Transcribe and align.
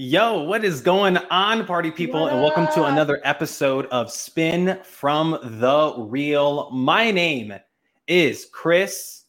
Yo, 0.00 0.44
what 0.44 0.64
is 0.64 0.80
going 0.80 1.16
on, 1.16 1.66
party 1.66 1.90
people? 1.90 2.20
What 2.20 2.32
and 2.32 2.40
welcome 2.40 2.68
to 2.72 2.84
another 2.84 3.20
episode 3.24 3.86
of 3.86 4.12
Spin 4.12 4.78
from 4.84 5.32
the 5.42 5.92
Real. 5.98 6.70
My 6.70 7.10
name 7.10 7.52
is 8.06 8.46
Chris 8.52 9.24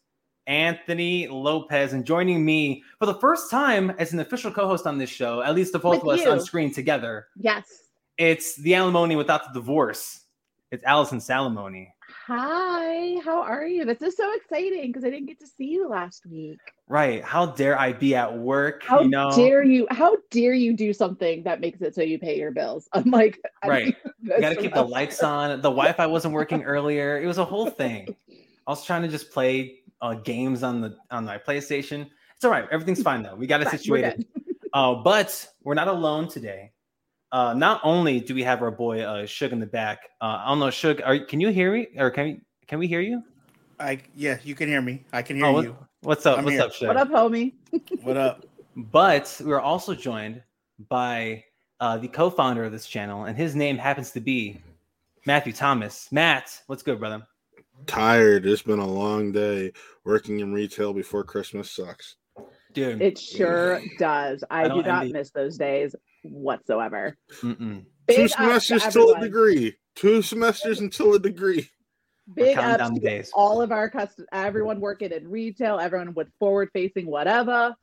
Anthony 0.46 1.28
Lopez, 1.28 1.94
and 1.94 2.06
joining 2.06 2.46
me 2.46 2.84
for 3.00 3.08
the 3.08 3.16
first 3.16 3.50
time 3.50 3.90
as 3.98 4.14
an 4.14 4.20
official 4.20 4.52
co 4.52 4.68
host 4.68 4.86
on 4.86 5.00
this 5.00 5.10
show, 5.10 5.42
at 5.42 5.56
least 5.56 5.74
the 5.74 5.80
both 5.80 6.04
With 6.04 6.20
of 6.20 6.28
us 6.28 6.28
on 6.28 6.40
screen 6.40 6.72
together, 6.72 7.30
Yes. 7.36 7.66
it's 8.20 8.56
the 8.58 8.76
alimony 8.76 9.16
without 9.16 9.52
the 9.52 9.60
divorce. 9.60 10.20
It's 10.70 10.84
Allison 10.84 11.18
Salamoni. 11.18 11.88
Hi, 12.30 13.20
how 13.26 13.42
are 13.42 13.66
you? 13.66 13.86
This 13.86 14.04
is 14.04 14.16
so 14.16 14.32
exciting 14.36 14.86
because 14.86 15.04
I 15.04 15.10
didn't 15.10 15.26
get 15.26 15.40
to 15.40 15.48
see 15.48 15.66
you 15.66 15.90
last 15.90 16.28
week. 16.28 16.60
Right. 16.88 17.24
How 17.24 17.48
dare 17.48 17.80
I 17.80 17.92
be 17.92 18.14
at 18.14 18.38
work? 18.38 18.84
How 18.84 19.02
you 19.02 19.10
know, 19.10 19.32
dare 19.36 19.64
you? 19.64 19.88
How 19.90 20.16
dare 20.30 20.54
you 20.54 20.74
do 20.74 20.94
something 20.94 21.42
that 21.42 21.60
makes 21.60 21.82
it 21.82 21.96
so 21.96 22.04
you 22.04 22.20
pay 22.20 22.38
your 22.38 22.52
bills? 22.52 22.88
I'm 22.94 23.10
like, 23.10 23.40
Right. 23.66 23.96
You 24.22 24.40
gotta 24.40 24.58
keep 24.58 24.76
the 24.76 24.84
lights 24.84 25.24
on. 25.24 25.50
The 25.62 25.72
Wi-Fi 25.72 26.06
wasn't 26.06 26.36
working 26.36 26.62
earlier. 26.66 27.20
It 27.20 27.26
was 27.26 27.40
a 27.40 27.46
whole 27.46 27.72
thing. 27.72 28.16
I 28.30 28.70
was 28.70 28.86
trying 28.86 29.02
to 29.02 29.08
just 29.08 29.32
play 29.32 29.80
uh, 30.00 30.14
games 30.14 30.62
on 30.62 30.82
the 30.82 30.98
on 31.10 31.26
my 31.26 31.40
PlayStation. 31.40 32.12
It's 32.36 32.46
all 32.46 32.52
right. 32.52 32.68
Everything's 32.72 33.02
fine 33.02 33.24
though. 33.24 33.34
We 33.34 33.48
got 33.48 33.62
it 33.64 33.70
situated. 33.70 34.28
Uh, 34.72 34.94
but 34.94 35.48
we're 35.64 35.74
not 35.74 35.88
alone 35.88 36.28
today. 36.28 36.72
Uh, 37.32 37.54
not 37.54 37.80
only 37.84 38.20
do 38.20 38.34
we 38.34 38.44
have 38.44 38.62
our 38.62 38.72
boy 38.72 39.02
uh, 39.02 39.24
Suge 39.26 39.52
in 39.52 39.60
the 39.60 39.66
back. 39.66 40.00
Uh, 40.22 40.42
I 40.44 40.48
don't 40.50 40.60
know, 40.60 40.68
Suge. 40.68 41.02
Are 41.06 41.20
can 41.20 41.40
you 41.40 41.50
hear 41.50 41.72
me? 41.72 41.88
Or 41.98 42.10
can 42.10 42.26
we 42.26 42.42
can 42.68 42.80
we 42.80 42.88
hear 42.88 43.02
you? 43.02 43.24
I 43.80 44.00
yeah, 44.16 44.38
you 44.44 44.56
can 44.56 44.68
hear 44.68 44.82
me. 44.82 45.06
I 45.14 45.22
can 45.22 45.36
hear 45.38 45.46
Oh, 45.46 45.52
what- 45.54 45.64
you. 45.66 45.78
What's 46.02 46.26
up? 46.26 46.38
I'm 46.38 46.46
What's 46.46 46.56
here. 46.56 46.64
up, 46.64 46.72
Suge? 46.72 46.88
What 46.88 46.98
up, 46.98 47.10
homie? 47.10 47.54
What 48.04 48.16
up? 48.18 48.46
But 48.76 49.42
we 49.44 49.52
are 49.52 49.60
also 49.60 49.94
joined 49.94 50.42
by 50.88 51.44
uh, 51.82 51.98
the 51.98 52.08
co-founder 52.08 52.64
of 52.64 52.72
this 52.72 52.88
channel, 52.88 53.26
and 53.26 53.36
his 53.38 53.54
name 53.56 53.78
happens 53.78 54.12
to 54.12 54.22
be 54.22 54.62
Matthew 55.26 55.52
Thomas. 55.54 56.08
Matt, 56.12 56.62
what's 56.68 56.84
good, 56.84 57.00
brother? 57.00 57.28
tired. 57.88 58.46
It's 58.46 58.62
been 58.62 58.80
a 58.80 58.88
long 58.88 59.32
day 59.32 59.72
working 60.04 60.40
in 60.42 60.54
retail 60.54 60.94
before 60.94 61.24
Christmas 61.24 61.72
sucks. 61.72 62.16
Dude, 62.74 63.02
It 63.02 63.18
sure 63.18 63.82
does. 63.98 64.44
I, 64.50 64.62
I 64.62 64.64
do 64.64 64.70
don't 64.76 64.88
not 64.88 65.02
envy- 65.04 65.14
miss 65.14 65.32
those 65.32 65.58
days 65.58 65.96
whatsoever. 66.24 67.18
mm-mm. 67.42 67.86
Two 68.10 68.24
ups 68.24 68.34
to 68.34 68.38
semesters 68.40 68.88
till 68.88 69.12
a 69.14 69.20
degree. 69.20 69.76
Two 69.96 70.22
semesters 70.22 70.80
until 70.80 71.14
a 71.14 71.20
degree. 71.20 71.70
Big 72.34 72.56
counting 72.56 72.82
ups 72.82 72.94
to 72.96 73.00
days. 73.00 73.32
all 73.34 73.62
of 73.62 73.72
our 73.72 73.90
customers, 73.90 74.28
everyone 74.32 74.80
working 74.80 75.12
in 75.12 75.28
retail, 75.28 75.80
everyone 75.80 76.14
with 76.14 76.28
forward 76.40 76.70
facing 76.74 77.08
whatever. 77.08 77.76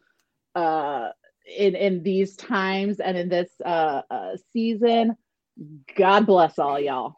Uh, 0.55 1.11
in 1.57 1.77
in 1.77 2.03
these 2.03 2.35
times 2.35 2.99
and 2.99 3.17
in 3.17 3.29
this 3.29 3.51
uh, 3.65 4.03
uh 4.11 4.37
season, 4.53 5.17
God 5.97 6.27
bless 6.27 6.59
all 6.59 6.81
y'all. 6.81 7.17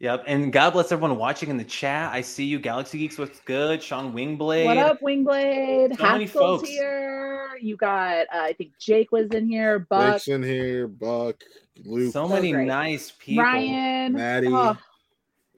Yep, 0.00 0.24
and 0.26 0.50
God 0.50 0.70
bless 0.70 0.90
everyone 0.92 1.18
watching 1.18 1.50
in 1.50 1.58
the 1.58 1.64
chat. 1.64 2.10
I 2.10 2.22
see 2.22 2.46
you, 2.46 2.58
Galaxy 2.58 2.96
Geeks. 2.96 3.18
What's 3.18 3.40
good? 3.40 3.82
Sean 3.82 4.14
Wingblade. 4.14 4.64
What 4.64 4.78
up, 4.78 4.98
Wingblade? 5.02 5.98
So 5.98 6.04
many 6.12 6.26
folks. 6.26 6.66
here. 6.66 7.50
You 7.60 7.76
got, 7.76 8.22
uh, 8.34 8.38
I 8.40 8.54
think 8.54 8.72
Jake 8.78 9.12
was 9.12 9.28
in 9.28 9.46
here. 9.46 9.80
Buck, 9.80 10.12
Blake's 10.12 10.28
in 10.28 10.42
here. 10.42 10.88
Buck, 10.88 11.44
Luke, 11.84 12.14
So 12.14 12.26
So 12.26 12.28
many 12.28 12.50
great. 12.50 12.66
nice 12.66 13.12
people. 13.18 13.42
Ryan. 13.44 14.14
Maddie. 14.14 14.46
Oh, 14.48 14.74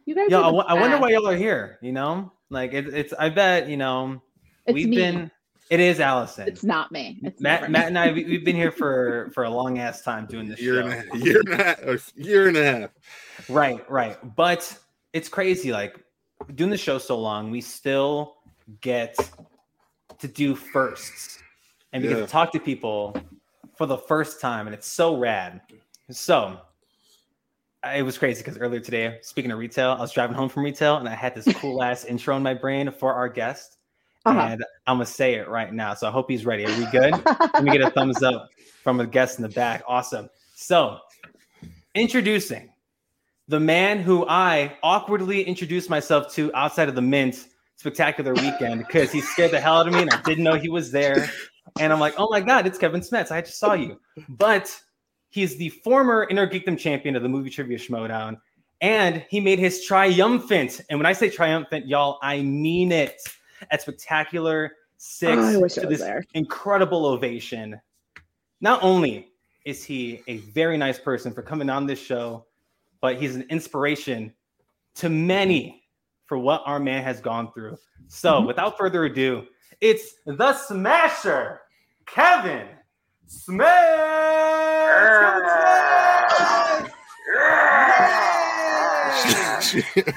you 0.07 0.17
guys. 0.17 0.29
Yo, 0.29 0.41
are 0.43 0.45
I, 0.47 0.51
the 0.51 0.57
I 0.57 0.75
wonder 0.75 0.99
why 0.99 1.11
y'all 1.11 1.29
are 1.29 1.37
here. 1.37 1.79
You 1.81 1.93
know, 1.93 2.33
like 2.51 2.73
it, 2.73 2.93
it's. 2.93 3.13
I 3.13 3.29
bet 3.29 3.69
you 3.69 3.77
know 3.77 4.21
It's 4.67 4.75
we've 4.75 4.89
me. 4.89 4.97
been. 4.97 5.31
It 5.71 5.81
is 5.81 6.01
Allison. 6.01 6.47
It's 6.49 6.65
not 6.65 6.93
me. 6.93 7.19
It's 7.23 7.41
Matt, 7.41 7.71
Matt 7.71 7.87
and 7.87 7.99
I. 7.99 8.13
We, 8.13 8.25
we've 8.25 8.45
been 8.45 8.57
here 8.57 8.73
for 8.73 9.31
for 9.35 9.45
a 9.45 9.51
long 9.51 9.79
ass 9.79 10.03
time 10.03 10.27
doing 10.27 10.49
this 10.49 10.61
year 10.61 10.83
show. 10.83 10.89
and 10.89 10.93
a 10.93 10.97
half, 10.97 11.25
year 11.25 11.41
and 11.41 11.49
a 11.49 11.65
half, 11.65 12.13
year 12.17 12.49
and 12.49 12.57
a 12.57 12.65
half. 12.65 12.91
Right, 13.49 13.91
right. 13.91 14.37
But 14.37 14.79
it's 15.13 15.29
crazy. 15.29 15.73
Like 15.73 15.99
doing 16.55 16.71
the 16.71 16.77
show 16.77 16.99
so 16.99 17.19
long, 17.19 17.51
we 17.51 17.61
still 17.61 18.37
get 18.81 19.17
to 20.19 20.29
do 20.29 20.55
firsts 20.55 21.43
and 21.93 22.03
we 22.03 22.09
get 22.09 22.17
to 22.17 22.27
talk 22.27 22.53
to 22.53 22.61
people 22.61 23.17
for 23.77 23.87
the 23.87 23.99
first 23.99 24.41
time, 24.41 24.67
and 24.67 24.75
it's 24.75 24.87
so 24.87 25.17
rad. 25.17 25.61
So 26.11 26.61
it 27.95 28.03
was 28.03 28.19
crazy 28.19 28.43
because 28.43 28.59
earlier 28.59 28.81
today, 28.81 29.19
speaking 29.23 29.51
of 29.51 29.59
retail, 29.59 29.91
I 29.91 30.01
was 30.01 30.13
driving 30.13 30.37
home 30.37 30.49
from 30.49 30.65
retail 30.65 30.97
and 30.97 31.09
I 31.09 31.15
had 31.15 31.35
this 31.35 31.53
cool 31.57 31.83
ass 31.83 32.05
intro 32.09 32.37
in 32.37 32.43
my 32.43 32.55
brain 32.55 32.91
for 32.93 33.13
our 33.13 33.29
guest. 33.29 33.79
Uh-huh. 34.25 34.39
And 34.39 34.65
I'm 34.87 34.97
gonna 34.97 35.07
say 35.07 35.35
it 35.35 35.49
right 35.49 35.73
now. 35.73 35.95
So 35.95 36.09
I 36.09 36.11
hope 36.11 36.31
he's 36.31 36.47
ready. 36.47 36.65
Are 36.65 36.79
we 36.79 36.87
good? 36.87 37.13
Let 37.55 37.65
me 37.65 37.73
get 37.73 37.83
a 37.83 37.91
thumbs 37.91 38.23
up 38.23 38.51
from 38.83 39.01
a 39.01 39.07
guest 39.07 39.39
in 39.39 39.43
the 39.43 39.49
back. 39.49 39.83
Awesome. 39.87 40.29
So, 40.55 40.99
introducing 41.95 42.73
the 43.49 43.61
man 43.61 44.01
who 44.01 44.27
I 44.29 44.77
awkwardly 44.83 45.43
introduced 45.43 45.91
myself 45.91 46.33
to 46.35 46.55
outside 46.55 46.89
of 46.89 46.95
the 46.95 47.03
Mint 47.03 47.49
Spectacular 47.77 48.33
Weekend 48.35 48.87
because 48.87 49.11
he 49.11 49.21
scared 49.21 49.51
the 49.51 49.61
hell 49.61 49.79
out 49.79 49.89
of 49.89 49.93
me 49.93 50.03
and 50.03 50.11
I 50.11 50.21
didn't 50.23 50.45
know 50.45 50.55
he 50.55 50.69
was 50.69 50.93
there. 50.93 51.29
And 51.81 51.93
I'm 51.93 52.01
like, 52.01 52.15
oh 52.19 52.29
my 52.31 52.41
God, 52.41 52.67
it's 52.67 52.79
Kevin 52.79 53.01
Smets. 53.01 53.31
I 53.31 53.41
just 53.41 53.59
saw 53.59 53.75
you. 53.75 53.99
But 54.29 54.75
he's 55.31 55.57
the 55.57 55.71
former 55.71 56.27
Innergeekdom 56.31 56.79
champion 56.79 57.17
of 57.17 57.23
the 57.23 57.29
movie 57.29 57.51
Trivia 57.51 57.79
Schmoedown. 57.79 58.39
And 58.81 59.25
he 59.29 59.41
made 59.41 59.61
his 59.61 59.85
triumphant, 59.85 60.81
and 60.91 60.99
when 60.99 61.07
I 61.07 61.13
say 61.13 61.31
triumphant, 61.31 61.87
y'all, 61.87 62.19
I 62.21 62.43
mean 62.43 62.91
it 62.91 63.21
at 63.71 63.83
Spectacular 63.83 64.73
Six 64.97 65.37
Oh, 65.37 65.45
I 65.45 65.57
wish 65.57 65.79
I 65.79 65.83
to 65.83 65.89
was 65.89 65.99
this 65.99 66.07
there. 66.07 66.23
incredible 66.35 67.07
ovation. 67.07 67.81
Not 68.61 68.83
only 68.83 69.33
is 69.65 69.83
he 69.85 70.23
a 70.29 70.39
very 70.39 70.77
nice 70.77 70.99
person 70.99 71.33
for 71.33 71.43
coming 71.43 71.69
on 71.71 71.87
this 71.87 71.99
show, 72.01 72.47
but 73.01 73.17
he's 73.17 73.35
an 73.35 73.43
inspiration 73.51 74.33
to 74.95 75.09
many 75.09 75.85
for 76.27 76.39
what 76.39 76.63
our 76.67 76.79
man 76.79 77.03
has 77.03 77.21
gone 77.21 77.53
through. 77.53 77.77
So, 78.09 78.41
Mhm. 78.43 78.47
without 78.47 78.79
further 78.79 79.05
ado, 79.05 79.47
it's 79.81 80.15
the 80.27 80.53
Smasher, 80.55 81.63
Kevin 82.07 82.69
Smets. 83.27 83.67
Kevin 89.23 89.83
Smets! 89.85 90.15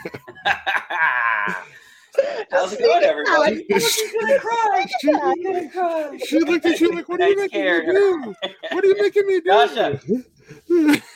How's 2.52 2.74
it 2.74 2.80
going, 2.80 3.04
everybody? 3.04 3.66
she, 3.68 3.80
she 6.26 6.40
looked 6.40 6.66
at 6.66 6.80
you 6.80 6.92
like, 6.94 7.08
"What 7.10 7.22
are 7.22 7.30
you 7.30 7.38
making 7.38 7.64
me 7.64 7.82
do? 7.86 8.36
What 8.72 8.84
are 8.84 8.88
you 8.88 9.02
making 9.02 9.28
me 9.28 9.40
do?" 9.42 9.50
Dasha. 9.50 10.00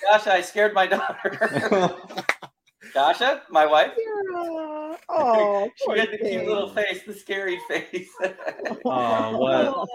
Dasha, 0.04 0.34
I 0.34 0.42
scared 0.42 0.74
my 0.74 0.88
daughter. 0.88 1.96
Dasha, 2.94 3.44
my 3.50 3.66
wife. 3.66 3.92
Kira. 3.98 4.96
Oh, 5.12 5.70
She 5.76 6.00
had 6.00 6.12
the 6.12 6.18
cute 6.18 6.30
thing. 6.30 6.48
little 6.48 6.70
face, 6.70 7.02
the 7.04 7.14
scary 7.14 7.60
face. 7.68 8.10
Oh, 8.86 9.38
what, 9.38 9.88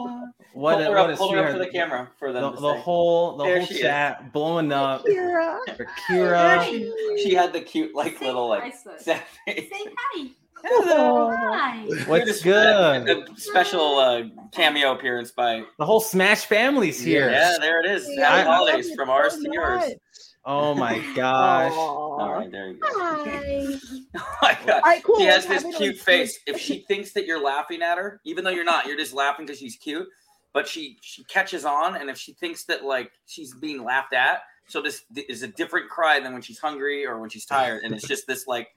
what, 0.53 0.75
hold 0.75 0.83
a, 0.83 0.91
her 0.91 0.99
up, 0.99 1.11
a 1.11 1.17
hold 1.17 1.35
her 1.35 1.45
up 1.47 1.53
for 1.53 1.59
the 1.59 1.69
camera 1.69 2.11
for 2.19 2.33
them 2.33 2.55
The, 2.55 2.61
the 2.61 2.75
whole, 2.75 3.37
the 3.37 3.45
There 3.45 3.59
whole 3.59 3.67
she 3.67 3.75
is. 3.75 3.81
chat 3.81 4.33
blowing 4.33 4.73
up 4.73 5.05
Kira. 5.05 5.59
for 5.77 5.87
Kira. 6.09 7.19
She 7.23 7.35
had 7.35 7.53
the 7.53 7.61
cute, 7.61 7.95
like 7.95 8.19
Say 8.19 8.27
little, 8.27 8.49
like 8.49 8.75
sad 8.99 9.23
face. 9.47 9.71
Say 9.71 9.87
hi. 9.97 10.27
Oh. 10.67 11.35
Hi. 11.37 11.87
What's 12.07 12.27
Just 12.27 12.45
good? 12.45 13.09
A, 13.09 13.23
a 13.23 13.37
special 13.37 13.99
uh, 13.99 14.23
cameo 14.53 14.93
appearance 14.93 15.31
by. 15.31 15.65
The 15.79 15.85
whole 15.85 16.01
Smash 16.01 16.47
family's 16.47 17.01
here. 17.01 17.31
Yeah, 17.31 17.57
there 17.61 17.81
it 17.85 17.91
is. 17.91 18.09
Yeah, 18.11 18.29
Happy 18.31 18.49
holidays 18.49 18.95
from 18.95 19.11
ours 19.11 19.35
to 19.37 19.51
yours. 19.53 19.85
Oh 20.47 20.75
my 20.75 20.99
gosh. 21.15 21.73
All 21.73 22.21
Aw. 22.21 22.33
right, 22.33 22.51
there 22.51 22.69
you 22.69 22.75
go. 22.79 22.89
Hi. 22.93 23.77
Oh 24.17 24.37
my 24.43 24.57
god. 24.65 24.71
All 24.75 24.81
right, 24.83 25.03
cool. 25.03 25.19
She 25.19 25.25
has 25.25 25.49
Let's 25.49 25.65
this 25.65 25.77
cute 25.77 25.97
on 25.99 26.05
face. 26.05 26.39
If 26.47 26.61
she 26.61 26.85
thinks 26.87 27.13
that 27.13 27.27
you're 27.27 27.43
laughing 27.43 27.83
at 27.83 27.99
her, 27.99 28.21
even 28.25 28.45
though 28.45 28.51
you're 28.51 28.65
not, 28.65 28.87
you're 28.87 28.97
just 28.97 29.13
laughing 29.13 29.45
because 29.45 29.59
she's 29.59 29.75
cute. 29.77 30.07
But 30.53 30.69
she 30.69 30.99
she 31.01 31.25
catches 31.25 31.65
on, 31.65 31.97
and 31.97 32.09
if 32.09 32.17
she 32.17 32.33
thinks 32.35 32.65
that 32.67 32.85
like 32.85 33.11
she's 33.27 33.53
being 33.55 33.83
laughed 33.83 34.13
at, 34.13 34.43
so 34.69 34.81
this 34.81 35.03
is 35.17 35.43
a 35.43 35.49
different 35.49 35.89
cry 35.91 36.21
than 36.21 36.33
when 36.33 36.43
she's 36.43 36.61
hungry 36.61 37.05
or 37.05 37.19
when 37.19 37.29
she's 37.29 37.45
tired, 37.45 37.83
and 37.83 37.93
it's 37.93 38.07
just 38.07 38.29
this 38.29 38.47
like, 38.47 38.69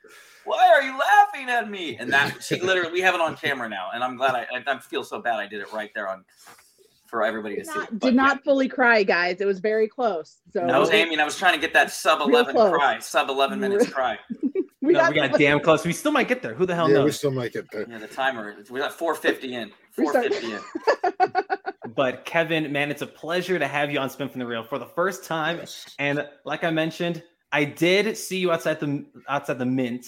why 0.46 0.68
are 0.70 0.82
you 0.82 0.98
laughing 1.46 1.54
at 1.54 1.70
me? 1.70 1.98
And 1.98 2.12
that 2.12 2.38
she 2.44 2.60
literally 2.60 2.92
we 2.92 3.02
have 3.02 3.16
it 3.16 3.22
on 3.22 3.36
camera 3.36 3.70
now, 3.70 3.90
and 3.94 4.04
I'm 4.04 4.16
glad 4.16 4.36
I 4.36 4.48
I, 4.54 4.64
I 4.66 4.80
feel 4.80 5.04
so 5.04 5.22
bad 5.22 5.36
I 5.36 5.48
did 5.48 5.62
it 5.62 5.72
right 5.74 5.92
there 5.94 6.08
on 6.08 6.24
for 7.06 7.24
everybody 7.24 7.56
to 7.56 7.64
Did 7.64 7.72
see. 7.72 7.80
But, 7.92 8.00
did 8.00 8.16
not 8.16 8.44
fully 8.44 8.68
cry, 8.68 9.04
guys. 9.04 9.40
It 9.40 9.46
was 9.46 9.60
very 9.60 9.88
close. 9.88 10.42
So 10.52 10.66
yeah. 10.66 10.76
I 10.76 10.80
was 10.80 10.92
aiming. 10.92 11.20
I 11.20 11.26
was 11.26 11.38
trying 11.38 11.54
to 11.54 11.60
get 11.60 11.74
that 11.74 11.92
sub 11.92 12.22
eleven 12.22 12.56
close. 12.56 12.74
cry, 12.74 13.00
sub 13.00 13.30
eleven 13.30 13.60
minutes 13.60 13.90
cry. 13.94 14.18
we 14.82 14.94
no, 14.94 15.00
got, 15.00 15.10
we 15.12 15.16
got 15.16 15.40
damn 15.40 15.60
close. 15.60 15.86
We 15.86 15.94
still 15.94 16.12
might 16.12 16.28
get 16.28 16.42
there. 16.42 16.54
Who 16.54 16.66
the 16.66 16.76
hell 16.76 16.90
yeah, 16.90 17.00
we 17.00 17.06
knows? 17.06 17.18
still 17.18 17.32
might 17.32 17.54
get 17.54 17.70
there. 17.72 17.86
Yeah, 17.90 18.00
the 18.00 18.08
timer. 18.08 18.56
We're 18.70 18.84
at 18.84 18.94
450 18.94 19.54
in. 19.54 19.72
450 19.92 20.54
in. 20.54 21.44
But 21.96 22.26
Kevin, 22.26 22.72
man, 22.72 22.92
it's 22.92 23.02
a 23.02 23.08
pleasure 23.08 23.58
to 23.58 23.68
have 23.68 23.90
you 23.90 23.98
on 23.98 24.12
Spin 24.12 24.30
from 24.30 24.38
the 24.38 24.46
Real 24.46 24.64
for 24.64 24.78
the 24.78 24.86
first 24.86 25.24
time. 25.24 25.62
And 25.98 26.28
like 26.46 26.64
I 26.64 26.70
mentioned, 26.70 27.24
I 27.52 27.64
did 27.64 28.16
see 28.16 28.38
you 28.38 28.52
outside 28.52 28.80
the 28.80 29.04
outside 29.28 29.58
the 29.58 29.66
mint, 29.66 30.06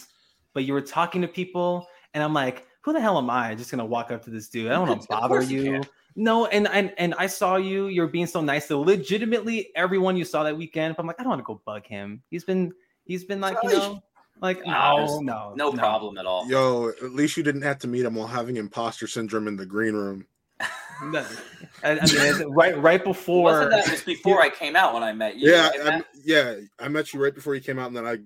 but 0.60 0.66
you 0.66 0.74
were 0.74 0.82
talking 0.82 1.22
to 1.22 1.28
people, 1.30 1.88
and 2.14 2.22
I'm 2.22 2.34
like, 2.34 2.68
who 2.82 2.92
the 2.92 3.00
hell 3.00 3.18
am 3.18 3.30
I? 3.30 3.56
Just 3.56 3.72
gonna 3.72 3.86
walk 3.86 4.12
up 4.12 4.22
to 4.26 4.30
this 4.30 4.50
dude. 4.50 4.68
I 4.68 4.74
don't 4.74 4.90
want 4.90 5.02
to 5.04 5.08
bother 5.10 5.42
you 5.42 5.62
you. 5.62 5.82
No, 6.18 6.48
and 6.48 6.68
and 6.68 6.94
and 6.98 7.16
I 7.18 7.28
saw 7.28 7.56
you. 7.56 7.88
You're 7.88 8.08
being 8.08 8.28
so 8.28 8.42
nice 8.42 8.68
to 8.68 8.76
legitimately 8.76 9.70
everyone 9.74 10.18
you 10.18 10.26
saw 10.26 10.44
that 10.44 10.58
weekend. 10.58 10.98
But 10.98 11.04
I'm 11.04 11.08
like, 11.08 11.18
I 11.18 11.24
don't 11.24 11.30
want 11.30 11.40
to 11.40 11.46
go 11.46 11.62
bug 11.64 11.86
him. 11.86 12.22
He's 12.30 12.44
been 12.44 12.74
he's 13.06 13.24
been 13.24 13.40
like, 13.40 13.56
you 13.64 13.70
know, 13.70 14.04
like 14.42 14.66
Nah, 14.66 14.98
no, 14.98 15.22
no, 15.22 15.54
No 15.56 15.72
problem 15.72 16.18
at 16.18 16.26
all. 16.26 16.46
Yo, 16.50 16.90
at 16.90 17.14
least 17.14 17.38
you 17.38 17.44
didn't 17.44 17.62
have 17.62 17.80
to 17.80 17.88
meet 17.88 18.04
him 18.04 18.16
while 18.16 18.28
having 18.28 18.58
imposter 18.58 19.08
syndrome 19.08 19.48
in 19.48 19.56
the 19.56 19.66
green 19.66 19.94
room. 19.94 20.26
No. 21.02 21.26
I, 21.82 21.98
I 21.98 22.06
mean, 22.06 22.50
right 22.50 22.78
right 22.78 23.02
before. 23.02 23.44
Wasn't 23.44 23.72
that 23.72 23.86
just 23.86 24.06
before 24.06 24.42
I 24.42 24.50
came 24.50 24.76
out 24.76 24.94
when 24.94 25.02
I 25.02 25.14
met 25.14 25.38
you? 25.38 25.50
Yeah, 25.50 25.70
I, 25.86 26.04
yeah. 26.26 26.56
I 26.78 26.90
met 26.90 27.14
you 27.14 27.24
right 27.24 27.34
before 27.34 27.56
you 27.56 27.62
came 27.62 27.80
out, 27.80 27.88
and 27.88 27.96
then 27.96 28.06
I, 28.06 28.18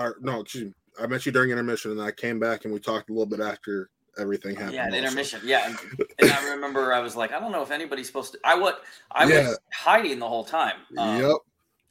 or 0.00 0.16
no, 0.22 0.40
excuse 0.40 0.64
me, 0.64 0.72
I 1.02 1.06
met 1.06 1.26
you 1.26 1.32
during 1.32 1.50
intermission, 1.50 1.90
and 1.92 2.00
I 2.00 2.10
came 2.10 2.38
back 2.38 2.64
and 2.64 2.72
we 2.72 2.80
talked 2.80 3.10
a 3.10 3.12
little 3.12 3.26
bit 3.26 3.40
after 3.40 3.90
everything 4.18 4.54
happened. 4.56 4.74
Yeah, 4.74 4.92
intermission. 4.94 5.40
Yeah, 5.44 5.66
and, 5.68 5.78
and 6.18 6.30
I 6.32 6.50
remember 6.50 6.92
I 6.92 7.00
was 7.00 7.16
like, 7.16 7.32
I 7.32 7.40
don't 7.40 7.52
know 7.52 7.62
if 7.62 7.70
anybody's 7.70 8.06
supposed 8.06 8.32
to. 8.32 8.38
I 8.44 8.54
what 8.56 8.82
I 9.12 9.28
Yeah. 9.28 9.48
was 9.48 9.58
hiding 9.72 10.18
the 10.18 10.28
whole 10.28 10.44
time. 10.44 10.76
um, 10.98 11.20
yep. 11.20 11.36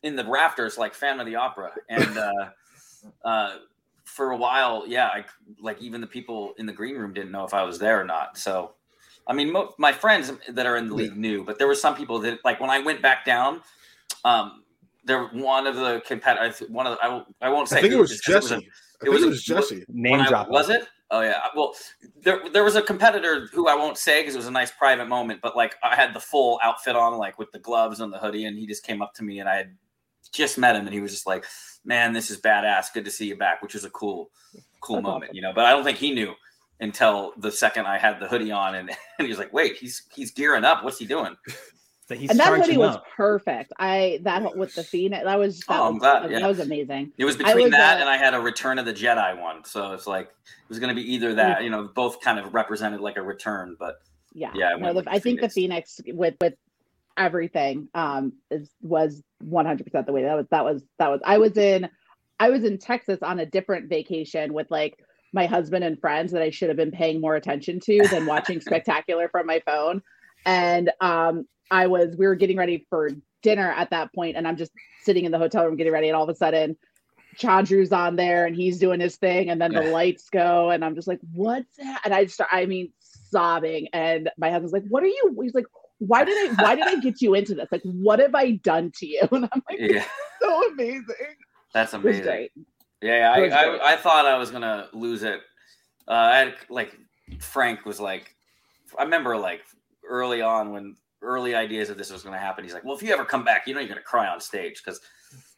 in 0.04 0.16
the 0.16 0.26
rafters 0.26 0.78
like 0.78 0.94
fan 0.94 1.20
of 1.20 1.26
the 1.26 1.36
Opera, 1.36 1.72
and 1.90 2.18
uh, 2.18 2.32
uh, 3.24 3.58
for 4.06 4.32
a 4.32 4.38
while, 4.38 4.86
yeah, 4.88 5.08
I 5.08 5.26
like 5.60 5.82
even 5.82 6.02
the 6.02 6.08
people 6.08 6.54
in 6.58 6.66
the 6.66 6.74
green 6.74 6.96
room 6.96 7.14
didn't 7.14 7.32
know 7.32 7.44
if 7.46 7.54
I 7.54 7.64
was 7.64 7.78
there 7.80 8.00
or 8.02 8.06
not. 8.06 8.38
So, 8.38 8.74
I 9.28 9.34
mean, 9.34 9.52
mo- 9.52 9.74
my 9.78 9.92
friends 9.92 10.32
that 10.50 10.66
are 10.66 10.78
in 10.78 10.88
the 10.88 10.96
league 10.96 11.18
knew, 11.18 11.44
but 11.44 11.58
there 11.60 11.68
were 11.68 11.76
some 11.76 11.96
people 11.96 12.20
that 12.20 12.40
like 12.44 12.60
when 12.60 12.70
I 12.70 12.80
went 12.80 13.02
back 13.02 13.26
down. 13.26 13.62
Um, 14.24 14.64
there 15.04 15.26
one 15.28 15.68
of 15.68 15.76
the 15.76 16.02
competitors, 16.08 16.64
one 16.68 16.88
of 16.88 16.98
the, 16.98 17.04
I, 17.04 17.08
won't- 17.10 17.36
I 17.40 17.50
won't 17.50 17.70
say. 17.70 17.78
I 17.78 17.82
think 17.82 17.94
it 17.94 17.98
was 17.98 18.20
Jesse. 18.22 18.56
it 18.56 18.58
I 18.58 18.62
it 19.06 19.10
was 19.10 19.24
it 19.24 19.28
was 19.30 19.44
Jesse. 19.44 19.86
name 19.88 20.18
when 20.20 20.28
drop. 20.28 20.50
was 20.50 20.70
it? 20.70 20.88
Oh 21.12 21.22
yeah. 21.22 21.40
Well, 21.56 21.74
there 22.24 22.42
there 22.52 22.64
was 22.64 22.76
a 22.76 22.82
competitor 22.82 23.48
who 23.54 23.68
I 23.68 23.76
won't 23.76 23.98
say 23.98 24.22
because 24.22 24.34
it 24.36 24.40
was 24.40 24.48
a 24.48 24.52
nice 24.52 24.72
private 24.72 25.08
moment, 25.08 25.40
but 25.42 25.56
like 25.56 25.76
I 25.84 25.96
had 25.96 26.14
the 26.14 26.20
full 26.20 26.60
outfit 26.64 26.96
on, 26.96 27.18
like 27.18 27.38
with 27.38 27.52
the 27.52 27.60
gloves 27.60 28.00
and 28.00 28.12
the 28.12 28.18
hoodie, 28.18 28.46
and 28.46 28.58
he 28.58 28.66
just 28.66 28.84
came 28.84 29.02
up 29.02 29.14
to 29.16 29.24
me 29.24 29.40
and 29.40 29.48
I 29.48 29.56
had 29.56 29.76
just 30.34 30.58
met 30.58 30.76
him 30.76 30.86
and 30.86 30.94
he 30.94 31.02
was 31.02 31.12
just 31.12 31.28
like, 31.28 31.46
"Man, 31.86 32.12
this 32.12 32.32
is 32.32 32.42
badass. 32.42 32.88
Good 32.94 33.06
to 33.06 33.12
see 33.12 33.28
you 33.28 33.38
back," 33.38 33.62
which 33.62 33.76
was 33.76 33.86
a 33.86 33.90
cool, 33.92 34.32
cool 34.82 34.96
That's 34.98 35.04
moment, 35.04 35.24
awesome. 35.26 35.36
you 35.36 35.42
know. 35.44 35.54
But 35.54 35.66
I 35.66 35.72
don't 35.72 35.84
think 35.84 36.00
he 36.00 36.12
knew 36.14 36.34
until 36.80 37.34
the 37.38 37.52
second 37.52 37.86
I 37.86 37.98
had 37.98 38.20
the 38.20 38.28
hoodie 38.28 38.52
on, 38.52 38.76
and, 38.76 38.90
and 39.20 39.26
he 39.26 39.28
was 39.28 39.38
like, 39.38 39.54
"Wait, 39.54 39.78
he's 39.78 40.02
he's 40.14 40.32
gearing 40.32 40.66
up. 40.66 40.84
What's 40.84 40.98
he 40.98 41.06
doing?" 41.06 41.36
That 42.08 42.20
he's 42.20 42.30
and 42.30 42.40
that 42.40 42.46
charging 42.48 42.66
hoodie 42.66 42.78
was 42.78 42.96
up. 42.98 43.06
perfect. 43.16 43.74
I 43.80 44.20
that 44.24 44.56
with 44.56 44.76
the 44.76 44.84
phoenix 44.84 45.24
that 45.24 45.40
was 45.40 45.60
that, 45.62 45.80
Oh, 45.80 45.88
I'm 45.88 45.94
was, 45.96 46.00
glad, 46.02 46.24
that 46.24 46.32
yeah. 46.32 46.48
was 46.48 46.60
amazing. 46.60 47.12
It 47.18 47.26
was 47.26 47.36
between 47.36 47.64
was, 47.64 47.72
that 47.72 47.98
uh, 47.98 48.02
and 48.02 48.10
I 48.10 48.18
had 48.18 48.36
a 48.36 48.40
Return 48.40 48.78
of 48.78 48.86
the 48.86 48.94
Jedi 48.94 49.42
one, 49.42 49.64
so 49.66 49.94
it's 49.94 50.06
like 50.06 50.28
it 50.28 50.70
was 50.70 50.78
going 50.80 50.90
to 50.90 50.96
be 50.96 51.14
either 51.14 51.34
that, 51.34 51.64
you 51.64 51.70
know, 51.72 51.90
both 51.96 52.22
kind 52.22 52.38
of 52.38 52.54
represented 52.54 53.02
like 53.02 53.18
a 53.18 53.24
return, 53.24 53.76
but 53.80 53.96
Yeah, 54.34 54.52
Yeah, 54.54 54.68
I 54.68 54.78
no, 54.78 54.94
went 54.94 54.96
the, 54.98 55.02
the 55.04 55.12
I 55.12 55.20
think 55.20 55.42
the 55.42 55.50
Phoenix. 55.50 55.96
Phoenix 55.96 56.18
with 56.20 56.36
with 56.40 56.54
everything 57.18 57.88
um 57.96 58.34
is 58.52 58.70
was 58.82 59.24
100 59.40 59.84
percent 59.86 60.06
the 60.06 60.12
way 60.12 60.24
that 60.24 60.36
was 60.36 60.46
that 60.52 60.64
was 60.64 60.84
that 61.00 61.10
was 61.10 61.22
I 61.26 61.38
was 61.38 61.58
in 61.58 61.90
I 62.40 62.50
was 62.50 62.64
in 62.66 62.78
Texas 62.78 63.20
on 63.24 63.40
a 63.40 63.46
different 63.46 63.90
vacation 63.90 64.54
with 64.54 64.70
like 64.70 65.00
my 65.34 65.46
husband 65.48 65.84
and 65.84 66.00
friends 66.00 66.32
that 66.34 66.42
I 66.42 66.50
should 66.50 66.68
have 66.68 66.78
been 66.78 66.92
paying 66.92 67.20
more 67.20 67.36
attention 67.36 67.80
to 67.80 68.08
than 68.12 68.26
watching 68.26 68.62
Spectacular 68.62 69.28
from 69.30 69.48
my 69.48 69.62
phone, 69.66 70.02
and 70.46 70.92
um 71.02 71.48
I 71.72 71.88
was 71.88 72.16
we 72.18 72.26
were 72.26 72.36
getting 72.36 72.58
ready 72.58 72.86
for 72.90 73.10
dinner 73.42 73.72
at 73.72 73.90
that 73.92 74.14
point, 74.14 74.38
and 74.38 74.48
I'm 74.48 74.58
just 74.58 74.72
sitting 75.04 75.26
in 75.26 75.32
the 75.32 75.38
hotel 75.38 75.66
room 75.66 75.76
getting 75.76 75.94
ready, 75.94 76.08
and 76.08 76.16
all 76.16 76.24
of 76.24 76.30
a 76.30 76.36
sudden. 76.36 76.78
Chandru's 77.38 77.92
on 77.92 78.16
there 78.16 78.46
and 78.46 78.56
he's 78.56 78.80
doing 78.80 79.02
his 79.02 79.18
thing, 79.18 79.50
and 79.50 79.60
then 79.60 79.74
the 79.74 79.82
lights 79.82 80.30
go, 80.30 80.70
and 80.70 80.86
I'm 80.86 80.96
just 80.96 81.06
like, 81.06 81.20
"What's 81.34 81.76
that?" 81.76 82.00
And 82.06 82.14
I 82.14 82.28
start, 82.28 82.50
I 82.50 82.66
mean, 82.66 82.94
sobbing. 83.00 83.90
And 83.94 84.30
my 84.38 84.50
husband's 84.50 84.72
like, 84.74 84.86
"What 84.88 85.04
are 85.04 85.08
you?" 85.08 85.38
He's 85.42 85.54
like, 85.54 85.66
"Why 86.00 86.24
did 86.24 86.52
I? 86.52 86.64
Why 86.64 86.76
did 86.76 86.86
I 86.86 86.96
get 87.02 87.22
you 87.22 87.34
into 87.34 87.56
this? 87.56 87.68
Like, 87.72 87.82
what 87.84 88.20
have 88.20 88.36
I 88.36 88.52
done 88.52 88.92
to 89.00 89.06
you?" 89.06 89.22
And 89.32 89.50
I'm 89.52 89.64
like, 89.70 89.80
yeah, 89.80 90.06
"So 90.42 90.72
amazing." 90.72 91.36
that's 91.74 91.94
amazing. 91.94 92.50
Yeah, 93.02 93.34
I. 93.36 93.50
I, 93.50 93.94
I 93.94 93.96
thought 93.98 94.26
I 94.26 94.38
was 94.38 94.52
gonna 94.52 94.88
lose 94.94 95.24
it. 95.24 95.42
Uh, 96.08 96.12
I 96.12 96.38
had 96.38 96.56
like 96.70 96.98
Frank 97.40 97.86
was 97.86 98.00
like, 98.00 98.36
I 98.98 99.04
remember 99.04 99.38
like 99.38 99.62
early 100.08 100.42
on 100.42 100.72
when 100.72 100.96
early 101.26 101.56
ideas 101.56 101.88
that 101.90 101.98
this 101.98 102.12
was 102.12 102.24
gonna 102.24 102.40
happen. 102.40 102.64
He's 102.64 102.74
like, 102.74 102.84
"Well, 102.84 102.96
if 102.96 103.04
you 103.04 103.12
ever 103.12 103.26
come 103.26 103.44
back, 103.44 103.68
you 103.68 103.74
know 103.74 103.80
you're 103.80 103.90
gonna 103.90 104.02
cry 104.02 104.28
on 104.28 104.40
stage." 104.40 104.82
Because, 104.84 105.02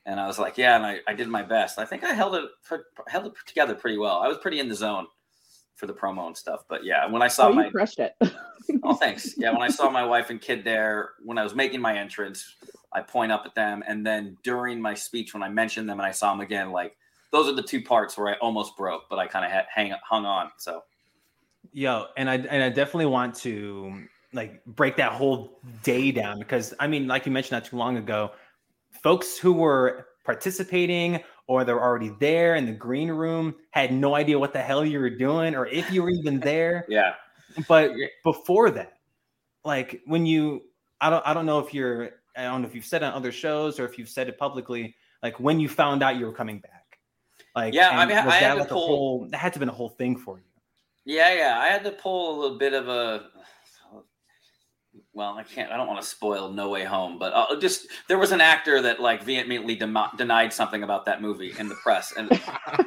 and 0.05 0.19
I 0.19 0.27
was 0.27 0.39
like, 0.39 0.57
"Yeah," 0.57 0.75
and 0.75 0.85
I, 0.85 0.99
I 1.07 1.13
did 1.13 1.27
my 1.27 1.43
best. 1.43 1.77
I 1.79 1.85
think 1.85 2.03
I 2.03 2.13
held 2.13 2.35
it 2.35 2.45
pre- 2.63 2.79
held 3.07 3.27
it 3.27 3.33
together 3.45 3.75
pretty 3.75 3.97
well. 3.97 4.19
I 4.19 4.27
was 4.27 4.37
pretty 4.37 4.59
in 4.59 4.69
the 4.69 4.75
zone 4.75 5.07
for 5.75 5.85
the 5.85 5.93
promo 5.93 6.27
and 6.27 6.35
stuff. 6.35 6.63
But 6.67 6.83
yeah, 6.83 7.05
when 7.05 7.21
I 7.21 7.27
saw 7.27 7.49
Oh, 7.49 7.53
my 7.53 7.65
you 7.65 7.71
crushed 7.71 7.99
it. 7.99 8.13
Oh, 8.83 8.95
thanks. 8.95 9.37
Yeah, 9.37 9.51
when 9.51 9.61
I 9.61 9.69
saw 9.69 9.89
my 9.89 10.03
wife 10.03 10.29
and 10.29 10.41
kid 10.41 10.63
there, 10.63 11.11
when 11.23 11.37
I 11.37 11.43
was 11.43 11.55
making 11.55 11.79
my 11.79 11.97
entrance, 11.97 12.55
I 12.91 13.01
point 13.01 13.31
up 13.31 13.43
at 13.45 13.55
them, 13.55 13.83
and 13.87 14.05
then 14.05 14.37
during 14.43 14.81
my 14.81 14.93
speech, 14.93 15.33
when 15.33 15.43
I 15.43 15.49
mentioned 15.49 15.87
them 15.87 15.99
and 15.99 16.07
I 16.07 16.11
saw 16.11 16.31
them 16.31 16.41
again, 16.41 16.71
like 16.71 16.97
those 17.31 17.47
are 17.47 17.53
the 17.53 17.63
two 17.63 17.81
parts 17.81 18.17
where 18.17 18.29
I 18.29 18.33
almost 18.39 18.75
broke, 18.75 19.03
but 19.09 19.19
I 19.19 19.27
kind 19.27 19.45
of 19.45 19.51
hang 19.73 19.93
hung 20.03 20.25
on. 20.25 20.51
So 20.57 20.83
Yo, 21.73 22.05
and 22.15 22.29
I 22.29 22.35
and 22.35 22.63
I 22.63 22.69
definitely 22.69 23.05
want 23.07 23.35
to 23.35 24.05
like 24.33 24.63
break 24.65 24.95
that 24.97 25.11
whole 25.13 25.59
day 25.83 26.11
down 26.11 26.39
because 26.39 26.73
I 26.79 26.87
mean, 26.87 27.07
like 27.07 27.25
you 27.25 27.31
mentioned 27.31 27.53
not 27.53 27.65
too 27.65 27.77
long 27.77 27.97
ago, 27.97 28.31
folks 29.03 29.37
who 29.37 29.53
were 29.53 30.07
participating 30.25 31.21
or 31.47 31.63
they're 31.63 31.81
already 31.81 32.11
there 32.19 32.55
in 32.55 32.65
the 32.65 32.73
green 32.73 33.09
room 33.09 33.55
had 33.71 33.93
no 33.93 34.15
idea 34.15 34.37
what 34.37 34.51
the 34.51 34.61
hell 34.61 34.83
you 34.85 34.99
were 34.99 35.09
doing 35.09 35.55
or 35.55 35.65
if 35.67 35.89
you 35.91 36.03
were 36.03 36.09
even 36.09 36.39
there. 36.51 36.85
yeah, 36.89 37.13
But 37.69 37.91
before 38.23 38.69
that, 38.71 38.97
like 39.63 40.01
when 40.05 40.25
you, 40.25 40.63
I 40.99 41.09
don't, 41.09 41.25
I 41.25 41.33
don't 41.33 41.45
know 41.45 41.59
if 41.59 41.73
you're, 41.73 42.11
I 42.35 42.43
don't 42.43 42.61
know 42.61 42.67
if 42.67 42.75
you've 42.75 42.85
said 42.85 43.01
on 43.03 43.13
other 43.13 43.31
shows 43.31 43.79
or 43.79 43.85
if 43.85 43.97
you've 43.97 44.09
said 44.09 44.27
it 44.27 44.37
publicly, 44.37 44.95
like 45.23 45.39
when 45.39 45.59
you 45.59 45.69
found 45.69 46.03
out 46.03 46.17
you 46.17 46.25
were 46.25 46.33
coming 46.33 46.59
back. 46.59 46.99
Like, 47.55 47.73
Yeah, 47.73 47.89
I 47.97 48.05
mean, 48.05 48.17
was 48.25 48.33
I 48.33 48.37
had 48.39 48.57
that 48.59 48.63
to 48.63 48.69
a 48.69 48.73
pull- 48.73 48.85
whole, 48.87 49.27
that 49.31 49.37
had 49.37 49.53
to 49.53 49.59
have 49.59 49.61
been 49.61 49.69
a 49.69 49.73
whole 49.73 49.89
thing 49.89 50.17
for 50.17 50.37
you. 50.37 50.43
yeah, 51.05 51.33
yeah. 51.33 51.59
I 51.59 51.67
had 51.67 51.83
to 51.85 51.91
pull 51.91 52.37
a 52.37 52.41
little 52.41 52.57
bit 52.57 52.73
of 52.73 52.87
a. 52.89 53.29
Well, 55.13 55.33
I 55.37 55.43
can't. 55.43 55.71
I 55.71 55.77
don't 55.77 55.87
want 55.87 56.01
to 56.01 56.07
spoil 56.07 56.51
No 56.51 56.69
Way 56.69 56.83
Home, 56.83 57.17
but 57.17 57.33
uh, 57.33 57.59
just 57.59 57.87
there 58.07 58.17
was 58.17 58.31
an 58.31 58.41
actor 58.41 58.81
that 58.81 58.99
like 58.99 59.23
vehemently 59.23 59.75
denied 59.75 60.53
something 60.53 60.83
about 60.83 61.05
that 61.05 61.21
movie 61.21 61.53
in 61.59 61.67
the 61.69 61.75
press, 61.75 62.13
and 62.17 62.29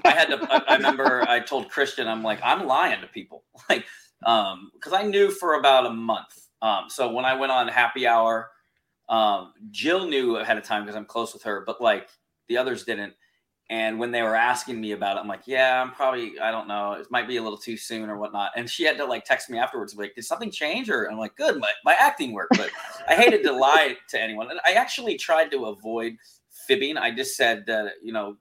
I 0.04 0.10
had 0.10 0.26
to. 0.26 0.38
I, 0.50 0.62
I 0.68 0.76
remember 0.76 1.22
I 1.28 1.40
told 1.40 1.70
Kristian, 1.70 2.06
I'm 2.06 2.22
like, 2.22 2.40
I'm 2.42 2.66
lying 2.66 3.00
to 3.00 3.06
people, 3.06 3.44
like, 3.68 3.84
um, 4.24 4.70
because 4.74 4.92
I 4.92 5.02
knew 5.02 5.30
for 5.30 5.54
about 5.54 5.86
a 5.86 5.90
month. 5.90 6.48
Um, 6.62 6.84
so 6.88 7.10
when 7.12 7.24
I 7.24 7.34
went 7.34 7.52
on 7.52 7.68
Happy 7.68 8.06
Hour, 8.06 8.50
um, 9.08 9.52
Jill 9.70 10.06
knew 10.06 10.36
ahead 10.36 10.58
of 10.58 10.64
time 10.64 10.82
because 10.82 10.96
I'm 10.96 11.06
close 11.06 11.32
with 11.34 11.42
her, 11.44 11.62
but 11.66 11.80
like 11.80 12.08
the 12.48 12.56
others 12.56 12.84
didn't. 12.84 13.14
And 13.70 14.00
when 14.00 14.10
they 14.10 14.22
were 14.22 14.34
asking 14.34 14.80
me 14.80 14.90
about 14.90 15.16
it, 15.16 15.20
I'm 15.20 15.28
like, 15.28 15.46
yeah, 15.46 15.80
I'm 15.80 15.92
probably, 15.92 16.40
I 16.40 16.50
don't 16.50 16.66
know, 16.66 16.94
it 16.94 17.06
might 17.08 17.28
be 17.28 17.36
a 17.36 17.42
little 17.42 17.56
too 17.56 17.76
soon 17.76 18.10
or 18.10 18.18
whatnot. 18.18 18.50
And 18.56 18.68
she 18.68 18.82
had 18.82 18.96
to 18.98 19.04
like 19.04 19.24
text 19.24 19.48
me 19.48 19.58
afterwards, 19.58 19.94
like, 19.94 20.16
did 20.16 20.24
something 20.24 20.50
change? 20.50 20.90
Or 20.90 21.08
I'm 21.08 21.18
like, 21.18 21.36
good, 21.36 21.60
my, 21.60 21.70
my 21.84 21.94
acting 21.94 22.32
work. 22.32 22.48
But 22.50 22.70
I 23.08 23.14
hated 23.14 23.44
to 23.44 23.52
lie 23.52 23.96
to 24.08 24.20
anyone. 24.20 24.50
And 24.50 24.58
I 24.66 24.72
actually 24.72 25.16
tried 25.16 25.52
to 25.52 25.66
avoid 25.66 26.16
fibbing. 26.66 26.96
I 26.96 27.12
just 27.12 27.36
said 27.36 27.62
that, 27.68 27.92
you 28.02 28.12
know, 28.12 28.38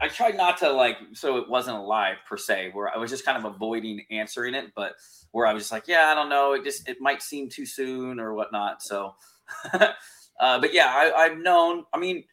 I 0.00 0.08
tried 0.08 0.38
not 0.38 0.56
to 0.58 0.72
like, 0.72 0.96
so 1.12 1.36
it 1.36 1.48
wasn't 1.48 1.76
a 1.76 1.82
lie 1.82 2.14
per 2.26 2.38
se, 2.38 2.70
where 2.72 2.88
I 2.88 2.96
was 2.96 3.10
just 3.10 3.26
kind 3.26 3.36
of 3.36 3.44
avoiding 3.44 4.00
answering 4.10 4.54
it, 4.54 4.72
but 4.74 4.94
where 5.32 5.46
I 5.46 5.52
was 5.52 5.64
just 5.64 5.72
like, 5.72 5.88
yeah, 5.88 6.06
I 6.06 6.14
don't 6.14 6.30
know, 6.30 6.54
it 6.54 6.64
just 6.64 6.88
it 6.88 6.96
might 7.00 7.22
seem 7.22 7.50
too 7.50 7.66
soon 7.66 8.18
or 8.18 8.32
whatnot. 8.32 8.82
So, 8.82 9.14
uh, 9.74 9.92
but 10.40 10.72
yeah, 10.72 10.86
I, 10.88 11.12
I've 11.12 11.38
known. 11.38 11.84
I 11.92 11.98
mean, 11.98 12.24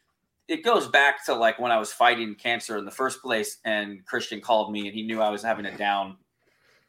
it 0.48 0.64
goes 0.64 0.88
back 0.88 1.26
to 1.26 1.34
like 1.34 1.60
when 1.60 1.72
I 1.72 1.78
was 1.78 1.92
fighting 1.94 2.36
cancer 2.36 2.78
in 2.78 2.86
the 2.86 2.92
first 2.92 3.22
place, 3.22 3.58
and 3.66 4.06
Kristian 4.06 4.42
called 4.42 4.72
me, 4.72 4.88
and 4.88 4.96
he 4.96 5.04
knew 5.04 5.22
I 5.22 5.30
was 5.30 5.44
having 5.44 5.66
it 5.66 5.78
down 5.78 6.18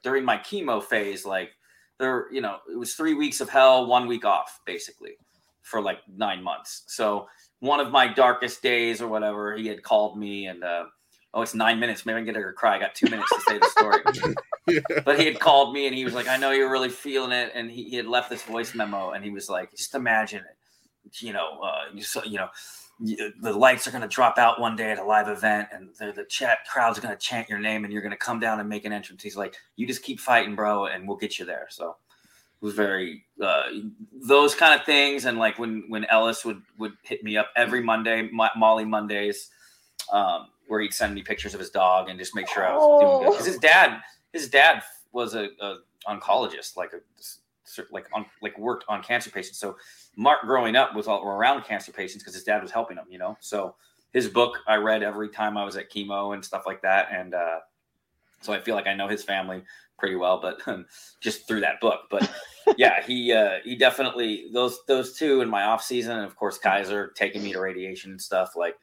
during 0.02 0.24
my 0.24 0.38
chemo 0.38 0.82
phase. 0.82 1.24
Like 1.24 1.50
there, 1.98 2.26
you 2.32 2.40
know, 2.40 2.58
it 2.70 2.76
was 2.76 2.94
three 2.94 3.14
weeks 3.14 3.40
of 3.40 3.48
hell, 3.48 3.86
one 3.86 4.06
week 4.06 4.24
off, 4.24 4.60
basically, 4.66 5.12
for 5.62 5.80
like 5.80 5.98
nine 6.08 6.42
months. 6.42 6.82
So 6.86 7.28
one 7.60 7.80
of 7.80 7.90
my 7.90 8.12
darkest 8.12 8.62
days 8.62 9.00
or 9.00 9.08
whatever, 9.08 9.56
he 9.56 9.66
had 9.66 9.82
called 9.82 10.18
me 10.18 10.46
and 10.46 10.62
uh, 10.62 10.84
oh, 11.32 11.42
it's 11.42 11.54
nine 11.54 11.80
minutes. 11.80 12.04
Maybe 12.04 12.16
I 12.16 12.18
can 12.20 12.26
get 12.26 12.36
her 12.36 12.50
to 12.50 12.52
cry. 12.52 12.76
I 12.76 12.78
got 12.80 12.94
two 12.94 13.08
minutes 13.08 13.30
to 13.30 13.40
say 13.40 13.58
the 13.58 13.68
story. 13.68 14.82
but 15.04 15.18
he 15.18 15.26
had 15.26 15.40
called 15.40 15.72
me 15.72 15.86
and 15.86 15.94
he 15.94 16.04
was 16.04 16.14
like, 16.14 16.28
I 16.28 16.36
know 16.36 16.50
you're 16.50 16.70
really 16.70 16.88
feeling 16.88 17.32
it. 17.32 17.52
And 17.54 17.70
he, 17.70 17.84
he 17.84 17.96
had 17.96 18.06
left 18.06 18.30
this 18.30 18.42
voice 18.42 18.74
memo 18.74 19.10
and 19.10 19.24
he 19.24 19.30
was 19.30 19.48
like, 19.48 19.70
just 19.70 19.94
imagine 19.94 20.40
it. 20.40 21.22
You 21.22 21.32
know, 21.32 21.60
uh, 21.62 21.94
you, 21.94 22.02
so, 22.02 22.24
you 22.24 22.38
know, 22.38 22.48
the 23.00 23.52
lights 23.52 23.86
are 23.86 23.90
going 23.90 24.02
to 24.02 24.08
drop 24.08 24.38
out 24.38 24.60
one 24.60 24.76
day 24.76 24.92
at 24.92 24.98
a 24.98 25.04
live 25.04 25.28
event 25.28 25.68
and 25.72 25.88
the, 25.98 26.12
the 26.12 26.24
chat 26.24 26.58
crowd's 26.70 27.00
going 27.00 27.12
to 27.12 27.18
chant 27.20 27.48
your 27.48 27.58
name 27.58 27.84
and 27.84 27.92
you're 27.92 28.02
going 28.02 28.12
to 28.12 28.16
come 28.16 28.38
down 28.38 28.60
and 28.60 28.68
make 28.68 28.84
an 28.84 28.92
entrance. 28.92 29.22
He's 29.22 29.36
like, 29.36 29.56
you 29.76 29.86
just 29.86 30.02
keep 30.02 30.20
fighting, 30.20 30.54
bro, 30.54 30.86
and 30.86 31.06
we'll 31.06 31.16
get 31.16 31.38
you 31.38 31.44
there. 31.44 31.66
So 31.70 31.90
it 31.90 32.64
was 32.64 32.74
very 32.74 33.24
uh, 33.42 33.64
those 34.12 34.54
kind 34.54 34.78
of 34.78 34.86
things. 34.86 35.24
And 35.24 35.38
like 35.38 35.58
when 35.58 35.84
when 35.88 36.04
Ellis 36.06 36.44
would 36.44 36.62
would 36.78 36.92
hit 37.02 37.24
me 37.24 37.36
up 37.36 37.48
every 37.56 37.82
Monday, 37.82 38.28
Mo- 38.32 38.48
Molly 38.56 38.84
Mondays, 38.84 39.50
um, 40.12 40.48
where 40.68 40.80
he'd 40.80 40.94
send 40.94 41.14
me 41.14 41.22
pictures 41.22 41.52
of 41.52 41.60
his 41.60 41.70
dog 41.70 42.08
and 42.08 42.18
just 42.18 42.34
make 42.34 42.48
sure 42.48 42.66
I 42.66 42.74
was 42.74 43.00
doing 43.00 43.18
good. 43.18 43.30
Because 43.32 43.46
his 43.46 43.58
dad, 43.58 44.00
his 44.32 44.48
dad 44.48 44.82
was 45.12 45.34
a, 45.34 45.48
a 45.60 45.78
oncologist, 46.08 46.76
like 46.76 46.92
a 46.92 47.00
like 47.90 48.06
on 48.12 48.24
like 48.40 48.56
worked 48.58 48.84
on 48.88 49.02
cancer 49.02 49.30
patients. 49.30 49.58
So 49.58 49.76
Mark 50.16 50.42
growing 50.42 50.76
up 50.76 50.94
was 50.94 51.06
all 51.06 51.26
around 51.26 51.64
cancer 51.64 51.92
patients 51.92 52.22
because 52.22 52.34
his 52.34 52.44
dad 52.44 52.62
was 52.62 52.70
helping 52.70 52.96
him, 52.96 53.04
you 53.08 53.18
know. 53.18 53.36
So 53.40 53.74
his 54.12 54.28
book 54.28 54.58
I 54.66 54.76
read 54.76 55.02
every 55.02 55.28
time 55.28 55.56
I 55.56 55.64
was 55.64 55.76
at 55.76 55.90
chemo 55.90 56.34
and 56.34 56.44
stuff 56.44 56.64
like 56.66 56.82
that, 56.82 57.08
and 57.12 57.34
uh, 57.34 57.58
so 58.40 58.52
I 58.52 58.60
feel 58.60 58.74
like 58.74 58.86
I 58.86 58.94
know 58.94 59.08
his 59.08 59.24
family 59.24 59.62
pretty 59.98 60.16
well, 60.16 60.40
but 60.40 60.66
um, 60.68 60.86
just 61.20 61.48
through 61.48 61.60
that 61.60 61.80
book. 61.80 62.02
But 62.10 62.30
yeah, 62.76 63.02
he 63.02 63.32
uh, 63.32 63.58
he 63.64 63.76
definitely 63.76 64.46
those 64.52 64.80
those 64.86 65.16
two 65.16 65.40
in 65.40 65.48
my 65.48 65.64
off 65.64 65.82
season, 65.82 66.18
and 66.18 66.26
of 66.26 66.36
course 66.36 66.58
Kaiser 66.58 67.12
taking 67.16 67.42
me 67.42 67.52
to 67.52 67.60
radiation 67.60 68.12
and 68.12 68.20
stuff. 68.20 68.54
Like 68.56 68.76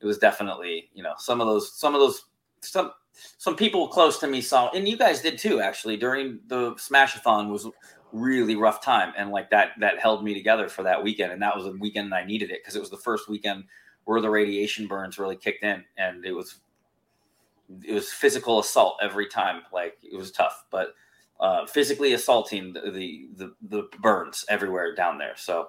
it 0.00 0.06
was 0.06 0.18
definitely 0.18 0.90
you 0.94 1.02
know 1.02 1.14
some 1.18 1.40
of 1.40 1.46
those 1.46 1.72
some 1.72 1.94
of 1.94 2.00
those 2.00 2.24
some 2.60 2.92
some 3.38 3.56
people 3.56 3.88
close 3.88 4.18
to 4.18 4.26
me 4.26 4.40
saw, 4.40 4.70
and 4.70 4.88
you 4.88 4.96
guys 4.96 5.22
did 5.22 5.38
too 5.38 5.60
actually 5.60 5.96
during 5.96 6.40
the 6.48 6.72
Smashathon 6.72 7.50
was 7.50 7.68
really 8.14 8.56
rough 8.56 8.82
time, 8.82 9.12
and 9.16 9.30
like 9.30 9.50
that 9.50 9.72
that 9.80 9.98
held 9.98 10.24
me 10.24 10.34
together 10.34 10.68
for 10.68 10.84
that 10.84 11.02
weekend, 11.02 11.32
and 11.32 11.42
that 11.42 11.54
was 11.54 11.64
the 11.64 11.72
weekend 11.72 12.14
I 12.14 12.24
needed 12.24 12.50
it 12.50 12.60
because 12.62 12.76
it 12.76 12.80
was 12.80 12.90
the 12.90 12.96
first 12.96 13.28
weekend 13.28 13.64
where 14.04 14.20
the 14.20 14.30
radiation 14.30 14.86
burns 14.86 15.18
really 15.18 15.36
kicked 15.36 15.64
in, 15.64 15.84
and 15.98 16.24
it 16.24 16.32
was 16.32 16.56
it 17.84 17.92
was 17.92 18.12
physical 18.12 18.58
assault 18.60 18.98
every 19.02 19.26
time. 19.26 19.62
Like 19.72 19.98
it 20.02 20.16
was 20.16 20.30
tough, 20.30 20.64
but 20.70 20.94
uh, 21.40 21.66
physically 21.66 22.12
assaulting 22.12 22.72
the, 22.72 22.90
the, 22.90 23.28
the 23.36 23.54
the 23.68 23.88
burns 24.00 24.44
everywhere 24.48 24.94
down 24.94 25.18
there. 25.18 25.34
So 25.36 25.68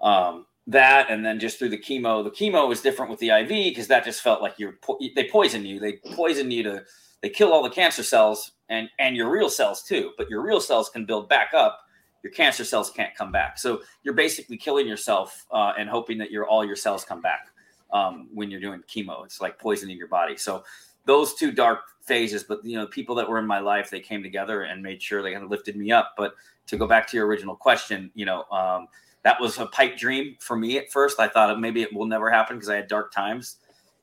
um, 0.00 0.46
that, 0.66 1.10
and 1.10 1.24
then 1.24 1.38
just 1.38 1.58
through 1.58 1.68
the 1.68 1.78
chemo, 1.78 2.24
the 2.24 2.30
chemo 2.30 2.72
is 2.72 2.80
different 2.80 3.10
with 3.10 3.20
the 3.20 3.30
IV 3.30 3.48
because 3.48 3.88
that 3.88 4.04
just 4.04 4.22
felt 4.22 4.42
like 4.42 4.58
you're 4.58 4.78
po- 4.82 4.98
they 5.14 5.28
poison 5.28 5.64
you. 5.64 5.78
They 5.78 6.00
poison 6.14 6.50
you 6.50 6.62
to 6.64 6.84
they 7.22 7.30
kill 7.30 7.52
all 7.52 7.62
the 7.62 7.70
cancer 7.70 8.02
cells 8.02 8.52
and 8.68 8.88
and 8.98 9.16
your 9.16 9.30
real 9.30 9.48
cells 9.48 9.82
too. 9.82 10.12
But 10.16 10.28
your 10.30 10.42
real 10.42 10.60
cells 10.60 10.90
can 10.90 11.04
build 11.04 11.28
back 11.28 11.54
up. 11.54 11.80
Your 12.22 12.32
cancer 12.32 12.64
cells 12.64 12.90
can't 12.90 13.14
come 13.14 13.30
back. 13.30 13.58
So 13.58 13.82
you're 14.02 14.14
basically 14.14 14.56
killing 14.56 14.88
yourself 14.88 15.44
uh, 15.50 15.72
and 15.78 15.88
hoping 15.88 16.18
that 16.18 16.30
your 16.30 16.46
all 16.46 16.64
your 16.64 16.76
cells 16.76 17.04
come 17.04 17.20
back 17.20 17.48
um, 17.92 18.28
when 18.32 18.50
you're 18.50 18.60
doing 18.60 18.82
chemo. 18.88 19.24
It's 19.24 19.40
like 19.40 19.58
poisoning 19.58 19.96
your 19.96 20.08
body. 20.08 20.36
So 20.36 20.64
those 21.06 21.34
two 21.34 21.52
dark 21.52 21.80
phases, 22.02 22.44
but 22.44 22.64
you 22.64 22.76
know, 22.76 22.86
people 22.86 23.14
that 23.16 23.28
were 23.28 23.38
in 23.38 23.46
my 23.46 23.60
life, 23.60 23.90
they 23.90 24.00
came 24.00 24.22
together 24.22 24.62
and 24.62 24.82
made 24.82 25.02
sure 25.02 25.22
they 25.22 25.32
kind 25.32 25.44
of 25.44 25.50
lifted 25.50 25.76
me 25.76 25.92
up. 25.92 26.14
But 26.16 26.34
to 26.66 26.76
go 26.76 26.86
back 26.86 27.06
to 27.08 27.16
your 27.16 27.26
original 27.26 27.56
question, 27.56 28.10
you 28.14 28.24
know, 28.24 28.44
um, 28.50 28.88
that 29.22 29.40
was 29.40 29.58
a 29.58 29.66
pipe 29.66 29.96
dream 29.96 30.36
for 30.40 30.56
me 30.56 30.78
at 30.78 30.90
first. 30.90 31.18
I 31.18 31.28
thought 31.28 31.58
maybe 31.60 31.82
it 31.82 31.92
will 31.92 32.06
never 32.06 32.30
happen 32.30 32.56
because 32.56 32.68
I 32.68 32.76
had 32.76 32.88
dark 32.88 33.12
times 33.12 33.56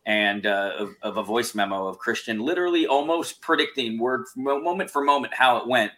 and 0.06 0.46
uh, 0.46 0.74
of, 0.78 0.96
of, 1.04 1.18
a 1.18 1.24
voice 1.24 1.54
memo 1.54 1.88
of 1.88 2.00
Kristian 2.00 2.42
literally 2.42 2.88
almost 2.88 3.42
predicting 3.42 4.00
word 4.00 4.26
moment 4.36 4.90
for 4.90 5.04
moment 5.04 5.34
how 5.34 5.58
it 5.58 5.68
went 5.68 5.92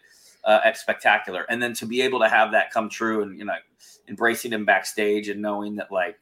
uh, 0.44 0.60
at 0.64 0.76
spectacular. 0.76 1.46
And 1.48 1.62
then 1.62 1.72
to 1.74 1.86
be 1.86 2.02
able 2.02 2.20
to 2.20 2.28
have 2.28 2.52
that 2.52 2.70
come 2.70 2.90
true 2.90 3.22
and, 3.22 3.38
you 3.38 3.46
know, 3.46 3.54
embracing 4.08 4.52
him 4.52 4.66
backstage 4.66 5.28
and 5.28 5.40
knowing 5.40 5.76
that 5.76 5.90
like, 5.90 6.18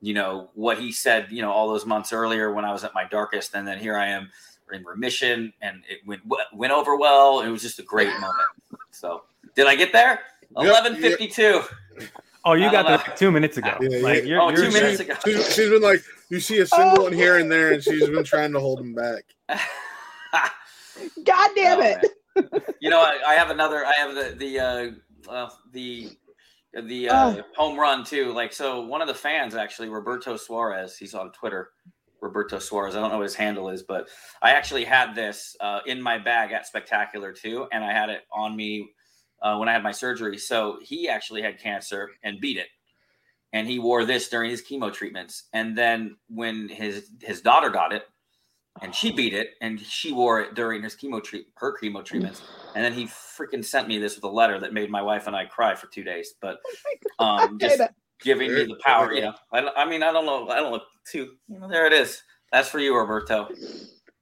you 0.00 0.12
know 0.12 0.50
what 0.52 0.78
he 0.78 0.92
said 0.92 1.28
you 1.30 1.40
know 1.40 1.50
all 1.50 1.66
those 1.66 1.86
months 1.86 2.12
earlier 2.12 2.52
when 2.52 2.62
i 2.62 2.70
was 2.70 2.84
at 2.84 2.92
my 2.92 3.04
darkest 3.04 3.54
and 3.54 3.66
then 3.66 3.78
here 3.78 3.96
i 3.96 4.06
am 4.06 4.28
in 4.72 4.84
remission 4.84 5.52
and 5.60 5.82
it 5.88 6.00
went 6.06 6.22
went 6.52 6.72
over 6.72 6.96
well. 6.96 7.40
It 7.40 7.50
was 7.50 7.62
just 7.62 7.78
a 7.78 7.82
great 7.82 8.08
moment. 8.20 8.48
So 8.90 9.24
did 9.54 9.66
i 9.66 9.74
get 9.74 9.92
there? 9.92 10.20
1152 10.52 11.62
oh 12.44 12.52
you 12.52 12.70
got 12.70 12.86
there 12.86 12.98
like 12.98 13.16
two 13.16 13.30
minutes 13.30 13.56
ago. 13.56 13.76
Yeah, 13.80 13.98
like 13.98 14.24
you're, 14.24 14.40
oh 14.40 14.50
you're, 14.50 14.66
two 14.66 14.72
minutes 14.72 15.00
ago. 15.00 15.14
She's, 15.24 15.54
she's 15.54 15.70
been 15.70 15.82
like, 15.82 16.02
you 16.30 16.40
see 16.40 16.58
a 16.60 16.66
single 16.66 17.04
one 17.04 17.12
here 17.12 17.38
and 17.38 17.50
there, 17.50 17.72
and 17.72 17.82
she's 17.82 18.08
been 18.08 18.24
trying 18.24 18.52
to 18.52 18.60
hold 18.60 18.80
him 18.80 18.94
back. 18.94 19.24
God 21.24 21.50
damn 21.56 21.80
Oh, 21.80 21.82
it. 21.82 21.98
man. 22.36 22.60
you 22.80 22.90
know 22.90 23.00
I, 23.00 23.18
I 23.28 23.34
have 23.34 23.50
another 23.50 23.84
i 23.86 23.92
have 23.92 24.14
the 24.16 24.34
the 24.36 24.58
uh, 24.60 25.30
uh 25.32 25.48
the 25.72 26.10
the 26.82 27.08
uh, 27.08 27.42
home 27.56 27.78
run 27.78 28.04
too. 28.04 28.32
Like 28.32 28.52
so, 28.52 28.80
one 28.84 29.00
of 29.00 29.08
the 29.08 29.14
fans 29.14 29.54
actually, 29.54 29.88
Roberto 29.88 30.36
Suarez. 30.36 30.96
He's 30.96 31.14
on 31.14 31.30
Twitter. 31.32 31.70
Roberto 32.20 32.58
Suarez. 32.58 32.96
I 32.96 33.00
don't 33.00 33.10
know 33.10 33.18
what 33.18 33.24
his 33.24 33.34
handle 33.34 33.68
is, 33.68 33.82
but 33.82 34.08
I 34.42 34.50
actually 34.52 34.84
had 34.84 35.14
this 35.14 35.54
uh, 35.60 35.80
in 35.86 36.00
my 36.00 36.18
bag 36.18 36.52
at 36.52 36.66
Spectacular 36.66 37.32
too, 37.32 37.66
and 37.70 37.84
I 37.84 37.92
had 37.92 38.08
it 38.08 38.22
on 38.32 38.56
me 38.56 38.88
uh, 39.42 39.56
when 39.58 39.68
I 39.68 39.72
had 39.72 39.82
my 39.82 39.92
surgery. 39.92 40.38
So 40.38 40.78
he 40.82 41.08
actually 41.08 41.42
had 41.42 41.60
cancer 41.60 42.10
and 42.22 42.40
beat 42.40 42.56
it, 42.56 42.68
and 43.54 43.68
he 43.68 43.78
wore 43.78 44.04
this 44.04 44.28
during 44.28 44.50
his 44.50 44.62
chemo 44.62 44.92
treatments. 44.92 45.44
And 45.54 45.78
then 45.78 46.16
when 46.28 46.68
his 46.68 47.08
his 47.22 47.40
daughter 47.40 47.70
got 47.70 47.94
it, 47.94 48.02
and 48.82 48.92
she 48.92 49.12
beat 49.12 49.32
it, 49.32 49.50
and 49.60 49.80
she 49.80 50.12
wore 50.12 50.40
it 50.40 50.54
during 50.54 50.82
his 50.82 50.96
chemo 50.96 51.22
treat 51.22 51.46
her 51.56 51.74
chemo 51.80 52.04
treatments. 52.04 52.42
And 52.74 52.84
then 52.84 52.92
he 52.92 53.06
freaking 53.06 53.64
sent 53.64 53.86
me 53.86 53.98
this 53.98 54.16
with 54.16 54.24
a 54.24 54.28
letter 54.28 54.58
that 54.58 54.72
made 54.74 54.90
my 54.90 55.00
wife 55.00 55.28
and 55.28 55.36
I 55.36 55.46
cry 55.46 55.76
for 55.76 55.86
two 55.86 56.02
days. 56.02 56.34
But 56.42 56.58
um, 57.20 57.58
just 57.60 57.80
giving 58.20 58.52
me 58.52 58.64
the 58.64 58.76
power, 58.84 59.12
you 59.14 59.20
know. 59.20 59.34
I, 59.52 59.60
I 59.76 59.84
mean, 59.88 60.02
I 60.02 60.10
don't 60.10 60.26
know. 60.26 60.48
I 60.48 60.56
don't 60.56 60.72
look 60.72 60.86
too. 61.10 61.36
You 61.48 61.60
know, 61.60 61.68
there 61.68 61.86
it 61.86 61.92
is. 61.92 62.20
That's 62.50 62.68
for 62.68 62.80
you, 62.80 62.96
Roberto. 62.96 63.48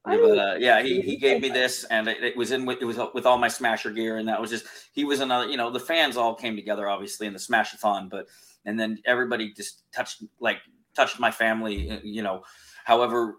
I 0.05 0.17
But 0.17 0.39
uh, 0.39 0.55
yeah, 0.59 0.83
he, 0.83 1.01
he 1.01 1.17
gave 1.17 1.41
me 1.41 1.49
this, 1.49 1.85
and 1.85 2.09
it, 2.09 2.23
it 2.23 2.37
was 2.37 2.51
in 2.51 2.67
with 2.67 2.83
it 2.83 2.85
was 2.85 2.99
with 3.15 3.25
all 3.25 3.39
my 3.39 3.49
Smasher 3.49 3.93
gear, 3.93 4.19
and 4.19 4.29
that 4.29 4.41
was 4.41 4.51
just 4.51 4.67
he 4.93 5.05
was 5.05 5.21
another. 5.21 5.49
You 5.49 5.57
know, 5.57 5.71
the 5.71 5.81
fans 5.81 6.19
all 6.19 6.35
came 6.35 6.57
together, 6.57 6.89
obviously, 6.89 7.27
in 7.27 7.33
the 7.33 7.39
Smashathon, 7.39 8.11
but 8.11 8.27
and 8.65 8.79
then 8.79 8.99
everybody 9.05 9.53
just 9.53 9.83
touched 9.93 10.23
like 10.41 10.59
touched 10.95 11.19
my 11.19 11.31
family. 11.31 12.01
You 12.05 12.23
know, 12.23 12.43
however, 12.85 13.37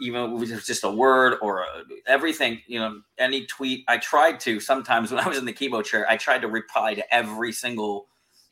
even 0.00 0.22
if 0.22 0.50
it 0.50 0.54
was 0.54 0.66
just 0.66 0.84
a 0.84 0.90
word 0.90 1.38
or 1.42 1.62
a, 1.62 1.82
everything. 2.06 2.60
You 2.66 2.80
know, 2.80 3.00
any 3.18 3.46
tweet. 3.46 3.84
I 3.88 3.98
tried 3.98 4.40
to 4.40 4.60
sometimes 4.60 5.10
when 5.10 5.20
I 5.20 5.28
was 5.28 5.38
in 5.38 5.44
the 5.44 5.52
chemo 5.52 5.84
chair, 5.84 6.06
I 6.08 6.16
tried 6.16 6.42
to 6.42 6.48
reply 6.48 6.94
to 6.94 7.14
every 7.14 7.52
single 7.52 8.06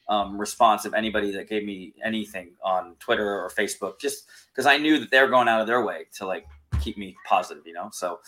um, 0.09 0.41
response 0.41 0.85
of 0.85 0.95
anybody 0.95 1.31
that 1.33 1.49
gave 1.49 1.65
me 1.65 1.95
anything 2.05 2.53
on 2.65 2.97
Twitter 2.99 3.25
or 3.25 3.51
Facebook, 3.51 4.01
just 4.01 4.25
because 4.53 4.67
I 4.67 4.77
knew 4.77 4.99
that 4.99 5.11
they're 5.11 5.29
going 5.29 5.49
out 5.49 5.61
of 5.61 5.67
their 5.67 5.85
way 5.85 6.07
to 6.17 6.27
like 6.27 6.47
keep 6.81 6.99
me 6.99 7.17
positive, 7.27 7.67
you 7.67 7.73
know. 7.73 7.91
So, 7.93 8.19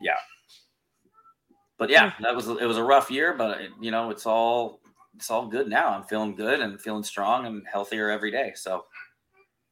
yeah. 0.00 0.16
But 1.78 1.90
yeah, 1.90 2.12
that 2.20 2.36
was 2.36 2.46
it 2.48 2.64
was 2.64 2.76
a 2.76 2.84
rough 2.84 3.10
year, 3.10 3.34
but 3.34 3.60
it, 3.60 3.70
you 3.80 3.90
know 3.90 4.10
it's 4.10 4.26
all 4.26 4.80
it's 5.16 5.30
all 5.30 5.46
good 5.46 5.68
now. 5.68 5.88
I'm 5.90 6.04
feeling 6.04 6.34
good 6.34 6.60
and 6.60 6.80
feeling 6.80 7.02
strong 7.04 7.46
and 7.46 7.62
healthier 7.70 8.10
every 8.10 8.30
day. 8.30 8.52
So, 8.54 8.84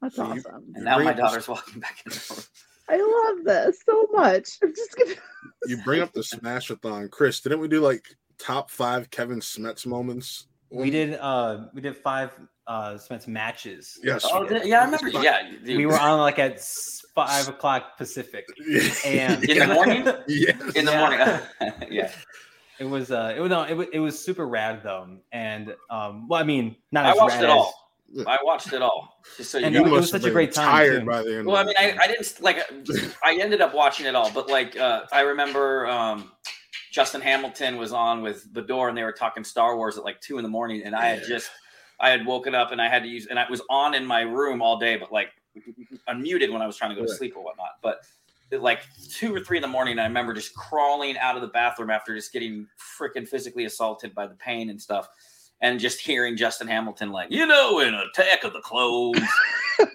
That's 0.03 0.17
So 0.17 0.25
you- 0.33 0.41
awesome. 0.41 0.73
and 0.75 0.85
now 0.85 0.99
my 0.99 1.05
Bring- 1.13 1.17
daughter's 1.19 1.49
walking 1.49 1.81
back 1.81 2.03
in 2.07 2.13
the 2.13 2.25
room. 2.31 2.45
I 2.89 2.97
love 3.37 3.45
this 3.45 3.83
so 3.87 4.07
much. 4.13 4.49
I'm 4.63 4.75
just 4.75 4.97
gonna 4.97 5.15
You 5.67 5.77
bring 5.85 6.01
up 6.03 6.13
the 6.13 6.21
Smashathon, 6.23 7.11
Chris. 7.11 7.41
Didn't 7.41 7.61
we 7.61 7.69
do 7.69 7.81
like 7.81 8.05
top 8.39 8.71
five 8.71 9.11
Kevin 9.11 9.41
Smets 9.41 9.87
moments? 9.87 10.47
we 10.73 10.89
did 10.89 11.15
uh 11.21 11.67
we 11.75 11.81
did 11.81 11.97
five 11.97 12.31
uh 12.69 12.97
Smith's 12.97 13.27
matches 13.27 13.99
Yes. 14.05 14.25
Oh, 14.25 14.47
did- 14.47 14.65
yeah, 14.67 14.81
I 14.83 14.85
remember. 14.85 15.09
Yeah, 15.21 15.43
dude. 15.65 15.77
we 15.77 15.85
were 15.87 15.99
on 15.99 16.19
like 16.21 16.39
at 16.39 16.61
five 17.15 17.49
o'clock 17.49 17.99
pacific 17.99 18.45
and 19.05 19.43
in 19.51 19.59
the 19.69 19.75
morning. 19.75 20.05
yeah. 20.29 20.53
In 20.77 20.85
the 20.85 20.93
Yeah. 20.93 21.41
morning, 21.61 21.91
yeah. 21.91 22.13
It 22.81 22.85
was 22.85 23.11
uh 23.13 23.33
it 23.37 23.41
was 23.41 23.51
no, 23.51 23.63
it 23.63 23.75
was, 23.77 23.87
it 23.93 23.99
was 24.01 24.19
super 24.19 24.47
rad 24.49 24.83
though 24.83 25.07
and 25.33 25.75
um 25.91 26.27
well 26.29 26.41
i 26.41 26.45
mean 26.45 26.75
not 26.91 27.07
I 27.07 27.11
as 27.13 27.17
watched 27.19 27.35
rad 27.37 27.45
it 27.45 27.51
as- 27.51 27.53
all. 27.53 27.75
I 28.27 28.39
watched 28.43 28.73
it 28.73 28.83
all. 28.83 29.21
Just 29.37 29.53
so 29.53 29.59
you 29.59 29.67
And 29.67 29.75
know. 29.77 29.87
it 29.87 29.91
was 29.91 30.11
such 30.11 30.25
a 30.25 30.33
great 30.33 30.53
time, 30.53 30.67
tired 30.69 31.01
too. 31.03 31.07
by 31.07 31.23
the 31.23 31.37
end. 31.39 31.47
Well, 31.47 31.57
I 31.59 31.63
mean. 31.63 31.75
I, 31.79 31.97
I 32.01 32.07
didn't 32.09 32.41
like. 32.43 32.59
I 33.25 33.37
ended 33.41 33.61
up 33.61 33.73
watching 33.73 34.05
it 34.07 34.17
all, 34.17 34.33
but 34.33 34.49
like, 34.51 34.77
uh, 34.77 35.03
I 35.13 35.21
remember 35.21 35.87
um, 35.87 36.33
Justin 36.91 37.21
Hamilton 37.21 37.77
was 37.77 37.93
on 37.93 38.21
with 38.21 38.53
Bador, 38.53 38.89
and 38.89 38.99
they 38.99 39.05
were 39.05 39.13
talking 39.13 39.45
Star 39.45 39.77
Wars 39.77 39.97
at 39.97 40.03
like 40.03 40.21
two 40.21 40.39
in 40.39 40.43
the 40.43 40.49
morning, 40.49 40.83
and 40.85 40.93
I 40.97 41.07
had 41.07 41.23
just, 41.23 41.53
I 42.01 42.11
had 42.11 42.27
woken 42.27 42.53
up 42.53 42.73
and 42.73 42.83
I 42.83 42.89
had 42.89 43.05
to 43.05 43.09
use, 43.09 43.29
and 43.29 43.39
I 43.39 43.49
was 43.49 43.63
on 43.71 43.95
in 43.95 44.05
my 44.05 44.23
room 44.23 44.61
all 44.61 44.77
day, 44.77 44.97
but 44.97 45.13
like 45.13 45.29
unmuted 46.09 46.53
when 46.53 46.63
I 46.63 46.67
was 46.67 46.77
trying 46.77 46.91
to 46.91 46.97
go 47.01 47.03
to 47.07 47.15
sleep 47.15 47.35
or 47.37 47.45
whatnot. 47.45 47.77
But 47.81 47.99
at 47.99 48.05
like 48.53 48.83
two 49.09 49.35
or 49.35 49.41
three 49.41 49.59
in 49.59 49.63
the 49.63 49.69
morning, 49.69 49.99
I 49.99 50.05
remember 50.05 50.35
just 50.35 50.55
crawling 50.55 51.17
out 51.19 51.37
of 51.37 51.43
the 51.43 51.49
bathroom 51.49 51.91
after 51.91 52.15
just 52.15 52.33
getting 52.33 52.67
freaking 52.99 53.27
physically 53.27 53.65
assaulted 53.65 54.15
by 54.15 54.27
the 54.27 54.35
pain 54.35 54.71
and 54.71 54.81
stuff. 54.81 55.09
And 55.63 55.79
just 55.79 56.01
hearing 56.01 56.37
Justin 56.39 56.69
Hamilton 56.69 57.11
like, 57.13 57.31
you 57.31 57.47
know, 57.47 57.81
in 57.81 57.93
Attack 57.95 58.45
of 58.45 58.55
the 58.55 58.61
Clones, 58.61 59.21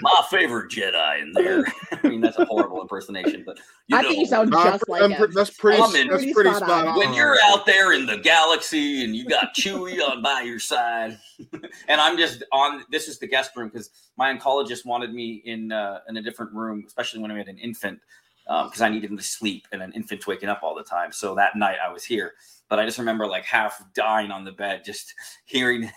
my 0.00 0.22
favorite 0.28 0.70
Jedi 0.70 1.22
in 1.22 1.32
there. 1.32 1.64
I 2.02 2.08
mean, 2.08 2.20
that's 2.20 2.38
a 2.38 2.44
horrible 2.46 2.80
impersonation, 2.82 3.44
but 3.46 3.58
you 3.86 3.96
I 3.96 4.02
know, 4.02 4.08
think 4.08 4.20
you 4.20 4.26
sound 4.26 4.50
just 4.52 4.66
I'm 4.66 4.80
like 4.88 5.16
pre- 5.16 5.26
him. 5.26 5.32
that's 5.34 5.50
pretty. 5.50 5.80
I'm 5.80 5.94
in- 5.94 6.08
That's 6.08 6.18
Pretty 6.22 6.34
pretty 6.34 6.50
spot 6.50 6.62
spot 6.68 6.82
on. 6.86 6.88
on. 6.94 6.98
when 6.98 7.14
you're 7.14 7.36
out 7.44 7.64
there 7.64 7.92
in 7.92 8.06
the 8.06 8.18
galaxy 8.18 9.04
and 9.04 9.14
you 9.14 9.24
got 9.24 9.54
Chewie 9.54 10.00
on 10.06 10.20
by 10.22 10.40
your 10.42 10.58
side, 10.58 11.18
and 11.88 12.00
I'm 12.00 12.18
just 12.18 12.42
on. 12.52 12.84
This 12.90 13.08
is 13.08 13.18
the 13.18 13.26
guest 13.28 13.52
room 13.56 13.68
because 13.68 13.90
my 14.16 14.34
oncologist 14.34 14.84
wanted 14.84 15.14
me 15.14 15.42
in 15.44 15.70
uh, 15.72 16.00
in 16.08 16.16
a 16.16 16.22
different 16.22 16.52
room, 16.52 16.82
especially 16.86 17.20
when 17.20 17.32
we 17.32 17.38
had 17.38 17.48
an 17.48 17.58
infant, 17.58 18.00
because 18.46 18.80
I 18.82 18.88
needed 18.88 19.10
him 19.10 19.16
to 19.16 19.22
sleep, 19.22 19.66
and 19.72 19.80
an 19.80 19.92
infant 19.92 20.26
waking 20.26 20.48
up 20.48 20.60
all 20.62 20.74
the 20.74 20.82
time. 20.84 21.12
So 21.12 21.34
that 21.36 21.56
night 21.56 21.76
I 21.84 21.90
was 21.92 22.04
here, 22.04 22.34
but 22.68 22.78
I 22.78 22.84
just 22.84 22.98
remember 22.98 23.26
like 23.26 23.44
half 23.44 23.82
dying 23.94 24.30
on 24.30 24.44
the 24.44 24.52
bed, 24.52 24.82
just 24.84 25.14
hearing 25.44 25.90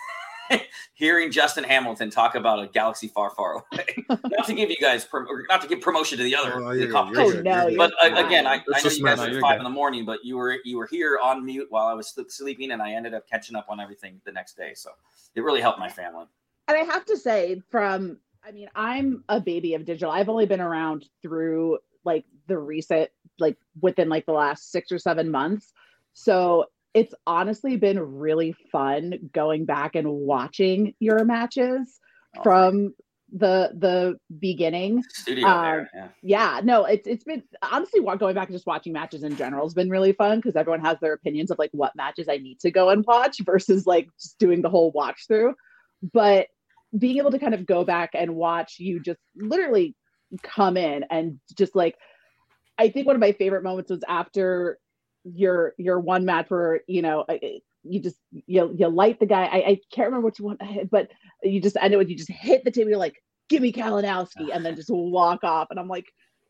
hearing 0.94 1.32
Justin 1.32 1.64
Hamilton 1.64 2.10
talk 2.10 2.36
about 2.36 2.62
a 2.62 2.68
galaxy 2.68 3.08
far, 3.08 3.30
far 3.32 3.54
away. 3.54 3.86
not 4.10 4.48
to 4.48 4.54
give 4.54 4.70
you 4.70 4.78
guys, 4.78 5.06
prom- 5.06 5.28
not 5.50 5.62
to 5.62 5.68
give 5.68 5.82
promotion 5.82 6.18
to 6.18 6.24
the 6.24 6.36
other, 6.36 6.62
Oh, 6.64 6.74
the 6.74 6.80
you're 6.80 6.88
good. 6.88 7.18
Oh 7.18 7.42
no! 7.42 7.74
But 7.78 7.94
uh, 8.04 8.26
again, 8.26 8.48
I, 8.48 8.56
I 8.56 8.58
know 8.58 8.90
you 8.90 9.04
guys 9.04 9.20
messy. 9.20 9.36
are 9.36 9.42
five 9.42 9.56
good. 9.56 9.58
in 9.60 9.64
the 9.64 9.70
morning, 9.70 10.06
but 10.06 10.24
you 10.24 10.38
were 10.38 10.58
you 10.64 10.78
were 10.78 10.88
here 10.88 11.20
on 11.22 11.46
mute 11.46 11.68
while 11.70 11.88
I 11.88 11.94
was 11.94 12.16
sleeping, 12.30 12.72
and 12.72 12.82
I 12.82 12.92
ended 12.94 13.14
up 13.14 13.28
catching 13.30 13.56
up 13.56 13.68
on 13.70 13.80
everything 13.80 14.22
the 14.26 14.32
next 14.32 14.56
day. 14.58 14.74
So 14.76 14.92
it 15.36 15.42
really 15.42 15.62
helped 15.62 15.80
my 15.80 15.90
family. 15.90 16.26
and 16.68 16.78
I 16.78 16.82
have 16.82 17.06
to 17.06 17.18
say, 17.18 17.62
from 17.70 18.18
I 18.48 18.52
mean, 18.52 18.70
I'm 18.76 19.24
a 19.30 19.40
baby 19.40 19.74
of 19.74 19.86
digital. 19.86 20.12
I've 20.12 20.30
only 20.30 20.46
been 20.46 20.62
around 20.62 21.10
through 21.22 21.80
like 22.06 22.26
the 22.48 22.58
recent, 22.58 23.10
like 23.40 23.58
within 23.82 24.08
like 24.08 24.26
the 24.26 24.32
last 24.32 24.72
six 24.72 24.92
or 24.92 25.00
seven 25.00 25.30
months. 25.30 25.74
So 26.20 26.66
it's 26.96 27.14
honestly 27.28 27.78
been 27.78 28.00
really 28.00 28.56
fun 28.72 29.30
going 29.32 29.66
back 29.66 29.94
and 29.94 30.08
watching 30.12 30.96
your 31.00 31.24
matches 31.24 32.00
Oh, 32.36 32.44
from 32.44 32.96
the 33.32 33.72
the 33.78 34.18
beginning. 34.40 35.04
studio 35.14 35.48
um, 35.48 35.62
there, 35.62 35.90
yeah. 35.94 36.08
Yeah, 36.24 36.62
no, 36.64 36.86
it's 36.86 37.08
it's 37.08 37.24
been 37.24 37.44
honestly 37.62 38.02
going 38.02 38.34
back 38.34 38.48
and 38.48 38.56
just 38.56 38.66
watching 38.66 38.94
matches 38.94 39.22
in 39.22 39.36
general 39.38 39.64
has 39.68 39.76
been 39.76 39.92
really 39.92 40.12
fun 40.12 40.40
because 40.40 40.56
everyone 40.56 40.82
has 40.82 40.98
their 41.02 41.14
opinions 41.14 41.52
of 41.52 41.60
like 41.60 41.70
what 41.72 41.96
matches 41.96 42.28
I 42.28 42.38
need 42.38 42.60
to 42.62 42.72
go 42.72 42.90
and 42.90 43.06
watch 43.06 43.38
versus 43.46 43.86
like 43.86 44.08
just 44.20 44.40
doing 44.40 44.64
the 44.64 44.70
whole 44.70 44.92
watch 44.92 45.26
through. 45.28 45.54
But 46.14 46.48
being 46.98 47.18
able 47.18 47.32
to 47.32 47.40
kind 47.40 47.54
of 47.54 47.68
go 47.68 47.84
back 47.84 48.10
and 48.16 48.36
watch 48.36 48.80
you 48.80 49.00
just 49.00 49.20
literally 49.36 49.96
come 50.42 50.78
in 50.78 51.06
and 51.12 51.40
just 51.56 51.76
like 51.76 51.96
I 52.80 52.90
think 52.90 53.06
one 53.06 53.16
of 53.16 53.20
my 53.20 53.34
favorite 53.34 53.64
moments 53.64 53.92
was 53.92 54.04
after 54.08 54.80
your 55.34 55.74
your 55.78 56.00
one 56.00 56.26
match 56.26 56.50
where 56.50 56.82
you 56.88 57.02
know 57.02 57.26
you 57.84 58.00
just 58.00 58.18
you 58.32 58.74
you 58.78 58.88
light 58.88 59.20
the 59.20 59.26
guy. 59.26 59.46
I, 59.46 59.58
I 59.58 59.80
can't 59.92 60.08
remember 60.08 60.26
what 60.26 60.40
you 60.40 60.46
want, 60.46 60.62
but 60.92 61.10
you 61.44 61.62
just 61.62 61.78
ended 61.82 62.00
with 62.00 62.10
you 62.10 62.16
just 62.16 62.32
hit 62.32 62.64
the 62.64 62.72
table. 62.72 62.90
You're 62.90 63.00
like, 63.00 63.22
"Give 63.50 63.62
me 63.62 63.72
Kalinowski," 63.72 64.50
and 64.54 64.66
then 64.66 64.76
just 64.76 64.90
walk 64.90 65.44
off. 65.44 65.68
And 65.70 65.80
I'm 65.80 65.88
like, 65.88 66.06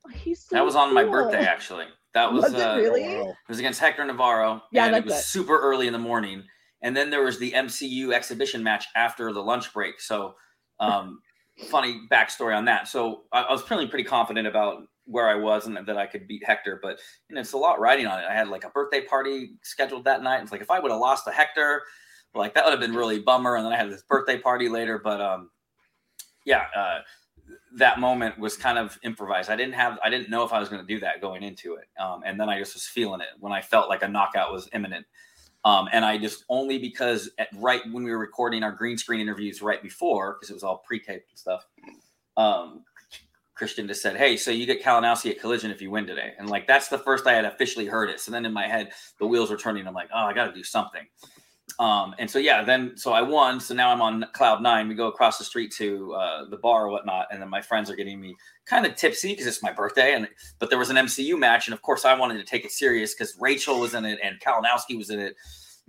oh, 0.06 0.10
"He's 0.10 0.46
so 0.46 0.56
That 0.56 0.66
was 0.66 0.76
on 0.76 0.94
my 0.94 1.04
birthday, 1.04 1.46
actually. 1.46 1.86
That 2.14 2.34
was, 2.34 2.46
Was 2.46 2.54
it 2.54 2.62
uh, 2.62 2.78
really? 2.78 3.04
It 3.04 3.36
was 3.48 3.60
against 3.60 3.80
Hector 3.80 4.04
Navarro. 4.04 4.64
Yeah, 4.72 4.88
and 4.88 4.96
it 4.96 5.06
was 5.06 5.14
it. 5.14 5.24
super 5.24 5.60
early 5.60 5.88
in 5.88 5.94
the 5.94 6.00
morning. 6.00 6.44
And 6.82 6.96
then 6.96 7.10
there 7.10 7.24
was 7.24 7.40
the 7.40 7.52
MCU 7.52 8.14
exhibition 8.14 8.64
match 8.64 8.86
after 8.96 9.34
the 9.34 9.42
lunch 9.42 9.74
break. 9.74 10.00
So, 10.00 10.36
um, 10.80 11.20
funny 11.70 12.02
backstory 12.12 12.56
on 12.56 12.66
that. 12.66 12.88
So, 12.88 13.24
I, 13.32 13.42
I 13.44 13.52
was 13.52 13.64
feeling 13.64 13.88
pretty 13.88 14.04
confident 14.04 14.48
about 14.48 14.84
where 15.08 15.30
I 15.30 15.36
was 15.36 15.66
and 15.66 15.78
that 15.78 15.98
I 15.98 16.06
could 16.06 16.28
beat 16.28 16.44
Hector. 16.46 16.80
But 16.82 17.00
you 17.30 17.36
know, 17.36 17.42
it's 17.42 17.54
a 17.54 17.58
lot 17.58 17.80
riding 17.80 18.06
on 18.06 18.20
it. 18.20 18.26
I 18.30 18.34
had 18.34 18.50
like 18.50 18.66
a 18.66 18.70
birthday 18.70 19.02
party 19.02 19.52
scheduled 19.64 20.04
that 20.06 20.22
night. 20.22 20.44
It's 20.44 20.52
like 20.52 20.62
if 20.62 20.70
I 20.70 20.80
would 20.80 20.92
have 20.92 21.00
lost 21.00 21.26
to 21.26 21.32
Hector, 21.32 21.84
like 22.36 22.54
that 22.54 22.66
would 22.66 22.72
have 22.72 22.80
been 22.80 22.94
really 22.94 23.20
bummer. 23.20 23.56
And 23.56 23.66
then 23.66 23.74
I 23.74 23.78
had 23.78 23.90
this 23.90 24.04
birthday 24.04 24.38
party 24.38 24.70
later. 24.70 25.00
But 25.00 25.22
um, 25.22 25.50
yeah, 26.46 26.66
uh, 26.76 27.00
that 27.78 28.00
moment 28.00 28.38
was 28.38 28.58
kind 28.58 28.78
of 28.78 28.98
improvised. 29.04 29.50
I 29.50 29.56
didn't 29.56 29.76
have, 29.76 29.98
I 30.04 30.10
didn't 30.10 30.30
know 30.30 30.44
if 30.44 30.52
I 30.52 30.60
was 30.60 30.70
going 30.70 30.86
to 30.86 30.94
do 30.94 31.00
that 31.00 31.22
going 31.22 31.44
into 31.44 31.76
it. 31.76 31.88
Um, 32.00 32.22
and 32.26 32.40
then 32.40 32.50
I 32.50 32.60
just 32.60 32.76
was 32.76 32.86
feeling 32.86 33.22
it 33.22 33.28
when 33.40 33.54
I 33.54 33.62
felt 33.62 33.90
like 33.90 34.04
a 34.04 34.08
knockout 34.08 34.52
was 34.52 34.70
imminent. 34.74 35.06
Um, 35.66 35.90
and 35.92 36.06
I 36.06 36.18
just 36.18 36.46
only 36.50 36.78
because 36.78 37.30
at 37.38 37.50
right 37.56 37.82
when 37.92 38.04
we 38.04 38.12
were 38.12 38.20
recording 38.20 38.64
our 38.64 38.72
green 38.72 38.98
screen 38.98 39.20
interviews 39.20 39.62
right 39.62 39.82
before, 39.82 40.34
because 40.34 40.50
it 40.50 40.54
was 40.54 40.64
all 40.64 40.78
pre-taped 40.78 41.30
and 41.30 41.38
stuff. 41.38 41.66
Um, 42.38 42.84
Kristian 43.60 43.88
just 43.88 44.02
said, 44.02 44.16
"Hey, 44.16 44.38
so 44.38 44.52
you 44.52 44.66
get 44.66 44.84
Kalinowski 44.84 45.32
at 45.32 45.40
Collision 45.40 45.72
if 45.72 45.82
you 45.82 45.90
win 45.90 46.06
today," 46.06 46.34
and 46.38 46.50
like 46.50 46.68
that's 46.68 46.90
the 46.90 47.00
first 47.00 47.26
I 47.26 47.34
had 47.34 47.46
officially 47.46 47.88
heard 47.88 48.10
it. 48.10 48.20
So 48.20 48.32
then 48.32 48.46
in 48.46 48.54
my 48.54 48.68
head, 48.68 48.92
the 49.20 49.26
wheels 49.26 49.50
were 49.50 49.58
turning. 49.58 49.88
I'm 49.88 49.96
like, 49.96 50.10
"Oh, 50.14 50.26
I 50.26 50.34
got 50.34 50.46
to 50.46 50.54
do 50.54 50.64
something." 50.64 51.06
Um, 51.80 52.16
and 52.18 52.30
so 52.30 52.40
yeah, 52.40 52.64
then 52.64 52.98
so 52.98 53.14
I 53.14 53.22
won. 53.22 53.60
So 53.60 53.76
now 53.76 53.92
I'm 53.92 54.02
on 54.02 54.26
cloud 54.34 54.62
nine. 54.62 54.88
We 54.88 54.96
go 54.96 55.08
across 55.08 55.38
the 55.38 55.44
street 55.44 55.72
to 55.74 56.14
uh, 56.14 56.50
the 56.50 56.58
bar 56.58 56.86
or 56.86 56.90
whatnot, 56.90 57.28
and 57.32 57.42
then 57.42 57.50
my 57.50 57.62
friends 57.62 57.90
are 57.90 57.96
getting 57.96 58.20
me 58.20 58.36
kind 58.66 58.86
of 58.86 58.96
tipsy 58.96 59.30
because 59.30 59.46
it's 59.46 59.62
my 59.62 59.72
birthday. 59.72 60.14
And 60.14 60.28
but 60.60 60.70
there 60.70 60.80
was 60.80 60.90
an 60.90 60.96
MCU 60.96 61.38
match, 61.38 61.68
and 61.68 61.74
of 61.74 61.82
course 61.82 62.06
I 62.06 62.16
wanted 62.16 62.38
to 62.38 62.44
take 62.44 62.66
it 62.66 62.72
serious 62.72 63.14
because 63.14 63.38
Rachel 63.40 63.80
was 63.80 63.94
in 63.94 64.06
it 64.06 64.20
and 64.24 64.40
Kalinowski 64.40 64.98
was 64.98 65.10
in 65.10 65.20
it. 65.20 65.36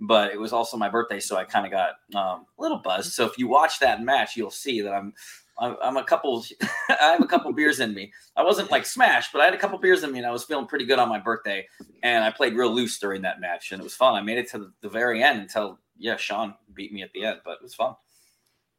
But 0.01 0.31
it 0.31 0.39
was 0.39 0.53
also 0.53 0.77
my 0.77 0.87
birthday, 0.87 1.19
so 1.19 1.35
I 1.35 1.43
kind 1.43 1.65
of 1.65 1.71
got 1.73 1.89
um, 2.15 2.45
a 2.57 2.61
little 2.61 2.77
buzzed. 2.77 3.11
So 3.11 3.25
if 3.25 3.37
you 3.37 3.49
watch 3.49 3.79
that 3.79 4.01
match, 4.01 4.37
you'll 4.37 4.49
see 4.49 4.79
that 4.81 4.93
I'm 4.93 5.13
I'm, 5.59 5.75
I'm 5.81 5.97
a 5.97 6.03
couple. 6.03 6.43
I 6.89 7.11
have 7.11 7.21
a 7.21 7.25
couple 7.27 7.51
beers 7.53 7.79
in 7.79 7.93
me. 7.93 8.11
I 8.35 8.43
wasn't 8.43 8.71
like 8.71 8.85
smashed, 8.85 9.31
but 9.33 9.41
I 9.41 9.45
had 9.45 9.53
a 9.53 9.57
couple 9.57 9.77
beers 9.79 10.03
in 10.03 10.11
me, 10.11 10.19
and 10.19 10.27
I 10.27 10.31
was 10.31 10.43
feeling 10.45 10.67
pretty 10.67 10.85
good 10.85 10.99
on 10.99 11.09
my 11.09 11.19
birthday. 11.19 11.67
And 12.03 12.23
I 12.23 12.31
played 12.31 12.55
real 12.55 12.71
loose 12.73 12.99
during 12.99 13.21
that 13.23 13.39
match, 13.39 13.71
and 13.71 13.79
it 13.79 13.83
was 13.83 13.95
fun. 13.95 14.15
I 14.15 14.21
made 14.21 14.37
it 14.37 14.49
to 14.51 14.59
the, 14.59 14.71
the 14.81 14.89
very 14.89 15.21
end 15.23 15.39
until 15.39 15.79
yeah, 15.97 16.15
Sean 16.17 16.53
beat 16.73 16.93
me 16.93 17.01
at 17.03 17.11
the 17.13 17.25
end, 17.25 17.39
but 17.43 17.53
it 17.53 17.61
was 17.63 17.75
fun. 17.75 17.95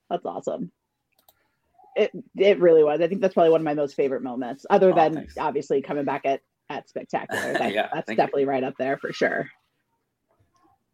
That's 0.08 0.24
awesome. 0.24 0.72
It 1.96 2.10
it 2.36 2.58
really 2.60 2.82
was. 2.84 3.00
I 3.00 3.08
think 3.08 3.20
that's 3.20 3.34
probably 3.34 3.50
one 3.50 3.60
of 3.60 3.64
my 3.64 3.74
most 3.74 3.94
favorite 3.94 4.22
moments, 4.22 4.64
other 4.70 4.92
Oh, 4.92 4.94
than 4.94 5.14
thanks. 5.14 5.36
obviously 5.38 5.82
coming 5.82 6.04
back 6.04 6.22
at 6.24 6.40
at 6.68 6.88
spectacular. 6.88 7.52
That, 7.58 7.72
Yeah, 7.74 7.88
that's 7.92 8.06
thank 8.06 8.16
you. 8.18 8.22
definitely 8.22 8.44
right 8.46 8.64
up 8.64 8.74
there 8.78 8.96
for 8.96 9.12
sure. 9.12 9.50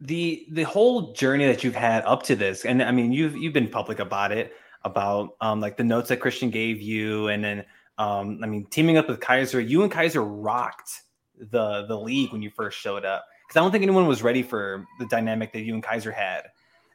the 0.00 0.46
the 0.50 0.62
whole 0.64 1.12
journey 1.12 1.46
that 1.46 1.64
you've 1.64 1.74
had 1.74 2.02
up 2.04 2.22
to 2.22 2.36
this 2.36 2.64
and 2.66 2.82
i 2.82 2.90
mean 2.90 3.12
you've 3.12 3.34
you've 3.34 3.54
been 3.54 3.68
public 3.68 3.98
about 3.98 4.30
it 4.30 4.52
about 4.86 5.36
um 5.40 5.60
like 5.60 5.76
the 5.76 5.84
notes 5.84 6.08
that 6.08 6.20
kristian 6.20 6.50
gave 6.50 6.80
you 6.80 7.28
and 7.28 7.44
then 7.44 7.64
um 7.98 8.40
i 8.42 8.46
mean 8.46 8.64
teaming 8.70 8.96
up 8.96 9.08
with 9.08 9.20
kaiser 9.20 9.60
you 9.60 9.82
and 9.82 9.92
kaiser 9.92 10.22
rocked 10.24 11.02
the 11.50 11.84
the 11.86 11.98
league 11.98 12.32
when 12.32 12.40
you 12.40 12.50
first 12.50 12.78
showed 12.78 13.04
up. 13.04 13.24
Because 13.46 13.58
i 13.58 13.62
don't 13.62 13.70
think 13.72 13.82
anyone 13.82 14.06
was 14.06 14.22
ready 14.22 14.42
for 14.42 14.86
the 14.98 15.06
dynamic 15.06 15.52
that 15.52 15.60
you 15.60 15.74
and 15.74 15.82
kaiser 15.82 16.10
had. 16.12 16.42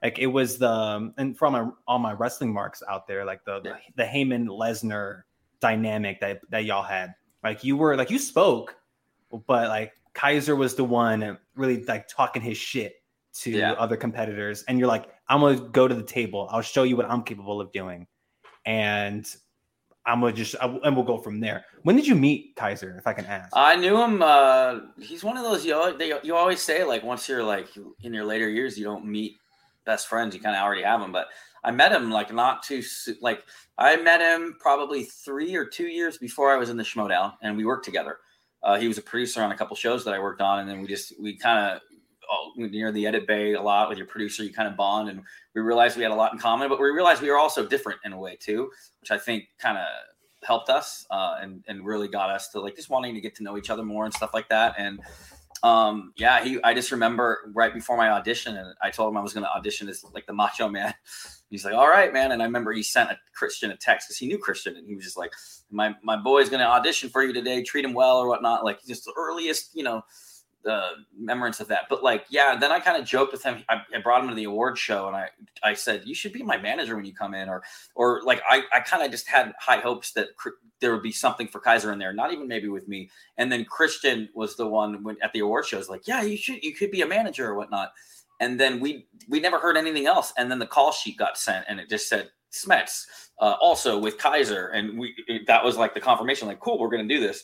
Like 0.01 0.17
it 0.17 0.27
was 0.27 0.57
the 0.57 0.69
um, 0.69 1.13
and 1.17 1.37
for 1.37 1.45
all 1.45 1.51
my 1.51 1.69
all 1.87 1.99
my 1.99 2.13
wrestling 2.13 2.51
marks 2.51 2.81
out 2.89 3.05
there 3.07 3.23
like 3.23 3.45
the 3.45 3.59
the, 3.61 3.75
the 3.97 4.03
Heyman 4.03 4.47
Lesnar 4.47 5.21
dynamic 5.59 6.19
that 6.21 6.41
that 6.49 6.65
y'all 6.65 6.81
had. 6.81 7.13
Like 7.43 7.63
you 7.63 7.77
were 7.77 7.95
like 7.95 8.09
you 8.09 8.17
spoke 8.17 8.75
but 9.47 9.69
like 9.69 9.93
Kaiser 10.13 10.55
was 10.55 10.75
the 10.75 10.83
one 10.83 11.37
really 11.55 11.83
like 11.85 12.07
talking 12.07 12.41
his 12.41 12.57
shit 12.57 12.95
to 13.33 13.51
Yeah. 13.51 13.73
other 13.73 13.95
competitors, 13.95 14.63
and 14.67 14.77
you're 14.77 14.87
like, 14.87 15.05
I'm 15.31 15.39
gonna 15.39 15.69
go 15.69 15.87
to 15.87 15.95
the 15.95 16.03
table. 16.03 16.49
I'll 16.51 16.61
show 16.61 16.83
you 16.83 16.97
what 16.97 17.09
I'm 17.09 17.23
capable 17.23 17.61
of 17.61 17.71
doing, 17.71 18.05
and 18.65 19.25
I'm 20.05 20.19
gonna 20.19 20.33
just 20.33 20.55
I, 20.59 20.67
and 20.83 20.93
we'll 20.93 21.05
go 21.05 21.17
from 21.17 21.39
there. 21.39 21.63
When 21.83 21.95
did 21.95 22.05
you 22.05 22.15
meet 22.15 22.53
Kaiser, 22.57 22.97
if 22.97 23.07
I 23.07 23.13
can 23.13 23.25
ask? 23.25 23.49
I 23.53 23.77
knew 23.77 23.95
him. 23.95 24.21
Uh, 24.21 24.79
he's 24.99 25.23
one 25.23 25.37
of 25.37 25.43
those 25.43 25.65
you 25.65 25.73
al- 25.73 25.97
they, 25.97 26.13
you 26.21 26.35
always 26.35 26.61
say 26.61 26.83
like 26.83 27.03
once 27.03 27.29
you're 27.29 27.45
like 27.45 27.69
in 28.01 28.13
your 28.13 28.25
later 28.25 28.49
years 28.49 28.77
you 28.77 28.83
don't 28.83 29.05
meet 29.05 29.37
best 29.85 30.07
friends. 30.07 30.35
You 30.35 30.41
kind 30.41 30.53
of 30.53 30.63
already 30.63 30.83
have 30.83 30.99
them. 30.99 31.13
But 31.13 31.27
I 31.63 31.71
met 31.71 31.93
him 31.93 32.11
like 32.11 32.33
not 32.33 32.61
too 32.61 32.83
like 33.21 33.45
I 33.77 33.95
met 33.95 34.19
him 34.19 34.57
probably 34.59 35.05
three 35.05 35.55
or 35.55 35.65
two 35.65 35.87
years 35.87 36.17
before 36.17 36.51
I 36.51 36.57
was 36.57 36.69
in 36.69 36.75
the 36.75 36.83
Schmoedown, 36.83 37.35
and 37.41 37.55
we 37.55 37.63
worked 37.63 37.85
together. 37.85 38.17
Uh, 38.63 38.77
he 38.77 38.89
was 38.89 38.97
a 38.97 39.01
producer 39.01 39.41
on 39.41 39.53
a 39.53 39.57
couple 39.57 39.77
shows 39.77 40.03
that 40.03 40.13
I 40.13 40.19
worked 40.19 40.41
on, 40.41 40.59
and 40.59 40.69
then 40.69 40.81
we 40.81 40.87
just 40.87 41.13
we 41.21 41.37
kind 41.37 41.57
of 41.57 41.81
near 42.55 42.91
the 42.91 43.05
edit 43.07 43.27
bay 43.27 43.53
a 43.53 43.61
lot 43.61 43.89
with 43.89 43.97
your 43.97 44.07
producer. 44.07 44.43
You 44.43 44.53
kind 44.53 44.67
of 44.67 44.75
bond, 44.75 45.09
and 45.09 45.21
we 45.55 45.61
realized 45.61 45.97
we 45.97 46.03
had 46.03 46.11
a 46.11 46.15
lot 46.15 46.33
in 46.33 46.39
common, 46.39 46.69
but 46.69 46.79
we 46.79 46.89
realized 46.89 47.21
we 47.21 47.29
were 47.29 47.39
also 47.39 47.65
different 47.65 47.99
in 48.05 48.13
a 48.13 48.17
way 48.17 48.37
too, 48.39 48.69
which 48.99 49.11
I 49.11 49.17
think 49.17 49.45
kind 49.59 49.77
of 49.77 49.85
helped 50.43 50.69
us 50.69 51.05
uh, 51.11 51.37
and 51.41 51.63
and 51.67 51.85
really 51.85 52.07
got 52.07 52.29
us 52.29 52.49
to 52.49 52.59
like 52.59 52.75
just 52.75 52.89
wanting 52.89 53.13
to 53.15 53.21
get 53.21 53.35
to 53.35 53.43
know 53.43 53.57
each 53.57 53.69
other 53.69 53.83
more 53.83 54.05
and 54.05 54.13
stuff 54.13 54.33
like 54.33 54.49
that. 54.49 54.75
And 54.77 54.99
um, 55.63 56.13
yeah, 56.17 56.43
he 56.43 56.59
I 56.63 56.73
just 56.73 56.91
remember 56.91 57.51
right 57.53 57.73
before 57.73 57.95
my 57.95 58.09
audition, 58.09 58.57
and 58.57 58.73
I 58.81 58.89
told 58.89 59.11
him 59.11 59.17
I 59.17 59.21
was 59.21 59.33
going 59.33 59.43
to 59.43 59.51
audition 59.51 59.87
as 59.89 60.03
like 60.13 60.25
the 60.25 60.33
Macho 60.33 60.67
Man. 60.67 60.93
He's 61.49 61.65
like, 61.65 61.73
"All 61.73 61.89
right, 61.89 62.11
man." 62.11 62.31
And 62.31 62.41
I 62.41 62.45
remember 62.45 62.71
he 62.71 62.81
sent 62.81 63.11
a 63.11 63.17
Kristian 63.39 63.71
a 63.71 63.77
text 63.77 64.07
because 64.07 64.17
he 64.17 64.25
knew 64.25 64.39
Kristian, 64.39 64.77
and 64.77 64.87
he 64.87 64.95
was 64.95 65.03
just 65.03 65.17
like, 65.17 65.33
"My 65.69 65.93
my 66.01 66.15
boy's 66.15 66.49
going 66.49 66.61
to 66.61 66.67
audition 66.67 67.09
for 67.09 67.23
you 67.23 67.33
today. 67.33 67.61
Treat 67.61 67.85
him 67.85 67.93
well 67.93 68.17
or 68.17 68.27
whatnot." 68.27 68.63
Like 68.63 68.83
just 68.85 69.05
the 69.05 69.13
earliest, 69.15 69.75
you 69.75 69.83
know, 69.83 70.01
the 70.63 70.81
remembrance 71.17 71.59
of 71.59 71.67
that. 71.69 71.83
But 71.89 72.03
like, 72.03 72.25
yeah, 72.29 72.57
then 72.59 72.71
I 72.71 72.79
kind 72.79 73.01
of 73.01 73.07
joked 73.07 73.31
with 73.31 73.43
him. 73.43 73.63
I, 73.69 73.81
I 73.95 74.01
brought 74.01 74.23
him 74.23 74.29
to 74.29 74.35
the 74.35 74.45
award 74.45 74.77
show, 74.77 75.07
and 75.07 75.15
I 75.15 75.29
I 75.63 75.73
said, 75.73 76.03
"You 76.05 76.15
should 76.15 76.33
be 76.33 76.43
my 76.43 76.57
manager 76.57 76.95
when 76.95 77.05
you 77.05 77.13
come 77.13 77.33
in," 77.33 77.49
or 77.49 77.63
or 77.95 78.21
like 78.23 78.41
I 78.47 78.63
I 78.73 78.79
kind 78.81 79.03
of 79.03 79.11
just 79.11 79.27
had 79.27 79.53
high 79.59 79.79
hopes 79.79 80.11
that 80.13 80.35
cr- 80.37 80.49
there 80.79 80.91
would 80.93 81.03
be 81.03 81.11
something 81.11 81.47
for 81.47 81.59
Kaiser 81.59 81.91
in 81.91 81.99
there. 81.99 82.13
Not 82.13 82.31
even 82.31 82.47
maybe 82.47 82.67
with 82.67 82.87
me. 82.87 83.09
And 83.37 83.51
then 83.51 83.65
Kristian 83.65 84.29
was 84.33 84.55
the 84.55 84.67
one 84.67 85.03
when 85.03 85.17
at 85.21 85.33
the 85.33 85.39
award 85.39 85.65
show. 85.65 85.77
shows, 85.77 85.89
like, 85.89 86.07
"Yeah, 86.07 86.21
you 86.21 86.37
should 86.37 86.63
you 86.63 86.73
could 86.73 86.91
be 86.91 87.01
a 87.01 87.07
manager 87.07 87.47
or 87.47 87.55
whatnot." 87.55 87.93
And 88.39 88.59
then 88.59 88.79
we 88.79 89.07
we 89.27 89.39
never 89.39 89.59
heard 89.59 89.77
anything 89.77 90.07
else. 90.07 90.33
And 90.37 90.51
then 90.51 90.59
the 90.59 90.67
call 90.67 90.91
sheet 90.91 91.17
got 91.17 91.37
sent, 91.37 91.65
and 91.67 91.79
it 91.79 91.89
just 91.89 92.09
said 92.09 92.29
Smets, 92.51 93.05
uh, 93.39 93.55
also 93.61 93.97
with 93.97 94.17
Kaiser, 94.17 94.67
and 94.67 94.99
we 94.99 95.15
it, 95.27 95.47
that 95.47 95.63
was 95.63 95.77
like 95.77 95.93
the 95.93 96.01
confirmation, 96.01 96.47
like, 96.47 96.59
cool, 96.59 96.79
we're 96.79 96.89
gonna 96.89 97.07
do 97.07 97.19
this 97.19 97.43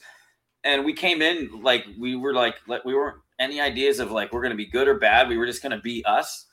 and 0.67 0.83
we 0.83 0.93
came 0.93 1.21
in 1.21 1.61
like 1.63 1.85
we 1.97 2.15
were 2.15 2.33
like 2.33 2.55
like 2.67 2.83
we 2.83 2.93
weren't 2.93 3.17
any 3.39 3.61
ideas 3.61 3.99
of 3.99 4.11
like 4.11 4.33
we're 4.33 4.41
going 4.41 4.51
to 4.51 4.57
be 4.57 4.65
good 4.65 4.87
or 4.87 4.99
bad. 4.99 5.29
We 5.29 5.37
were 5.37 5.45
just 5.45 5.61
going 5.61 5.71
to 5.71 5.81
be 5.81 6.03
us. 6.05 6.45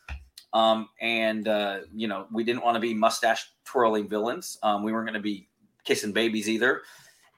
Um 0.52 0.88
and 1.00 1.48
uh 1.48 1.80
you 1.92 2.06
know 2.06 2.26
we 2.32 2.44
didn't 2.44 2.64
want 2.64 2.76
to 2.76 2.80
be 2.80 2.94
mustache 2.94 3.50
twirling 3.64 4.08
villains. 4.08 4.56
Um 4.62 4.84
we 4.84 4.92
weren't 4.92 5.06
going 5.06 5.14
to 5.14 5.20
be 5.20 5.48
kissing 5.84 6.12
babies 6.12 6.48
either. 6.48 6.82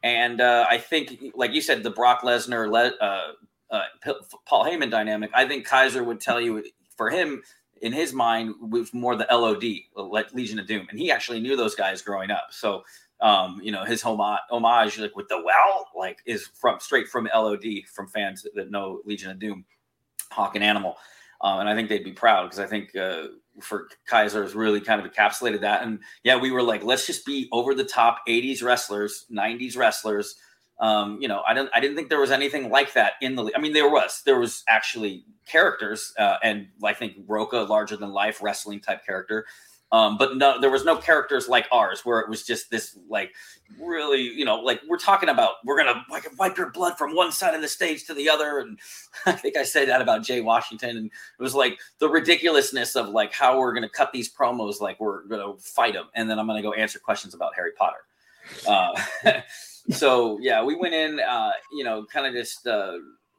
And 0.03 0.41
uh 0.41 0.67
i 0.71 0.79
think 0.79 1.33
like 1.35 1.53
you 1.53 1.61
said 1.61 1.83
the 1.83 1.91
brock 1.91 2.23
lesnar 2.23 2.71
le- 2.71 2.97
uh, 3.01 3.33
uh 3.71 4.13
paul 4.45 4.65
heyman 4.65 4.91
dynamic 4.91 5.31
i 5.35 5.49
think 5.49 5.67
kaiser 5.67 6.05
would 6.05 6.21
tell 6.21 6.41
you 6.41 6.63
for 6.97 7.11
him 7.11 7.43
in 7.83 7.93
his 7.93 8.13
mind 8.13 8.55
was 8.61 8.93
more 8.95 9.17
the 9.17 9.27
LOD, 9.31 9.65
like 10.11 10.33
Legion 10.33 10.59
of 10.59 10.67
Doom, 10.67 10.87
and 10.91 10.99
he 10.99 11.11
actually 11.11 11.41
knew 11.41 11.57
those 11.57 11.75
guys 11.75 12.03
growing 12.03 12.31
up. 12.31 12.49
So 12.51 12.85
um, 13.21 13.61
you 13.63 13.73
know, 13.73 13.85
his 13.85 14.03
homage, 14.03 14.41
homage 14.51 14.99
like 14.99 15.17
with 15.17 15.29
the 15.29 15.43
well, 15.43 15.89
like 15.97 16.19
is 16.27 16.49
from 16.55 16.81
straight 16.81 17.09
from 17.09 17.29
LOD 17.35 17.65
from 17.93 18.09
fans 18.09 18.47
that 18.55 18.71
know 18.71 19.01
Legion 19.05 19.31
of 19.31 19.39
Doom, 19.39 19.65
Hawk 20.31 20.55
and 20.55 20.65
Animal. 20.65 20.97
Um, 21.41 21.61
and 21.61 21.69
I 21.69 21.75
think 21.75 21.89
they'd 21.89 22.05
be 22.05 22.13
proud 22.13 22.45
because 22.45 22.59
I 22.59 22.67
think 22.67 22.97
uh, 22.97 23.29
for 23.61 23.89
Kaiser 24.07 24.43
has 24.43 24.55
really 24.55 24.81
kind 24.81 25.05
of 25.05 25.11
encapsulated 25.11 25.61
that. 25.61 25.83
And 25.83 26.01
yeah, 26.23 26.37
we 26.37 26.51
were 26.51 26.63
like, 26.63 26.83
let's 26.83 27.07
just 27.07 27.27
be 27.27 27.49
over 27.53 27.75
the 27.75 27.85
top 27.85 28.21
80s 28.27 28.63
wrestlers, 28.63 29.27
90s 29.31 29.77
wrestlers. 29.77 30.37
Um, 30.79 31.19
you 31.21 31.29
know, 31.29 31.43
I 31.47 31.55
didn't 31.55 31.71
I 31.75 31.81
didn't 31.81 31.97
think 31.97 32.11
there 32.11 32.21
was 32.21 32.31
anything 32.31 32.69
like 32.69 32.93
that 32.95 33.13
in 33.23 33.35
the 33.35 33.51
I 33.57 33.61
mean, 33.61 33.73
there 33.73 33.89
was. 33.89 34.23
There 34.27 34.39
was 34.39 34.63
actually 34.69 35.25
characters, 35.47 36.13
uh, 36.19 36.37
and 36.43 36.69
I 36.85 36.93
think 36.93 37.15
Roca, 37.27 37.59
larger 37.59 37.97
than 37.97 38.11
life 38.11 38.43
wrestling 38.43 38.81
type 38.81 39.05
character. 39.07 39.47
Um, 39.93 40.19
but 40.19 40.37
no, 40.37 40.61
there 40.61 40.71
was 40.71 40.85
no 40.85 40.97
characters 40.97 41.49
like 41.49 41.67
ours 41.71 42.05
where 42.05 42.19
it 42.19 42.29
was 42.29 42.43
just 42.43 42.71
this 42.71 42.99
like 43.09 43.33
really, 43.79 44.21
you 44.21 44.45
know, 44.45 44.57
like 44.57 44.81
we're 44.89 44.99
talking 44.99 45.29
about 45.29 45.55
we're 45.65 45.77
gonna 45.77 46.05
like 46.11 46.27
wipe 46.39 46.57
your 46.57 46.71
blood 46.71 46.99
from 46.99 47.15
one 47.15 47.31
side 47.31 47.55
of 47.55 47.63
the 47.63 47.69
stage 47.69 48.05
to 48.07 48.15
the 48.15 48.29
other, 48.29 48.59
and 48.59 48.81
I 49.27 49.33
think 49.33 49.57
I 49.57 49.63
said 49.63 49.89
that 49.89 50.03
about 50.03 50.25
Jay 50.25 50.41
Washington, 50.41 50.97
and 50.97 51.07
it 51.07 51.43
was 51.43 51.55
like 51.55 51.79
the 52.01 52.09
ridiculousness 52.09 52.97
of 52.97 53.11
like 53.11 53.33
how 53.33 53.61
we're 53.61 53.75
gonna 53.75 53.89
cut 53.89 54.13
these 54.13 54.33
promos, 54.33 54.81
like 54.81 54.99
we're 54.99 55.25
gonna 55.25 55.57
fight 55.59 55.95
them, 55.95 56.07
and 56.15 56.29
then 56.29 56.41
I'm 56.41 56.49
gonna 56.49 56.63
go 56.63 56.73
answer 56.73 56.99
questions 56.99 57.33
about 57.35 57.55
Harry 57.55 57.73
Potter. 57.79 58.05
Uh, 58.67 59.41
so 59.91 60.39
yeah, 60.41 60.65
we 60.65 60.75
went 60.75 60.95
in, 60.95 61.21
uh, 61.21 61.53
you 61.73 61.85
know, 61.85 62.05
kind 62.05 62.27
of 62.27 62.33
just. 62.33 62.67
Uh, 62.67 62.99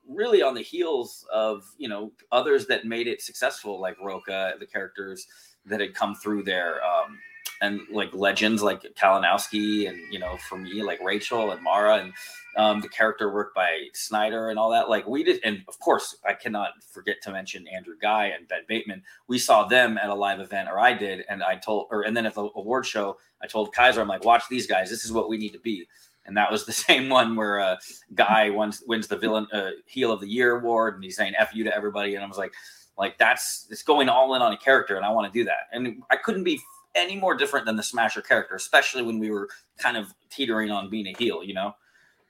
really 0.10 0.42
on 0.42 0.54
the 0.54 0.62
heels 0.62 1.26
of 1.34 1.66
you 1.78 1.90
know 1.90 2.14
others 2.32 2.66
that 2.68 2.86
made 2.86 3.08
it 3.08 3.22
successful 3.22 3.78
like 3.78 3.98
roca 4.02 4.54
the 4.58 4.66
characters 4.66 5.28
that 5.68 5.80
had 5.80 5.94
come 5.94 6.16
through 6.16 6.44
there. 6.44 6.84
Um, 6.84 7.18
and 7.62 7.82
like 7.92 8.14
legends 8.14 8.62
like 8.62 8.84
Kalinowski 8.96 9.90
and 9.90 10.00
you 10.12 10.20
know 10.20 10.38
for 10.48 10.58
me 10.58 10.84
like 10.84 11.02
Rachel 11.02 11.52
and 11.52 11.62
Mara 11.62 11.98
and 11.98 12.14
um, 12.56 12.82
the 12.82 12.90
character 12.90 13.32
work 13.32 13.54
by 13.54 13.88
Snyder 13.94 14.50
and 14.50 14.58
all 14.58 14.72
that 14.72 14.90
like 14.90 15.08
we 15.08 15.24
did 15.24 15.40
and 15.44 15.64
of 15.68 15.80
course 15.80 16.18
I 16.26 16.34
cannot 16.34 16.72
forget 16.92 17.18
to 17.24 17.32
mention 17.32 17.68
Andrew 17.68 17.96
Guy 18.02 18.28
and 18.28 18.48
Ben 18.48 18.62
Bateman. 18.68 19.04
We 19.28 19.40
saw 19.40 19.66
them 19.66 19.98
at 19.98 20.10
a 20.10 20.16
live 20.16 20.40
event 20.40 20.70
or 20.70 20.80
I 20.80 20.94
did 20.94 21.26
and 21.30 21.44
I 21.44 21.56
told 21.56 21.88
or 21.92 22.04
and 22.04 22.16
then 22.16 22.26
at 22.26 22.36
the 22.36 22.50
award 22.56 22.86
show 22.86 23.18
I 23.42 23.48
told 23.48 23.74
Kaiser 23.74 24.02
I'm 24.02 24.08
like 24.08 24.26
watch 24.26 24.44
these 24.50 24.68
guys. 24.68 24.90
This 24.90 25.06
is 25.06 25.12
what 25.12 25.30
we 25.30 25.38
need 25.38 25.54
to 25.54 25.60
be. 25.60 25.88
And 26.26 26.36
that 26.36 26.52
was 26.52 26.66
the 26.66 26.74
same 26.88 27.10
one 27.10 27.36
where 27.36 27.60
a 27.60 27.66
uh, 27.66 27.78
guy 28.14 28.50
wins 28.50 28.84
wins 28.88 29.08
the 29.08 29.18
villain 29.18 29.48
uh, 29.52 29.72
heel 29.86 30.12
of 30.12 30.22
the 30.22 30.30
year 30.30 30.58
award 30.58 30.96
and 30.96 31.04
he's 31.04 31.16
saying 31.16 31.34
f 31.38 31.54
you 31.54 31.64
to 31.64 31.76
everybody. 31.76 32.16
And 32.16 32.24
I 32.24 32.28
was 32.28 32.38
like 32.38 32.54
like 32.98 33.18
that's 33.18 33.68
it's 33.70 33.84
going 33.84 34.10
all 34.10 34.34
in 34.36 34.42
on 34.42 34.54
a 34.54 34.58
character, 34.58 34.96
and 34.96 35.06
I 35.06 35.10
want 35.12 35.32
to 35.32 35.40
do 35.40 35.46
that. 35.46 35.68
And 35.72 36.04
I 36.10 36.16
couldn't 36.16 36.44
be 36.44 36.60
any 36.96 37.16
more 37.16 37.36
different 37.36 37.66
than 37.66 37.76
the 37.76 37.84
Smasher 37.84 38.22
character, 38.22 38.56
especially 38.56 39.04
when 39.04 39.20
we 39.20 39.30
were 39.30 39.50
kind 39.78 39.98
of 39.98 40.14
teetering 40.30 40.72
on 40.72 40.90
being 40.90 41.08
a 41.08 41.14
heel, 41.18 41.44
you 41.44 41.54
know. 41.54 41.76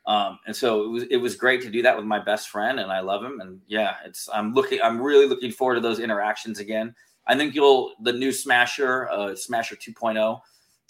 Um, 0.05 0.39
and 0.47 0.55
so 0.55 0.83
it 0.83 0.89
was 0.89 1.03
it 1.03 1.17
was 1.17 1.35
great 1.35 1.61
to 1.63 1.69
do 1.69 1.81
that 1.81 1.95
with 1.95 2.05
my 2.05 2.19
best 2.19 2.49
friend, 2.49 2.79
and 2.79 2.91
I 2.91 3.01
love 3.01 3.23
him. 3.23 3.39
And 3.41 3.59
yeah, 3.67 3.95
it's 4.05 4.29
I'm 4.33 4.53
looking 4.53 4.81
I'm 4.81 5.01
really 5.01 5.27
looking 5.27 5.51
forward 5.51 5.75
to 5.75 5.81
those 5.81 5.99
interactions 5.99 6.59
again. 6.59 6.95
I 7.27 7.35
think 7.35 7.55
you'll 7.55 7.93
the 8.01 8.13
new 8.13 8.31
Smasher, 8.31 9.09
uh, 9.09 9.35
Smasher 9.35 9.75
2.0, 9.75 10.39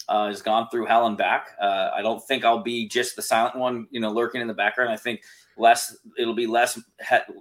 uh, 0.08 0.28
has 0.28 0.40
gone 0.40 0.68
through 0.70 0.86
hell 0.86 1.06
and 1.06 1.16
back. 1.16 1.48
Uh, 1.60 1.90
I 1.94 2.00
don't 2.00 2.24
think 2.26 2.44
I'll 2.44 2.62
be 2.62 2.86
just 2.88 3.16
the 3.16 3.22
silent 3.22 3.56
one, 3.56 3.88
you 3.90 4.00
know, 4.00 4.10
lurking 4.10 4.40
in 4.40 4.46
the 4.46 4.54
background. 4.54 4.90
I 4.90 4.96
think 4.96 5.22
less 5.58 5.96
it'll 6.18 6.34
be 6.34 6.46
less 6.46 6.80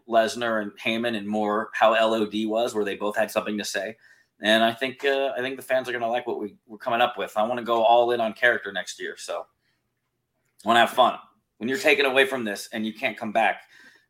Lesnar 0.10 0.62
and 0.62 0.72
Heyman 0.84 1.16
and 1.16 1.28
more 1.28 1.70
how 1.74 1.92
LOD 1.92 2.46
was, 2.46 2.74
where 2.74 2.86
they 2.86 2.96
both 2.96 3.16
had 3.16 3.32
something 3.32 3.58
to 3.58 3.64
say. 3.64 3.96
And 4.42 4.64
I 4.64 4.74
think 4.74 5.04
uh, 5.04 5.32
I 5.38 5.42
think 5.42 5.56
the 5.56 5.64
fans 5.64 5.88
are 5.88 5.92
going 5.92 6.04
to 6.04 6.10
like 6.10 6.28
what 6.28 6.40
we, 6.40 6.56
we're 6.68 6.78
coming 6.78 7.02
up 7.02 7.18
with. 7.18 7.36
I 7.38 7.44
want 7.44 7.60
to 7.60 7.66
go 7.66 7.84
all 7.84 8.12
in 8.12 8.22
on 8.22 8.34
character 8.34 8.72
next 8.72 9.00
year, 9.00 9.16
so 9.18 9.46
want 10.66 10.76
to 10.76 10.82
have 10.82 10.92
fun. 10.92 11.18
When 11.58 11.70
you're 11.70 11.78
taken 11.78 12.06
away 12.06 12.26
from 12.26 12.44
this 12.44 12.70
and 12.72 12.86
you 12.86 12.94
can't 12.94 13.18
come 13.18 13.32
back 13.32 13.62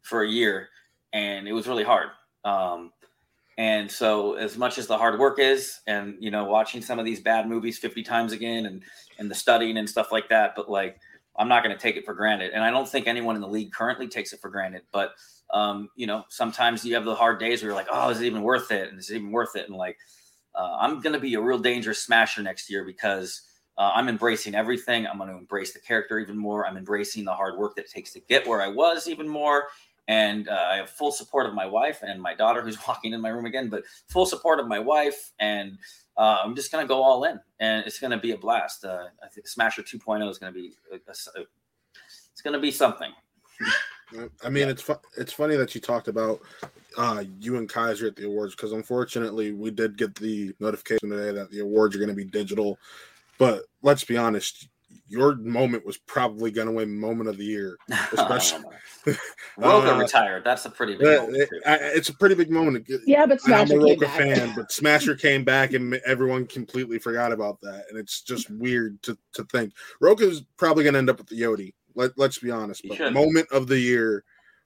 for 0.01 0.23
a 0.23 0.29
year, 0.29 0.69
and 1.13 1.47
it 1.47 1.53
was 1.53 1.67
really 1.67 1.83
hard. 1.83 2.09
Um, 2.43 2.91
and 3.57 3.89
so, 3.89 4.35
as 4.35 4.57
much 4.57 4.77
as 4.77 4.85
the 4.85 4.97
hard 4.97 5.19
work 5.19 5.39
is, 5.39 5.79
and 5.87 6.15
you 6.19 6.29
know, 6.29 6.45
watching 6.45 6.81
some 6.81 6.99
of 6.99 7.05
these 7.05 7.21
bad 7.21 7.47
movies 7.47 7.77
50 7.77 8.03
times 8.03 8.31
again, 8.33 8.65
and 8.65 8.83
and 9.17 9.31
the 9.31 9.35
studying 9.35 9.77
and 9.77 9.89
stuff 9.89 10.11
like 10.11 10.29
that, 10.29 10.55
but 10.55 10.69
like 10.69 10.99
I'm 11.37 11.47
not 11.47 11.63
going 11.63 11.75
to 11.75 11.81
take 11.81 11.95
it 11.95 12.05
for 12.05 12.13
granted. 12.13 12.51
And 12.53 12.63
I 12.63 12.71
don't 12.71 12.87
think 12.87 13.07
anyone 13.07 13.35
in 13.35 13.41
the 13.41 13.47
league 13.47 13.71
currently 13.71 14.07
takes 14.07 14.33
it 14.33 14.39
for 14.39 14.49
granted. 14.49 14.83
But 14.91 15.11
um, 15.53 15.89
you 15.95 16.07
know, 16.07 16.25
sometimes 16.29 16.83
you 16.83 16.95
have 16.95 17.05
the 17.05 17.15
hard 17.15 17.39
days 17.39 17.61
where 17.61 17.69
you're 17.69 17.77
like, 17.77 17.87
oh, 17.91 18.09
is 18.09 18.21
it 18.21 18.25
even 18.25 18.41
worth 18.41 18.71
it? 18.71 18.89
And 18.89 18.99
is 18.99 19.09
it 19.09 19.15
even 19.15 19.31
worth 19.31 19.55
it? 19.55 19.67
And 19.67 19.77
like, 19.77 19.97
uh, 20.55 20.77
I'm 20.79 21.01
going 21.01 21.13
to 21.13 21.19
be 21.19 21.35
a 21.35 21.41
real 21.41 21.59
dangerous 21.59 22.03
smasher 22.03 22.41
next 22.41 22.69
year 22.69 22.83
because 22.83 23.43
uh, 23.77 23.91
I'm 23.93 24.09
embracing 24.09 24.55
everything. 24.55 25.05
I'm 25.05 25.17
going 25.17 25.29
to 25.29 25.37
embrace 25.37 25.71
the 25.73 25.79
character 25.79 26.19
even 26.19 26.37
more. 26.37 26.65
I'm 26.65 26.77
embracing 26.77 27.25
the 27.25 27.33
hard 27.33 27.57
work 27.57 27.75
that 27.75 27.85
it 27.85 27.91
takes 27.91 28.11
to 28.13 28.19
get 28.21 28.47
where 28.47 28.61
I 28.61 28.67
was 28.67 29.07
even 29.07 29.27
more. 29.27 29.65
And 30.07 30.47
uh, 30.47 30.67
I 30.71 30.77
have 30.77 30.89
full 30.89 31.11
support 31.11 31.47
of 31.47 31.53
my 31.53 31.65
wife 31.65 31.99
and 32.01 32.21
my 32.21 32.33
daughter, 32.33 32.61
who's 32.61 32.77
walking 32.87 33.13
in 33.13 33.21
my 33.21 33.29
room 33.29 33.45
again, 33.45 33.69
but 33.69 33.83
full 34.07 34.25
support 34.25 34.59
of 34.59 34.67
my 34.67 34.79
wife 34.79 35.33
and 35.39 35.77
uh, 36.17 36.39
I'm 36.43 36.55
just 36.55 36.71
going 36.71 36.83
to 36.83 36.87
go 36.87 37.01
all 37.03 37.25
in, 37.25 37.39
and 37.59 37.85
it's 37.85 37.99
going 37.99 38.11
to 38.11 38.17
be 38.17 38.31
a 38.31 38.37
blast. 38.37 38.83
Uh, 38.83 39.05
I 39.23 39.27
think 39.27 39.47
Smasher 39.47 39.83
2.0 39.83 40.27
is 40.29 40.39
going 40.39 40.51
to 40.51 40.59
be 40.59 40.73
a, 40.91 40.95
a, 40.95 41.43
it's 42.31 42.41
going 42.43 42.55
to 42.55 42.59
be 42.59 42.71
something. 42.71 43.11
I 44.43 44.49
mean, 44.49 44.69
it's 44.69 44.81
fu- 44.81 44.95
it's 45.17 45.33
funny 45.33 45.57
that 45.57 45.75
you 45.75 45.81
talked 45.81 46.07
about 46.07 46.39
uh, 46.97 47.23
you 47.39 47.57
and 47.57 47.67
Kaiser 47.67 48.07
at 48.07 48.15
the 48.15 48.25
awards 48.25 48.55
because 48.55 48.71
unfortunately 48.71 49.51
we 49.51 49.69
did 49.69 49.97
get 49.97 50.15
the 50.15 50.53
notification 50.59 51.09
today 51.09 51.37
that 51.37 51.51
the 51.51 51.59
awards 51.59 51.95
are 51.95 51.99
going 51.99 52.09
to 52.09 52.15
be 52.15 52.23
digital. 52.23 52.79
But 53.37 53.63
let's 53.81 54.05
be 54.05 54.17
honest, 54.17 54.69
your 55.09 55.35
moment 55.35 55.85
was 55.85 55.97
probably 55.97 56.51
going 56.51 56.67
to 56.67 56.73
win 56.73 56.99
moment 56.99 57.29
of 57.29 57.37
the 57.37 57.45
year, 57.45 57.77
especially. 58.11 58.63
Roca 59.57 59.95
uh, 59.95 59.99
retired. 59.99 60.43
That's 60.43 60.65
a 60.65 60.69
pretty 60.69 60.95
big. 60.95 61.29
It, 61.29 61.49
it's 61.65 62.09
a 62.09 62.13
pretty 62.13 62.35
big 62.35 62.51
moment. 62.51 62.87
Yeah, 63.05 63.25
but 63.25 63.41
Smasher 63.41 63.73
I'm 63.75 63.81
a 63.81 63.83
Roca 63.83 64.09
fan, 64.09 64.53
but 64.55 64.71
Smasher 64.71 65.15
came 65.19 65.43
back 65.43 65.73
and 65.73 65.95
everyone 66.05 66.45
completely 66.45 66.99
forgot 66.99 67.31
about 67.31 67.61
that, 67.61 67.85
and 67.89 67.97
it's 67.97 68.21
just 68.21 68.49
weird 68.49 69.01
to 69.03 69.17
to 69.33 69.43
think 69.45 69.73
Roca's 70.01 70.43
probably 70.57 70.83
going 70.83 70.93
to 70.93 70.99
end 70.99 71.09
up 71.09 71.17
with 71.17 71.27
the 71.27 71.39
Yodi. 71.39 71.73
Let 71.95 72.17
Let's 72.17 72.39
be 72.39 72.51
honest, 72.51 72.85
but 72.87 73.13
moment 73.13 73.47
of 73.51 73.67
the 73.67 73.79
year, 73.79 74.23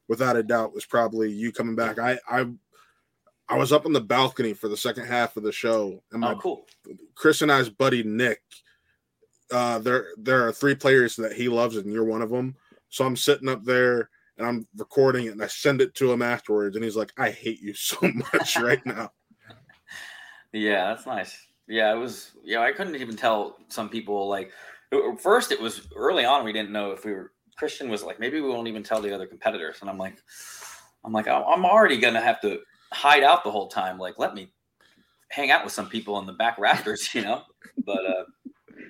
without 0.07 0.35
a 0.35 0.43
doubt, 0.43 0.73
was 0.73 0.85
probably 0.85 1.31
you 1.31 1.51
coming 1.51 1.75
back. 1.75 1.99
I 1.99 2.19
I. 2.29 2.47
I 3.49 3.57
was 3.57 3.73
up 3.73 3.85
on 3.85 3.91
the 3.91 3.99
balcony 3.99 4.53
for 4.53 4.69
the 4.69 4.77
second 4.77 5.07
half 5.07 5.35
of 5.35 5.43
the 5.43 5.51
show, 5.51 6.01
and 6.13 6.21
my 6.21 6.31
oh, 6.31 6.37
cool. 6.37 6.65
Chris 7.15 7.41
and 7.41 7.51
I's 7.51 7.67
buddy 7.67 8.01
Nick 8.01 8.39
uh, 9.51 9.79
there 9.79 10.07
there 10.17 10.47
are 10.47 10.51
three 10.51 10.75
players 10.75 11.15
that 11.17 11.33
he 11.33 11.49
loves, 11.49 11.77
and 11.77 11.91
you're 11.91 12.05
one 12.05 12.21
of 12.21 12.29
them. 12.29 12.55
So 12.89 13.05
I'm 13.05 13.15
sitting 13.15 13.49
up 13.49 13.63
there 13.63 14.09
and 14.37 14.47
I'm 14.47 14.67
recording 14.75 15.25
it, 15.25 15.31
and 15.31 15.43
I 15.43 15.47
send 15.47 15.81
it 15.81 15.93
to 15.95 16.11
him 16.11 16.21
afterwards, 16.21 16.75
and 16.75 16.83
he's 16.83 16.95
like, 16.95 17.13
"I 17.17 17.29
hate 17.29 17.61
you 17.61 17.73
so 17.73 17.97
much 18.33 18.57
right 18.57 18.85
now." 18.85 19.11
Yeah, 20.53 20.87
that's 20.87 21.05
nice. 21.05 21.37
Yeah, 21.67 21.93
it 21.93 21.97
was. 21.97 22.31
Yeah, 22.43 22.61
I 22.61 22.71
couldn't 22.71 22.95
even 22.95 23.15
tell 23.15 23.57
some 23.69 23.89
people 23.89 24.27
like. 24.27 24.51
First, 25.19 25.53
it 25.53 25.61
was 25.61 25.87
early 25.95 26.25
on. 26.25 26.43
We 26.43 26.51
didn't 26.51 26.71
know 26.71 26.91
if 26.91 27.05
we 27.05 27.13
were 27.13 27.31
Kristian 27.61 27.89
was 27.89 28.03
like 28.03 28.19
maybe 28.19 28.41
we 28.41 28.49
won't 28.49 28.67
even 28.67 28.83
tell 28.83 29.01
the 29.01 29.13
other 29.13 29.27
competitors, 29.27 29.77
and 29.81 29.89
I'm 29.89 29.97
like, 29.97 30.17
I'm 31.05 31.13
like, 31.13 31.27
I'm 31.27 31.65
already 31.65 31.97
gonna 31.97 32.21
have 32.21 32.41
to 32.41 32.59
hide 32.91 33.23
out 33.23 33.43
the 33.43 33.51
whole 33.51 33.67
time. 33.67 33.97
Like, 33.97 34.15
let 34.17 34.33
me 34.33 34.51
hang 35.29 35.51
out 35.51 35.63
with 35.63 35.73
some 35.73 35.87
people 35.87 36.19
in 36.19 36.25
the 36.25 36.33
back 36.33 36.57
rafters, 36.57 37.09
you 37.15 37.21
know. 37.21 37.43
But 37.85 38.05
uh, 38.05 38.23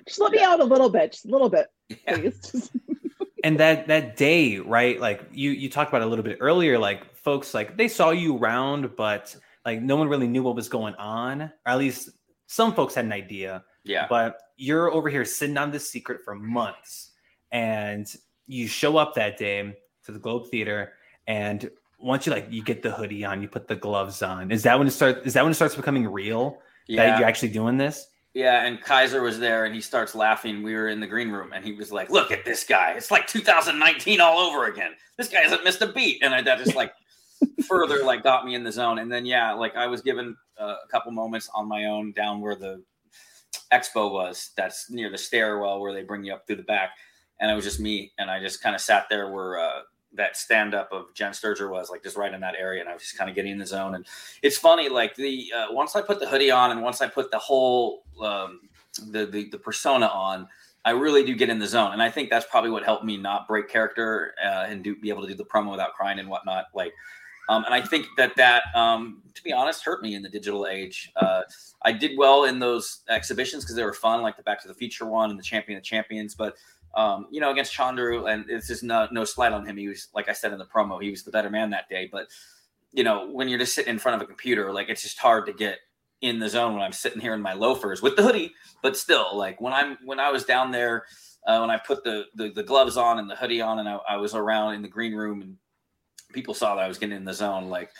just 0.06 0.20
let 0.20 0.32
me 0.32 0.42
out 0.42 0.60
a 0.60 0.64
little 0.64 0.90
bit, 0.90 1.12
just 1.12 1.26
a 1.26 1.28
little 1.28 1.48
bit, 1.48 1.68
please. 2.06 2.70
and 3.44 3.58
that 3.58 3.88
that 3.88 4.16
day, 4.16 4.58
right? 4.58 5.00
Like 5.00 5.22
you 5.32 5.50
you 5.50 5.68
talked 5.68 5.90
about 5.90 6.02
a 6.02 6.06
little 6.06 6.24
bit 6.24 6.38
earlier, 6.40 6.78
like 6.78 7.14
folks 7.14 7.54
like 7.54 7.76
they 7.76 7.88
saw 7.88 8.10
you 8.10 8.36
around, 8.38 8.96
but 8.96 9.34
like 9.64 9.82
no 9.82 9.96
one 9.96 10.08
really 10.08 10.28
knew 10.28 10.42
what 10.42 10.54
was 10.54 10.68
going 10.68 10.94
on, 10.94 11.42
or 11.42 11.52
at 11.66 11.78
least 11.78 12.10
some 12.46 12.74
folks 12.74 12.94
had 12.94 13.04
an 13.04 13.12
idea. 13.12 13.64
Yeah. 13.84 14.06
But 14.08 14.38
you're 14.56 14.92
over 14.92 15.08
here 15.08 15.24
sitting 15.24 15.56
on 15.56 15.70
this 15.70 15.90
secret 15.90 16.20
for 16.24 16.34
months, 16.34 17.10
and 17.50 18.12
you 18.46 18.68
show 18.68 18.96
up 18.96 19.14
that 19.14 19.36
day 19.36 19.74
to 20.04 20.12
the 20.12 20.18
Globe 20.18 20.48
Theater, 20.50 20.92
and 21.26 21.70
once 21.98 22.26
you 22.26 22.32
like 22.32 22.46
you 22.50 22.62
get 22.62 22.82
the 22.82 22.90
hoodie 22.90 23.24
on, 23.24 23.42
you 23.42 23.48
put 23.48 23.68
the 23.68 23.76
gloves 23.76 24.22
on. 24.22 24.50
Is 24.50 24.62
that 24.64 24.78
when 24.78 24.88
it 24.88 24.92
starts? 24.92 25.26
Is 25.26 25.34
that 25.34 25.42
when 25.42 25.52
it 25.52 25.56
starts 25.56 25.74
becoming 25.74 26.06
real? 26.06 26.58
Yeah. 26.88 27.06
That 27.06 27.18
you're 27.20 27.28
actually 27.28 27.50
doing 27.50 27.76
this? 27.76 28.06
Yeah, 28.34 28.64
and 28.64 28.80
Kaiser 28.80 29.20
was 29.20 29.38
there 29.38 29.66
and 29.66 29.74
he 29.74 29.80
starts 29.80 30.14
laughing. 30.14 30.62
We 30.62 30.74
were 30.74 30.88
in 30.88 31.00
the 31.00 31.06
green 31.06 31.30
room 31.30 31.52
and 31.52 31.62
he 31.64 31.72
was 31.72 31.92
like, 31.92 32.10
Look 32.10 32.30
at 32.30 32.44
this 32.44 32.64
guy. 32.64 32.92
It's 32.92 33.10
like 33.10 33.26
2019 33.26 34.20
all 34.20 34.38
over 34.38 34.66
again. 34.66 34.92
This 35.18 35.28
guy 35.28 35.40
hasn't 35.40 35.64
missed 35.64 35.82
a 35.82 35.86
beat. 35.86 36.22
And 36.22 36.34
I, 36.34 36.40
that 36.42 36.58
just 36.58 36.74
like 36.74 36.92
further 37.68 38.04
like 38.04 38.22
got 38.22 38.46
me 38.46 38.54
in 38.54 38.64
the 38.64 38.72
zone. 38.72 38.98
And 39.00 39.12
then, 39.12 39.26
yeah, 39.26 39.52
like 39.52 39.76
I 39.76 39.86
was 39.86 40.00
given 40.00 40.34
uh, 40.58 40.76
a 40.82 40.88
couple 40.90 41.12
moments 41.12 41.50
on 41.54 41.68
my 41.68 41.84
own 41.84 42.12
down 42.12 42.40
where 42.40 42.56
the 42.56 42.82
expo 43.70 44.10
was. 44.10 44.52
That's 44.56 44.90
near 44.90 45.10
the 45.10 45.18
stairwell 45.18 45.80
where 45.80 45.92
they 45.92 46.02
bring 46.02 46.24
you 46.24 46.32
up 46.32 46.46
through 46.46 46.56
the 46.56 46.62
back. 46.62 46.90
And 47.38 47.50
it 47.50 47.54
was 47.54 47.64
just 47.64 47.80
me. 47.80 48.12
And 48.18 48.30
I 48.30 48.40
just 48.40 48.62
kind 48.62 48.74
of 48.74 48.80
sat 48.80 49.08
there 49.10 49.30
where 49.30 49.58
uh, 49.58 49.80
that 50.14 50.36
stand 50.36 50.74
up 50.74 50.90
of 50.92 51.12
Jen 51.14 51.32
Sturger 51.32 51.70
was 51.70 51.90
like 51.90 52.02
just 52.02 52.16
right 52.16 52.32
in 52.32 52.40
that 52.40 52.54
area, 52.58 52.80
and 52.80 52.88
I 52.88 52.92
was 52.92 53.02
just 53.02 53.16
kind 53.16 53.30
of 53.30 53.36
getting 53.36 53.52
in 53.52 53.58
the 53.58 53.66
zone. 53.66 53.94
And 53.94 54.06
it's 54.42 54.58
funny, 54.58 54.88
like 54.88 55.14
the 55.14 55.52
uh, 55.56 55.66
once 55.70 55.96
I 55.96 56.02
put 56.02 56.20
the 56.20 56.28
hoodie 56.28 56.50
on, 56.50 56.70
and 56.70 56.82
once 56.82 57.00
I 57.00 57.08
put 57.08 57.30
the 57.30 57.38
whole 57.38 58.04
um, 58.22 58.60
the, 59.10 59.26
the 59.26 59.48
the 59.50 59.58
persona 59.58 60.06
on, 60.06 60.48
I 60.84 60.90
really 60.90 61.24
do 61.24 61.34
get 61.34 61.48
in 61.48 61.58
the 61.58 61.66
zone, 61.66 61.92
and 61.92 62.02
I 62.02 62.10
think 62.10 62.30
that's 62.30 62.46
probably 62.50 62.70
what 62.70 62.84
helped 62.84 63.04
me 63.04 63.16
not 63.16 63.46
break 63.48 63.68
character 63.68 64.34
uh, 64.44 64.66
and 64.68 64.82
do 64.82 64.96
be 64.96 65.08
able 65.08 65.22
to 65.22 65.28
do 65.28 65.34
the 65.34 65.44
promo 65.44 65.70
without 65.70 65.94
crying 65.94 66.18
and 66.18 66.28
whatnot. 66.28 66.66
Like, 66.74 66.92
um, 67.48 67.64
and 67.64 67.74
I 67.74 67.80
think 67.80 68.06
that 68.16 68.36
that, 68.36 68.64
um, 68.74 69.22
to 69.34 69.42
be 69.42 69.52
honest, 69.52 69.84
hurt 69.84 70.02
me 70.02 70.14
in 70.14 70.22
the 70.22 70.28
digital 70.28 70.66
age. 70.66 71.10
Uh, 71.16 71.42
I 71.82 71.92
did 71.92 72.16
well 72.16 72.44
in 72.44 72.58
those 72.58 73.00
exhibitions 73.08 73.64
because 73.64 73.76
they 73.76 73.84
were 73.84 73.92
fun, 73.92 74.22
like 74.22 74.36
the 74.36 74.42
Back 74.42 74.60
to 74.62 74.68
the 74.68 74.74
Future 74.74 75.06
one 75.06 75.30
and 75.30 75.38
the 75.38 75.42
Champion 75.44 75.78
of 75.78 75.84
Champions, 75.84 76.34
but 76.34 76.54
um, 76.94 77.26
you 77.30 77.40
know, 77.40 77.50
against 77.50 77.74
Chandru, 77.74 78.30
and 78.30 78.44
it's 78.48 78.68
just 78.68 78.82
no, 78.82 79.08
no 79.10 79.24
slight 79.24 79.52
on 79.52 79.66
him. 79.66 79.76
He 79.76 79.88
was, 79.88 80.08
like 80.14 80.28
I 80.28 80.32
said 80.32 80.52
in 80.52 80.58
the 80.58 80.66
promo, 80.66 81.02
he 81.02 81.10
was 81.10 81.22
the 81.22 81.30
better 81.30 81.50
man 81.50 81.70
that 81.70 81.88
day. 81.88 82.08
But, 82.10 82.26
you 82.92 83.02
know, 83.04 83.30
when 83.30 83.48
you're 83.48 83.58
just 83.58 83.74
sitting 83.74 83.92
in 83.92 83.98
front 83.98 84.16
of 84.16 84.22
a 84.22 84.26
computer, 84.26 84.72
like 84.72 84.88
it's 84.88 85.02
just 85.02 85.18
hard 85.18 85.46
to 85.46 85.52
get 85.52 85.78
in 86.20 86.38
the 86.38 86.48
zone 86.48 86.74
when 86.74 86.82
I'm 86.82 86.92
sitting 86.92 87.20
here 87.20 87.34
in 87.34 87.40
my 87.40 87.54
loafers 87.54 88.02
with 88.02 88.16
the 88.16 88.22
hoodie. 88.22 88.52
But 88.82 88.96
still, 88.96 89.36
like 89.36 89.60
when 89.60 89.72
I'm, 89.72 89.96
when 90.04 90.20
I 90.20 90.30
was 90.30 90.44
down 90.44 90.70
there, 90.70 91.06
uh, 91.46 91.58
when 91.58 91.70
I 91.70 91.78
put 91.78 92.04
the, 92.04 92.26
the, 92.34 92.50
the 92.50 92.62
gloves 92.62 92.96
on 92.96 93.18
and 93.18 93.28
the 93.28 93.36
hoodie 93.36 93.62
on 93.62 93.78
and 93.78 93.88
I, 93.88 93.98
I 94.08 94.16
was 94.16 94.34
around 94.34 94.74
in 94.74 94.82
the 94.82 94.88
green 94.88 95.14
room 95.14 95.40
and 95.42 95.56
people 96.32 96.54
saw 96.54 96.76
that 96.76 96.84
I 96.84 96.88
was 96.88 96.98
getting 96.98 97.16
in 97.16 97.24
the 97.24 97.34
zone, 97.34 97.68
like, 97.68 97.90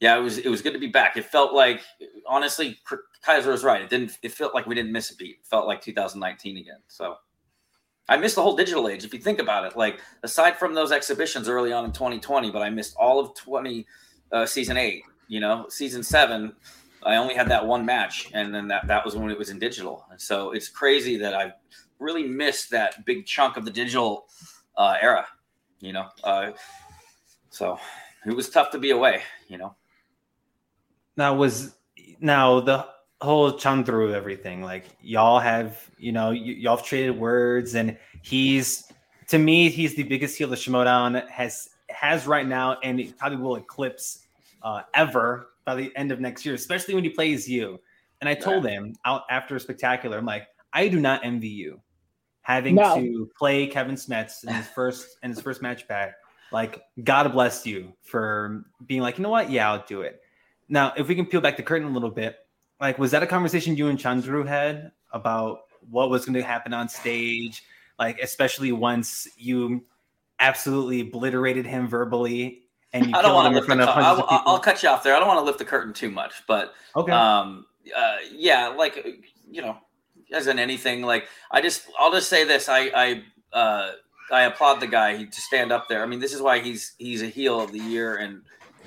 yeah, 0.00 0.16
it 0.16 0.20
was, 0.20 0.38
it 0.38 0.48
was 0.48 0.62
good 0.62 0.72
to 0.72 0.78
be 0.78 0.86
back. 0.88 1.16
It 1.16 1.26
felt 1.26 1.54
like, 1.54 1.82
honestly, 2.26 2.78
Kaiser 3.22 3.52
was 3.52 3.62
right. 3.62 3.82
It 3.82 3.90
didn't, 3.90 4.18
it 4.22 4.32
felt 4.32 4.54
like 4.54 4.66
we 4.66 4.74
didn't 4.74 4.92
miss 4.92 5.10
a 5.10 5.16
beat. 5.16 5.36
It 5.40 5.46
felt 5.46 5.66
like 5.66 5.80
2019 5.82 6.56
again. 6.56 6.78
So. 6.88 7.16
I 8.10 8.16
missed 8.16 8.34
the 8.34 8.42
whole 8.42 8.56
digital 8.56 8.88
age. 8.88 9.04
If 9.04 9.14
you 9.14 9.20
think 9.20 9.38
about 9.38 9.64
it, 9.64 9.76
like 9.76 10.00
aside 10.24 10.58
from 10.58 10.74
those 10.74 10.90
exhibitions 10.90 11.48
early 11.48 11.72
on 11.72 11.84
in 11.84 11.92
2020, 11.92 12.50
but 12.50 12.60
I 12.60 12.68
missed 12.68 12.96
all 12.96 13.20
of 13.20 13.34
20 13.36 13.86
uh, 14.32 14.44
season 14.44 14.76
eight. 14.76 15.04
You 15.28 15.38
know, 15.38 15.66
season 15.68 16.02
seven, 16.02 16.52
I 17.04 17.14
only 17.14 17.34
had 17.34 17.48
that 17.50 17.64
one 17.64 17.86
match, 17.86 18.28
and 18.34 18.52
then 18.52 18.66
that 18.66 18.88
that 18.88 19.04
was 19.04 19.14
when 19.14 19.30
it 19.30 19.38
was 19.38 19.50
in 19.50 19.60
digital. 19.60 20.04
And 20.10 20.20
so 20.20 20.50
it's 20.50 20.68
crazy 20.68 21.16
that 21.18 21.34
I 21.34 21.52
really 22.00 22.26
missed 22.26 22.68
that 22.72 23.04
big 23.06 23.26
chunk 23.26 23.56
of 23.56 23.64
the 23.64 23.70
digital 23.70 24.26
uh, 24.76 24.96
era. 25.00 25.24
You 25.78 25.92
know, 25.92 26.08
uh, 26.24 26.50
so 27.50 27.78
it 28.26 28.34
was 28.34 28.50
tough 28.50 28.72
to 28.72 28.78
be 28.78 28.90
away. 28.90 29.22
You 29.46 29.58
know. 29.58 29.76
Now 31.16 31.34
was 31.34 31.76
now 32.18 32.58
the 32.58 32.88
whole 33.20 33.52
Chandru 33.52 34.12
everything. 34.12 34.62
Like 34.62 34.84
y'all 35.02 35.40
have, 35.40 35.90
you 35.98 36.12
know, 36.12 36.28
y- 36.28 36.56
y'all 36.58 36.76
have 36.76 36.86
traded 36.86 37.18
words, 37.18 37.74
and 37.74 37.96
he's 38.22 38.90
to 39.28 39.38
me, 39.38 39.68
he's 39.70 39.94
the 39.94 40.02
biggest 40.02 40.36
heel 40.36 40.48
that 40.48 40.58
Schmoedown 40.58 41.28
has 41.28 41.70
has 41.88 42.26
right 42.26 42.46
now, 42.46 42.78
and 42.82 43.00
it 43.00 43.16
probably 43.18 43.38
will 43.38 43.56
eclipse 43.56 44.26
uh, 44.62 44.82
ever 44.94 45.50
by 45.64 45.74
the 45.74 45.92
end 45.96 46.12
of 46.12 46.20
next 46.20 46.44
year, 46.44 46.54
especially 46.54 46.94
when 46.94 47.04
he 47.04 47.10
plays 47.10 47.48
you. 47.48 47.80
And 48.20 48.28
I 48.28 48.34
told 48.34 48.64
yeah. 48.64 48.70
him 48.70 48.96
out 49.04 49.22
after 49.30 49.56
a 49.56 49.60
spectacular, 49.60 50.18
I'm 50.18 50.26
like, 50.26 50.46
I 50.72 50.88
do 50.88 51.00
not 51.00 51.24
envy 51.24 51.48
you 51.48 51.80
having 52.42 52.74
no. 52.74 52.96
to 52.96 53.30
play 53.38 53.66
Kevin 53.66 53.94
Smets 53.94 54.44
in 54.44 54.52
his 54.52 54.66
first 54.68 55.18
in 55.22 55.30
his 55.30 55.40
first 55.40 55.62
match 55.62 55.86
back. 55.88 56.14
Like, 56.52 56.82
God 57.04 57.30
bless 57.32 57.64
you 57.64 57.92
for 58.02 58.64
being 58.86 59.02
like, 59.02 59.18
you 59.18 59.22
know 59.22 59.30
what? 59.30 59.50
Yeah, 59.50 59.70
I'll 59.70 59.84
do 59.86 60.02
it. 60.02 60.20
Now, 60.68 60.92
if 60.96 61.06
we 61.06 61.14
can 61.14 61.26
peel 61.26 61.40
back 61.40 61.56
the 61.56 61.62
curtain 61.62 61.86
a 61.86 61.92
little 61.92 62.10
bit, 62.10 62.38
like 62.80 62.98
was 62.98 63.10
that 63.10 63.22
a 63.22 63.26
conversation 63.26 63.76
you 63.76 63.88
and 63.88 63.98
Chandru 63.98 64.46
had 64.46 64.92
about 65.12 65.62
what 65.88 66.10
was 66.10 66.24
going 66.24 66.34
to 66.34 66.42
happen 66.42 66.72
on 66.72 66.88
stage 66.88 67.64
like 67.98 68.18
especially 68.20 68.72
once 68.72 69.28
you 69.36 69.84
absolutely 70.40 71.00
obliterated 71.00 71.66
him 71.66 71.86
verbally 71.86 72.62
and 72.92 73.06
you 73.06 73.12
I 73.14 73.22
don't 73.22 73.34
want 73.34 73.52
to 73.52 73.60
lift 73.60 73.68
the 73.68 73.84
I'll, 73.84 74.26
I'll, 74.28 74.58
cut 74.58 74.82
you 74.82 74.88
off 74.88 75.04
there. 75.04 75.14
I 75.14 75.18
don't 75.18 75.28
want 75.28 75.38
to 75.38 75.44
lift 75.44 75.58
the 75.58 75.64
curtain 75.64 75.92
too 75.92 76.10
much, 76.10 76.42
but 76.48 76.74
okay. 76.96 77.12
Um, 77.12 77.66
uh, 77.96 78.16
yeah, 78.32 78.68
like 78.68 79.06
you 79.48 79.62
know, 79.62 79.78
as 80.32 80.46
in 80.46 80.58
anything, 80.58 81.02
like 81.02 81.28
I 81.50 81.60
just 81.60 81.86
I'll 81.98 82.10
just 82.10 82.28
say 82.28 82.44
this. 82.44 82.68
I 82.68 83.22
I 83.52 83.56
uh, 83.56 83.92
I 84.32 84.42
applaud 84.42 84.80
the 84.80 84.86
guy 84.86 85.22
to 85.22 85.40
stand 85.40 85.72
up 85.72 85.88
there. 85.88 86.02
I 86.02 86.06
mean, 86.06 86.20
this 86.20 86.34
is 86.34 86.42
why 86.42 86.58
he's 86.60 86.94
he's 86.98 87.22
a 87.22 87.26
heel 87.26 87.60
of 87.60 87.72
the 87.72 87.78
year, 87.78 88.16
and 88.16 88.42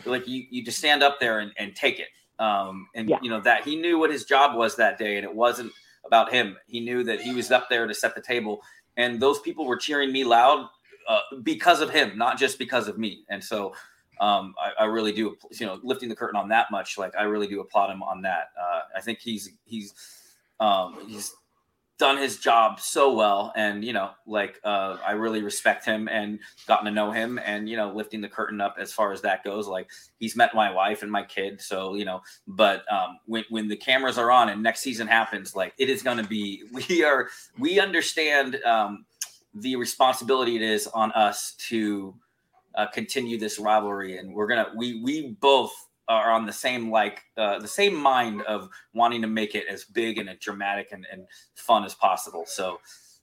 like 0.05 0.27
you 0.27 0.45
you 0.49 0.63
just 0.63 0.77
stand 0.77 1.01
up 1.01 1.19
there 1.19 1.39
and, 1.39 1.53
and 1.57 1.75
take 1.75 1.99
it. 1.99 2.07
Um, 2.39 2.87
and 2.95 3.09
yeah. 3.09 3.19
you 3.21 3.29
know 3.29 3.41
that 3.41 3.63
he 3.63 3.75
knew 3.75 3.99
what 3.99 4.11
his 4.11 4.25
job 4.25 4.55
was 4.55 4.75
that 4.77 4.97
day, 4.97 5.17
and 5.17 5.23
it 5.23 5.33
wasn't 5.33 5.71
about 6.05 6.31
him. 6.31 6.57
He 6.67 6.79
knew 6.79 7.03
that 7.03 7.21
he 7.21 7.33
was 7.33 7.51
up 7.51 7.69
there 7.69 7.87
to 7.87 7.93
set 7.93 8.15
the 8.15 8.21
table, 8.21 8.61
and 8.97 9.19
those 9.19 9.39
people 9.39 9.65
were 9.65 9.77
cheering 9.77 10.11
me 10.11 10.23
loud 10.23 10.67
uh, 11.07 11.19
because 11.43 11.81
of 11.81 11.89
him, 11.89 12.17
not 12.17 12.37
just 12.37 12.57
because 12.57 12.87
of 12.87 12.97
me. 12.97 13.23
And 13.29 13.43
so, 13.43 13.73
um, 14.19 14.55
I, 14.59 14.83
I, 14.83 14.85
really 14.85 15.11
do, 15.11 15.35
you 15.51 15.65
know, 15.65 15.79
lifting 15.83 16.09
the 16.09 16.15
curtain 16.15 16.39
on 16.39 16.49
that 16.49 16.71
much. 16.71 16.97
Like 16.97 17.13
I 17.17 17.23
really 17.23 17.47
do 17.47 17.61
applaud 17.61 17.91
him 17.91 18.03
on 18.03 18.21
that. 18.23 18.49
Uh, 18.59 18.81
I 18.95 19.01
think 19.01 19.19
he's 19.19 19.51
he's 19.65 19.93
um, 20.59 20.97
he's 21.07 21.33
done 22.03 22.17
his 22.17 22.37
job 22.37 22.81
so 22.81 23.13
well 23.13 23.53
and 23.55 23.85
you 23.85 23.93
know 23.93 24.09
like 24.27 24.59
uh, 24.65 24.97
i 25.07 25.13
really 25.13 25.41
respect 25.41 25.85
him 25.85 26.09
and 26.09 26.37
gotten 26.67 26.83
to 26.83 26.91
know 26.91 27.11
him 27.11 27.39
and 27.45 27.69
you 27.69 27.77
know 27.77 27.93
lifting 27.93 28.19
the 28.19 28.27
curtain 28.27 28.59
up 28.59 28.75
as 28.77 28.91
far 28.91 29.13
as 29.13 29.21
that 29.21 29.41
goes. 29.41 29.69
Like 29.69 29.89
he's 30.19 30.35
met 30.35 30.53
my 30.53 30.69
wife 30.69 31.01
and 31.01 31.09
my 31.09 31.23
kid 31.23 31.61
so 31.61 31.95
you 31.95 32.03
know 32.03 32.21
but 32.45 32.83
um, 32.91 33.19
when, 33.25 33.45
when 33.49 33.69
the 33.69 33.77
cameras 33.77 34.17
are 34.17 34.31
on 34.31 34.49
and 34.49 34.61
next 34.61 34.81
season 34.81 35.07
happens 35.07 35.55
like 35.55 35.73
it 35.77 35.89
is 35.89 36.03
going 36.03 36.17
to 36.17 36.25
be 36.25 36.63
we 36.89 37.05
are 37.05 37.29
we 37.57 37.79
understand 37.79 38.61
um, 38.65 39.05
the 39.53 39.77
responsibility 39.77 40.57
it 40.57 40.61
is 40.61 40.87
on 40.87 41.09
us 41.13 41.53
to 41.69 42.13
uh, 42.75 42.85
continue 42.87 43.39
this 43.39 43.59
rivalry 43.59 44.17
and 44.17 44.33
we're 44.33 44.47
gonna 44.47 44.67
we 44.75 45.01
we 45.01 45.37
both 45.39 45.71
are 46.07 46.31
on 46.31 46.45
the 46.45 46.53
same 46.53 46.91
like 46.91 47.23
uh, 47.37 47.59
the 47.59 47.67
same 47.67 47.95
mind 47.95 48.41
of 48.43 48.69
wanting 48.93 49.21
to 49.21 49.27
make 49.27 49.55
it 49.55 49.65
as 49.69 49.85
big 49.85 50.17
and 50.17 50.29
as 50.29 50.37
dramatic 50.39 50.89
and, 50.91 51.05
and 51.11 51.25
fun 51.55 51.83
as 51.83 51.95
possible. 51.95 52.43
So 52.45 52.79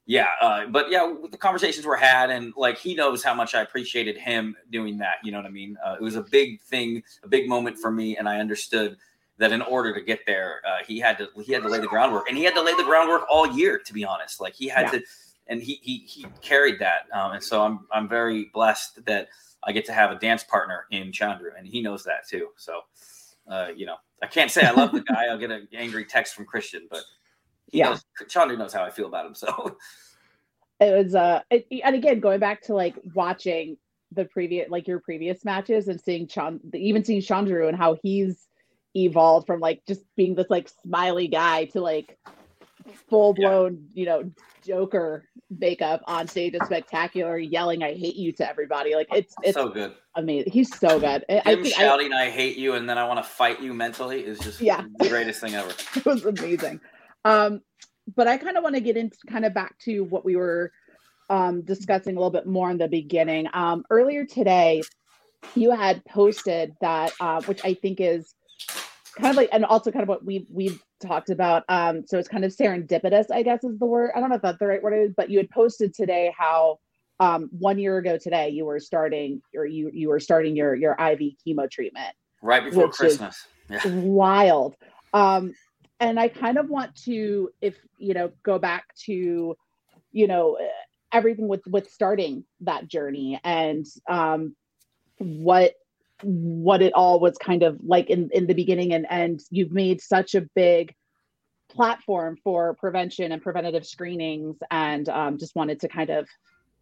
yeah, 0.07 0.27
uh, 0.41 0.67
but 0.67 0.91
yeah, 0.91 1.15
the 1.31 1.37
conversations 1.37 1.87
were 1.87 1.97
had, 1.97 2.31
and 2.31 2.53
like 2.57 2.79
he 2.79 2.95
knows 2.95 3.23
how 3.23 3.35
much 3.35 3.55
I 3.55 3.63
appreciated 3.63 4.17
him 4.17 4.57
doing 4.73 4.99
that. 4.99 5.17
You 5.23 5.31
know 5.31 5.39
what 5.39 5.47
I 5.47 5.51
mean? 5.51 5.77
Uh, 5.85 5.97
it 6.01 6.03
was 6.03 6.17
a 6.17 6.23
big 6.23 6.61
thing, 6.63 7.03
a 7.23 7.29
big 7.29 7.49
moment 7.49 7.79
for 7.79 7.91
me, 7.91 8.17
and 8.17 8.29
I 8.29 8.41
understood 8.41 8.97
that 9.39 9.53
in 9.53 9.63
order 9.63 9.95
to 9.95 10.01
get 10.01 10.21
there, 10.27 10.63
uh, 10.67 10.85
he 10.87 10.99
had 10.99 11.17
to 11.19 11.29
he 11.45 11.53
had 11.53 11.63
to 11.63 11.69
lay 11.69 11.79
the 11.79 11.87
groundwork, 11.87 12.29
and 12.29 12.37
he 12.37 12.45
had 12.45 12.55
to 12.55 12.63
lay 12.63 12.75
the 12.75 12.83
groundwork 12.83 13.23
all 13.31 13.47
year. 13.47 13.79
To 13.79 13.93
be 13.93 14.05
honest, 14.05 14.41
like 14.41 14.55
he 14.55 14.69
had 14.69 14.87
yeah. 14.87 14.99
to, 14.99 15.03
and 15.47 15.63
he 15.63 15.79
he 15.83 15.99
he 15.99 16.27
carried 16.41 16.81
that, 16.81 17.07
um, 17.13 17.33
and 17.33 17.45
so 17.45 17.63
I'm 17.63 17.87
I'm 17.93 18.09
very 18.09 18.51
blessed 18.53 19.05
that 19.05 19.29
I 19.65 19.73
get 19.73 19.85
to 19.87 19.93
have 19.93 20.11
a 20.11 20.19
dance 20.19 20.45
partner 20.45 20.87
in 20.91 21.13
Chandru, 21.13 21.51
and 21.57 21.67
he 21.67 21.83
knows 21.83 22.05
that 22.05 22.27
too. 22.29 22.49
So, 22.57 22.81
uh, 23.51 23.69
you 23.77 23.87
know, 23.87 23.97
I 24.23 24.27
can't 24.27 24.51
say 24.51 24.67
I 24.67 24.71
love 24.71 24.93
the 24.93 25.01
guy. 25.01 25.27
I'll 25.27 25.39
get 25.39 25.51
an 25.51 25.69
angry 25.73 26.05
text 26.05 26.35
from 26.35 26.47
Kristian, 26.47 26.83
but 26.91 27.03
yeah, 27.73 27.91
knows, 27.91 28.05
Chandru 28.25 28.59
knows 28.59 28.73
how 28.73 28.83
I 28.85 28.91
feel 28.91 29.07
about 29.07 29.27
him. 29.27 29.35
So 29.35 29.77
it 30.81 30.97
was, 30.97 31.15
uh, 31.15 31.41
it, 31.51 31.67
and 31.85 31.95
again, 31.95 32.21
going 32.21 32.41
back 32.41 32.63
to 32.63 32.75
like 32.75 32.97
watching 33.15 33.77
the 34.13 34.25
previous, 34.25 34.71
like 34.71 34.89
your 34.89 35.01
previous 35.01 35.45
matches, 35.45 35.89
and 35.89 36.01
seeing 36.01 36.27
Chand, 36.27 36.61
even 36.75 37.05
seeing 37.05 37.21
Chandru 37.21 37.69
and 37.69 37.77
how 37.77 37.97
he's 38.03 38.47
evolved 38.97 39.47
from 39.47 39.61
like 39.61 39.83
just 39.87 40.03
being 40.17 40.35
this 40.35 40.51
like 40.51 40.69
smiley 40.83 41.29
guy 41.29 41.67
to 41.67 41.81
like 41.81 42.19
full 43.09 43.35
blown, 43.35 43.87
yeah. 43.93 44.01
you 44.01 44.07
know, 44.07 44.31
Joker 44.65 45.25
makeup 45.59 46.03
on 46.07 46.29
stage 46.29 46.55
is 46.55 46.61
spectacular, 46.65 47.39
yelling 47.39 47.83
"I 47.83 47.95
hate 47.95 48.17
you" 48.17 48.33
to 48.33 48.49
everybody. 48.49 48.95
Like 48.95 49.09
it's 49.13 49.35
it's 49.43 49.55
so 49.55 49.69
good. 49.69 49.95
Amazing. 50.17 50.53
He's 50.53 50.77
so 50.77 51.01
good. 51.01 51.25
Him 51.29 51.43
I 51.45 51.55
think 51.57 51.75
shouting 51.75 52.13
I, 52.13 52.27
"I 52.27 52.31
hate 52.31 52.57
you" 52.57 52.75
and 52.75 52.89
then 52.89 52.99
I 52.99 53.07
want 53.07 53.19
to 53.19 53.29
fight 53.29 53.61
you 53.61 53.75
mentally 53.75 54.21
is 54.21 54.39
just 54.39 54.61
yeah 54.61 54.85
the 54.99 55.09
greatest 55.09 55.41
thing 55.41 55.55
ever. 55.55 55.71
it 55.97 56.05
was 56.05 56.25
amazing. 56.25 56.81
Um, 57.25 57.63
but 58.15 58.27
I 58.27 58.37
kind 58.37 58.57
of 58.57 58.63
want 58.63 58.75
to 58.75 58.81
get 58.81 58.97
into 58.97 59.17
kind 59.29 59.45
of 59.45 59.55
back 59.55 59.79
to 59.81 60.01
what 60.05 60.25
we 60.25 60.37
were 60.37 60.73
um, 61.29 61.63
discussing 61.63 62.17
a 62.17 62.19
little 62.19 62.31
bit 62.31 62.47
more 62.47 62.71
in 62.71 62.79
the 62.79 62.89
beginning. 62.89 63.49
Um, 63.55 63.85
earlier 63.91 64.25
today, 64.25 64.83
you 65.55 65.71
had 65.71 66.05
posted 66.05 66.75
that, 66.81 67.13
uh, 67.21 67.43
which 67.43 67.65
I 67.65 67.75
think 67.75 68.01
is 68.01 68.35
kind 69.17 69.31
of 69.31 69.37
like, 69.37 69.49
and 69.53 69.65
also 69.65 69.91
kind 69.91 70.03
of 70.03 70.09
what 70.09 70.25
we 70.25 70.47
we've 70.51 70.83
talked 71.01 71.31
about. 71.31 71.65
Um, 71.69 72.05
so 72.07 72.19
it's 72.19 72.29
kind 72.29 72.45
of 72.45 72.53
serendipitous, 72.55 73.31
I 73.31 73.43
guess 73.43 73.65
is 73.65 73.79
the 73.79 73.87
word. 73.87 74.13
I 74.15 74.21
don't 74.21 74.29
know 74.29 74.37
if 74.37 74.43
that's 74.43 74.59
the 74.59 74.67
right 74.67 74.83
word 74.83 74.95
is, 74.95 75.15
but 75.17 75.31
you 75.31 75.39
had 75.39 75.51
posted 75.51 75.95
today 75.95 76.33
how 76.37 76.79
um, 77.19 77.51
one 77.53 77.79
year 77.79 77.99
ago 77.99 78.17
today 78.17 78.49
you 78.51 78.65
were 78.65 78.81
starting 78.81 79.43
or 79.55 79.67
you 79.67 79.91
you 79.93 80.09
were 80.09 80.21
starting 80.21 80.57
your 80.57 80.75
your 80.75 80.93
IV 80.93 81.35
chemo 81.47 81.71
treatment 81.71 82.15
right 82.43 82.65
before 82.65 82.89
Christmas. 82.91 83.47
Yeah. 83.69 83.87
Wild. 83.87 84.77
Um, 85.13 85.55
and 86.01 86.19
I 86.19 86.29
kind 86.29 86.57
of 86.57 86.71
want 86.71 86.97
to, 87.05 87.51
if 87.61 87.77
you 87.99 88.15
know, 88.15 88.33
go 88.43 88.59
back 88.59 88.95
to, 89.05 89.57
you 90.13 90.27
know, 90.27 90.57
everything 91.13 91.47
with 91.47 91.63
with 91.67 91.91
starting 91.91 92.45
that 92.61 92.89
journey 92.89 93.39
and 93.45 93.87
um, 94.09 94.57
what 95.19 95.75
what 96.23 96.83
it 96.83 96.93
all 96.95 97.21
was 97.21 97.37
kind 97.39 97.63
of 97.63 97.79
like 97.85 98.11
in, 98.11 98.29
in 98.33 98.47
the 98.47 98.55
beginning 98.55 98.93
and 98.93 99.07
and 99.11 99.41
you've 99.51 99.73
made 99.73 100.01
such 100.01 100.35
a 100.35 100.43
big 100.55 100.95
platform 101.71 102.37
for 102.43 102.75
prevention 102.75 103.33
and 103.33 103.43
preventative 103.43 103.87
screenings 103.87 104.57
and 104.71 105.09
um, 105.09 105.39
just 105.39 105.55
wanted 105.55 105.81
to 105.81 105.89
kind 105.89 106.11
of 106.11 106.29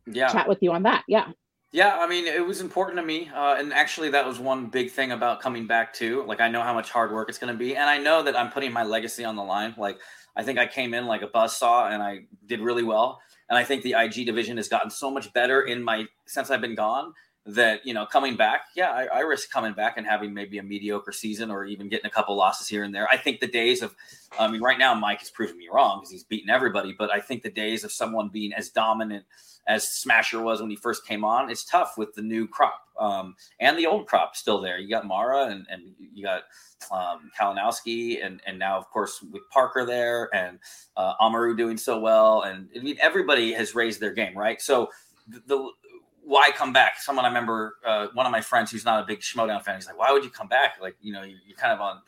yeah. 0.07 0.29
chat 0.29 0.48
with 0.48 0.59
you 0.62 0.72
on 0.72 0.83
that 0.83 1.05
yeah 1.09 1.29
Yeah, 1.70 1.98
I 1.98 2.09
mean, 2.09 2.27
it 2.27 2.46
was 2.46 2.62
important 2.62 2.96
to 2.96 3.05
me, 3.05 3.29
uh, 3.29 3.57
and 3.59 3.74
actually, 3.74 4.09
that 4.11 4.24
was 4.24 4.38
one 4.38 4.70
big 4.70 4.90
thing 4.90 5.12
about 5.12 5.42
coming 5.42 5.66
back 5.66 5.92
too. 5.92 6.24
Like, 6.27 6.40
I 6.40 6.48
know 6.48 6.62
how 6.62 6.72
much 6.72 6.88
hard 6.90 7.12
work 7.12 7.29
it's 7.29 7.37
going 7.37 7.53
to 7.53 7.59
be, 7.59 7.77
and 7.77 7.90
I 7.90 7.98
know 7.98 8.22
that 8.22 8.35
I'm 8.35 8.51
putting 8.51 8.72
my 8.72 8.85
legacy 8.85 9.22
on 9.22 9.37
the 9.37 9.44
line. 9.44 9.74
Like, 9.77 9.98
I 10.35 10.42
think 10.42 10.59
I 10.59 10.66
came 10.66 10.94
in 10.94 11.05
like 11.05 11.20
a 11.20 11.27
buzz 11.27 11.55
saw, 11.55 11.88
and 11.88 12.03
I 12.03 12.20
did 12.46 12.61
really 12.61 12.85
well. 12.85 13.20
And 13.51 13.59
I 13.59 13.64
think 13.64 13.83
the 13.83 13.94
IG 13.98 14.27
division 14.27 14.57
has 14.57 14.68
gotten 14.68 14.90
so 14.90 15.11
much 15.11 15.33
better 15.33 15.62
in 15.62 15.83
my 15.83 16.07
since 16.27 16.51
I've 16.51 16.61
been 16.61 16.74
gone 16.74 17.12
that 17.49 17.87
you 17.87 17.95
know 17.95 18.05
coming 18.05 18.37
back 18.37 18.67
yeah 18.77 18.91
I, 18.91 19.07
I, 19.07 19.21
risk 19.21 19.51
coming 19.51 19.73
back 19.73 19.97
and 19.97 20.07
having 20.07 20.35
maybe 20.35 20.59
a 20.59 20.63
mediocre 20.63 21.13
season 21.13 21.51
or 21.51 21.65
even 21.65 21.89
getting 21.89 22.05
a 22.05 22.11
couple 22.11 22.37
losses 22.37 22.69
here 22.69 22.83
and 22.85 22.95
there. 22.95 23.09
I 23.09 23.17
think 23.17 23.41
the 23.41 23.47
days 23.47 23.83
of 23.83 23.95
i 24.39 24.47
mean 24.47 24.61
right 24.61 24.79
now 24.79 24.95
mike 24.95 25.21
has 25.21 25.31
proven 25.31 25.57
me 25.57 25.69
wrong 25.73 26.01
because 26.01 26.11
he's 26.11 26.25
beaten 26.25 26.51
everybody 26.51 26.95
but 26.99 27.11
i 27.11 27.21
think 27.21 27.43
the 27.43 27.51
days 27.51 27.85
of 27.85 27.91
someone 27.91 28.29
being 28.29 28.53
as 28.53 28.69
dominant 28.69 29.25
as 29.67 29.89
smasher 29.89 30.43
was 30.43 30.61
when 30.61 30.69
he 30.69 30.77
first 30.77 31.07
came 31.07 31.25
on 31.25 31.51
it's 31.51 31.65
tough 31.65 31.97
with 31.97 32.15
the 32.15 32.23
new 32.23 32.47
crop 32.47 32.89
um, 32.99 33.37
and 33.61 33.79
the 33.79 33.87
old 33.87 34.07
crop 34.07 34.37
still 34.37 34.61
there. 34.61 34.79
You 34.79 34.89
got 34.89 35.07
mara 35.07 35.47
and, 35.47 35.67
and 35.71 35.83
you 35.99 36.25
got 36.25 36.43
um, 36.91 37.31
Kalinowski 37.39 38.25
and 38.25 38.41
and 38.47 38.59
now 38.59 38.77
of 38.77 38.89
course 38.91 39.23
with 39.23 39.43
Parker 39.51 39.87
there 39.87 40.35
and 40.35 40.59
uh, 40.97 41.15
Amaru 41.21 41.57
doing 41.57 41.77
so 41.77 41.99
well. 41.99 42.43
And 42.43 42.69
I 42.77 42.81
mean 42.81 42.97
everybody 43.01 43.53
has 43.53 43.75
raised 43.75 44.01
their 44.01 44.13
game 44.13 44.37
right? 44.37 44.61
So 44.61 44.91
the, 45.29 45.43
the 45.47 45.71
why 46.29 46.51
come 46.51 46.75
back? 46.75 47.01
Someone 47.01 47.25
I 47.25 47.29
remember, 47.29 47.77
uh, 47.87 48.09
one 48.12 48.27
of 48.27 48.33
my 48.33 48.43
friends 48.43 48.71
who's 48.71 48.85
not 48.85 49.03
a 49.03 49.07
big 49.07 49.21
Schmoedown 49.21 49.64
fan, 49.64 49.77
he's 49.77 49.87
like, 49.87 49.99
why 49.99 50.12
would 50.12 50.23
you 50.23 50.29
come 50.29 50.47
back? 50.47 50.75
Like, 50.79 50.95
you 51.01 51.11
know, 51.11 51.23
you're, 51.23 51.57
kind 51.57 51.73
of 51.73 51.81
on. 51.81 52.03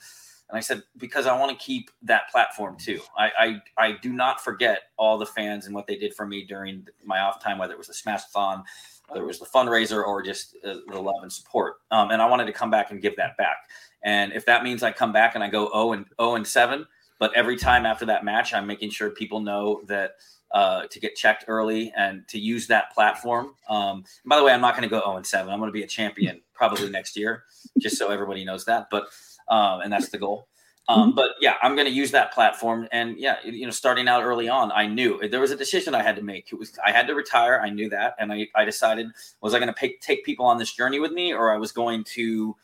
And 0.51 0.59
I 0.59 0.61
said, 0.61 0.83
because 0.99 1.27
I 1.27 1.39
want 1.39 1.59
to 1.59 1.65
keep 1.65 1.91
that 2.03 2.29
platform 2.31 2.77
too. 2.77 3.01
I, 3.17 3.31
I, 3.79 3.87
I 3.87 3.93
do 3.93 4.13
not 4.13 4.45
forget 4.45 4.83
all 4.99 5.17
the 5.17 5.25
fans 5.25 5.65
and 5.65 5.75
what 5.75 5.87
they 5.87 5.97
did 5.97 6.13
for 6.13 6.27
me 6.27 6.45
during 6.45 6.87
my 7.03 7.21
off 7.21 7.43
time, 7.43 7.57
whether 7.57 7.73
it 7.73 7.79
was 7.79 7.87
the 7.87 7.95
Smashathon, 7.95 8.63
whether 9.09 9.23
it 9.23 9.27
was 9.27 9.39
the 9.39 9.47
fundraiser 9.47 10.05
or 10.05 10.21
just 10.21 10.55
uh, 10.67 10.75
the 10.89 11.01
love 11.01 11.23
and 11.23 11.33
support. 11.33 11.77
Um, 11.91 12.11
and 12.11 12.21
I 12.21 12.29
wanted 12.29 12.45
to 12.45 12.53
come 12.53 12.71
back 12.71 12.91
and 12.91 13.01
give 13.01 13.17
that 13.17 13.39
back. 13.39 13.57
And 14.05 14.35
if 14.35 14.45
that 14.45 14.65
means 14.65 14.83
I 14.83 14.93
come 14.93 15.13
back 15.15 15.35
and 15.35 15.43
I 15.43 15.49
go 15.49 15.71
0 15.73 15.93
and 15.93 16.05
0 16.21 16.35
and 16.35 16.47
7, 16.47 16.87
but 17.19 17.35
every 17.35 17.57
time 17.57 17.87
after 17.87 18.05
that 18.07 18.23
match, 18.23 18.53
I'm 18.53 18.67
making 18.67 18.91
sure 18.91 19.09
people 19.09 19.41
know 19.41 19.81
that 19.87 20.17
uh, 20.53 20.83
to 20.91 21.01
get 21.01 21.15
checked 21.15 21.45
early 21.49 21.93
and 21.97 22.27
to 22.29 22.39
use 22.39 22.67
that 22.67 22.93
platform. 22.93 23.55
Um, 23.69 24.05
by 24.27 24.37
the 24.37 24.45
way, 24.45 24.53
I'm 24.53 24.61
not 24.61 24.75
going 24.75 24.83
to 24.83 24.89
go 24.89 25.01
0 25.01 25.17
and 25.17 25.27
7. 25.27 25.53
I'm 25.53 25.59
going 25.59 25.69
to 25.69 25.73
be 25.73 25.83
a 25.83 25.87
champion 25.87 26.41
probably 26.55 26.91
next 26.91 27.17
year, 27.17 27.45
just 27.79 27.97
so 27.97 28.11
everybody 28.11 28.45
knows 28.45 28.65
that. 28.65 28.89
But 28.91 29.09
um, 29.49 29.81
and 29.81 29.93
that's 29.93 30.09
the 30.09 30.19
goal. 30.19 30.49
Um, 30.89 31.09
mm-hmm. 31.09 31.17
but 31.17 31.33
yeah, 31.41 31.55
I'm 31.63 31.75
going 31.75 31.87
to 31.87 31.93
use 31.93 32.11
that 32.13 32.33
platform. 32.33 32.89
And 32.91 33.17
yeah, 33.19 33.37
you 33.45 33.65
know, 33.65 33.71
starting 33.71 34.09
out 34.09 34.25
early 34.25 34.49
on, 34.49 34.73
I 34.73 34.87
knew 34.87 35.21
there 35.29 35.41
was 35.41 35.51
a 35.51 35.57
decision 35.57 35.95
I 35.95 36.03
had 36.03 36.17
to 36.17 36.23
make. 36.23 36.53
It 36.53 36.57
was 36.57 36.77
I 36.85 36.91
had 36.91 37.07
to 37.09 37.15
retire. 37.15 37.61
I 37.63 37.71
knew 37.71 37.89
that, 37.91 38.17
and 38.19 38.33
I, 38.33 38.49
I 38.55 38.65
decided 38.65 39.09
was 39.41 39.55
I 39.55 39.61
going 39.61 39.73
to 39.73 39.93
take 40.01 40.25
people 40.25 40.47
on 40.47 40.59
this 40.59 40.73
journey 40.73 40.99
with 40.99 41.13
me, 41.13 41.33
or 41.33 41.53
I 41.53 41.59
was 41.59 41.71
going 41.71 42.05
to 42.05 42.57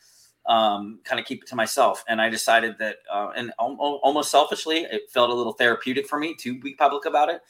um, 0.47 1.01
kind 1.05 1.21
of 1.21 1.27
keep 1.27 1.43
it 1.43 1.49
to 1.49 1.57
myself. 1.57 2.05
And 2.09 2.21
I 2.21 2.29
decided 2.29 2.79
that, 2.79 2.97
uh, 3.13 3.31
and 3.37 3.53
al- 3.61 4.01
almost 4.03 4.31
selfishly, 4.31 4.79
it 4.79 5.11
felt 5.11 5.31
a 5.31 5.35
little 5.35 5.53
therapeutic 5.53 6.07
for 6.07 6.19
me 6.19 6.35
to 6.37 6.59
be 6.59 6.75
public 6.75 7.05
about 7.05 7.29
it 7.29 7.43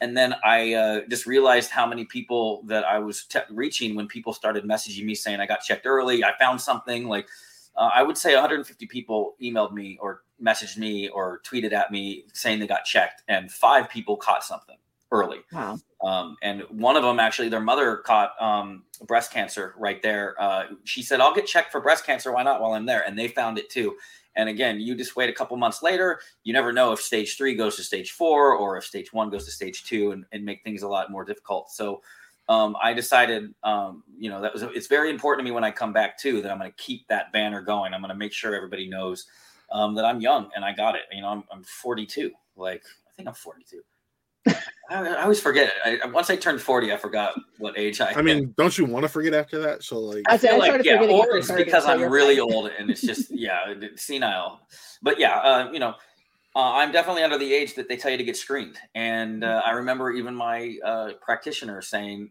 and 0.00 0.16
then 0.16 0.34
I 0.44 0.74
uh, 0.74 1.00
just 1.08 1.26
realized 1.26 1.70
how 1.70 1.86
many 1.86 2.04
people 2.04 2.62
that 2.66 2.84
I 2.84 2.98
was 2.98 3.24
te- 3.24 3.40
reaching 3.50 3.94
when 3.94 4.06
people 4.06 4.32
started 4.32 4.64
messaging 4.64 5.04
me 5.04 5.14
saying 5.14 5.40
I 5.40 5.46
got 5.46 5.60
checked 5.60 5.86
early, 5.86 6.24
I 6.24 6.36
found 6.38 6.60
something. 6.60 7.08
Like 7.08 7.28
uh, 7.76 7.90
I 7.94 8.02
would 8.02 8.18
say 8.18 8.34
150 8.34 8.86
people 8.86 9.36
emailed 9.42 9.72
me 9.72 9.98
or 10.00 10.22
messaged 10.42 10.76
me 10.76 11.08
or 11.08 11.40
tweeted 11.44 11.72
at 11.72 11.90
me 11.90 12.24
saying 12.32 12.60
they 12.60 12.66
got 12.66 12.84
checked, 12.84 13.22
and 13.28 13.50
five 13.50 13.88
people 13.88 14.16
caught 14.16 14.44
something 14.44 14.76
early. 15.10 15.38
Wow. 15.52 15.78
Um, 16.02 16.36
and 16.42 16.62
one 16.70 16.96
of 16.96 17.02
them 17.02 17.18
actually, 17.18 17.48
their 17.48 17.60
mother 17.60 17.96
caught 17.96 18.40
um, 18.40 18.84
breast 19.06 19.32
cancer 19.32 19.74
right 19.78 20.00
there. 20.02 20.34
Uh, 20.40 20.64
she 20.84 21.02
said, 21.02 21.20
"I'll 21.20 21.34
get 21.34 21.46
checked 21.46 21.72
for 21.72 21.80
breast 21.80 22.04
cancer. 22.04 22.32
Why 22.32 22.42
not?" 22.42 22.60
While 22.60 22.74
I'm 22.74 22.86
there, 22.86 23.04
and 23.06 23.18
they 23.18 23.28
found 23.28 23.58
it 23.58 23.70
too. 23.70 23.96
And 24.36 24.48
again, 24.48 24.80
you 24.80 24.94
just 24.94 25.16
wait 25.16 25.28
a 25.28 25.32
couple 25.32 25.56
months 25.56 25.82
later. 25.82 26.20
You 26.44 26.52
never 26.52 26.72
know 26.72 26.92
if 26.92 27.00
stage 27.00 27.36
three 27.36 27.54
goes 27.54 27.76
to 27.76 27.82
stage 27.82 28.12
four 28.12 28.54
or 28.54 28.76
if 28.76 28.84
stage 28.84 29.12
one 29.12 29.30
goes 29.30 29.44
to 29.46 29.50
stage 29.50 29.84
two 29.84 30.12
and, 30.12 30.24
and 30.32 30.44
make 30.44 30.62
things 30.62 30.82
a 30.82 30.88
lot 30.88 31.10
more 31.10 31.24
difficult. 31.24 31.70
So 31.70 32.02
um, 32.48 32.76
I 32.82 32.92
decided, 32.92 33.52
um, 33.62 34.04
you 34.16 34.30
know, 34.30 34.40
that 34.40 34.52
was 34.52 34.62
it's 34.62 34.86
very 34.86 35.10
important 35.10 35.44
to 35.44 35.50
me 35.50 35.54
when 35.54 35.64
I 35.64 35.70
come 35.70 35.92
back 35.92 36.18
too 36.18 36.40
that 36.42 36.50
I'm 36.50 36.58
going 36.58 36.70
to 36.70 36.76
keep 36.76 37.06
that 37.08 37.32
banner 37.32 37.60
going. 37.60 37.92
I'm 37.92 38.00
going 38.00 38.10
to 38.10 38.16
make 38.16 38.32
sure 38.32 38.54
everybody 38.54 38.88
knows 38.88 39.26
um, 39.70 39.94
that 39.96 40.04
I'm 40.04 40.20
young 40.20 40.50
and 40.54 40.64
I 40.64 40.72
got 40.72 40.94
it. 40.94 41.02
You 41.12 41.22
know, 41.22 41.28
I'm, 41.28 41.44
I'm 41.50 41.62
42. 41.62 42.30
Like 42.56 42.82
I 43.06 43.10
think 43.16 43.28
I'm 43.28 43.34
42. 43.34 43.82
I, 44.46 44.54
I 44.90 45.22
always 45.22 45.40
forget. 45.40 45.72
I, 45.84 45.98
once 46.06 46.30
I 46.30 46.36
turned 46.36 46.60
forty, 46.60 46.92
I 46.92 46.96
forgot 46.96 47.34
what 47.58 47.78
age 47.78 48.00
I. 48.00 48.12
I 48.14 48.22
mean, 48.22 48.54
don't 48.56 48.76
you 48.76 48.84
want 48.84 49.04
to 49.04 49.08
forget 49.08 49.34
after 49.34 49.58
that? 49.60 49.82
So 49.82 49.98
like, 49.98 50.22
I 50.28 50.38
feel 50.38 50.58
like 50.58 50.84
yeah, 50.84 51.02
or 51.02 51.36
it's 51.36 51.50
because 51.50 51.84
I'm 51.84 52.02
really 52.02 52.40
old 52.40 52.70
and 52.78 52.90
it's 52.90 53.02
just 53.02 53.30
yeah, 53.30 53.74
senile. 53.96 54.60
But 55.02 55.18
yeah, 55.18 55.36
uh, 55.38 55.70
you 55.72 55.78
know, 55.78 55.94
uh, 56.56 56.72
I'm 56.74 56.90
definitely 56.90 57.22
under 57.22 57.38
the 57.38 57.52
age 57.52 57.74
that 57.74 57.88
they 57.88 57.96
tell 57.96 58.10
you 58.10 58.16
to 58.16 58.24
get 58.24 58.36
screened. 58.36 58.78
And 58.94 59.44
uh, 59.44 59.62
I 59.64 59.72
remember 59.72 60.10
even 60.10 60.34
my 60.34 60.78
uh, 60.84 61.10
practitioner 61.20 61.82
saying, 61.82 62.30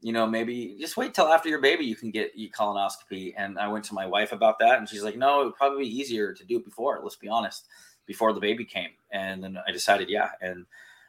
you 0.00 0.12
know, 0.12 0.26
maybe 0.26 0.76
just 0.80 0.96
wait 0.96 1.12
till 1.12 1.28
after 1.28 1.48
your 1.48 1.60
baby 1.60 1.84
you 1.84 1.96
can 1.96 2.10
get 2.10 2.32
your 2.34 2.50
colonoscopy. 2.50 3.34
And 3.36 3.58
I 3.58 3.68
went 3.68 3.84
to 3.86 3.94
my 3.94 4.06
wife 4.06 4.32
about 4.32 4.58
that, 4.60 4.78
and 4.78 4.88
she's 4.88 5.02
like, 5.02 5.16
no, 5.16 5.42
it 5.42 5.44
would 5.46 5.56
probably 5.56 5.84
be 5.84 5.96
easier 5.96 6.32
to 6.32 6.44
do 6.44 6.56
it 6.56 6.64
before. 6.64 7.00
Let's 7.02 7.16
be 7.16 7.28
honest, 7.28 7.66
before 8.06 8.32
the 8.32 8.40
baby 8.40 8.64
came. 8.64 8.90
And 9.12 9.44
then 9.44 9.58
I 9.66 9.72
decided, 9.72 10.08
yeah, 10.08 10.30
and 10.40 10.64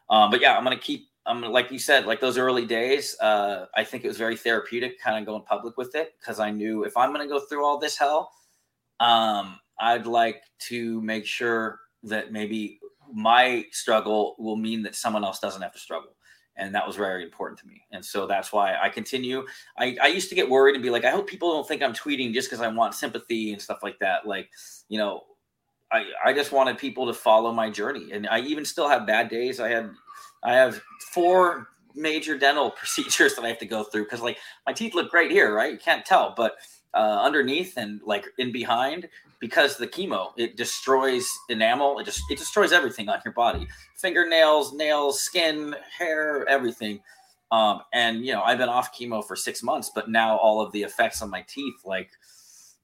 um, 0.10 0.32
but 0.32 0.41
yeah, 0.41 0.58
I'm 0.58 0.63
gonna 0.63 0.78
keep. 0.78 1.08
I'm 1.26 1.41
like 1.41 1.72
you 1.72 1.80
said, 1.80 2.06
like 2.06 2.19
those 2.22 2.38
early 2.38 2.65
days. 2.65 3.15
Uh, 3.19 3.65
I 3.76 3.84
think 3.84 4.04
it 4.04 4.08
was 4.08 4.17
very 4.17 4.36
therapeutic, 4.36 5.00
kind 5.02 5.19
of 5.19 5.26
going 5.26 5.43
public 5.43 5.78
with 5.78 5.95
it, 5.95 6.13
because 6.19 6.39
I 6.39 6.52
knew 6.52 6.84
if 6.84 6.95
I'm 6.98 7.12
gonna 7.12 7.28
go 7.28 7.39
through 7.39 7.65
all 7.65 7.78
this 7.78 7.98
hell, 7.98 8.32
um, 9.00 9.60
I'd 9.80 10.06
like 10.06 10.41
to 10.69 11.02
make 11.02 11.26
sure 11.26 11.80
that 12.04 12.32
maybe 12.32 12.80
my 13.13 13.65
struggle 13.72 14.36
will 14.39 14.56
mean 14.56 14.84
that 14.84 14.95
someone 14.95 15.24
else 15.24 15.39
doesn't 15.39 15.62
have 15.62 15.74
to 15.74 15.80
struggle 15.80 16.12
and 16.60 16.76
that 16.76 16.86
was 16.86 16.95
very 16.95 17.24
important 17.24 17.60
to 17.60 17.65
me 17.67 17.82
and 17.91 18.04
so 18.04 18.28
that's 18.28 18.54
why 18.54 18.76
i 18.82 18.89
continue 18.89 19.45
I, 19.78 19.98
I 20.02 20.08
used 20.08 20.30
to 20.30 20.36
get 20.36 20.50
worried 20.50 20.76
and 20.76 20.84
be 20.84 20.89
like 20.89 21.06
i 21.06 21.10
hope 21.10 21.28
people 21.28 21.52
don't 21.52 21.67
think 21.67 21.82
i'm 21.82 21.93
tweeting 21.93 22.34
just 22.34 22.50
because 22.50 22.63
i 22.63 22.67
want 22.67 22.93
sympathy 22.93 23.52
and 23.52 23.62
stuff 23.62 23.80
like 23.82 23.98
that 24.00 24.28
like 24.28 24.50
you 24.89 24.98
know 24.98 25.24
I, 25.91 26.06
I 26.23 26.34
just 26.34 26.52
wanted 26.52 26.78
people 26.78 27.08
to 27.08 27.13
follow 27.13 27.52
my 27.52 27.69
journey. 27.69 28.12
And 28.12 28.28
I 28.28 28.39
even 28.41 28.65
still 28.65 28.88
have 28.89 29.08
bad 29.08 29.30
days. 29.30 29.60
I 29.60 29.69
had 29.69 29.91
I 30.43 30.54
have 30.54 30.82
four 31.12 31.69
major 31.95 32.38
dental 32.38 32.71
procedures 32.78 33.36
that 33.36 33.45
I 33.45 33.49
have 33.49 33.60
to 33.60 33.65
go 33.65 33.84
through 33.84 34.04
because 34.04 34.21
like 34.21 34.38
my 34.65 34.73
teeth 34.73 34.93
look 34.93 35.10
great 35.10 35.32
here, 35.32 35.54
right? 35.54 35.71
You 35.71 35.80
can't 35.80 36.06
tell, 36.06 36.34
but 36.36 36.56
uh, 36.93 37.21
underneath 37.21 37.78
and 37.78 38.02
like 38.04 38.25
in 38.38 38.52
behind 38.52 39.08
because 39.39 39.78
the 39.78 39.88
chemo 39.88 40.32
it 40.38 40.58
destroys 40.58 41.28
enamel 41.49 41.99
it 41.99 42.04
just 42.04 42.21
it 42.32 42.38
destroys 42.38 42.71
everything 42.71 43.08
on 43.10 43.19
your 43.23 43.34
body 43.34 43.67
fingernails 43.95 44.73
nails 44.73 45.21
skin 45.21 45.75
hair 45.97 46.47
everything 46.49 46.99
um, 47.52 47.82
and 47.93 48.25
you 48.25 48.34
know 48.34 48.41
i've 48.41 48.58
been 48.58 48.69
off 48.69 48.91
chemo 48.97 49.23
for 49.23 49.36
six 49.36 49.62
months 49.62 49.91
but 49.93 50.10
now 50.10 50.36
all 50.38 50.62
of 50.62 50.71
the 50.71 50.82
effects 50.82 51.21
on 51.21 51.30
my 51.30 51.43
teeth 51.47 51.75
like 51.86 52.10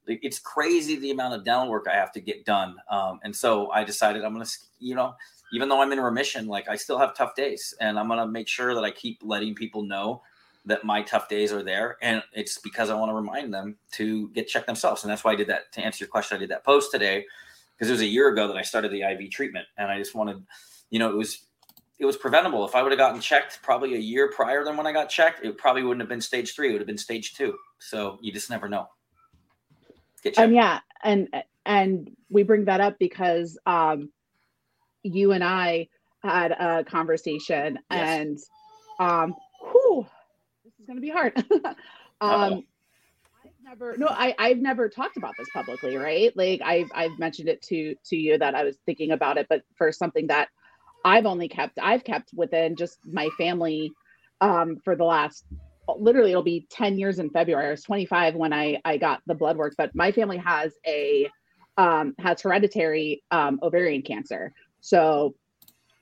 it's 0.07 0.39
crazy 0.39 0.97
the 0.97 1.11
amount 1.11 1.33
of 1.33 1.43
dental 1.43 1.69
work 1.69 1.87
I 1.91 1.95
have 1.95 2.11
to 2.13 2.21
get 2.21 2.45
done. 2.45 2.75
Um, 2.89 3.19
and 3.23 3.35
so 3.35 3.71
I 3.71 3.83
decided 3.83 4.23
I'm 4.23 4.33
going 4.33 4.45
to, 4.45 4.51
you 4.79 4.95
know, 4.95 5.15
even 5.53 5.69
though 5.69 5.81
I'm 5.81 5.91
in 5.91 5.99
remission, 5.99 6.47
like 6.47 6.67
I 6.67 6.75
still 6.75 6.97
have 6.97 7.15
tough 7.15 7.35
days 7.35 7.73
and 7.79 7.99
I'm 7.99 8.07
going 8.07 8.19
to 8.19 8.27
make 8.27 8.47
sure 8.47 8.73
that 8.73 8.83
I 8.83 8.91
keep 8.91 9.21
letting 9.23 9.55
people 9.55 9.83
know 9.83 10.21
that 10.65 10.83
my 10.83 11.01
tough 11.03 11.29
days 11.29 11.53
are 11.53 11.63
there. 11.63 11.97
And 12.01 12.23
it's 12.33 12.57
because 12.57 12.89
I 12.89 12.95
want 12.95 13.09
to 13.11 13.15
remind 13.15 13.53
them 13.53 13.77
to 13.93 14.29
get 14.29 14.47
checked 14.47 14.65
themselves. 14.65 15.03
And 15.03 15.11
that's 15.11 15.23
why 15.23 15.33
I 15.33 15.35
did 15.35 15.47
that 15.47 15.71
to 15.73 15.81
answer 15.81 16.03
your 16.03 16.09
question. 16.09 16.35
I 16.35 16.39
did 16.39 16.49
that 16.49 16.63
post 16.63 16.91
today 16.91 17.25
because 17.73 17.89
it 17.89 17.93
was 17.93 18.01
a 18.01 18.07
year 18.07 18.29
ago 18.29 18.47
that 18.47 18.57
I 18.57 18.63
started 18.63 18.91
the 18.91 19.03
IV 19.03 19.29
treatment 19.29 19.67
and 19.77 19.91
I 19.91 19.97
just 19.97 20.15
wanted, 20.15 20.43
you 20.89 20.99
know, 20.99 21.09
it 21.09 21.15
was, 21.15 21.45
it 21.99 22.05
was 22.05 22.17
preventable. 22.17 22.65
If 22.65 22.75
I 22.75 22.81
would 22.81 22.91
have 22.91 22.99
gotten 22.99 23.21
checked 23.21 23.61
probably 23.61 23.95
a 23.95 23.99
year 23.99 24.31
prior 24.31 24.65
than 24.65 24.75
when 24.75 24.87
I 24.87 24.91
got 24.91 25.09
checked, 25.09 25.45
it 25.45 25.57
probably 25.57 25.83
wouldn't 25.83 26.01
have 26.01 26.09
been 26.09 26.21
stage 26.21 26.55
three. 26.55 26.69
It 26.69 26.71
would 26.73 26.81
have 26.81 26.87
been 26.87 26.97
stage 26.97 27.35
two. 27.35 27.55
So 27.79 28.17
you 28.21 28.33
just 28.33 28.49
never 28.49 28.67
know. 28.67 28.89
And 30.37 30.53
yeah, 30.53 30.79
and 31.03 31.29
and 31.65 32.15
we 32.29 32.43
bring 32.43 32.65
that 32.65 32.81
up 32.81 32.97
because 32.99 33.57
um, 33.65 34.09
you 35.03 35.31
and 35.31 35.43
I 35.43 35.89
had 36.23 36.51
a 36.51 36.83
conversation, 36.83 37.79
yes. 37.91 38.19
and 38.19 38.39
um, 38.99 39.35
whew, 39.61 40.05
this 40.63 40.73
is 40.79 40.85
going 40.85 40.97
to 40.97 41.01
be 41.01 41.09
hard. 41.09 41.33
um, 42.21 42.63
I've 43.43 43.51
never, 43.63 43.97
no, 43.97 44.07
I 44.09 44.35
I've 44.37 44.59
never 44.59 44.89
talked 44.89 45.17
about 45.17 45.33
this 45.37 45.47
publicly, 45.53 45.97
right? 45.97 46.35
Like 46.35 46.61
I've 46.63 46.89
I've 46.93 47.17
mentioned 47.19 47.49
it 47.49 47.61
to 47.63 47.95
to 48.05 48.15
you 48.15 48.37
that 48.37 48.55
I 48.55 48.63
was 48.63 48.77
thinking 48.85 49.11
about 49.11 49.37
it, 49.37 49.47
but 49.49 49.63
for 49.75 49.91
something 49.91 50.27
that 50.27 50.49
I've 51.03 51.25
only 51.25 51.47
kept, 51.47 51.77
I've 51.81 52.03
kept 52.03 52.31
within 52.33 52.75
just 52.75 52.97
my 53.05 53.29
family 53.37 53.93
um, 54.41 54.77
for 54.83 54.95
the 54.95 55.03
last 55.03 55.45
literally 55.87 56.31
it'll 56.31 56.43
be 56.43 56.67
10 56.69 56.97
years 56.97 57.19
in 57.19 57.29
February. 57.29 57.67
I 57.67 57.71
was 57.71 57.83
25 57.83 58.35
when 58.35 58.53
I 58.53 58.79
I 58.85 58.97
got 58.97 59.21
the 59.25 59.35
blood 59.35 59.57
work, 59.57 59.75
but 59.77 59.93
my 59.95 60.11
family 60.11 60.37
has 60.37 60.73
a 60.85 61.29
um, 61.77 62.15
has 62.19 62.41
hereditary 62.41 63.23
um, 63.31 63.59
ovarian 63.61 64.01
cancer. 64.01 64.53
So 64.81 65.35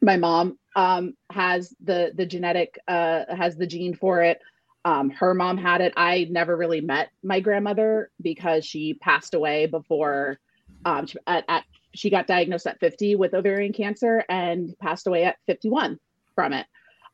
my 0.02 0.18
mom 0.18 0.58
um, 0.76 1.16
has 1.32 1.74
the 1.84 2.12
the 2.16 2.26
genetic 2.26 2.78
uh, 2.88 3.24
has 3.30 3.58
the 3.58 3.68
gene 3.68 3.96
for 3.96 4.22
it. 4.22 4.42
Um, 4.86 5.10
her 5.12 5.34
mom 5.34 5.58
had 5.58 5.82
it. 5.82 5.94
I 5.96 6.28
never 6.30 6.58
really 6.58 6.82
met 6.82 7.10
my 7.24 7.40
grandmother 7.40 8.10
because 8.22 8.66
she 8.66 8.96
passed 8.96 9.34
away 9.34 9.66
before 9.66 10.40
um, 10.86 11.06
she, 11.06 11.18
at, 11.26 11.46
at 11.48 11.64
she 11.94 12.10
got 12.10 12.28
diagnosed 12.28 12.68
at 12.68 12.80
50 12.80 13.16
with 13.16 13.34
ovarian 13.34 13.72
cancer 13.72 14.26
and 14.28 14.78
passed 14.80 15.08
away 15.08 15.24
at 15.24 15.38
51 15.46 16.00
from 16.36 16.54
it. 16.54 16.66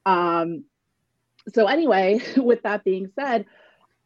Um, 0.06 0.64
so 1.54 1.68
anyway, 1.68 2.22
with 2.38 2.64
that 2.64 2.84
being 2.84 3.12
said, 3.16 3.46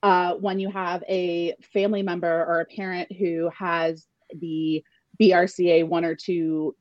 uh, 0.01 0.33
when 0.33 0.59
you 0.59 0.69
have 0.69 1.03
a 1.07 1.55
family 1.73 2.03
member 2.03 2.45
or 2.45 2.59
a 2.59 2.65
parent 2.65 3.11
who 3.11 3.49
has 3.57 4.05
the 4.35 4.83
BRCA 5.21 5.87
one 5.87 6.03
or 6.03 6.15
two 6.15 6.75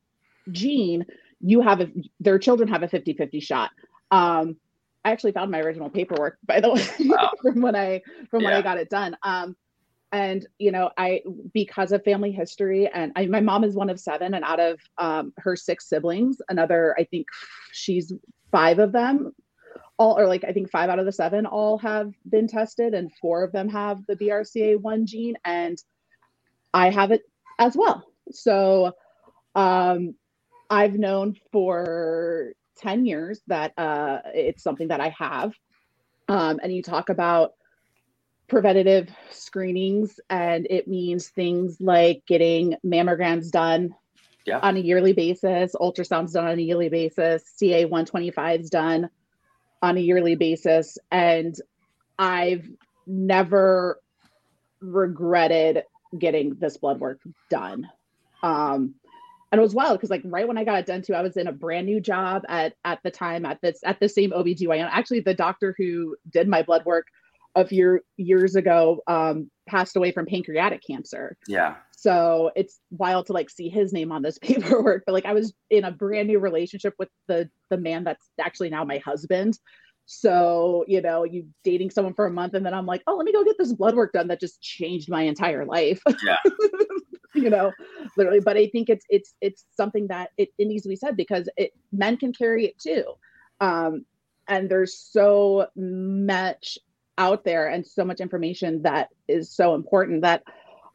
gene, 0.50 1.06
you 1.40 1.60
have 1.60 1.80
a, 1.80 1.90
their 2.20 2.38
children 2.38 2.68
have 2.68 2.82
a 2.82 2.88
50 2.88 3.12
50 3.14 3.40
shot. 3.40 3.70
Um, 4.10 4.56
I 5.04 5.10
actually 5.10 5.32
found 5.32 5.50
my 5.50 5.60
original 5.60 5.90
paperwork, 5.90 6.38
by 6.44 6.60
the 6.60 6.70
way, 6.72 6.86
wow. 7.00 7.30
from 7.40 7.60
when 7.60 7.76
I 7.76 8.02
from 8.30 8.42
yeah. 8.42 8.48
when 8.48 8.56
I 8.56 8.62
got 8.62 8.78
it 8.78 8.90
done. 8.90 9.16
Um, 9.22 9.56
and 10.12 10.46
you 10.58 10.70
know, 10.70 10.90
I 10.98 11.22
because 11.52 11.92
of 11.92 12.04
family 12.04 12.32
history, 12.32 12.88
and 12.88 13.12
I, 13.16 13.26
my 13.26 13.40
mom 13.40 13.64
is 13.64 13.74
one 13.74 13.90
of 13.90 13.98
seven, 13.98 14.34
and 14.34 14.44
out 14.44 14.60
of 14.60 14.78
um, 14.98 15.32
her 15.38 15.56
six 15.56 15.88
siblings, 15.88 16.40
another 16.48 16.94
I 16.98 17.04
think 17.04 17.26
she's 17.72 18.12
five 18.50 18.78
of 18.78 18.92
them, 18.92 19.32
all 20.02 20.18
or 20.18 20.26
like 20.26 20.42
I 20.42 20.52
think 20.52 20.68
five 20.68 20.90
out 20.90 20.98
of 20.98 21.06
the 21.06 21.12
seven 21.12 21.46
all 21.46 21.78
have 21.78 22.12
been 22.28 22.48
tested, 22.48 22.92
and 22.92 23.14
four 23.20 23.44
of 23.44 23.52
them 23.52 23.68
have 23.68 24.04
the 24.08 24.16
BRCA 24.16 24.80
one 24.80 25.06
gene, 25.06 25.36
and 25.44 25.78
I 26.74 26.90
have 26.90 27.12
it 27.12 27.22
as 27.60 27.76
well. 27.76 28.04
So 28.32 28.92
um, 29.54 30.16
I've 30.68 30.94
known 30.94 31.36
for 31.52 32.52
10 32.78 33.06
years 33.06 33.42
that 33.46 33.78
uh, 33.78 34.18
it's 34.34 34.64
something 34.64 34.88
that 34.88 35.00
I 35.00 35.10
have. 35.10 35.54
Um, 36.28 36.58
and 36.60 36.74
you 36.74 36.82
talk 36.82 37.08
about 37.08 37.52
preventative 38.48 39.08
screenings, 39.30 40.18
and 40.28 40.66
it 40.68 40.88
means 40.88 41.28
things 41.28 41.76
like 41.80 42.22
getting 42.26 42.74
mammograms 42.84 43.50
done 43.52 43.94
yeah. 44.46 44.58
on 44.58 44.76
a 44.76 44.80
yearly 44.80 45.12
basis, 45.12 45.76
ultrasounds 45.80 46.32
done 46.32 46.46
on 46.46 46.58
a 46.58 46.62
yearly 46.62 46.88
basis, 46.88 47.44
CA 47.54 47.84
125s 47.84 48.68
done 48.68 49.08
on 49.82 49.96
a 49.96 50.00
yearly 50.00 50.36
basis. 50.36 50.96
And 51.10 51.54
I've 52.18 52.68
never 53.06 54.00
regretted 54.80 55.82
getting 56.18 56.54
this 56.54 56.76
blood 56.76 57.00
work 57.00 57.20
done. 57.50 57.88
Um, 58.42 58.94
and 59.50 59.58
it 59.58 59.62
was 59.62 59.74
wild 59.74 59.98
because 59.98 60.10
like 60.10 60.22
right 60.24 60.48
when 60.48 60.56
I 60.56 60.64
got 60.64 60.78
it 60.78 60.86
done 60.86 61.02
too, 61.02 61.14
I 61.14 61.20
was 61.20 61.36
in 61.36 61.46
a 61.46 61.52
brand 61.52 61.86
new 61.86 62.00
job 62.00 62.42
at 62.48 62.74
at 62.84 63.00
the 63.02 63.10
time 63.10 63.44
at 63.44 63.60
this 63.60 63.80
at 63.84 64.00
the 64.00 64.08
same 64.08 64.30
OBGYN. 64.30 64.88
Actually, 64.90 65.20
the 65.20 65.34
doctor 65.34 65.74
who 65.76 66.16
did 66.30 66.48
my 66.48 66.62
blood 66.62 66.86
work 66.86 67.08
a 67.54 67.66
few 67.66 68.00
years 68.16 68.56
ago 68.56 69.02
um, 69.06 69.50
passed 69.68 69.96
away 69.96 70.12
from 70.12 70.26
pancreatic 70.26 70.82
cancer. 70.86 71.36
Yeah. 71.46 71.76
So 71.96 72.50
it's 72.56 72.80
wild 72.90 73.26
to 73.26 73.32
like 73.32 73.50
see 73.50 73.68
his 73.68 73.92
name 73.92 74.10
on 74.10 74.22
this 74.22 74.38
paperwork. 74.42 75.04
But 75.06 75.12
like 75.12 75.26
I 75.26 75.32
was 75.32 75.52
in 75.70 75.84
a 75.84 75.90
brand 75.90 76.28
new 76.28 76.38
relationship 76.38 76.94
with 76.98 77.08
the 77.28 77.48
the 77.70 77.76
man 77.76 78.04
that's 78.04 78.30
actually 78.40 78.70
now 78.70 78.84
my 78.84 78.98
husband. 78.98 79.58
So, 80.06 80.84
you 80.88 81.00
know, 81.00 81.24
you 81.24 81.46
dating 81.62 81.90
someone 81.90 82.14
for 82.14 82.26
a 82.26 82.30
month 82.30 82.54
and 82.54 82.66
then 82.66 82.74
I'm 82.74 82.86
like, 82.86 83.02
oh, 83.06 83.14
let 83.14 83.24
me 83.24 83.32
go 83.32 83.44
get 83.44 83.56
this 83.56 83.72
blood 83.72 83.94
work 83.94 84.12
done 84.12 84.28
that 84.28 84.40
just 84.40 84.60
changed 84.60 85.08
my 85.08 85.22
entire 85.22 85.64
life. 85.64 86.02
Yeah. 86.24 86.36
you 87.34 87.50
know, 87.50 87.72
literally. 88.16 88.40
But 88.40 88.56
I 88.56 88.66
think 88.68 88.88
it's 88.88 89.04
it's 89.08 89.34
it's 89.40 89.64
something 89.74 90.08
that 90.08 90.30
it, 90.36 90.50
it 90.58 90.66
needs 90.66 90.82
to 90.82 90.88
be 90.88 90.96
said 90.96 91.16
because 91.16 91.48
it 91.56 91.72
men 91.92 92.16
can 92.16 92.32
carry 92.32 92.66
it 92.66 92.78
too. 92.78 93.04
Um, 93.60 94.04
and 94.48 94.68
there's 94.68 94.98
so 94.98 95.68
much 95.76 96.78
out 97.18 97.44
there 97.44 97.68
and 97.68 97.86
so 97.86 98.04
much 98.04 98.20
information 98.20 98.82
that 98.82 99.08
is 99.28 99.50
so 99.50 99.74
important 99.74 100.22
that 100.22 100.42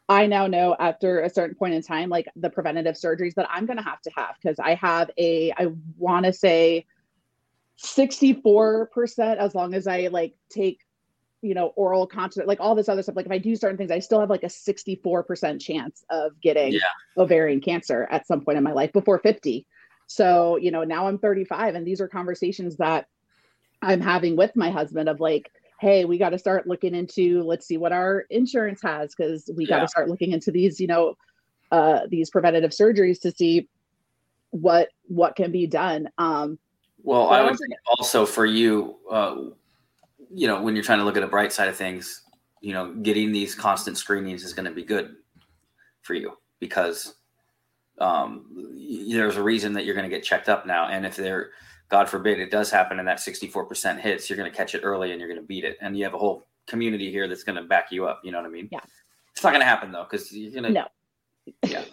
I 0.09 0.27
now 0.27 0.47
know 0.47 0.75
after 0.79 1.21
a 1.21 1.29
certain 1.29 1.55
point 1.55 1.73
in 1.73 1.81
time, 1.81 2.09
like 2.09 2.27
the 2.35 2.49
preventative 2.49 2.95
surgeries 2.95 3.35
that 3.35 3.47
I'm 3.49 3.65
going 3.65 3.77
to 3.77 3.83
have 3.83 4.01
to 4.01 4.11
have 4.15 4.35
because 4.41 4.57
I 4.59 4.75
have 4.75 5.11
a, 5.17 5.51
I 5.51 5.67
want 5.97 6.25
to 6.25 6.33
say 6.33 6.85
64% 7.83 9.37
as 9.37 9.53
long 9.53 9.73
as 9.73 9.85
I 9.85 10.07
like 10.07 10.33
take 10.49 10.79
you 11.41 11.53
know, 11.53 11.67
oral 11.75 12.07
continence, 12.07 12.47
like 12.47 12.59
all 12.59 12.75
this 12.75 12.89
other 12.89 13.03
stuff. 13.03 13.15
Like 13.15 13.27
if 13.27 13.31
I 13.31 13.37
do 13.37 13.55
certain 13.55 13.77
things, 13.77 13.91
I 13.91 13.99
still 13.99 14.19
have 14.19 14.29
like 14.29 14.43
a 14.43 14.47
64% 14.47 15.61
chance 15.61 16.03
of 16.09 16.39
getting 16.41 16.73
yeah. 16.73 16.79
ovarian 17.15 17.61
cancer 17.61 18.07
at 18.09 18.25
some 18.25 18.41
point 18.41 18.57
in 18.57 18.63
my 18.63 18.71
life 18.71 18.91
before 18.91 19.19
50. 19.19 19.65
So, 20.07 20.57
you 20.57 20.71
know, 20.71 20.83
now 20.83 21.07
I'm 21.07 21.19
35 21.19 21.75
and 21.75 21.85
these 21.85 22.01
are 22.01 22.07
conversations 22.07 22.77
that 22.77 23.07
I'm 23.81 24.01
having 24.01 24.35
with 24.35 24.55
my 24.55 24.71
husband 24.71 25.09
of 25.09 25.19
like, 25.19 25.51
hey, 25.79 26.05
we 26.05 26.17
got 26.17 26.29
to 26.29 26.39
start 26.39 26.67
looking 26.67 26.95
into, 26.95 27.43
let's 27.43 27.67
see 27.67 27.77
what 27.77 27.91
our 27.91 28.25
insurance 28.29 28.81
has 28.81 29.13
because 29.15 29.49
we 29.55 29.65
got 29.65 29.79
to 29.79 29.87
start 29.87 30.09
looking 30.09 30.31
into 30.31 30.51
these, 30.51 30.79
you 30.79 30.87
know, 30.87 31.15
uh, 31.71 32.01
these 32.09 32.29
preventative 32.29 32.71
surgeries 32.71 33.19
to 33.21 33.31
see 33.31 33.67
what 34.51 34.89
what 35.07 35.35
can 35.35 35.51
be 35.51 35.67
done. 35.67 36.09
Um, 36.17 36.57
well, 37.03 37.29
I 37.29 37.43
would 37.43 37.57
also 37.85 38.25
for 38.25 38.45
you, 38.45 38.95
uh, 39.11 39.35
you 40.33 40.47
know, 40.47 40.61
when 40.61 40.75
you're 40.75 40.83
trying 40.83 40.99
to 40.99 41.05
look 41.05 41.17
at 41.17 41.21
the 41.21 41.27
bright 41.27 41.53
side 41.53 41.67
of 41.67 41.75
things, 41.75 42.23
you 42.61 42.73
know, 42.73 42.93
getting 42.93 43.31
these 43.31 43.53
constant 43.53 43.97
screenings 43.97 44.43
is 44.43 44.53
going 44.53 44.65
to 44.65 44.71
be 44.71 44.83
good 44.83 45.15
for 46.01 46.13
you 46.13 46.37
because 46.59 47.15
um, 47.99 48.45
there's 49.09 49.37
a 49.37 49.43
reason 49.43 49.73
that 49.73 49.85
you're 49.85 49.95
going 49.95 50.09
to 50.09 50.15
get 50.15 50.23
checked 50.23 50.49
up 50.49 50.65
now. 50.65 50.87
And 50.87 51.05
if 51.05 51.15
there, 51.15 51.51
God 51.89 52.09
forbid, 52.09 52.39
it 52.39 52.51
does 52.51 52.69
happen 52.69 52.99
and 52.99 53.07
that 53.07 53.17
64% 53.17 53.99
hits, 53.99 54.29
you're 54.29 54.37
going 54.37 54.49
to 54.49 54.55
catch 54.55 54.75
it 54.75 54.81
early 54.83 55.11
and 55.11 55.19
you're 55.19 55.29
going 55.29 55.41
to 55.41 55.45
beat 55.45 55.63
it. 55.63 55.77
And 55.81 55.97
you 55.97 56.03
have 56.03 56.13
a 56.13 56.17
whole 56.17 56.45
community 56.67 57.09
here 57.11 57.27
that's 57.27 57.43
going 57.43 57.55
to 57.55 57.63
back 57.63 57.91
you 57.91 58.07
up. 58.07 58.21
You 58.23 58.31
know 58.31 58.39
what 58.39 58.47
I 58.47 58.49
mean? 58.49 58.67
Yeah. 58.71 58.79
It's 59.31 59.43
not 59.43 59.51
going 59.51 59.61
to 59.61 59.67
happen 59.67 59.91
though, 59.91 60.05
because 60.09 60.31
you're 60.31 60.51
going 60.51 60.63
to. 60.63 60.69
No. 60.71 60.87
Yeah. 61.65 61.83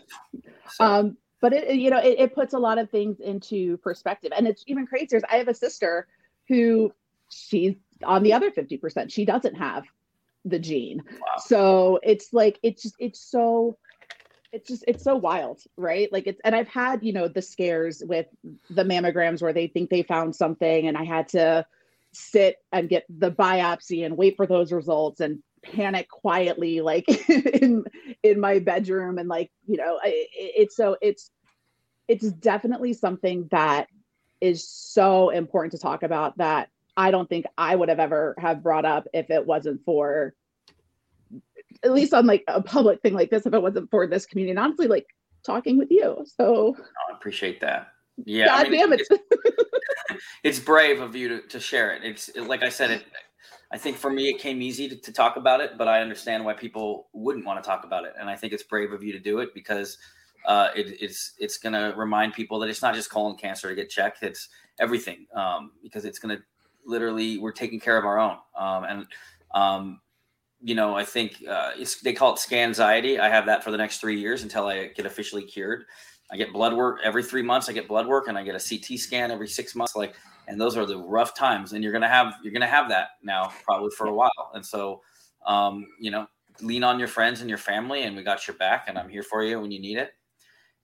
So. 0.71 0.85
Um, 0.85 1.17
but 1.41 1.53
it, 1.53 1.75
you 1.77 1.91
know, 1.91 1.99
it, 1.99 2.19
it 2.19 2.35
puts 2.35 2.55
a 2.55 2.59
lot 2.59 2.79
of 2.79 2.91
things 2.91 3.21
into 3.21 3.77
perspective. 3.77 4.33
And 4.35 4.49
it's 4.49 4.65
even 4.67 4.87
crazier. 4.87 5.21
I 5.31 5.37
have 5.37 5.47
a 5.47 5.55
sister 5.55 6.09
who 6.49 6.93
she's 7.29 7.75
on 8.03 8.23
the 8.23 8.33
other 8.33 8.51
50% 8.51 9.11
she 9.11 9.25
doesn't 9.25 9.55
have 9.55 9.85
the 10.45 10.59
gene 10.59 11.03
wow. 11.07 11.27
so 11.39 11.99
it's 12.03 12.33
like 12.33 12.59
it's 12.63 12.83
just 12.83 12.97
it's 12.99 13.21
so 13.21 13.77
it's 14.55 14.69
just 14.69 14.85
it's 14.87 15.03
so 15.03 15.17
wild 15.17 15.61
right? 15.77 16.13
Like 16.13 16.27
it's 16.27 16.41
and 16.45 16.55
i've 16.55 16.69
had 16.69 17.03
you 17.03 17.13
know 17.13 17.29
the 17.29 17.43
scares 17.43 18.03
with 18.07 18.27
the 18.71 18.85
mammograms 18.85 19.43
where 19.43 19.53
they 19.53 19.67
think 19.67 19.91
they 19.91 20.03
found 20.03 20.35
something 20.35 20.87
and 20.87 20.97
i 20.97 21.05
had 21.05 21.29
to 21.29 21.67
sit 22.13 22.57
and 22.73 22.89
get 22.89 23.05
the 23.09 23.31
biopsy 23.31 24.07
and 24.07 24.17
wait 24.17 24.37
for 24.37 24.47
those 24.47 24.73
results 24.73 25.21
and 25.21 25.43
panic 25.63 26.09
quietly 26.09 26.81
like 26.81 27.09
in 27.29 27.85
in 28.23 28.39
my 28.39 28.59
bedroom 28.59 29.19
and 29.19 29.29
like 29.29 29.51
you 29.67 29.77
know 29.77 29.99
it, 30.05 30.29
it's 30.33 30.77
so 30.77 30.97
it's 31.03 31.31
it's 32.07 32.31
definitely 32.33 32.93
something 32.93 33.49
that 33.51 33.89
is 34.41 34.69
so 34.69 35.31
important 35.31 35.73
to 35.73 35.79
talk 35.79 36.03
about 36.03 36.37
that 36.39 36.69
I 36.97 37.11
don't 37.11 37.29
think 37.29 37.47
I 37.59 37.75
would 37.75 37.89
have 37.89 37.99
ever 37.99 38.35
have 38.39 38.63
brought 38.63 38.85
up 38.85 39.09
if 39.13 39.31
it 39.31 39.47
wasn't 39.47 39.85
for 39.85 40.35
at 41.83 41.93
least 41.93 42.15
on 42.15 42.27
like 42.27 42.45
a 42.49 42.63
public 42.63 43.01
thing 43.03 43.15
like 43.15 43.31
this, 43.31 43.47
if 43.47 43.55
it 43.55 43.63
wasn't 43.63 43.91
for 43.91 44.07
this 44.07 44.27
community. 44.27 44.51
And 44.51 44.59
honestly, 44.59 44.87
like 44.87 45.07
talking 45.45 45.79
with 45.79 45.91
you. 45.91 46.25
So 46.27 46.77
oh, 46.79 46.85
I 47.11 47.15
appreciate 47.15 47.61
that. 47.61 47.89
Yeah. 48.25 48.47
God 48.47 48.67
I 48.67 48.69
mean, 48.69 48.81
damn 48.81 48.93
it. 48.93 49.03
It's, 49.09 50.25
it's, 50.45 50.59
brave 50.59 51.01
of 51.01 51.17
you 51.17 51.29
to, 51.29 51.41
to 51.49 51.61
share 51.61 51.95
it. 51.95 52.05
It's 52.05 52.31
like 52.37 52.63
I 52.63 52.69
said, 52.69 52.91
it 52.91 53.05
I 53.75 53.79
think 53.79 53.97
for 53.97 54.11
me 54.11 54.29
it 54.29 54.39
came 54.39 54.63
easy 54.63 54.89
to, 54.89 54.97
to 54.97 55.13
talk 55.13 55.37
about 55.37 55.61
it, 55.61 55.77
but 55.77 55.89
I 55.89 56.01
understand 56.01 56.45
why 56.45 56.55
people 56.55 57.09
wouldn't 57.13 57.45
want 57.45 57.63
to 57.63 57.69
talk 57.69 57.85
about 57.85 58.05
it. 58.05 58.15
And 58.19 58.31
I 58.31 58.37
think 58.37 58.53
it's 58.53 58.63
brave 58.63 58.93
of 58.93 59.03
you 59.03 59.13
to 59.13 59.19
do 59.19 59.41
it 59.41 59.53
because 59.53 59.99
uh, 60.47 60.69
it, 60.77 60.97
it's 61.01 61.33
it's 61.39 61.59
going 61.59 61.73
to 61.73 61.93
remind 61.97 62.35
people 62.35 62.59
that 62.61 62.69
it's 62.69 62.83
not 62.83 62.95
just 62.95 63.11
colon 63.11 63.37
cancer 63.37 63.69
to 63.69 63.75
get 63.75 63.91
checked; 63.91 64.23
it's 64.23 64.49
everything 64.79 65.27
um, 65.35 65.73
because 65.83 66.05
it's 66.05 66.19
going 66.21 66.37
to 66.37 66.43
literally 66.87 67.39
we're 67.39 67.51
taking 67.51 67.81
care 67.81 67.99
of 67.99 68.05
our 68.05 68.19
own. 68.19 68.37
Um, 68.57 68.85
and 68.85 69.07
um, 69.55 70.01
you 70.65 70.75
know, 70.75 70.97
I 70.97 71.05
think 71.05 71.45
uh, 71.47 71.73
it's 71.77 72.01
they 72.01 72.15
call 72.15 72.33
it 72.33 72.39
scan 72.39 72.71
anxiety. 72.71 73.21
I 73.21 73.29
have 73.29 73.45
that 73.47 73.63
for 73.63 73.71
the 73.71 73.77
next 73.77 73.99
three 73.99 74.19
years 74.19 74.43
until 74.43 74.67
I 74.67 74.87
get 74.87 75.05
officially 75.05 75.43
cured. 75.43 75.85
I 76.33 76.39
get 76.39 76.55
blood 76.55 76.73
work 76.73 77.01
every 77.05 77.23
three 77.23 77.43
months. 77.43 77.69
I 77.69 77.75
get 77.75 77.87
blood 77.87 78.07
work, 78.07 78.29
and 78.29 78.39
I 78.39 78.43
get 78.43 78.55
a 78.55 78.59
CT 78.59 78.99
scan 78.99 79.31
every 79.31 79.47
six 79.47 79.75
months. 79.75 79.95
Like, 79.95 80.15
and 80.49 80.59
those 80.59 80.79
are 80.79 80.87
the 80.87 80.97
rough 80.97 81.37
times. 81.37 81.75
And 81.75 81.85
you're 81.85 81.93
gonna 81.93 82.09
have 82.09 82.37
you're 82.43 82.53
gonna 82.53 82.67
have 82.67 82.89
that 82.89 83.09
now 83.23 83.53
probably 83.63 83.91
for 83.91 84.07
a 84.07 84.15
while. 84.15 84.53
And 84.55 84.65
so, 84.65 85.03
um, 85.45 85.87
you 86.01 86.11
know, 86.11 86.27
lean 86.63 86.83
on 86.83 86.99
your 86.99 87.09
friends 87.09 87.43
and 87.43 87.51
your 87.51 87.59
family, 87.59 88.05
and 88.05 88.17
we 88.17 88.23
got 88.23 88.49
your 88.49 88.57
back. 88.57 88.87
And 88.89 88.99
I'm 88.99 89.11
here 89.11 89.23
for 89.23 89.45
you 89.45 89.61
when 89.61 89.71
you 89.71 89.81
need 89.81 89.99
it. 89.99 90.15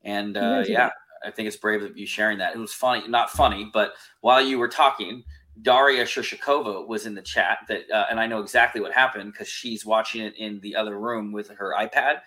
And 0.02 0.36
uh, 0.36 0.62
yeah, 0.66 0.90
I 1.24 1.30
think 1.30 1.48
it's 1.48 1.56
brave 1.56 1.82
of 1.82 1.96
you 1.96 2.06
sharing 2.06 2.36
that. 2.38 2.54
It 2.54 2.58
was 2.58 2.74
funny, 2.74 3.08
not 3.08 3.30
funny, 3.30 3.70
but 3.72 3.94
while 4.20 4.42
you 4.42 4.58
were 4.58 4.68
talking, 4.68 5.24
Daria 5.62 6.04
Shishakova 6.04 6.86
was 6.86 7.06
in 7.06 7.14
the 7.14 7.22
chat 7.22 7.58
that, 7.68 7.90
uh, 7.90 8.06
and 8.10 8.18
I 8.20 8.26
know 8.26 8.40
exactly 8.40 8.80
what 8.80 8.92
happened 8.92 9.32
because 9.32 9.48
she's 9.48 9.84
watching 9.84 10.22
it 10.22 10.34
in 10.36 10.60
the 10.60 10.76
other 10.76 10.98
room 10.98 11.32
with 11.32 11.48
her 11.50 11.74
iPad, 11.78 12.20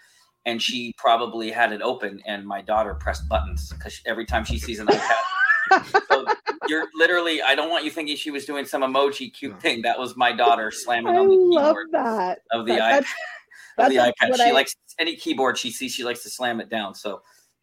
and 0.45 0.61
she 0.61 0.93
probably 0.97 1.49
had 1.51 1.71
it 1.71 1.81
open, 1.81 2.21
and 2.25 2.45
my 2.45 2.61
daughter 2.61 2.93
pressed 2.95 3.27
buttons 3.29 3.71
because 3.71 3.99
every 4.05 4.25
time 4.25 4.43
she 4.43 4.59
sees 4.59 4.79
an 4.79 4.87
iPad. 4.87 5.85
so 6.09 6.25
you're 6.67 6.87
literally 6.95 7.23
literally. 7.37 7.41
I 7.41 7.55
don't 7.55 7.69
want 7.69 7.85
you 7.85 7.91
thinking 7.91 8.15
she 8.17 8.31
was 8.31 8.45
doing 8.45 8.65
some 8.65 8.81
emoji 8.81 9.33
cute 9.33 9.53
No. 9.53 9.59
thing. 9.59 9.81
That 9.83 9.97
was 9.97 10.15
my 10.17 10.31
daughter 10.31 10.71
slamming 10.71 11.15
I 11.15 11.19
on 11.19 11.27
the 11.27 11.33
love 11.33 11.69
keyboard 11.71 11.87
that. 11.91 12.39
of 12.51 12.65
the 12.65 12.73
That- 12.75 12.81
iPad. 12.81 12.89
that's 12.91 13.07
of 13.09 13.13
that's 13.77 13.89
the 13.89 14.27
iPad. 14.27 14.35
She 14.37 14.43
I- 14.43 14.51
likes 14.51 14.75
any 14.99 15.15
keyboard 15.15 15.57
she 15.57 15.71
sees. 15.71 15.93
She 15.93 16.03
likes 16.03 16.21
to 16.23 16.29
slam 16.29 16.59
it 16.61 16.69
down. 16.69 16.93
So, 16.93 17.21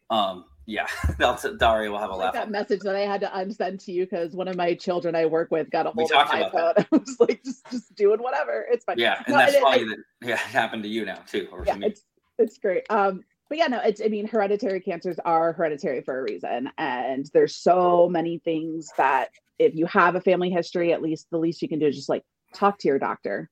um, 0.09 0.45
yeah, 0.71 0.87
that's 1.17 1.45
Daria 1.57 1.91
will 1.91 1.99
have 1.99 2.09
a 2.09 2.15
like 2.15 2.25
laugh. 2.25 2.33
that 2.33 2.49
message 2.49 2.81
that 2.81 2.95
I 2.95 3.01
had 3.01 3.21
to 3.21 3.27
unsend 3.27 3.83
to 3.85 3.91
you 3.91 4.05
because 4.05 4.33
one 4.33 4.47
of 4.47 4.55
my 4.55 4.73
children 4.73 5.15
I 5.15 5.25
work 5.25 5.51
with 5.51 5.69
got 5.69 5.85
a 5.85 5.91
hold 5.91 6.11
of 6.11 6.27
my 6.29 6.49
phone. 6.49 6.73
I 6.77 6.85
was 6.91 7.17
like, 7.19 7.43
just 7.43 7.69
just 7.69 7.93
doing 7.95 8.21
whatever. 8.21 8.65
It's 8.71 8.85
fine. 8.85 8.97
Yeah, 8.97 9.21
and 9.25 9.33
No, 9.33 9.37
that's 9.37 9.57
funny 9.57 9.83
that 9.83 9.97
yeah, 10.21 10.33
it 10.33 10.39
happened 10.39 10.83
to 10.83 10.89
you 10.89 11.05
now 11.05 11.19
too, 11.27 11.47
or 11.51 11.65
yeah, 11.65 11.77
it's 11.81 12.03
it's 12.37 12.57
great. 12.57 12.83
Um, 12.89 13.23
but 13.49 13.57
yeah, 13.57 13.67
no, 13.67 13.79
it's 13.79 14.01
I 14.01 14.07
mean, 14.07 14.27
hereditary 14.27 14.79
cancers 14.79 15.17
are 15.25 15.51
hereditary 15.51 16.01
for 16.01 16.19
a 16.19 16.23
reason, 16.23 16.69
and 16.77 17.29
there's 17.33 17.57
so 17.57 18.07
many 18.09 18.39
things 18.39 18.89
that 18.97 19.29
if 19.59 19.75
you 19.75 19.85
have 19.87 20.15
a 20.15 20.21
family 20.21 20.49
history, 20.49 20.93
at 20.93 21.01
least 21.01 21.27
the 21.31 21.37
least 21.37 21.61
you 21.61 21.67
can 21.67 21.79
do 21.79 21.87
is 21.87 21.95
just 21.95 22.09
like 22.09 22.23
talk 22.55 22.79
to 22.79 22.87
your 22.87 22.97
doctor, 22.97 23.49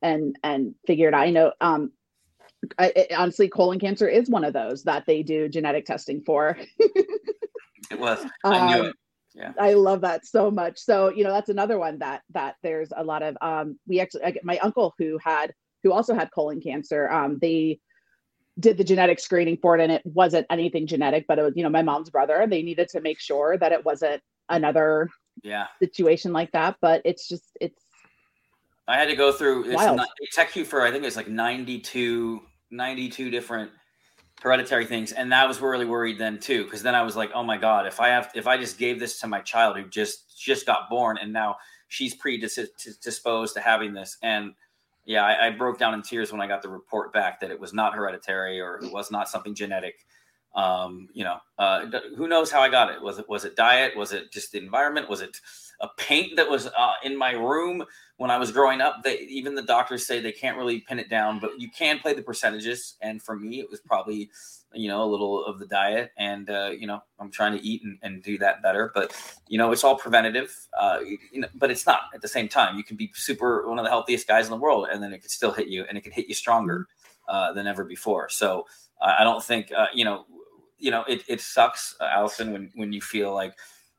and 0.00 0.36
and 0.44 0.76
figure 0.86 1.08
it 1.08 1.14
out. 1.14 1.22
I 1.22 1.30
know, 1.30 1.52
um, 1.60 1.90
I, 2.78 3.06
honestly, 3.16 3.48
colon 3.48 3.78
cancer 3.80 4.08
is 4.08 4.30
one 4.30 4.44
of 4.44 4.52
those 4.52 4.84
that 4.84 5.04
they 5.06 5.22
do 5.22 5.48
genetic 5.48 5.84
testing 5.86 6.22
for. 6.24 6.56
It 7.90 7.98
was. 7.98 8.24
I 8.44 8.66
knew 8.66 8.80
Um, 8.80 8.86
it. 8.86 8.96
Yeah. 9.34 9.52
I 9.58 9.74
love 9.74 10.00
that 10.02 10.24
so 10.24 10.50
much. 10.50 10.78
So, 10.78 11.10
you 11.10 11.24
know, 11.24 11.32
that's 11.32 11.50
another 11.50 11.78
one 11.78 11.98
that 11.98 12.22
that 12.32 12.56
there's 12.62 12.90
a 12.96 13.04
lot 13.04 13.22
of 13.22 13.36
um 13.42 13.78
we 13.86 14.00
actually 14.00 14.24
I, 14.24 14.34
my 14.42 14.58
uncle 14.58 14.94
who 14.98 15.18
had 15.22 15.52
who 15.82 15.92
also 15.92 16.14
had 16.14 16.30
colon 16.32 16.60
cancer, 16.60 17.10
um 17.10 17.38
they 17.40 17.80
did 18.60 18.78
the 18.78 18.84
genetic 18.84 19.18
screening 19.20 19.58
for 19.60 19.76
it 19.76 19.82
and 19.82 19.90
it 19.92 20.02
wasn't 20.04 20.46
anything 20.48 20.86
genetic, 20.86 21.26
but 21.26 21.38
it 21.38 21.42
was, 21.42 21.52
you 21.56 21.62
know, 21.62 21.70
my 21.70 21.82
mom's 21.82 22.08
brother. 22.10 22.46
They 22.48 22.62
needed 22.62 22.88
to 22.90 23.00
make 23.00 23.20
sure 23.20 23.58
that 23.58 23.72
it 23.72 23.84
wasn't 23.84 24.22
another 24.48 25.10
Yeah. 25.42 25.66
situation 25.80 26.32
like 26.32 26.52
that, 26.52 26.76
but 26.80 27.02
it's 27.04 27.28
just 27.28 27.44
it's 27.60 27.82
I 28.88 28.96
had 28.96 29.08
to 29.08 29.16
go 29.16 29.32
through 29.32 29.64
it's 29.64 29.72
not, 29.82 30.08
it 30.18 30.30
took 30.32 30.54
you 30.56 30.64
for 30.64 30.82
I 30.82 30.90
think 30.90 31.04
it's 31.04 31.16
like 31.16 31.28
92, 31.28 32.42
92 32.72 33.30
different 33.30 33.70
hereditary 34.42 34.86
things, 34.86 35.12
and 35.12 35.30
that 35.30 35.46
was 35.46 35.60
really 35.60 35.84
worried 35.84 36.18
then 36.18 36.38
too 36.38 36.64
because 36.64 36.82
then 36.82 36.94
I 36.94 37.02
was 37.02 37.16
like, 37.16 37.30
oh 37.34 37.44
my 37.44 37.56
god, 37.56 37.86
if 37.86 38.00
I 38.00 38.08
have 38.08 38.30
if 38.34 38.46
I 38.46 38.56
just 38.56 38.78
gave 38.78 38.98
this 38.98 39.20
to 39.20 39.26
my 39.26 39.40
child 39.40 39.76
who 39.76 39.88
just 39.88 40.40
just 40.40 40.66
got 40.66 40.90
born 40.90 41.18
and 41.18 41.32
now 41.32 41.56
she's 41.88 42.14
predisposed 42.14 43.54
to 43.54 43.60
having 43.60 43.92
this, 43.92 44.16
and 44.22 44.54
yeah, 45.04 45.24
I, 45.24 45.48
I 45.48 45.50
broke 45.50 45.78
down 45.78 45.94
in 45.94 46.02
tears 46.02 46.32
when 46.32 46.40
I 46.40 46.46
got 46.46 46.62
the 46.62 46.68
report 46.68 47.12
back 47.12 47.40
that 47.40 47.50
it 47.50 47.60
was 47.60 47.72
not 47.72 47.94
hereditary 47.94 48.60
or 48.60 48.76
it 48.76 48.92
was 48.92 49.10
not 49.10 49.28
something 49.28 49.54
genetic. 49.54 50.06
Um, 50.54 51.08
you 51.12 51.24
know, 51.24 51.38
uh, 51.58 51.86
who 52.16 52.28
knows 52.28 52.50
how 52.50 52.60
I 52.60 52.68
got 52.68 52.90
it? 52.90 53.00
Was 53.00 53.18
it 53.18 53.28
was 53.28 53.44
it 53.44 53.56
diet? 53.56 53.96
Was 53.96 54.12
it 54.12 54.32
just 54.32 54.52
the 54.52 54.58
environment? 54.58 55.08
Was 55.08 55.20
it 55.20 55.38
a 55.80 55.88
paint 55.96 56.36
that 56.36 56.48
was 56.48 56.66
uh, 56.66 56.92
in 57.02 57.16
my 57.16 57.32
room 57.32 57.84
when 58.22 58.30
I 58.30 58.38
was 58.38 58.52
growing 58.52 58.80
up? 58.80 59.02
They 59.02 59.18
even 59.22 59.56
the 59.56 59.62
doctors 59.62 60.06
say 60.06 60.20
they 60.20 60.30
can't 60.30 60.56
really 60.56 60.78
pin 60.78 61.00
it 61.00 61.10
down, 61.10 61.40
but 61.40 61.60
you 61.60 61.68
can 61.68 61.98
play 61.98 62.14
the 62.14 62.22
percentages. 62.22 62.96
And 63.02 63.20
for 63.20 63.34
me, 63.34 63.58
it 63.58 63.68
was 63.68 63.80
probably 63.80 64.30
you 64.72 64.88
know 64.88 65.02
a 65.02 65.10
little 65.10 65.44
of 65.44 65.58
the 65.58 65.66
diet, 65.66 66.12
and 66.16 66.48
uh, 66.48 66.70
you 66.70 66.86
know 66.86 67.02
I'm 67.18 67.32
trying 67.32 67.58
to 67.58 67.64
eat 67.66 67.82
and, 67.82 67.98
and 68.02 68.22
do 68.22 68.38
that 68.38 68.62
better. 68.62 68.92
But 68.94 69.12
you 69.48 69.58
know 69.58 69.72
it's 69.72 69.82
all 69.82 69.96
preventative. 69.96 70.56
Uh, 70.78 71.00
you 71.32 71.40
know, 71.40 71.48
but 71.56 71.72
it's 71.72 71.84
not 71.84 72.02
at 72.14 72.22
the 72.22 72.28
same 72.28 72.48
time. 72.48 72.78
You 72.78 72.84
can 72.84 72.96
be 72.96 73.10
super 73.12 73.68
one 73.68 73.80
of 73.80 73.84
the 73.84 73.90
healthiest 73.90 74.28
guys 74.28 74.46
in 74.46 74.52
the 74.52 74.56
world, 74.56 74.86
and 74.90 75.02
then 75.02 75.12
it 75.12 75.20
could 75.20 75.32
still 75.32 75.50
hit 75.50 75.66
you, 75.66 75.84
and 75.88 75.98
it 75.98 76.02
can 76.02 76.12
hit 76.12 76.28
you 76.28 76.34
stronger 76.34 76.86
uh, 77.26 77.52
than 77.52 77.66
ever 77.66 77.82
before. 77.82 78.28
So 78.28 78.66
uh, 79.00 79.16
I 79.18 79.24
don't 79.24 79.42
think 79.42 79.72
uh, 79.76 79.86
you 79.92 80.04
know 80.04 80.26
you 80.78 80.92
know 80.92 81.02
it, 81.08 81.24
it 81.26 81.40
sucks 81.40 81.96
uh, 82.00 82.04
allison 82.04 82.52
when 82.52 82.70
when 82.76 82.92
you 82.92 83.00
feel 83.00 83.34
like 83.34 83.54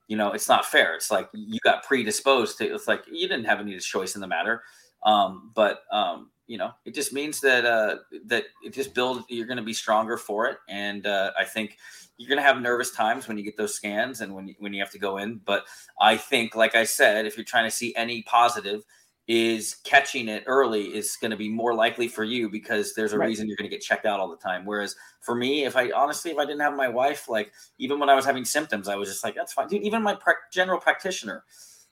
you 0.08 0.18
know 0.18 0.32
it's 0.32 0.50
not 0.50 0.66
fair. 0.66 0.96
It's 0.96 1.12
like 1.12 1.30
you 1.34 1.60
got 1.64 1.84
predisposed 1.84 2.58
to 2.58 2.74
it's 2.74 2.88
like 2.88 3.04
you 3.12 3.28
didn't 3.28 3.46
have 3.46 3.60
any 3.60 3.78
choice 3.80 4.16
in 4.16 4.22
the 4.22 4.28
matter. 4.28 4.64
Um 5.06 5.52
but 5.56 5.84
um 5.92 6.32
you 6.48 6.58
know 6.58 6.72
it 6.86 6.94
just 6.94 7.14
means 7.14 7.40
that 7.42 7.66
uh 7.66 7.98
that 8.26 8.46
it 8.64 8.74
just 8.74 8.94
builds 8.94 9.26
you're 9.30 9.48
going 9.48 9.58
to 9.58 9.64
be 9.64 9.74
stronger 9.74 10.18
for 10.18 10.48
it. 10.48 10.58
And 10.70 11.08
uh 11.08 11.32
i 11.40 11.46
think 11.46 11.78
you're 12.18 12.30
going 12.30 12.38
to 12.38 12.44
have 12.44 12.62
nervous 12.62 12.92
times 12.92 13.28
when 13.28 13.38
you 13.38 13.44
get 13.44 13.58
those 13.58 13.76
scans 13.76 14.22
and 14.22 14.36
when 14.36 14.54
when 14.60 14.74
you 14.74 14.82
have 14.82 14.92
to 14.92 15.00
go 15.00 15.18
in. 15.18 15.40
But 15.46 15.66
i 16.00 16.18
think 16.18 16.56
like 16.56 16.76
i 16.76 16.84
said 16.84 17.26
if 17.26 17.38
you're 17.38 17.46
trying 17.46 17.66
to 17.66 17.76
see 17.76 17.96
any 17.96 18.24
positive 18.24 18.84
is 19.28 19.76
catching 19.86 20.28
it 20.28 20.44
early 20.48 20.84
is 20.96 21.16
going 21.16 21.32
to 21.32 21.38
be 21.38 21.50
more 21.50 21.74
likely 21.74 22.08
for 22.10 22.26
you 22.26 22.50
because 22.50 22.94
there's 22.94 23.14
a 23.14 23.20
Right. 23.20 23.28
reason 23.28 23.48
you're 23.48 23.56
going 23.56 23.70
to 23.70 23.74
get 23.76 23.82
checked 23.82 24.06
out 24.06 24.20
all 24.20 24.30
the 24.30 24.36
time 24.38 24.66
whereas 24.66 24.96
for 25.22 25.36
me, 25.36 25.64
if 25.64 25.76
I 25.78 25.92
honestly, 25.92 26.32
if 26.32 26.38
I 26.38 26.46
didn't 26.46 26.62
have 26.62 26.76
my 26.76 26.90
wife, 26.90 27.30
like 27.30 27.54
even 27.78 28.00
when 28.00 28.10
I 28.10 28.16
was 28.16 28.26
having 28.26 28.44
symptoms, 28.46 28.90
I 28.90 28.96
was 28.96 29.10
just 29.10 29.24
like, 29.24 29.36
that's 29.36 29.54
fine. 29.54 29.68
Dude, 29.70 29.84
even 29.84 30.04
my 30.04 30.14
prac 30.16 30.52
general 30.52 30.80
practitioner 30.80 31.46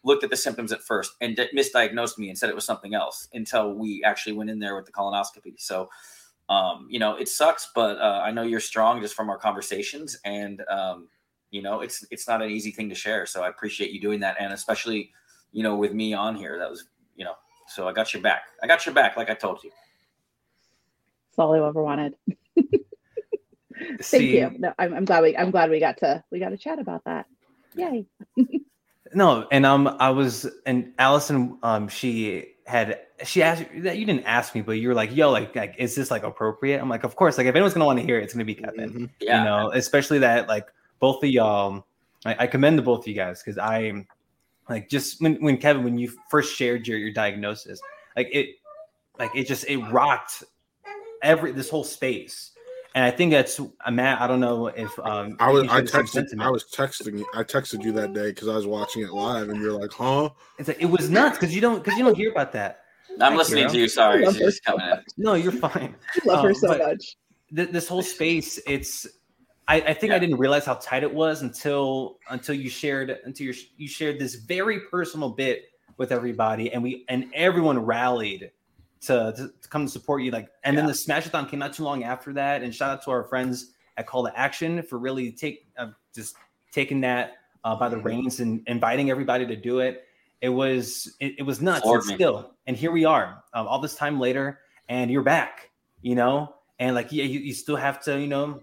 looked 0.04 0.24
at 0.24 0.30
the 0.30 0.36
symptoms 0.38 0.72
at 0.72 0.82
first 0.82 1.14
and 1.22 1.36
di- 1.36 1.50
misdiagnosed 1.56 2.18
me 2.18 2.30
and 2.30 2.38
said 2.38 2.50
it 2.50 2.56
was 2.56 2.66
something 2.66 2.94
else 2.94 3.28
until 3.34 3.74
we 3.74 4.04
actually 4.04 4.34
went 4.34 4.50
in 4.50 4.60
there 4.60 4.76
with 4.76 4.86
the 4.86 4.92
colonoscopy. 4.92 5.54
So, 5.58 5.90
um, 6.50 6.88
you 6.90 7.00
know, 7.00 7.16
it 7.16 7.30
sucks, 7.30 7.70
but 7.74 7.98
uh, 8.00 8.22
I 8.24 8.32
know 8.32 8.42
you're 8.44 8.60
strong 8.60 9.02
just 9.02 9.14
from 9.16 9.30
our 9.30 9.38
conversations, 9.38 10.20
and 10.26 10.62
um, 10.70 11.08
you 11.52 11.62
know, 11.62 11.82
it's 11.82 12.06
it's 12.12 12.28
not 12.28 12.42
an 12.42 12.50
easy 12.50 12.72
thing 12.72 12.90
to 12.90 12.96
share. 12.96 13.26
So 13.26 13.44
I 13.44 13.50
appreciate 13.50 13.92
you 13.92 14.02
doing 14.02 14.20
that, 14.22 14.36
and 14.40 14.52
especially, 14.52 15.12
you 15.54 15.64
know, 15.64 15.76
with 15.78 15.94
me 15.94 16.14
on 16.14 16.36
here, 16.36 16.58
that 16.60 16.70
was, 16.70 16.86
so 17.74 17.88
I 17.88 17.94
got 17.94 18.14
your 18.14 18.22
back. 18.22 18.44
I 18.64 18.68
got 18.68 18.86
your 18.86 18.94
back, 18.96 19.18
like 19.18 19.30
I 19.30 19.34
told 19.34 19.64
you. 19.64 19.72
that's 21.30 21.40
all 21.40 21.54
I 21.54 21.68
ever 21.68 21.82
wanted. 21.82 22.16
Thank 22.56 24.04
See, 24.04 24.38
you. 24.38 24.52
No, 24.58 24.74
I'm, 24.78 24.94
I'm 24.94 25.06
glad 25.06 25.24
we 25.24 25.36
I'm 25.36 25.52
glad 25.52 25.70
we 25.70 25.80
got 25.80 25.98
to 25.98 26.24
we 26.32 26.40
got 26.40 26.50
to 26.50 26.58
chat 26.58 26.80
about 26.80 27.04
that. 27.06 27.26
Yay. 27.76 28.06
No, 29.14 29.48
and 29.52 29.66
um, 29.66 29.94
I 30.00 30.10
was 30.12 30.50
and 30.66 30.94
Allison, 30.98 31.58
um, 31.64 31.88
she 31.88 32.54
had 32.66 33.00
she 33.26 33.44
asked 33.44 33.66
that 33.80 33.98
you 33.98 34.06
didn't 34.06 34.26
ask 34.26 34.56
me, 34.56 34.62
but 34.62 34.74
you 34.74 34.88
were 34.88 34.94
like, 34.94 35.14
"Yo, 35.14 35.32
like, 35.32 35.56
like, 35.56 35.76
is 35.78 35.96
this 35.96 36.10
like 36.10 36.24
appropriate?" 36.24 36.80
I'm 36.80 36.90
like, 36.90 37.04
"Of 37.04 37.16
course." 37.16 37.38
Like, 37.38 37.48
if 37.48 37.56
anyone's 37.56 37.74
gonna 37.74 37.86
want 37.86 38.00
to 38.00 38.06
hear 38.06 38.20
it, 38.20 38.24
it's 38.24 38.34
gonna 38.34 38.46
be 38.46 38.56
Kevin. 38.56 38.92
Mhm. 38.92 39.10
Yeah, 39.20 39.40
You 39.40 39.44
know, 39.44 39.72
especially 39.74 40.20
that 40.20 40.48
like 40.48 40.68
both 41.00 41.24
of 41.24 41.30
y'all. 41.30 41.86
I, 42.26 42.36
I 42.40 42.48
commend 42.48 42.78
the 42.78 42.84
both 42.84 43.02
of 43.02 43.08
you 43.08 43.16
guys 43.16 43.42
because 43.42 43.58
I 43.58 44.06
like 44.72 44.90
just 44.90 45.22
when 45.22 45.36
when 45.36 45.58
Kevin 45.58 45.84
when 45.84 45.98
you 45.98 46.12
first 46.30 46.56
shared 46.56 46.88
your 46.88 46.98
your 46.98 47.12
diagnosis, 47.12 47.82
like 48.16 48.30
it, 48.32 48.56
like 49.20 49.36
it 49.36 49.46
just 49.46 49.70
it 49.70 49.78
rocked 49.92 50.44
every 51.22 51.52
this 51.52 51.70
whole 51.70 51.84
space. 51.84 52.52
And 52.96 53.06
I 53.06 53.12
think 53.12 53.32
that's 53.32 53.60
I'm 53.86 53.96
Matt. 53.96 54.22
I 54.22 54.28
don't 54.28 54.40
know 54.40 54.68
if 54.68 54.98
um 55.00 55.36
I 55.40 55.52
was 55.52 55.64
I 55.64 55.84
shared 55.84 55.88
the 55.88 56.08
same 56.08 56.26
texted. 56.26 56.42
I 56.42 56.50
was 56.50 56.66
texting 56.66 57.20
you 57.20 57.26
I 57.34 57.44
texted 57.44 57.84
you 57.84 57.92
that 57.94 58.14
day 58.14 58.30
because 58.30 58.48
I 58.48 58.56
was 58.56 58.66
watching 58.66 59.04
it 59.04 59.12
live 59.12 59.50
and 59.50 59.62
you're 59.62 59.74
like, 59.74 59.92
huh? 59.92 60.30
It's 60.58 60.70
like 60.70 60.82
it 60.82 60.86
was 60.86 61.10
nuts 61.10 61.38
because 61.38 61.54
you 61.54 61.62
don't 61.62 61.84
because 61.84 61.98
you 61.98 62.06
don't 62.06 62.16
hear 62.16 62.32
about 62.32 62.54
that. 62.54 62.82
I'm 63.12 63.20
Thank 63.20 63.38
listening 63.38 63.64
you. 63.66 63.70
to 63.70 63.78
you. 63.80 63.88
Sorry, 63.90 64.26
she's 64.32 64.62
so 64.64 64.78
coming 64.78 64.90
in. 64.90 65.04
No, 65.18 65.34
you're 65.34 65.52
fine. 65.52 65.96
I 66.24 66.26
love 66.26 66.44
her 66.44 66.50
Um, 66.50 66.56
so 66.56 66.68
much. 66.78 67.18
Th- 67.54 67.70
this 67.70 67.88
whole 67.90 68.02
space, 68.02 68.58
it's. 68.66 69.06
I, 69.68 69.82
I 69.82 69.94
think 69.94 70.12
I 70.12 70.20
didn't 70.20 70.38
realize 70.38 70.66
how 70.66 70.74
tight 70.76 71.04
it 71.04 71.14
was 71.14 71.42
until 71.42 72.18
until 72.30 72.56
you 72.56 72.70
shared 72.70 73.18
until 73.24 73.48
you 73.48 73.54
you 73.78 73.88
shared 73.88 74.20
this 74.20 74.36
very 74.36 74.82
personal 74.82 75.30
bit 75.30 75.66
with 75.98 76.12
everybody, 76.12 76.72
and 76.74 76.82
we 76.84 77.06
and 77.10 77.30
everyone 77.34 77.80
rallied 77.80 78.52
to, 79.02 79.34
to, 79.36 79.52
to 79.62 79.70
come 79.70 79.86
to 79.86 79.92
support 79.92 80.22
you. 80.24 80.32
Like, 80.32 80.50
and 80.64 80.78
then 80.78 80.86
the 80.86 80.94
Smashathon 80.94 81.50
came 81.50 81.60
not 81.60 81.74
too 81.74 81.84
long 81.84 82.04
after 82.04 82.34
that. 82.34 82.64
And 82.64 82.74
shout 82.74 82.92
out 82.92 83.04
to 83.06 83.12
our 83.12 83.24
friends 83.24 83.74
at 83.98 84.08
Call 84.08 84.26
to 84.26 84.38
Action 84.38 84.84
for 84.84 84.98
really 85.00 85.32
take 85.32 85.68
uh, 85.78 85.88
just 86.14 86.36
taking 86.72 87.02
that 87.02 87.34
uh, 87.64 87.76
by 87.76 87.90
the 87.90 87.98
Mm-hmm. 87.98 88.08
reins 88.08 88.40
and 88.40 88.64
inviting 88.68 89.10
everybody 89.10 89.46
to 89.46 89.56
do 89.56 89.80
it. 89.80 90.06
It 90.42 90.50
was 90.50 91.16
it, 91.20 91.36
it 91.40 91.44
was 91.44 91.62
nuts. 91.62 91.86
And 91.86 92.04
still, 92.04 92.52
and 92.68 92.76
here 92.76 92.92
we 92.92 93.06
are, 93.06 93.44
um, 93.54 93.68
all 93.68 93.80
this 93.80 93.96
time 93.96 94.20
later, 94.20 94.60
and 94.90 95.12
you're 95.12 95.24
back. 95.24 95.70
You 96.02 96.16
know, 96.16 96.56
and 96.80 96.96
like 96.96 97.12
yeah, 97.12 97.26
you, 97.26 97.40
you 97.40 97.54
still 97.54 97.76
have 97.76 98.02
to, 98.06 98.20
you 98.20 98.28
know, 98.28 98.62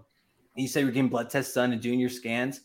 you 0.59 0.69
said 0.69 0.83
you're 0.83 0.93
getting 0.93 1.09
blood 1.09 1.31
tests 1.31 1.55
done 1.55 1.73
and 1.73 1.81
doing 1.81 2.01
your 2.01 2.11
scans, 2.11 2.61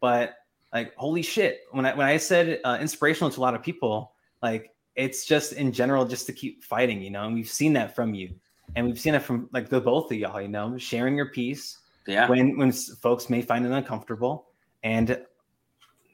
but 0.00 0.34
like 0.72 0.94
holy 0.96 1.22
shit, 1.22 1.60
when 1.72 1.84
I 1.84 1.94
when 1.94 2.06
I 2.06 2.16
said 2.16 2.60
uh, 2.64 2.78
inspirational 2.80 3.30
to 3.30 3.40
a 3.40 3.42
lot 3.42 3.54
of 3.54 3.62
people, 3.62 4.12
like 4.42 4.70
it's 4.96 5.24
just 5.24 5.52
in 5.52 5.72
general 5.72 6.04
just 6.04 6.26
to 6.26 6.32
keep 6.32 6.64
fighting, 6.64 7.02
you 7.02 7.10
know, 7.10 7.24
and 7.24 7.34
we've 7.34 7.48
seen 7.48 7.72
that 7.74 7.94
from 7.94 8.14
you, 8.14 8.34
and 8.76 8.86
we've 8.86 9.00
seen 9.00 9.14
it 9.14 9.22
from 9.22 9.48
like 9.52 9.68
the 9.68 9.80
both 9.80 10.10
of 10.10 10.18
y'all, 10.18 10.40
you 10.40 10.48
know, 10.48 10.76
sharing 10.78 11.16
your 11.16 11.30
piece 11.30 11.78
Yeah, 12.06 12.28
when 12.28 12.56
when 12.56 12.72
folks 12.72 13.28
may 13.28 13.42
find 13.42 13.66
it 13.66 13.72
uncomfortable. 13.72 14.46
And 14.84 15.24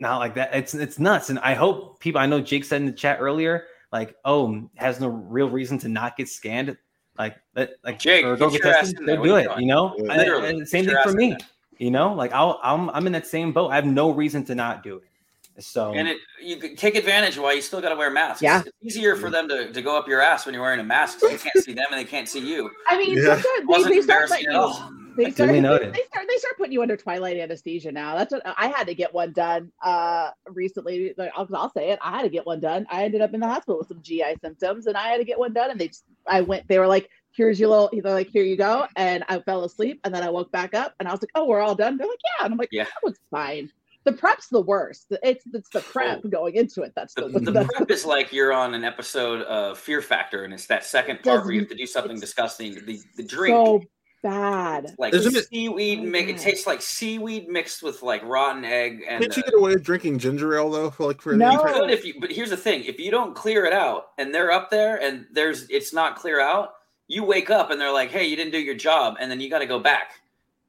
not 0.00 0.18
like 0.18 0.34
that. 0.34 0.54
It's 0.54 0.74
it's 0.74 0.98
nuts. 0.98 1.30
And 1.30 1.38
i 1.40 1.54
hope 1.54 2.00
people 2.00 2.20
i 2.20 2.26
know 2.26 2.40
jake 2.40 2.64
said 2.64 2.80
in 2.80 2.86
the 2.86 2.92
chat 2.92 3.18
earlier 3.20 3.66
like 3.92 4.16
oh 4.24 4.68
has 4.76 5.00
no 5.00 5.08
real 5.08 5.48
reason 5.48 5.78
to 5.78 5.88
not 5.88 6.16
get 6.16 6.28
scanned 6.28 6.76
like 7.18 7.36
that 7.54 7.72
like 7.84 7.98
Jake, 7.98 8.24
or 8.24 8.36
go 8.36 8.48
get 8.50 8.62
get 8.62 8.64
your 8.64 8.74
ass 8.74 8.80
tested 8.80 9.00
in 9.00 9.06
there. 9.06 9.16
go 9.16 9.20
What 9.22 9.26
do 9.28 9.36
it 9.36 9.44
doing? 9.44 9.60
you 9.60 9.66
know 9.66 9.94
Yeah. 9.98 10.12
I- 10.12 10.46
and 10.48 10.68
same 10.68 10.86
thing 10.86 10.96
for 11.02 11.12
me 11.12 11.30
there. 11.30 11.38
you 11.78 11.90
know 11.90 12.12
like 12.14 12.32
I'll, 12.32 12.60
i'm 12.62 12.88
i'm 12.90 13.06
in 13.06 13.12
that 13.12 13.26
same 13.26 13.52
boat 13.52 13.70
i 13.70 13.74
have 13.74 13.86
no 13.86 14.10
reason 14.10 14.44
to 14.44 14.54
not 14.54 14.82
do 14.82 14.96
it 14.98 15.62
so 15.62 15.92
and 15.92 16.06
it 16.06 16.18
you 16.40 16.56
can 16.56 16.76
take 16.76 16.94
advantage 16.94 17.36
while 17.36 17.54
you 17.54 17.60
still 17.60 17.80
got 17.80 17.88
to 17.88 17.96
wear 17.96 18.10
masks. 18.12 18.40
Yeah. 18.42 18.62
it's 18.64 18.76
easier 18.80 19.16
for 19.16 19.28
them 19.28 19.48
to, 19.48 19.72
to 19.72 19.82
go 19.82 19.98
up 19.98 20.06
your 20.06 20.20
ass 20.20 20.46
when 20.46 20.54
you're 20.54 20.62
wearing 20.62 20.78
a 20.78 20.84
mask. 20.84 21.18
So 21.18 21.28
you 21.28 21.36
can't 21.36 21.56
see 21.64 21.72
them 21.72 21.86
and 21.90 21.98
they 21.98 22.04
can't 22.08 22.28
see 22.28 22.38
you. 22.38 22.70
I 22.88 22.96
mean, 22.96 23.16
Yeah. 23.16 23.22
sometimes 23.34 23.42
they, 23.58 23.64
Wasn't 23.64 23.92
they 23.92 24.00
start 24.02 24.22
embarrassing 24.30 24.46
letting 24.46 24.52
you, 24.52 24.56
all. 24.60 24.92
They 25.18 25.30
start, 25.32 25.50
they, 25.50 25.60
they 25.90 26.04
start 26.06 26.26
they 26.28 26.36
start 26.36 26.56
putting 26.56 26.72
you 26.72 26.80
under 26.82 26.96
twilight 26.96 27.36
anesthesia 27.38 27.90
now. 27.90 28.14
That's 28.14 28.32
what 28.32 28.42
I 28.44 28.68
had 28.68 28.86
to 28.86 28.94
get 28.94 29.12
one 29.12 29.32
done 29.32 29.72
uh 29.82 30.30
recently. 30.46 31.12
Like 31.18 31.32
I'll, 31.36 31.48
I'll 31.54 31.72
say 31.72 31.90
it, 31.90 31.98
I 32.02 32.12
had 32.12 32.22
to 32.22 32.28
get 32.28 32.46
one 32.46 32.60
done. 32.60 32.86
I 32.88 33.04
ended 33.04 33.20
up 33.20 33.34
in 33.34 33.40
the 33.40 33.48
hospital 33.48 33.78
with 33.78 33.88
some 33.88 34.00
GI 34.00 34.36
symptoms, 34.42 34.86
and 34.86 34.96
I 34.96 35.08
had 35.08 35.18
to 35.18 35.24
get 35.24 35.38
one 35.38 35.52
done. 35.52 35.72
And 35.72 35.80
they, 35.80 35.88
just, 35.88 36.04
I 36.26 36.40
went. 36.40 36.68
They 36.68 36.78
were 36.78 36.86
like, 36.86 37.10
"Here's 37.32 37.58
your 37.58 37.68
little." 37.68 37.90
They're 37.92 38.12
like, 38.12 38.28
"Here 38.28 38.44
you 38.44 38.56
go," 38.56 38.86
and 38.94 39.24
I 39.28 39.40
fell 39.40 39.64
asleep, 39.64 40.00
and 40.04 40.14
then 40.14 40.22
I 40.22 40.30
woke 40.30 40.52
back 40.52 40.72
up, 40.72 40.94
and 41.00 41.08
I 41.08 41.12
was 41.12 41.20
like, 41.20 41.32
"Oh, 41.34 41.46
we're 41.46 41.60
all 41.60 41.74
done." 41.74 41.96
They're 41.96 42.06
like, 42.06 42.20
"Yeah," 42.38 42.44
and 42.44 42.52
I'm 42.52 42.58
like, 42.58 42.68
Yeah. 42.70 42.84
"That 42.84 43.02
was 43.02 43.18
fine." 43.30 43.70
The 44.04 44.12
prep's 44.12 44.46
the 44.48 44.62
worst. 44.62 45.12
It's 45.22 45.44
it's 45.52 45.68
the 45.70 45.80
prep 45.80 46.22
going 46.30 46.54
into 46.54 46.82
it. 46.82 46.92
That's 46.94 47.12
The, 47.14 47.28
the, 47.28 47.40
the 47.40 47.50
that's 47.50 47.74
prep 47.74 47.90
is 47.90 48.06
like 48.06 48.32
you're 48.32 48.52
on 48.52 48.72
an 48.74 48.84
episode 48.84 49.42
of 49.42 49.78
Fear 49.78 50.00
Factor, 50.00 50.44
and 50.44 50.54
it's 50.54 50.66
that 50.66 50.84
second 50.84 51.22
part 51.22 51.44
where 51.44 51.52
you 51.52 51.60
have 51.60 51.68
to 51.68 51.74
do 51.74 51.86
something 51.86 52.18
disgusting. 52.18 52.74
The 52.86 53.00
the 53.16 53.22
drink, 53.24 53.54
so 53.54 53.82
bad. 54.22 54.94
like 54.98 55.14
Isn't 55.14 55.36
it- 55.36 55.48
seaweed, 55.48 56.02
mi- 56.02 56.18
it 56.20 56.32
God. 56.34 56.38
tastes 56.38 56.66
like 56.66 56.82
seaweed 56.82 57.48
mixed 57.48 57.82
with 57.82 58.02
like 58.02 58.22
rotten 58.24 58.64
egg. 58.64 59.04
And 59.08 59.20
Can't 59.22 59.36
you 59.36 59.42
get 59.42 59.54
away 59.54 59.72
with 59.74 59.82
drinking 59.84 60.18
ginger 60.18 60.56
ale 60.56 60.70
though? 60.70 60.90
For 60.90 61.06
like 61.06 61.20
for 61.22 61.34
No. 61.36 61.50
you 61.52 61.58
could 61.58 61.90
if 61.90 62.04
you, 62.04 62.14
but 62.20 62.30
here's 62.32 62.50
the 62.50 62.56
thing: 62.56 62.84
if 62.84 62.98
you 62.98 63.10
don't 63.10 63.34
clear 63.34 63.64
it 63.64 63.72
out, 63.72 64.08
and 64.18 64.34
they're 64.34 64.50
up 64.52 64.70
there, 64.70 65.00
and 65.00 65.26
there's 65.32 65.68
it's 65.70 65.92
not 65.92 66.16
clear 66.16 66.40
out, 66.40 66.74
you 67.06 67.24
wake 67.24 67.50
up 67.50 67.70
and 67.70 67.80
they're 67.80 67.92
like, 67.92 68.10
"Hey, 68.10 68.26
you 68.26 68.36
didn't 68.36 68.52
do 68.52 68.60
your 68.60 68.74
job," 68.74 69.16
and 69.20 69.30
then 69.30 69.40
you 69.40 69.48
got 69.50 69.60
to 69.60 69.66
go 69.66 69.78
back 69.78 70.12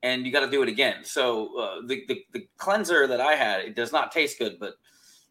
and 0.04 0.26
you 0.26 0.32
got 0.32 0.42
to 0.46 0.50
do 0.50 0.64
it 0.64 0.70
again. 0.70 1.04
So 1.04 1.58
uh, 1.60 1.76
the, 1.86 2.04
the 2.08 2.24
the 2.34 2.48
cleanser 2.58 3.08
that 3.08 3.20
I 3.22 3.34
had, 3.36 3.62
it 3.62 3.76
does 3.76 3.92
not 3.92 4.12
taste 4.12 4.40
good, 4.40 4.58
but 4.60 4.76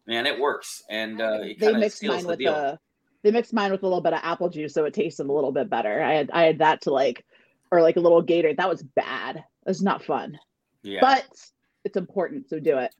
man, 0.05 0.25
it 0.27 0.39
works, 0.39 0.83
and 0.89 1.21
uh, 1.21 1.39
it 1.41 1.59
they 1.59 1.65
kind 1.67 1.75
of 1.75 1.79
mixed 1.81 1.97
seals 1.99 2.15
mine 2.17 2.23
the 2.23 2.27
with 2.29 2.39
deal. 2.39 2.53
a 2.53 2.79
they 3.23 3.31
mixed 3.31 3.53
mine 3.53 3.71
with 3.71 3.83
a 3.83 3.85
little 3.85 3.99
bit 4.01 4.13
of 4.13 4.19
apple 4.23 4.47
juice 4.49 4.73
so 4.73 4.85
it 4.85 4.93
tasted 4.93 5.25
a 5.25 5.31
little 5.31 5.51
bit 5.51 5.69
better 5.69 6.01
i 6.01 6.13
had 6.13 6.31
i 6.31 6.43
had 6.43 6.59
that 6.59 6.79
to 6.81 6.89
like 6.89 7.25
or 7.71 7.81
like 7.81 7.97
a 7.97 7.99
little 7.99 8.21
gator 8.21 8.53
that 8.53 8.69
was 8.69 8.83
bad 8.83 9.37
it 9.37 9.43
was 9.65 9.81
not 9.81 10.03
fun 10.03 10.37
yeah. 10.83 10.99
but 11.01 11.27
it's 11.85 11.97
important 11.97 12.49
so 12.49 12.59
do 12.59 12.77
it 12.77 12.93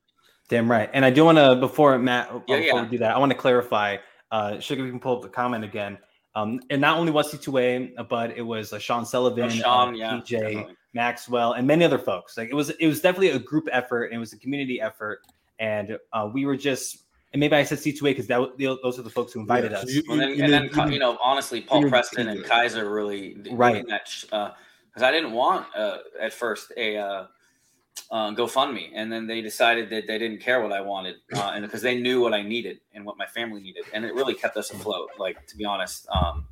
Damn 0.49 0.69
right. 0.69 0.89
And 0.93 1.05
I 1.05 1.11
do 1.11 1.23
want 1.23 1.37
to 1.37 1.55
before 1.55 1.97
Matt 1.99 2.27
Yeah, 2.47 2.57
before 2.59 2.79
yeah. 2.79 2.81
we 2.81 2.89
do 2.89 2.97
that, 2.97 3.15
I 3.15 3.19
want 3.19 3.31
to 3.31 3.37
clarify. 3.37 3.97
Uh, 4.31 4.59
Sugar, 4.59 4.83
we 4.83 4.89
can 4.89 4.99
pull 4.99 5.15
up 5.15 5.21
the 5.21 5.29
comment 5.29 5.63
again. 5.63 5.97
Um, 6.35 6.59
and 6.69 6.81
not 6.81 6.97
only 6.97 7.11
was 7.11 7.31
C2A, 7.33 8.07
but 8.09 8.35
it 8.35 8.41
was 8.41 8.73
uh, 8.73 8.79
Sean 8.79 9.05
Sullivan, 9.05 9.45
Oh, 9.45 9.49
Sean, 9.49 9.89
uh, 9.89 9.97
yeah, 9.97 10.13
PJ, 10.13 10.29
definitely. 10.29 10.75
Maxwell, 10.93 11.53
and 11.53 11.67
many 11.67 11.85
other 11.85 11.99
folks. 11.99 12.37
Like 12.37 12.49
it 12.49 12.55
was, 12.55 12.71
it 12.71 12.87
was 12.87 12.99
definitely 12.99 13.29
a 13.29 13.39
group 13.39 13.67
effort. 13.71 14.05
And 14.05 14.15
it 14.15 14.19
was 14.19 14.33
a 14.33 14.37
community 14.37 14.81
effort, 14.81 15.21
and 15.59 15.97
uh, 16.13 16.29
we 16.31 16.45
were 16.45 16.57
just. 16.57 17.05
And 17.31 17.39
maybe 17.39 17.55
I 17.55 17.63
said 17.63 17.77
C2A 17.77 18.01
because 18.03 18.27
that 18.27 18.37
w- 18.39 18.77
those 18.81 18.97
are 18.97 19.03
the 19.03 19.09
folks 19.09 19.33
who 19.33 19.39
invited 19.39 19.71
Yeah, 19.71 19.77
us. 19.79 19.83
so 19.83 19.89
you- 19.89 20.03
And 20.09 20.19
then, 20.19 20.29
you 20.29 20.43
and 20.43 20.53
then 20.53 20.61
need- 20.63 20.73
Ki- 20.73 20.81
you 20.81 20.89
you 20.93 20.99
know, 20.99 21.17
honestly, 21.21 21.61
Paul 21.61 21.87
Preston 21.89 22.25
you 22.27 22.31
and 22.33 22.43
Kaiser 22.45 22.89
really 22.91 23.37
Right. 23.51 23.85
that 23.87 24.05
because 24.21 25.03
I 25.03 25.11
didn't 25.11 25.33
want 25.33 25.67
uh, 25.75 25.99
at 26.19 26.33
first 26.33 26.71
a 26.75 26.97
uh, 26.97 27.25
uh, 28.11 28.31
GoFundMe, 28.31 28.89
and 28.95 29.11
then 29.11 29.27
they 29.27 29.41
decided 29.41 29.89
that 29.91 30.07
they 30.07 30.17
didn't 30.17 30.39
care 30.41 30.61
what 30.61 30.71
I 30.71 30.81
wanted, 30.81 31.17
uh, 31.35 31.51
and 31.53 31.63
because 31.63 31.83
they 31.83 31.99
knew 32.01 32.19
what 32.21 32.33
I 32.33 32.41
needed 32.41 32.79
and 32.95 33.05
what 33.05 33.17
my 33.17 33.27
family 33.27 33.61
needed, 33.61 33.83
and 33.93 34.03
it 34.05 34.15
really 34.15 34.33
kept 34.33 34.57
us 34.57 34.71
afloat. 34.71 35.09
Like 35.19 35.45
to 35.47 35.55
be 35.57 35.65
honest, 35.65 36.07
um, 36.11 36.47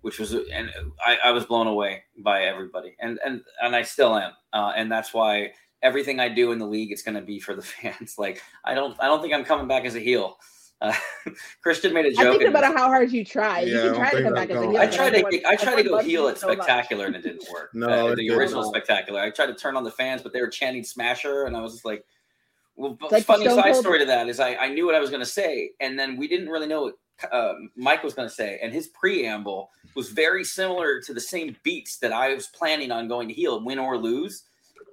which 0.00 0.18
was 0.18 0.32
and 0.34 0.72
I, 1.04 1.18
I 1.26 1.30
was 1.30 1.44
blown 1.46 1.68
away 1.68 2.02
by 2.18 2.42
everybody, 2.44 2.96
and 2.98 3.20
and 3.24 3.44
and 3.62 3.76
I 3.76 3.82
still 3.82 4.16
am, 4.16 4.32
uh, 4.52 4.72
and 4.74 4.90
that's 4.90 5.14
why 5.14 5.52
everything 5.82 6.20
I 6.20 6.28
do 6.28 6.52
in 6.52 6.58
the 6.58 6.66
league, 6.66 6.92
it's 6.92 7.02
going 7.02 7.14
to 7.14 7.20
be 7.22 7.38
for 7.40 7.54
the 7.54 7.62
fans. 7.74 8.16
Like 8.18 8.42
I 8.64 8.74
don't 8.74 8.96
I 9.00 9.06
don't 9.06 9.20
think 9.22 9.34
I'm 9.34 9.44
coming 9.44 9.68
back 9.68 9.84
as 9.84 9.94
a 9.94 10.00
heel. 10.00 10.38
Uh, 10.80 10.92
Kristian 11.66 11.92
made 11.92 12.06
a 12.06 12.12
joke. 12.12 12.20
I 12.20 12.30
think 12.30 12.40
no 12.42 12.46
and- 12.46 12.52
matter 12.54 12.66
how 12.78 12.86
hard 12.86 13.10
you 13.10 13.24
try 13.24 13.60
Yeah, 13.60 13.78
I 13.80 13.84
you 13.84 13.90
can 13.90 13.94
try 13.98 14.10
to 14.10 14.22
come 14.22 14.34
back 14.34 14.50
as 14.50 14.56
a 14.62 14.66
heel 14.70 14.76
I 14.80 14.86
tried 14.86 15.10
to 15.10 15.42
I 15.48 15.56
tried 15.56 15.76
to 15.82 15.88
go 15.88 15.98
heel 15.98 16.24
loves 16.24 16.42
at 16.44 16.48
you 16.48 16.50
so 16.52 16.56
much. 16.56 16.56
spectacular 16.58 17.06
and 17.06 17.16
it 17.16 17.22
didn't 17.22 17.44
work. 17.52 17.70
No, 17.74 17.88
Uh, 17.88 18.14
the 18.14 18.28
did 18.28 18.30
original 18.36 18.62
not. 18.62 18.68
spectacular. 18.70 19.20
I 19.20 19.30
tried 19.30 19.46
to 19.46 19.54
turn 19.54 19.76
on 19.76 19.82
the 19.84 19.90
fans, 19.90 20.22
but 20.22 20.32
they 20.32 20.40
were 20.40 20.48
chanting 20.48 20.84
Smasher, 20.84 21.44
and 21.46 21.56
I 21.56 21.60
was 21.60 21.72
just 21.72 21.84
like, 21.84 22.04
"Well, 22.76 22.96
but 23.00 23.10
like 23.10 23.24
funny 23.24 23.46
side 23.48 23.72
Cold- 23.72 23.84
story 23.84 23.98
to 23.98 24.04
that 24.04 24.28
is 24.28 24.38
I, 24.38 24.54
I 24.54 24.68
knew 24.68 24.86
what 24.86 24.94
I 24.94 25.00
was 25.00 25.10
going 25.10 25.20
to 25.22 25.26
say, 25.26 25.70
and 25.80 25.98
then 25.98 26.16
we 26.16 26.28
didn't 26.28 26.48
really 26.48 26.68
know 26.68 26.82
what 26.82 26.94
uh, 27.32 27.54
Mike 27.74 28.04
was 28.04 28.14
going 28.14 28.28
to 28.28 28.34
say, 28.34 28.60
and 28.62 28.72
his 28.72 28.86
preamble 28.86 29.70
was 29.96 30.10
very 30.10 30.44
similar 30.44 31.00
to 31.00 31.12
the 31.12 31.20
same 31.20 31.56
beats 31.64 31.96
that 31.98 32.12
I 32.12 32.32
was 32.34 32.46
planning 32.46 32.92
on 32.92 33.08
going 33.08 33.26
to 33.26 33.34
heel, 33.34 33.64
win 33.64 33.80
or 33.80 33.98
lose. 33.98 34.44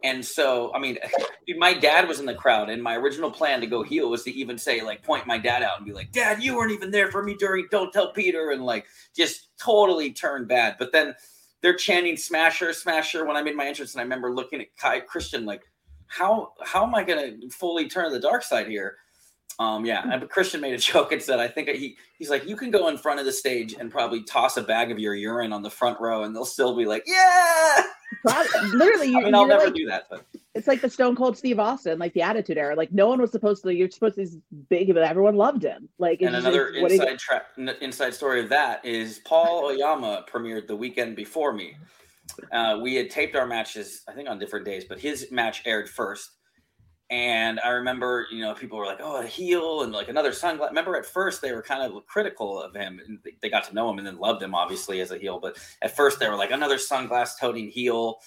And 0.05 0.23
so, 0.23 0.71
I 0.75 0.79
mean, 0.79 0.99
dude, 1.47 1.57
my 1.57 1.73
dad 1.73 2.07
was 2.07 2.19
in 2.19 2.27
the 2.27 2.35
crowd, 2.35 2.69
and 2.69 2.81
my 2.81 2.95
original 2.95 3.31
plan 3.31 3.59
to 3.61 3.67
go 3.67 3.81
heel 3.81 4.09
was 4.09 4.23
to 4.23 4.31
even 4.31 4.55
say, 4.55 4.83
like, 4.83 5.01
point 5.01 5.25
my 5.25 5.39
dad 5.39 5.63
out 5.63 5.77
and 5.77 5.85
be 5.85 5.93
like, 5.93 6.11
Dad, 6.11 6.43
you 6.43 6.55
weren't 6.55 6.71
even 6.71 6.91
there 6.91 7.11
for 7.11 7.23
me 7.23 7.33
during 7.33 7.65
Don't 7.71 7.91
Tell 7.91 8.13
Peter, 8.13 8.51
and 8.51 8.63
like, 8.63 8.85
just 9.15 9.49
totally 9.59 10.13
turn 10.13 10.45
bad. 10.45 10.75
But 10.77 10.91
then 10.91 11.15
they're 11.61 11.75
chanting 11.75 12.17
Smasher, 12.17 12.71
Smasher 12.71 13.25
when 13.25 13.35
I 13.35 13.41
made 13.41 13.55
my 13.55 13.65
entrance, 13.65 13.95
and 13.95 13.99
I 13.99 14.03
remember 14.03 14.31
looking 14.31 14.61
at 14.61 14.77
Kai 14.77 15.01
Kristian 15.01 15.45
like, 15.45 15.63
how 16.07 16.53
how 16.63 16.85
am 16.85 16.93
I 16.93 17.03
going 17.03 17.41
to 17.41 17.49
fully 17.49 17.89
turn 17.89 18.11
the 18.11 18.19
dark 18.19 18.43
side 18.43 18.67
here? 18.67 18.97
Um, 19.57 19.85
yeah, 19.85 20.03
and 20.03 20.21
but 20.21 20.29
Kristian 20.29 20.59
made 20.59 20.73
a 20.73 20.77
joke 20.93 21.13
and 21.13 21.21
said, 21.21 21.39
I 21.39 21.47
think 21.47 21.69
he 21.69 21.97
he's 22.19 22.29
like, 22.29 22.45
you 22.45 22.55
can 22.55 22.69
go 22.69 22.89
in 22.89 22.97
front 22.99 23.19
of 23.19 23.25
the 23.25 23.31
stage 23.31 23.73
and 23.73 23.89
probably 23.89 24.21
toss 24.21 24.57
a 24.57 24.61
bag 24.61 24.91
of 24.91 24.99
your 24.99 25.15
urine 25.15 25.51
on 25.51 25.63
the 25.63 25.71
front 25.71 25.99
row, 25.99 26.23
and 26.23 26.35
they'll 26.35 26.45
still 26.45 26.75
be 26.75 26.85
like, 26.85 27.03
yeah. 27.07 27.83
Literally 28.73 29.09
you, 29.09 29.19
I 29.19 29.23
mean, 29.23 29.35
I'll 29.35 29.47
never 29.47 29.65
like, 29.65 29.73
do 29.73 29.85
that, 29.87 30.07
but 30.09 30.25
it's 30.53 30.67
like 30.67 30.81
the 30.81 30.89
stone 30.89 31.15
cold 31.15 31.37
steve 31.37 31.59
austin 31.59 31.99
like 31.99 32.13
the 32.13 32.21
attitude 32.21 32.57
era 32.57 32.75
like 32.75 32.91
no 32.93 33.07
one 33.07 33.19
was 33.19 33.29
supposed 33.31 33.61
to 33.61 33.73
you're 33.73 33.89
supposed 33.89 34.15
to 34.15 34.25
be 34.25 34.41
big 34.69 34.93
but 34.93 35.03
everyone 35.03 35.35
loved 35.35 35.61
him 35.63 35.89
like 35.97 36.21
and 36.21 36.31
just- 36.31 36.45
another 36.45 36.71
you- 36.71 36.85
inside 36.85 37.19
track, 37.19 37.43
inside 37.81 38.13
story 38.13 38.39
of 38.41 38.49
that 38.49 38.83
is 38.85 39.19
Paul 39.25 39.65
Oyama 39.65 40.25
premiered 40.31 40.67
the 40.67 40.75
weekend 40.75 41.15
before 41.15 41.53
me. 41.53 41.75
Uh, 42.51 42.79
we 42.81 42.95
had 42.95 43.09
taped 43.09 43.35
our 43.35 43.45
matches, 43.45 44.01
I 44.07 44.13
think, 44.13 44.27
on 44.29 44.39
different 44.39 44.65
days, 44.65 44.85
but 44.85 44.99
his 44.99 45.31
match 45.31 45.61
aired 45.65 45.89
first. 45.89 46.31
And 47.11 47.59
I 47.59 47.69
remember, 47.69 48.25
you 48.31 48.41
know, 48.41 48.55
people 48.55 48.79
were 48.79 48.85
like, 48.85 48.97
"Oh, 48.99 49.21
a 49.21 49.27
heel," 49.27 49.83
and 49.83 49.91
like 49.93 50.07
another 50.07 50.31
sunglass. 50.31 50.69
Remember, 50.69 50.95
at 50.95 51.05
first 51.05 51.39
they 51.41 51.51
were 51.51 51.61
kind 51.61 51.83
of 51.83 52.05
critical 52.07 52.59
of 52.59 52.73
him, 52.73 52.99
and 53.05 53.19
they- 53.41 53.49
got 53.49 53.63
to 53.65 53.75
know 53.75 53.87
him 53.91 53.99
and 53.99 54.07
then 54.07 54.17
loved 54.17 54.41
him, 54.41 54.55
obviously, 54.55 55.01
as 55.01 55.11
a 55.11 55.17
heel. 55.19 55.39
But 55.39 55.57
at 55.83 55.95
first 55.95 56.19
they 56.19 56.27
were 56.27 56.35
like, 56.35 56.49
"Another 56.51 56.77
sunglass 56.77 57.39
toting 57.39 57.69
heel." 57.69 58.19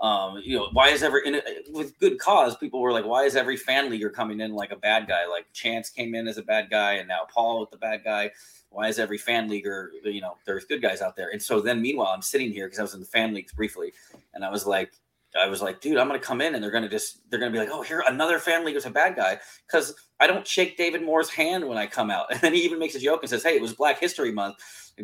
Um, 0.00 0.42
you 0.44 0.58
know, 0.58 0.68
why 0.74 0.90
is 0.90 1.02
every 1.02 1.22
and 1.24 1.36
it- 1.36 1.68
with 1.72 1.98
good 1.98 2.18
cause? 2.18 2.54
People 2.58 2.80
were 2.82 2.92
like, 2.92 3.06
"Why 3.06 3.24
is 3.24 3.34
every 3.36 3.56
fan 3.56 3.88
leaguer 3.88 4.10
coming 4.10 4.40
in 4.40 4.52
like 4.52 4.70
a 4.70 4.76
bad 4.76 5.08
guy?" 5.08 5.26
Like 5.26 5.50
Chance 5.54 5.88
came 5.88 6.14
in 6.14 6.28
as 6.28 6.36
a 6.36 6.42
bad 6.42 6.68
guy, 6.68 6.94
and 6.94 7.08
now 7.08 7.26
Paul 7.32 7.60
with 7.60 7.70
the 7.70 7.78
bad 7.78 8.04
guy. 8.04 8.32
Why 8.68 8.88
is 8.88 8.98
every 8.98 9.16
fan 9.16 9.48
leaguer? 9.48 9.92
You 10.04 10.20
know, 10.20 10.36
there's 10.44 10.66
good 10.66 10.82
guys 10.82 11.00
out 11.00 11.16
there. 11.16 11.30
And 11.30 11.42
so 11.42 11.62
then, 11.62 11.80
meanwhile, 11.80 12.08
I'm 12.08 12.20
sitting 12.20 12.52
here 12.52 12.66
because 12.66 12.78
I 12.80 12.82
was 12.82 12.92
in 12.92 13.00
the 13.00 13.06
fan 13.06 13.32
leagues 13.32 13.54
briefly, 13.54 13.94
and 14.34 14.44
I 14.44 14.50
was 14.50 14.66
like, 14.66 14.92
I 15.40 15.48
was 15.48 15.62
like, 15.62 15.80
dude, 15.80 15.98
I'm 15.98 16.06
gonna 16.06 16.18
come 16.18 16.40
in 16.40 16.54
and 16.54 16.62
they're 16.62 16.70
gonna 16.70 16.88
just 16.88 17.28
they're 17.30 17.38
gonna 17.40 17.52
be 17.52 17.58
like, 17.58 17.70
oh, 17.70 17.82
here 17.82 18.02
another 18.06 18.38
family 18.38 18.72
was 18.72 18.86
a 18.86 18.90
bad 18.90 19.16
guy. 19.16 19.38
Because 19.66 19.94
I 20.20 20.26
don't 20.26 20.46
shake 20.46 20.76
David 20.76 21.02
Moore's 21.02 21.30
hand 21.30 21.66
when 21.66 21.78
I 21.78 21.86
come 21.86 22.10
out, 22.10 22.26
and 22.30 22.40
then 22.40 22.54
he 22.54 22.60
even 22.62 22.78
makes 22.78 22.94
a 22.94 23.00
joke 23.00 23.20
and 23.22 23.30
says, 23.30 23.42
hey, 23.42 23.56
it 23.56 23.62
was 23.62 23.74
Black 23.74 23.98
History 23.98 24.32
Month, 24.32 24.56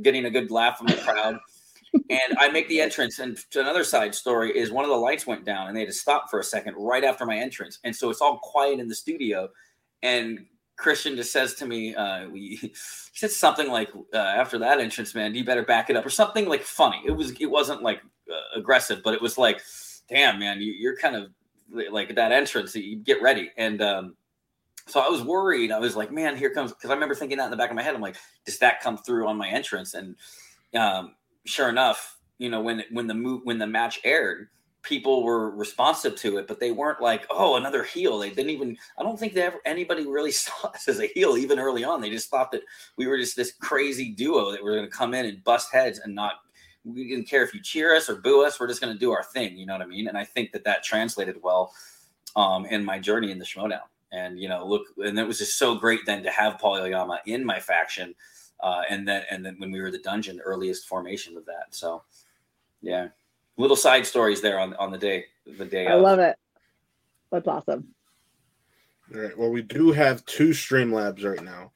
getting 0.03 0.25
a 0.25 0.31
good 0.31 0.51
laugh 0.51 0.79
from 0.79 0.89
the 0.89 0.97
crowd. 0.97 1.39
and 2.09 2.39
I 2.39 2.49
make 2.49 2.69
the 2.69 2.81
entrance, 2.81 3.19
and 3.19 3.39
another 3.55 3.85
side 3.85 4.15
story 4.15 4.57
is 4.57 4.71
one 4.71 4.85
of 4.85 4.91
the 4.91 4.97
lights 4.97 5.27
went 5.27 5.45
down 5.45 5.69
and 5.69 5.77
they 5.77 5.81
had 5.81 5.91
to 5.91 5.95
stop 5.95 6.31
for 6.31 6.41
a 6.41 6.45
second 6.45 6.75
right 6.77 7.05
after 7.05 7.27
my 7.27 7.37
entrance, 7.37 7.79
and 7.85 7.95
so 7.95 8.11
it's 8.11 8.21
all 8.21 8.39
quiet 8.39 8.81
in 8.81 8.89
the 8.89 8.95
studio, 8.95 9.49
and 10.03 10.47
Kristian 10.83 11.17
just 11.17 11.33
says 11.33 11.55
to 11.55 11.67
me, 11.67 11.95
uh, 11.95 12.29
we, 12.29 12.57
he 12.61 12.73
said 12.75 13.31
something 13.31 13.69
like, 13.69 13.91
uh, 14.13 14.17
"After 14.17 14.59
that 14.59 14.81
entrance, 14.81 15.15
man, 15.15 15.35
you 15.35 15.45
better 15.45 15.63
back 15.63 15.91
it 15.91 15.97
up," 15.97 16.05
or 16.05 16.11
something 16.11 16.49
like 16.49 16.63
funny. 16.63 17.03
It 17.05 17.13
was, 17.13 17.33
it 17.33 17.51
wasn't 17.51 17.83
like 17.83 18.01
uh, 18.31 18.59
aggressive, 18.59 19.03
but 19.05 19.15
it 19.15 19.23
was 19.23 19.39
like, 19.39 19.61
"Damn, 20.13 20.39
man, 20.39 20.61
you, 20.61 20.73
you're 20.73 20.97
kind 20.97 21.17
of 21.17 21.31
like 21.91 22.11
at 22.11 22.17
that 22.17 22.33
entrance. 22.33 22.75
You 22.75 22.97
get 22.97 23.23
ready." 23.23 23.51
And 23.57 23.81
um, 23.81 24.17
so 24.87 25.01
I 25.01 25.09
was 25.09 25.23
worried. 25.23 25.73
I 25.73 25.79
was 25.79 25.97
like, 25.97 26.13
"Man, 26.13 26.37
here 26.37 26.53
comes," 26.53 26.73
because 26.73 26.91
I 26.91 26.95
remember 26.95 27.15
thinking 27.15 27.39
that 27.39 27.45
in 27.45 27.51
the 27.51 27.57
back 27.57 27.71
of 27.71 27.77
my 27.77 27.83
head. 27.83 27.95
I'm 27.95 28.01
like, 28.01 28.17
"Does 28.45 28.59
that 28.59 28.81
come 28.81 28.99
through 28.99 29.27
on 29.27 29.37
my 29.37 29.49
entrance?" 29.49 29.95
And 29.95 30.17
um, 30.75 31.15
sure 31.45 31.69
enough, 31.69 32.19
you 32.39 32.51
know, 32.51 32.61
when 32.61 32.83
when 32.91 33.07
the 33.07 33.15
move 33.15 33.43
when 33.45 33.59
the 33.59 33.67
match 33.67 34.01
aired, 34.05 34.49
people 34.83 35.23
were 35.23 35.51
responsive 35.51 36.17
to 36.17 36.39
it, 36.39 36.47
but 36.47 36.61
they 36.61 36.73
weren't 36.73 37.01
like, 37.01 37.25
"Oh, 37.31 37.57
another 37.57 37.85
heel." 37.85 38.19
They 38.19 38.31
didn't 38.31 38.51
even. 38.51 38.77
I 38.99 39.03
don't 39.03 39.19
think 39.19 39.35
they 39.35 39.43
ever 39.43 39.61
anybody 39.65 40.07
really 40.07 40.33
saw 40.33 40.69
us 40.69 40.89
as 40.89 41.01
a 41.01 41.07
heel 41.07 41.37
even 41.37 41.59
early 41.59 41.85
on. 41.85 42.01
They 42.01 42.11
just 42.11 42.31
thought 42.31 42.51
that 42.53 42.63
we 42.97 43.07
were 43.07 43.19
just 43.19 43.37
this 43.37 43.53
crazy 43.53 44.11
duo 44.11 44.51
that 44.51 44.63
were 44.63 44.77
going 44.77 44.91
to 44.91 44.97
come 44.97 45.15
in 45.15 45.27
and 45.27 45.45
bust 45.45 45.73
heads 45.73 46.01
and 46.01 46.15
not. 46.15 46.35
We 46.85 47.09
didn't 47.09 47.29
care 47.29 47.45
if 47.45 47.55
you 47.55 47.61
cheer 47.61 47.95
us 47.95 48.09
or 48.09 48.17
boo 48.17 48.45
us. 48.45 48.59
We're 48.59 48.69
just 48.69 48.81
going 48.81 48.93
to 48.93 48.99
do 48.99 49.13
our 49.13 49.23
thing. 49.23 49.57
You 49.57 49.67
know 49.67 49.75
what 49.75 49.83
I 49.83 49.87
mean? 49.87 50.09
And 50.09 50.19
I 50.19 50.25
think 50.25 50.53
that 50.53 50.65
that 50.65 50.83
translated 50.83 51.37
well 51.43 51.73
um, 52.35 52.67
in 52.67 52.85
my 52.85 52.99
journey 52.99 53.31
in 53.31 53.39
the 53.39 53.45
Schmoedown. 53.45 53.83
And 54.11 54.39
you 54.39 54.49
know, 54.49 54.67
look, 54.67 54.83
and 54.99 55.19
it 55.19 55.27
was 55.27 55.39
just 55.39 55.59
so 55.59 55.75
great 55.75 56.01
then 56.05 56.23
to 56.23 56.31
have 56.31 56.59
Paul 56.59 56.75
Oyama 56.75 57.21
in 57.27 57.45
my 57.45 57.59
faction, 57.59 58.15
uh, 58.61 58.83
and 58.91 59.09
then 59.09 59.23
and 59.31 59.45
then 59.45 59.55
when 59.59 59.71
we 59.71 59.81
were 59.81 59.91
the 59.91 60.01
dungeon, 60.01 60.39
earliest 60.41 60.87
formation 60.87 61.35
of 61.39 61.47
that. 61.47 61.69
So, 61.71 62.03
yeah, 62.83 63.09
little 63.57 63.77
side 63.77 64.07
stories 64.07 64.41
there 64.41 64.59
on 64.59 64.75
on 64.75 64.91
the 64.91 64.99
day 64.99 65.27
the 65.47 65.65
day. 65.65 65.87
i 65.87 65.93
of. 65.93 66.03
love 66.03 66.19
it 66.19 66.37
that's 67.31 67.49
awesome 67.49 67.87
All 69.15 69.21
right. 69.21 69.37
Well, 69.37 69.51
we 69.51 69.63
do 69.63 69.93
have 69.93 70.25
two 70.27 70.51
Streamlabs 70.51 71.25
right 71.25 71.43
now. 71.45 71.73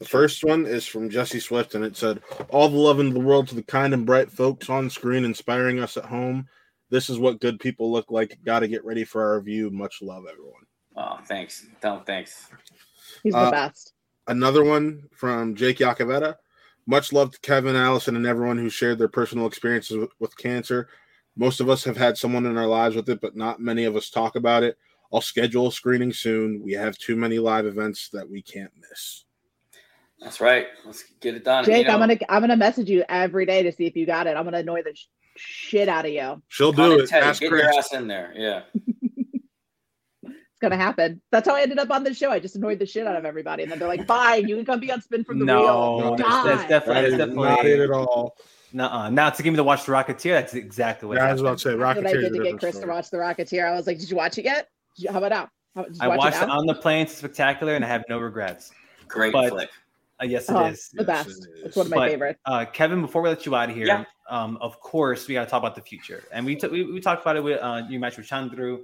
The 0.00 0.06
first 0.06 0.42
one 0.44 0.64
is 0.66 0.86
from 0.86 1.10
Jesse 1.10 1.40
Swift, 1.40 1.74
and 1.74 1.84
it 1.84 1.94
said, 1.96 2.22
"All 2.48 2.68
the 2.70 2.76
love 2.78 3.00
in 3.00 3.12
the 3.12 3.20
world 3.20 3.48
to 3.48 3.54
the 3.54 3.62
kind 3.62 3.92
and 3.94 4.06
bright 4.06 4.30
folks 4.30 4.70
on 4.70 4.88
screen, 4.90 5.24
inspiring 5.24 5.78
us 5.78 5.96
at 5.96 6.06
home, 6.06 6.48
This 6.88 7.08
is 7.08 7.20
what 7.20 7.40
good 7.40 7.60
people 7.60 7.92
look 7.92 8.10
like. 8.10 8.36
Got 8.44 8.60
to 8.60 8.68
get 8.68 8.84
ready 8.84 9.04
for 9.04 9.22
our 9.22 9.36
review. 9.38 9.70
Much 9.70 10.02
love, 10.02 10.24
everyone. 10.28 10.64
Oh, 10.96 11.18
thanks. 11.28 11.64
Don't 11.80 12.04
thanks. 12.04 12.48
He's 13.22 13.32
the 13.32 13.38
Uh, 13.38 13.50
best. 13.52 13.92
Another 14.26 14.64
one 14.64 15.08
from 15.14 15.54
Jake 15.54 15.78
Yakavetta. 15.78 16.34
Much 16.86 17.12
love 17.12 17.30
to 17.30 17.38
Kevin, 17.42 17.76
Allison, 17.76 18.16
and 18.16 18.26
everyone 18.26 18.58
who 18.58 18.68
shared 18.68 18.98
their 18.98 19.06
personal 19.06 19.46
experiences 19.46 19.98
with, 19.98 20.10
with 20.18 20.36
cancer. 20.36 20.88
Most 21.36 21.60
of 21.60 21.70
us 21.70 21.84
have 21.84 21.96
had 21.96 22.18
someone 22.18 22.44
in 22.44 22.58
our 22.58 22.66
lives 22.66 22.96
with 22.96 23.08
it, 23.08 23.20
but 23.20 23.36
not 23.36 23.60
many 23.60 23.84
of 23.84 23.94
us 23.94 24.10
talk 24.10 24.34
about 24.34 24.64
it. 24.64 24.76
I'll 25.12 25.20
schedule 25.20 25.68
a 25.68 25.72
screening 25.72 26.12
soon. 26.12 26.60
We 26.60 26.72
have 26.72 26.98
too 26.98 27.14
many 27.14 27.38
live 27.38 27.66
events 27.66 28.08
that 28.08 28.28
we 28.28 28.42
can't 28.42 28.72
miss. 28.80 29.26
That's 30.20 30.40
right. 30.40 30.66
Let's 30.84 31.04
get 31.20 31.34
it 31.34 31.44
done. 31.44 31.64
Jake, 31.64 31.82
You 31.82 31.88
know, 31.88 31.94
I'm 31.94 32.00
gonna 32.00 32.18
I'm 32.28 32.42
gonna 32.42 32.56
message 32.56 32.90
you 32.90 33.04
every 33.08 33.46
day 33.46 33.62
to 33.62 33.72
see 33.72 33.86
if 33.86 33.96
you 33.96 34.04
got 34.06 34.26
it. 34.26 34.36
I'm 34.36 34.44
gonna 34.44 34.58
annoy 34.58 34.82
the 34.82 34.94
sh- 34.94 35.06
shit 35.36 35.88
out 35.88 36.04
of 36.04 36.12
you. 36.12 36.42
She'll 36.48 36.72
do 36.72 36.98
it. 37.00 37.08
Teddy, 37.08 37.24
Ask 37.26 37.40
get 37.40 37.48
Chris. 37.50 37.62
your 37.62 37.72
ass 37.78 37.92
in 37.94 38.06
there. 38.06 38.32
Yeah. 38.36 38.62
It's 40.22 40.68
gonna 40.68 40.76
happen. 40.76 41.22
That's 41.32 41.48
how 41.48 41.54
I 41.56 41.62
ended 41.62 41.78
up 41.78 41.90
on 41.90 42.04
the 42.04 42.12
show. 42.12 42.30
I 42.30 42.38
just 42.38 42.54
annoyed 42.54 42.78
the 42.78 42.84
shit 42.84 43.06
out 43.06 43.16
of 43.16 43.24
everybody, 43.24 43.62
and 43.62 43.72
then 43.72 43.78
they're 43.78 43.88
like, 43.88 44.06
"Fine, 44.06 44.46
you 44.46 44.56
can 44.56 44.66
come 44.66 44.78
be 44.78 44.92
on 44.92 45.00
Spin 45.00 45.24
from 45.24 45.38
the 45.38 45.46
No, 45.46 45.96
Wheel." 45.96 46.16
that's, 46.16 46.28
Die. 46.28 46.44
that's 46.44 46.68
definitely 46.68 46.94
That 46.94 47.16
that's 47.16 47.18
definitely 47.30 47.48
not 47.48 47.64
it 47.64 47.80
at 47.80 47.90
all. 47.90 48.36
Nuh-uh. 48.74 49.08
Now 49.08 49.30
to 49.30 49.42
give 49.42 49.54
me 49.54 49.56
to 49.56 49.64
watch 49.64 49.86
the 49.86 49.92
Rocketeer, 49.92 50.32
that's 50.34 50.52
exactly 50.52 51.08
what 51.08 51.16
Yeah, 51.16 51.28
I 51.28 51.32
was 51.32 51.40
about 51.40 51.58
happened. 51.60 51.60
to 51.60 51.62
say, 51.62 51.76
That's 51.78 51.96
what 51.96 52.06
I 52.06 52.10
Rocketeer. 52.12 52.20
did 52.20 52.32
to 52.34 52.42
get 52.44 52.58
Chris 52.60 52.78
to 52.78 52.86
watch 52.86 53.10
The 53.10 53.16
Rocketeer. 53.16 53.66
I 53.66 53.74
was 53.74 53.86
like, 53.86 53.98
"Did 53.98 54.10
you 54.10 54.16
watch 54.18 54.36
it 54.36 54.44
yet? 54.44 54.68
How 55.10 55.16
about 55.16 55.30
now? 55.74 55.82
Did 55.84 55.94
you 55.96 56.00
I 56.02 56.08
watched 56.14 56.36
it 56.36 56.42
it 56.42 56.50
on 56.50 56.66
the 56.66 56.74
plane 56.74 57.06
to 57.06 57.12
Spectacular, 57.12 57.74
and 57.74 57.82
I 57.82 57.88
have 57.88 58.04
no 58.10 58.18
regrets. 58.18 58.70
Great 59.08 59.32
But- 59.32 59.48
flick. 59.48 59.70
Uh, 60.20 60.26
yes, 60.26 60.48
it 60.48 60.54
Oh, 60.54 60.66
is. 60.66 60.90
the 60.90 61.04
Yes, 61.04 61.06
best. 61.06 61.28
it 61.28 61.58
is. 61.58 61.64
It's 61.64 61.76
one 61.76 61.86
of 61.86 61.90
my 61.90 61.96
But- 61.96 62.10
favorites. 62.10 62.40
Uh, 62.44 62.64
Kevin, 62.66 63.00
before 63.00 63.22
we 63.22 63.28
let 63.28 63.46
you 63.46 63.54
out 63.56 63.70
of 63.70 63.74
here, 63.76 63.86
Yeah. 63.86 64.04
um, 64.28 64.58
of 64.60 64.78
course, 64.80 65.26
we 65.26 65.34
got 65.34 65.44
to 65.44 65.50
talk 65.50 65.62
about 65.62 65.74
the 65.74 65.80
future. 65.80 66.24
And 66.32 66.44
we, 66.44 66.56
t- 66.56 66.68
we, 66.68 66.84
we 66.84 67.00
talked 67.00 67.22
about 67.22 67.36
it 67.36 67.44
with 67.44 67.58
uh, 67.60 67.82
your 67.88 68.00
match 68.00 68.16
with 68.18 68.26
Chandru, 68.28 68.80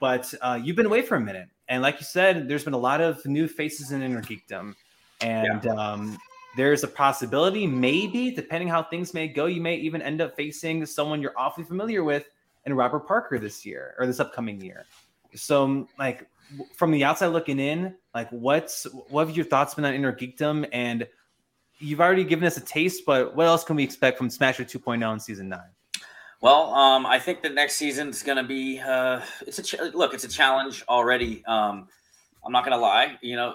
but 0.00 0.32
uh, 0.42 0.58
you've 0.62 0.76
been 0.76 0.86
away 0.86 1.02
for 1.02 1.16
a 1.16 1.20
minute. 1.20 1.48
And 1.68 1.82
like 1.82 1.98
you 1.98 2.04
said, 2.04 2.48
there's 2.48 2.64
been 2.64 2.74
a 2.74 2.78
lot 2.78 3.00
of 3.00 3.24
new 3.26 3.48
faces 3.48 3.90
in 3.90 4.00
Innergeekdom. 4.00 4.74
And 5.22 5.66
um, 5.66 6.18
there's 6.56 6.84
a 6.84 6.88
possibility, 6.88 7.66
maybe, 7.66 8.30
depending 8.30 8.68
how 8.68 8.82
things 8.84 9.12
may 9.12 9.26
go, 9.26 9.46
you 9.46 9.60
may 9.60 9.74
even 9.76 10.00
end 10.02 10.20
up 10.20 10.36
facing 10.36 10.86
someone 10.86 11.20
you're 11.20 11.36
awfully 11.36 11.64
familiar 11.64 12.04
with 12.04 12.28
in 12.64 12.74
Robert 12.74 13.06
Parker 13.08 13.38
this 13.38 13.64
year 13.66 13.94
or 13.98 14.06
this 14.06 14.20
upcoming 14.20 14.60
year. 14.60 14.84
So, 15.34 15.88
like, 15.98 16.18
w- 16.18 16.26
from 16.74 16.90
the 16.90 17.04
outside 17.04 17.28
looking 17.28 17.58
in, 17.58 17.94
like, 18.14 18.28
what's 18.30 18.84
what 19.08 19.26
have 19.26 19.36
your 19.36 19.46
thoughts 19.46 19.74
been 19.74 19.84
on 19.84 19.92
Innergeekdom? 19.92 20.68
And 20.72 21.06
you've 21.78 22.00
already 22.00 22.24
given 22.24 22.46
us 22.46 22.56
a 22.56 22.60
taste, 22.60 23.02
but 23.06 23.34
what 23.34 23.46
else 23.46 23.64
can 23.64 23.76
we 23.76 23.84
expect 23.84 24.18
from 24.18 24.30
Smasher 24.30 24.64
2.0 24.64 25.12
in 25.12 25.20
season 25.20 25.48
nine? 25.48 25.70
Well, 26.40 26.74
um, 26.74 27.06
I 27.06 27.18
think 27.18 27.42
the 27.42 27.48
next 27.48 27.76
season 27.76 28.08
is 28.08 28.22
going 28.22 28.36
to 28.36 28.44
be. 28.44 28.78
Uh, 28.78 29.20
it's 29.46 29.58
a 29.58 29.62
ch- 29.62 29.94
look. 29.94 30.14
It's 30.14 30.24
a 30.24 30.28
challenge 30.28 30.84
already. 30.88 31.44
Um, 31.46 31.88
I'm 32.44 32.52
not 32.52 32.64
going 32.64 32.76
to 32.76 32.80
lie. 32.82 33.18
You 33.22 33.36
know, 33.36 33.54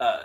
uh, 0.00 0.22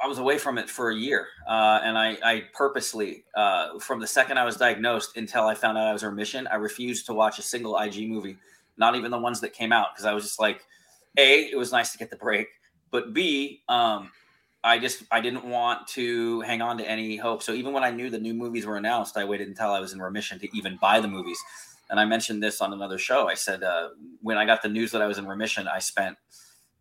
I 0.00 0.06
was 0.06 0.18
away 0.18 0.38
from 0.38 0.58
it 0.58 0.70
for 0.70 0.90
a 0.90 0.94
year, 0.94 1.26
uh, 1.48 1.80
and 1.82 1.98
I, 1.98 2.16
I 2.22 2.44
purposely, 2.54 3.24
uh, 3.34 3.80
from 3.80 4.00
the 4.00 4.06
second 4.06 4.38
I 4.38 4.44
was 4.44 4.56
diagnosed 4.56 5.16
until 5.16 5.44
I 5.44 5.54
found 5.54 5.76
out 5.76 5.88
I 5.88 5.92
was 5.92 6.04
in 6.04 6.10
remission, 6.10 6.46
I 6.46 6.54
refused 6.54 7.06
to 7.06 7.14
watch 7.14 7.40
a 7.40 7.42
single 7.42 7.76
IG 7.76 8.08
movie, 8.08 8.36
not 8.76 8.94
even 8.94 9.10
the 9.10 9.18
ones 9.18 9.40
that 9.40 9.52
came 9.52 9.72
out, 9.72 9.88
because 9.92 10.06
I 10.06 10.12
was 10.14 10.22
just 10.22 10.38
like, 10.38 10.64
a, 11.16 11.50
it 11.50 11.56
was 11.56 11.72
nice 11.72 11.92
to 11.92 11.98
get 11.98 12.10
the 12.10 12.16
break, 12.16 12.48
but 12.90 13.12
b, 13.14 13.62
um, 13.68 14.10
I 14.64 14.78
just 14.78 15.04
I 15.10 15.20
didn't 15.20 15.44
want 15.44 15.86
to 15.88 16.40
hang 16.42 16.60
on 16.62 16.78
to 16.78 16.84
any 16.88 17.16
hope. 17.16 17.42
So 17.42 17.52
even 17.52 17.72
when 17.72 17.84
I 17.84 17.90
knew 17.90 18.10
the 18.10 18.18
new 18.18 18.34
movies 18.34 18.66
were 18.66 18.76
announced, 18.76 19.16
I 19.16 19.24
waited 19.24 19.48
until 19.48 19.70
I 19.70 19.80
was 19.80 19.92
in 19.92 20.00
remission 20.02 20.38
to 20.40 20.56
even 20.56 20.76
buy 20.80 21.00
the 21.00 21.08
movies. 21.08 21.38
And 21.90 21.98
I 21.98 22.04
mentioned 22.04 22.42
this 22.42 22.60
on 22.60 22.72
another 22.72 22.98
show. 22.98 23.28
I 23.28 23.34
said 23.34 23.62
uh, 23.62 23.90
when 24.20 24.36
I 24.36 24.44
got 24.44 24.60
the 24.62 24.68
news 24.68 24.90
that 24.90 25.00
I 25.00 25.06
was 25.06 25.16
in 25.16 25.26
remission, 25.26 25.66
I 25.68 25.78
spent 25.78 26.18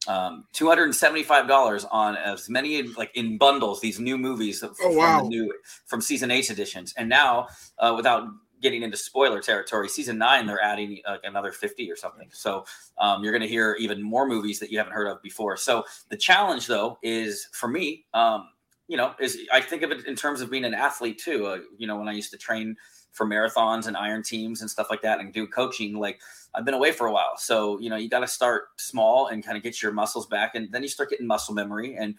um, 0.08 0.46
two 0.54 0.68
hundred 0.68 0.86
and 0.86 0.96
seventy-five 0.96 1.48
dollars 1.48 1.86
on 1.86 2.18
as 2.18 2.50
many 2.50 2.82
like 2.84 3.12
in 3.16 3.38
bundles 3.38 3.80
these 3.80 4.00
new 4.00 4.18
movies 4.18 4.64
Oh, 4.64 4.74
from 4.74 4.96
wow. 4.96 5.22
the 5.22 5.30
new 5.30 5.54
from 5.86 6.02
season 6.02 6.32
eight 6.32 6.50
editions. 6.50 6.94
And 6.98 7.08
now, 7.08 7.48
uh, 7.78 7.94
without 7.96 8.28
getting 8.62 8.84
into 8.84 8.98
spoiler 8.98 9.42
territory, 9.42 9.88
season 9.88 10.18
nine 10.18 10.46
they're 10.46 10.62
adding 10.62 11.00
like 11.08 11.22
another 11.24 11.52
fifty 11.52 11.92
or 11.92 11.96
something. 11.96 12.28
So 12.32 12.66
um, 12.98 13.24
you're 13.24 13.32
going 13.32 13.42
to 13.42 13.48
hear 13.48 13.76
even 13.80 14.02
more 14.02 14.28
movies 14.28 14.60
that 14.60 14.72
you 14.72 14.78
haven't 14.78 14.94
heard 14.94 15.08
of 15.08 15.22
before. 15.22 15.58
So 15.58 15.84
the 16.10 16.18
challenge, 16.18 16.68
though, 16.68 16.98
is 17.04 17.48
for 17.52 17.68
me, 17.68 18.06
um, 18.14 18.50
you 18.88 18.98
know, 18.98 19.14
is 19.20 19.38
I 19.52 19.62
think 19.62 19.84
of 19.84 19.92
it 19.92 20.06
in 20.06 20.16
terms 20.16 20.42
of 20.42 20.50
being 20.50 20.66
an 20.66 20.74
athlete 20.74 21.20
too. 21.20 21.46
Uh, 21.46 21.60
you 21.78 21.88
know, 21.88 21.98
when 21.98 22.08
I 22.08 22.14
used 22.14 22.32
to 22.32 22.38
train 22.38 22.76
for 23.12 23.26
marathons 23.26 23.88
and 23.88 23.98
iron 23.98 24.24
teams 24.24 24.62
and 24.62 24.70
stuff 24.70 24.88
like 24.90 25.02
that, 25.02 25.20
and 25.20 25.34
do 25.34 25.48
coaching, 25.48 25.96
like 26.00 26.20
I've 26.56 26.66
been 26.66 26.74
away 26.74 26.92
for 26.92 27.08
a 27.08 27.12
while. 27.12 27.38
So 27.38 27.80
you 27.80 27.90
know, 27.90 27.98
you 27.98 28.10
got 28.10 28.22
to 28.22 28.28
start 28.28 28.70
small 28.78 29.28
and 29.28 29.46
kind 29.46 29.58
of 29.58 29.64
get 29.64 29.82
your 29.82 29.92
muscles 29.92 30.28
back, 30.28 30.56
and 30.56 30.72
then 30.72 30.82
you 30.84 30.90
start 30.90 31.10
getting 31.10 31.28
muscle 31.28 31.54
memory 31.54 31.96
and. 31.96 32.16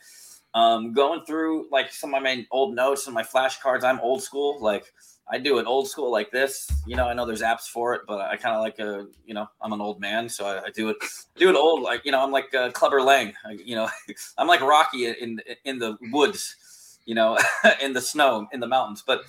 Um, 0.54 0.94
going 0.94 1.26
through 1.26 1.68
like 1.70 1.92
some 1.92 2.14
of 2.14 2.22
my 2.22 2.44
old 2.50 2.74
notes 2.74 3.06
and 3.06 3.14
my 3.14 3.22
flashcards, 3.22 3.84
I'm 3.84 4.00
old 4.00 4.22
school. 4.22 4.58
Like 4.60 4.90
I 5.30 5.38
do 5.38 5.58
it 5.58 5.66
old 5.66 5.88
school 5.88 6.10
like 6.10 6.30
this. 6.30 6.70
You 6.86 6.96
know, 6.96 7.06
I 7.06 7.12
know 7.12 7.26
there's 7.26 7.42
apps 7.42 7.68
for 7.68 7.94
it, 7.94 8.02
but 8.06 8.20
I 8.20 8.36
kind 8.36 8.54
of 8.54 8.62
like 8.62 8.78
a, 8.78 9.06
you 9.26 9.34
know, 9.34 9.46
I'm 9.60 9.72
an 9.72 9.80
old 9.80 10.00
man, 10.00 10.28
so 10.28 10.46
I, 10.46 10.64
I 10.64 10.70
do 10.70 10.88
it, 10.88 10.96
do 11.36 11.50
it 11.50 11.56
old. 11.56 11.82
Like 11.82 12.04
you 12.04 12.12
know, 12.12 12.22
I'm 12.22 12.32
like 12.32 12.54
uh, 12.54 12.70
Clubber 12.70 13.02
Lang. 13.02 13.34
I, 13.44 13.52
you 13.52 13.76
know, 13.76 13.88
I'm 14.38 14.46
like 14.46 14.60
Rocky 14.60 15.06
in 15.06 15.40
in 15.64 15.78
the 15.78 15.96
woods. 16.12 16.56
You 17.04 17.14
know, 17.14 17.38
in 17.82 17.92
the 17.94 18.00
snow, 18.00 18.48
in 18.52 18.60
the 18.60 18.66
mountains. 18.66 19.02
But 19.06 19.22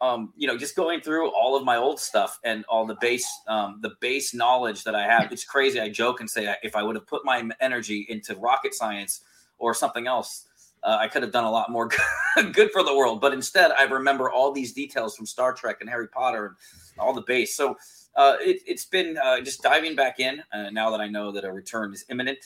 um, 0.00 0.32
you 0.36 0.46
know, 0.46 0.56
just 0.56 0.76
going 0.76 1.00
through 1.00 1.30
all 1.30 1.56
of 1.56 1.64
my 1.64 1.76
old 1.76 1.98
stuff 2.00 2.38
and 2.44 2.64
all 2.68 2.86
the 2.86 2.96
base, 3.00 3.26
um, 3.48 3.78
the 3.80 3.92
base 4.00 4.34
knowledge 4.34 4.84
that 4.84 4.94
I 4.94 5.02
have. 5.02 5.32
It's 5.32 5.44
crazy. 5.44 5.80
I 5.80 5.88
joke 5.88 6.20
and 6.20 6.28
say 6.28 6.54
if 6.62 6.76
I 6.76 6.82
would 6.82 6.96
have 6.96 7.06
put 7.06 7.24
my 7.24 7.48
energy 7.60 8.06
into 8.08 8.34
rocket 8.36 8.74
science 8.74 9.22
or 9.58 9.72
something 9.74 10.06
else. 10.06 10.46
Uh, 10.84 10.98
I 11.00 11.08
could 11.08 11.22
have 11.22 11.32
done 11.32 11.44
a 11.44 11.50
lot 11.50 11.70
more 11.70 11.88
good 12.52 12.70
for 12.72 12.82
the 12.82 12.94
world, 12.94 13.20
but 13.20 13.32
instead 13.32 13.70
I 13.72 13.84
remember 13.84 14.30
all 14.30 14.52
these 14.52 14.72
details 14.72 15.16
from 15.16 15.24
Star 15.24 15.52
Trek 15.54 15.78
and 15.80 15.88
Harry 15.88 16.08
Potter 16.08 16.46
and 16.46 16.56
all 16.98 17.14
the 17.14 17.22
base. 17.22 17.56
So 17.56 17.76
uh, 18.16 18.36
it, 18.40 18.68
has 18.68 18.84
been 18.84 19.16
uh, 19.16 19.40
just 19.40 19.62
diving 19.62 19.96
back 19.96 20.20
in 20.20 20.42
uh, 20.52 20.70
now 20.70 20.90
that 20.90 21.00
I 21.00 21.08
know 21.08 21.32
that 21.32 21.44
a 21.44 21.52
return 21.52 21.92
is 21.92 22.04
imminent. 22.10 22.38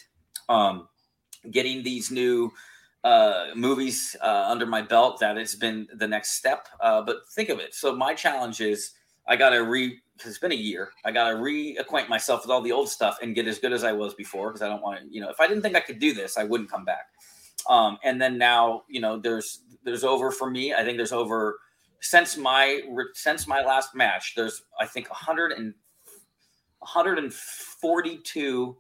Um, 0.48 0.88
getting 1.50 1.82
these 1.82 2.10
new 2.10 2.52
uh, 3.04 3.48
movies 3.54 4.16
uh, 4.22 4.46
under 4.48 4.66
my 4.66 4.82
belt, 4.82 5.20
that 5.20 5.36
has 5.36 5.54
been 5.54 5.88
the 5.94 6.06
next 6.06 6.32
step. 6.32 6.68
But 6.80 7.28
think 7.32 7.48
of 7.48 7.58
it. 7.58 7.74
So 7.74 7.94
my 7.94 8.14
challenge 8.14 8.60
is 8.60 8.92
I 9.26 9.36
got 9.36 9.50
to 9.50 9.58
re, 9.58 10.00
it's 10.24 10.38
been 10.38 10.52
a 10.52 10.56
year, 10.56 10.90
I 11.04 11.12
got 11.12 11.30
to 11.30 11.36
reacquaint 11.36 12.08
myself 12.08 12.42
with 12.42 12.50
all 12.50 12.62
the 12.62 12.72
old 12.72 12.88
stuff 12.88 13.18
and 13.20 13.34
get 13.34 13.46
as 13.46 13.58
good 13.58 13.72
as 13.72 13.84
I 13.84 13.92
was 13.92 14.14
before 14.14 14.48
because 14.48 14.62
I 14.62 14.68
don't 14.68 14.82
want 14.82 15.00
to, 15.00 15.06
you 15.14 15.20
know, 15.20 15.28
if 15.28 15.38
I 15.38 15.46
didn't 15.46 15.62
think 15.62 15.76
I 15.76 15.80
could 15.80 15.98
do 15.98 16.14
this, 16.14 16.38
I 16.38 16.44
wouldn't 16.44 16.70
come 16.70 16.84
back. 16.84 17.08
Um, 17.68 17.98
and 18.02 18.20
then 18.20 18.38
now, 18.38 18.82
you 18.88 19.00
know, 19.00 19.18
there's 19.18 19.60
there's 19.84 20.04
over 20.04 20.30
for 20.30 20.50
me. 20.50 20.74
I 20.74 20.84
think 20.84 20.96
there's 20.96 21.12
over 21.12 21.58
since 22.00 22.36
my 22.36 22.80
since 23.14 23.46
my 23.46 23.62
last 23.62 23.94
match. 23.94 24.34
There's 24.36 24.62
I 24.80 24.86
think 24.86 25.10
100 25.10 25.52
and 25.52 25.74
142 26.78 28.76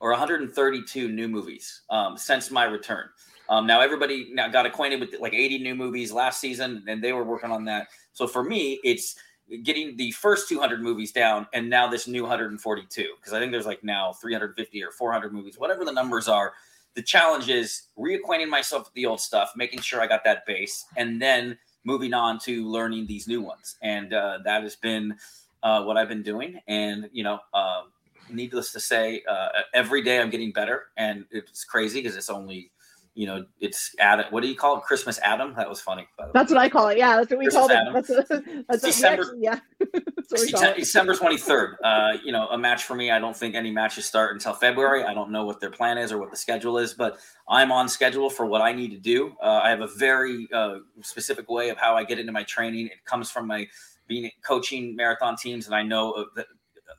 or 0.00 0.10
132 0.10 1.08
new 1.08 1.28
movies 1.28 1.82
um, 1.90 2.16
since 2.16 2.50
my 2.50 2.64
return. 2.64 3.08
Um, 3.48 3.66
now 3.66 3.80
everybody 3.80 4.30
now 4.32 4.48
got 4.48 4.64
acquainted 4.64 5.00
with 5.00 5.20
like 5.20 5.34
80 5.34 5.58
new 5.58 5.74
movies 5.74 6.12
last 6.12 6.40
season, 6.40 6.82
and 6.88 7.02
they 7.04 7.12
were 7.12 7.24
working 7.24 7.50
on 7.50 7.64
that. 7.66 7.88
So 8.12 8.26
for 8.26 8.42
me, 8.42 8.80
it's 8.84 9.16
getting 9.62 9.96
the 9.96 10.10
first 10.12 10.48
200 10.48 10.82
movies 10.82 11.12
down, 11.12 11.46
and 11.52 11.68
now 11.68 11.86
this 11.86 12.08
new 12.08 12.22
142 12.22 13.08
because 13.16 13.32
I 13.34 13.38
think 13.38 13.52
there's 13.52 13.66
like 13.66 13.84
now 13.84 14.14
350 14.14 14.82
or 14.82 14.90
400 14.90 15.32
movies, 15.32 15.58
whatever 15.58 15.84
the 15.84 15.92
numbers 15.92 16.28
are 16.28 16.54
the 16.94 17.02
challenge 17.02 17.48
is 17.48 17.88
reacquainting 17.98 18.48
myself 18.48 18.84
with 18.84 18.94
the 18.94 19.06
old 19.06 19.20
stuff, 19.20 19.52
making 19.56 19.80
sure 19.80 20.00
I 20.00 20.06
got 20.06 20.24
that 20.24 20.46
base, 20.46 20.84
and 20.96 21.20
then 21.20 21.58
moving 21.84 22.14
on 22.14 22.38
to 22.40 22.66
learning 22.68 23.06
these 23.06 23.28
new 23.28 23.42
ones. 23.42 23.76
And 23.82 24.14
uh, 24.14 24.38
that 24.44 24.62
has 24.62 24.76
been 24.76 25.16
uh, 25.62 25.82
what 25.84 25.96
I've 25.96 26.08
been 26.08 26.22
doing. 26.22 26.60
And, 26.68 27.10
you 27.12 27.24
know, 27.24 27.40
uh, 27.52 27.82
needless 28.30 28.72
to 28.72 28.80
say, 28.80 29.22
uh, 29.28 29.48
every 29.74 30.02
day 30.02 30.20
I'm 30.20 30.30
getting 30.30 30.52
better. 30.52 30.86
And 30.96 31.24
it's 31.30 31.64
crazy 31.64 32.00
because 32.00 32.16
it's 32.16 32.30
only, 32.30 32.70
you 33.14 33.26
know, 33.26 33.44
it's 33.60 33.94
Adam. 34.00 34.26
What 34.30 34.42
do 34.42 34.48
you 34.48 34.56
call 34.56 34.78
it? 34.78 34.82
Christmas 34.82 35.20
Adam? 35.20 35.54
That 35.56 35.68
was 35.68 35.80
funny. 35.80 36.06
That's 36.32 36.50
what 36.50 36.58
I 36.60 36.68
call 36.68 36.88
it. 36.88 36.98
Yeah, 36.98 37.16
that's 37.16 37.30
what 37.30 37.38
we 37.38 37.44
Christmas 37.46 37.68
call 37.68 37.70
it. 37.70 37.74
Adam. 37.74 37.94
That's, 37.94 38.10
a, 38.10 38.64
that's 38.68 38.82
December- 38.82 39.36
yeah. 39.38 39.60
that's 39.78 40.32
what 40.32 40.40
we 40.40 40.50
call 40.50 40.74
December. 40.74 41.12
December 41.12 41.14
23rd. 41.14 41.74
Uh, 41.84 42.18
you 42.24 42.32
know, 42.32 42.48
a 42.48 42.58
match 42.58 42.84
for 42.84 42.96
me. 42.96 43.12
I 43.12 43.20
don't 43.20 43.36
think 43.36 43.54
any 43.54 43.70
matches 43.70 44.04
start 44.04 44.32
until 44.32 44.52
February. 44.52 45.04
I 45.04 45.14
don't 45.14 45.30
know 45.30 45.44
what 45.44 45.60
their 45.60 45.70
plan 45.70 45.96
is 45.96 46.10
or 46.10 46.18
what 46.18 46.32
the 46.32 46.36
schedule 46.36 46.76
is, 46.78 46.92
but 46.92 47.18
I'm 47.48 47.70
on 47.70 47.88
schedule 47.88 48.30
for 48.30 48.46
what 48.46 48.62
I 48.62 48.72
need 48.72 48.90
to 48.90 48.98
do. 48.98 49.36
Uh, 49.40 49.60
I 49.62 49.70
have 49.70 49.80
a 49.80 49.88
very 49.96 50.48
uh, 50.52 50.78
specific 51.02 51.48
way 51.48 51.68
of 51.68 51.78
how 51.78 51.94
I 51.94 52.02
get 52.02 52.18
into 52.18 52.32
my 52.32 52.42
training. 52.42 52.86
It 52.86 53.04
comes 53.04 53.30
from 53.30 53.46
my 53.46 53.68
being 54.08 54.28
coaching 54.44 54.96
marathon 54.96 55.36
teams, 55.36 55.66
and 55.66 55.74
I 55.74 55.82
know 55.82 56.26
that 56.34 56.46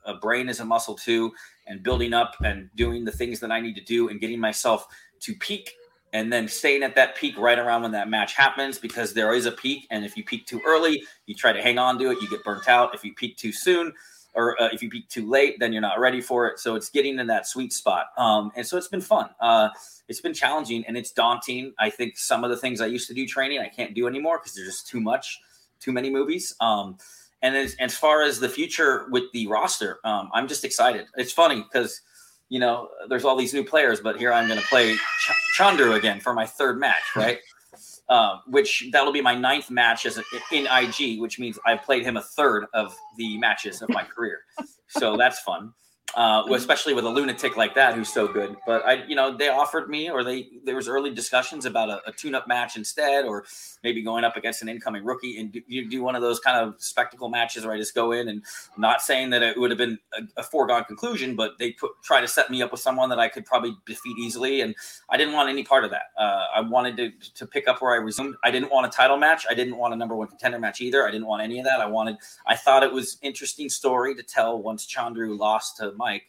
a 0.06 0.14
brain 0.14 0.48
is 0.48 0.60
a 0.60 0.64
muscle 0.64 0.94
too, 0.94 1.32
and 1.66 1.82
building 1.82 2.14
up 2.14 2.36
and 2.42 2.70
doing 2.74 3.04
the 3.04 3.12
things 3.12 3.38
that 3.40 3.50
I 3.50 3.60
need 3.60 3.74
to 3.74 3.84
do 3.84 4.08
and 4.08 4.18
getting 4.18 4.40
myself 4.40 4.86
to 5.20 5.34
peak 5.34 5.72
and 6.16 6.32
then 6.32 6.48
staying 6.48 6.82
at 6.82 6.94
that 6.94 7.16
peak 7.16 7.38
right 7.38 7.58
around 7.58 7.82
when 7.82 7.92
that 7.92 8.08
match 8.08 8.34
happens 8.34 8.78
because 8.78 9.12
there 9.12 9.34
is 9.34 9.46
a 9.46 9.52
peak 9.52 9.86
and 9.90 10.04
if 10.04 10.16
you 10.16 10.24
peak 10.24 10.46
too 10.46 10.60
early 10.66 11.02
you 11.26 11.34
try 11.34 11.52
to 11.52 11.62
hang 11.62 11.78
on 11.78 11.98
to 11.98 12.10
it 12.10 12.20
you 12.22 12.28
get 12.28 12.42
burnt 12.42 12.68
out 12.68 12.94
if 12.94 13.04
you 13.04 13.14
peak 13.14 13.36
too 13.36 13.52
soon 13.52 13.92
or 14.36 14.60
uh, 14.60 14.68
if 14.70 14.82
you 14.82 14.90
peak 14.90 15.08
too 15.08 15.28
late, 15.28 15.58
then 15.58 15.72
you're 15.72 15.82
not 15.82 15.98
ready 15.98 16.20
for 16.20 16.46
it. 16.46 16.58
So 16.58 16.76
it's 16.76 16.90
getting 16.90 17.18
in 17.18 17.26
that 17.26 17.46
sweet 17.46 17.72
spot. 17.72 18.08
Um, 18.18 18.52
and 18.54 18.64
so 18.64 18.76
it's 18.76 18.86
been 18.86 19.00
fun. 19.00 19.30
Uh, 19.40 19.70
it's 20.08 20.20
been 20.20 20.34
challenging 20.34 20.84
and 20.86 20.96
it's 20.96 21.10
daunting. 21.10 21.72
I 21.78 21.88
think 21.88 22.18
some 22.18 22.44
of 22.44 22.50
the 22.50 22.56
things 22.56 22.82
I 22.82 22.86
used 22.86 23.08
to 23.08 23.14
do 23.14 23.26
training, 23.26 23.60
I 23.60 23.68
can't 23.68 23.94
do 23.94 24.06
anymore 24.06 24.38
because 24.38 24.54
there's 24.54 24.68
just 24.68 24.88
too 24.88 25.00
much, 25.00 25.40
too 25.80 25.90
many 25.90 26.10
movies. 26.10 26.54
Um, 26.60 26.98
and 27.42 27.56
as, 27.56 27.76
as 27.80 27.96
far 27.96 28.22
as 28.22 28.38
the 28.38 28.48
future 28.48 29.06
with 29.10 29.24
the 29.32 29.46
roster, 29.46 29.98
um, 30.04 30.30
I'm 30.34 30.46
just 30.46 30.64
excited. 30.64 31.06
It's 31.16 31.32
funny 31.32 31.62
because 31.62 32.02
you 32.48 32.60
know 32.60 32.88
there's 33.08 33.24
all 33.24 33.36
these 33.36 33.54
new 33.54 33.64
players, 33.64 34.00
but 34.00 34.18
here 34.18 34.32
I'm 34.32 34.46
going 34.48 34.60
to 34.60 34.66
play 34.66 34.94
Ch- 34.96 35.58
Chandru 35.58 35.96
again 35.96 36.20
for 36.20 36.32
my 36.32 36.46
third 36.46 36.78
match, 36.78 37.02
right? 37.16 37.38
Uh, 38.08 38.38
which 38.46 38.88
that'll 38.92 39.12
be 39.12 39.20
my 39.20 39.34
ninth 39.34 39.68
match 39.68 40.06
as 40.06 40.16
a, 40.16 40.22
in 40.52 40.66
IG, 40.66 41.20
which 41.20 41.38
means 41.38 41.58
I've 41.66 41.82
played 41.82 42.04
him 42.04 42.16
a 42.16 42.22
third 42.22 42.66
of 42.72 42.94
the 43.18 43.36
matches 43.38 43.82
of 43.82 43.88
my 43.88 44.04
career. 44.04 44.40
So 44.88 45.16
that's 45.16 45.40
fun 45.40 45.72
uh, 46.14 46.42
especially 46.54 46.94
with 46.94 47.04
a 47.04 47.08
lunatic 47.08 47.56
like 47.56 47.74
that 47.74 47.94
who's 47.94 48.12
so 48.12 48.26
good. 48.28 48.56
But 48.66 48.86
I, 48.86 49.04
you 49.06 49.16
know, 49.16 49.36
they 49.36 49.48
offered 49.48 49.90
me, 49.90 50.08
or 50.08 50.22
they 50.22 50.48
there 50.64 50.76
was 50.76 50.88
early 50.88 51.10
discussions 51.10 51.66
about 51.66 51.90
a, 51.90 52.00
a 52.08 52.12
tune-up 52.12 52.46
match 52.46 52.76
instead, 52.76 53.24
or 53.24 53.44
maybe 53.82 54.02
going 54.02 54.24
up 54.24 54.36
against 54.36 54.62
an 54.62 54.68
incoming 54.68 55.04
rookie 55.04 55.38
and 55.38 55.52
do, 55.52 55.62
you 55.66 55.88
do 55.88 56.02
one 56.02 56.14
of 56.14 56.22
those 56.22 56.40
kind 56.40 56.56
of 56.56 56.80
spectacle 56.80 57.28
matches 57.28 57.64
where 57.64 57.74
I 57.74 57.78
just 57.78 57.94
go 57.94 58.12
in 58.12 58.28
and 58.28 58.42
not 58.78 59.02
saying 59.02 59.30
that 59.30 59.42
it 59.42 59.58
would 59.58 59.70
have 59.70 59.78
been 59.78 59.98
a, 60.14 60.40
a 60.40 60.42
foregone 60.42 60.84
conclusion, 60.84 61.36
but 61.36 61.58
they 61.58 61.72
put 61.72 61.90
try 62.02 62.20
to 62.20 62.28
set 62.28 62.50
me 62.50 62.62
up 62.62 62.72
with 62.72 62.80
someone 62.80 63.10
that 63.10 63.18
I 63.18 63.28
could 63.28 63.44
probably 63.44 63.76
defeat 63.84 64.16
easily, 64.18 64.60
and 64.60 64.74
I 65.10 65.16
didn't 65.16 65.34
want 65.34 65.50
any 65.50 65.64
part 65.64 65.84
of 65.84 65.90
that. 65.90 66.12
Uh, 66.18 66.44
I 66.54 66.60
wanted 66.60 66.96
to 66.96 67.10
to 67.34 67.46
pick 67.46 67.68
up 67.68 67.82
where 67.82 67.92
I 67.92 67.96
resumed. 67.96 68.36
I 68.44 68.50
didn't 68.50 68.70
want 68.70 68.86
a 68.86 68.90
title 68.90 69.16
match. 69.16 69.44
I 69.50 69.54
didn't 69.54 69.76
want 69.76 69.92
a 69.92 69.96
number 69.96 70.14
one 70.14 70.28
contender 70.28 70.58
match 70.58 70.80
either. 70.80 71.06
I 71.06 71.10
didn't 71.10 71.26
want 71.26 71.42
any 71.42 71.58
of 71.58 71.64
that. 71.66 71.80
I 71.80 71.86
wanted. 71.86 72.16
I 72.46 72.56
thought 72.56 72.82
it 72.82 72.92
was 72.92 73.18
interesting 73.22 73.68
story 73.68 74.14
to 74.14 74.22
tell 74.22 74.62
once 74.62 74.86
Chandru 74.86 75.36
lost 75.38 75.76
to 75.78 75.92
Mike 75.96 76.24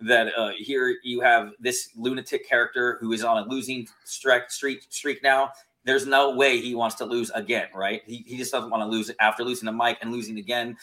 that 0.00 0.32
uh, 0.36 0.50
here 0.56 0.96
you 1.02 1.20
have 1.20 1.52
this 1.60 1.90
lunatic 1.96 2.48
character 2.48 2.96
who 3.00 3.12
is 3.12 3.22
on 3.22 3.38
a 3.38 3.48
losing 3.48 3.86
streak, 4.04 4.50
streak, 4.50 4.86
streak 4.88 5.22
now. 5.22 5.50
There's 5.84 6.06
no 6.06 6.34
way 6.34 6.60
he 6.60 6.74
wants 6.74 6.96
to 6.96 7.04
lose 7.04 7.30
again, 7.30 7.68
right? 7.74 8.02
He, 8.06 8.24
he 8.26 8.36
just 8.36 8.52
doesn't 8.52 8.70
want 8.70 8.82
to 8.82 8.86
lose 8.86 9.10
after 9.20 9.44
losing 9.44 9.66
to 9.66 9.72
Mike 9.72 9.98
and 10.02 10.12
losing 10.12 10.38
again, 10.38 10.76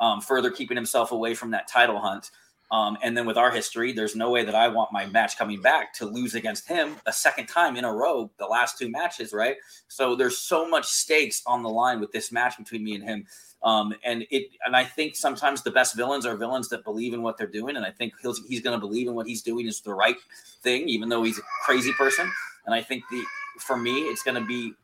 um, 0.00 0.20
further 0.20 0.50
keeping 0.50 0.76
himself 0.76 1.12
away 1.12 1.34
from 1.34 1.50
that 1.52 1.68
title 1.68 1.98
hunt. 1.98 2.30
Um, 2.70 2.98
and 3.02 3.16
then 3.16 3.26
with 3.26 3.36
our 3.36 3.50
history, 3.50 3.92
there's 3.92 4.16
no 4.16 4.30
way 4.30 4.44
that 4.44 4.54
I 4.54 4.68
want 4.68 4.92
my 4.92 5.06
match 5.06 5.38
coming 5.38 5.60
back 5.60 5.94
to 5.94 6.06
lose 6.06 6.34
against 6.34 6.66
him 6.66 6.96
a 7.06 7.12
second 7.12 7.46
time 7.46 7.76
in 7.76 7.84
a 7.84 7.92
row, 7.92 8.30
the 8.38 8.46
last 8.46 8.78
two 8.78 8.90
matches, 8.90 9.32
right? 9.32 9.56
So 9.88 10.16
there's 10.16 10.38
so 10.38 10.68
much 10.68 10.86
stakes 10.86 11.42
on 11.46 11.62
the 11.62 11.68
line 11.68 12.00
with 12.00 12.10
this 12.10 12.32
match 12.32 12.56
between 12.58 12.82
me 12.82 12.94
and 12.94 13.04
him 13.04 13.26
um, 13.64 13.94
and 14.04 14.26
it, 14.30 14.50
and 14.66 14.76
I 14.76 14.84
think 14.84 15.16
sometimes 15.16 15.62
the 15.62 15.70
best 15.70 15.96
villains 15.96 16.26
are 16.26 16.36
villains 16.36 16.68
that 16.68 16.84
believe 16.84 17.14
in 17.14 17.22
what 17.22 17.38
they're 17.38 17.46
doing, 17.46 17.76
and 17.76 17.84
I 17.84 17.90
think 17.90 18.12
he's 18.22 18.40
he's 18.46 18.60
going 18.60 18.78
to 18.78 18.80
believe 18.86 19.08
in 19.08 19.14
what 19.14 19.26
he's 19.26 19.40
doing 19.40 19.66
is 19.66 19.80
the 19.80 19.94
right 19.94 20.16
thing, 20.62 20.86
even 20.86 21.08
though 21.08 21.22
he's 21.22 21.38
a 21.38 21.42
crazy 21.64 21.92
person. 21.94 22.30
And 22.66 22.74
I 22.74 22.82
think 22.82 23.04
the 23.10 23.24
for 23.58 23.78
me, 23.78 24.00
it's 24.02 24.22
going 24.22 24.34
to 24.34 24.46
be, 24.46 24.74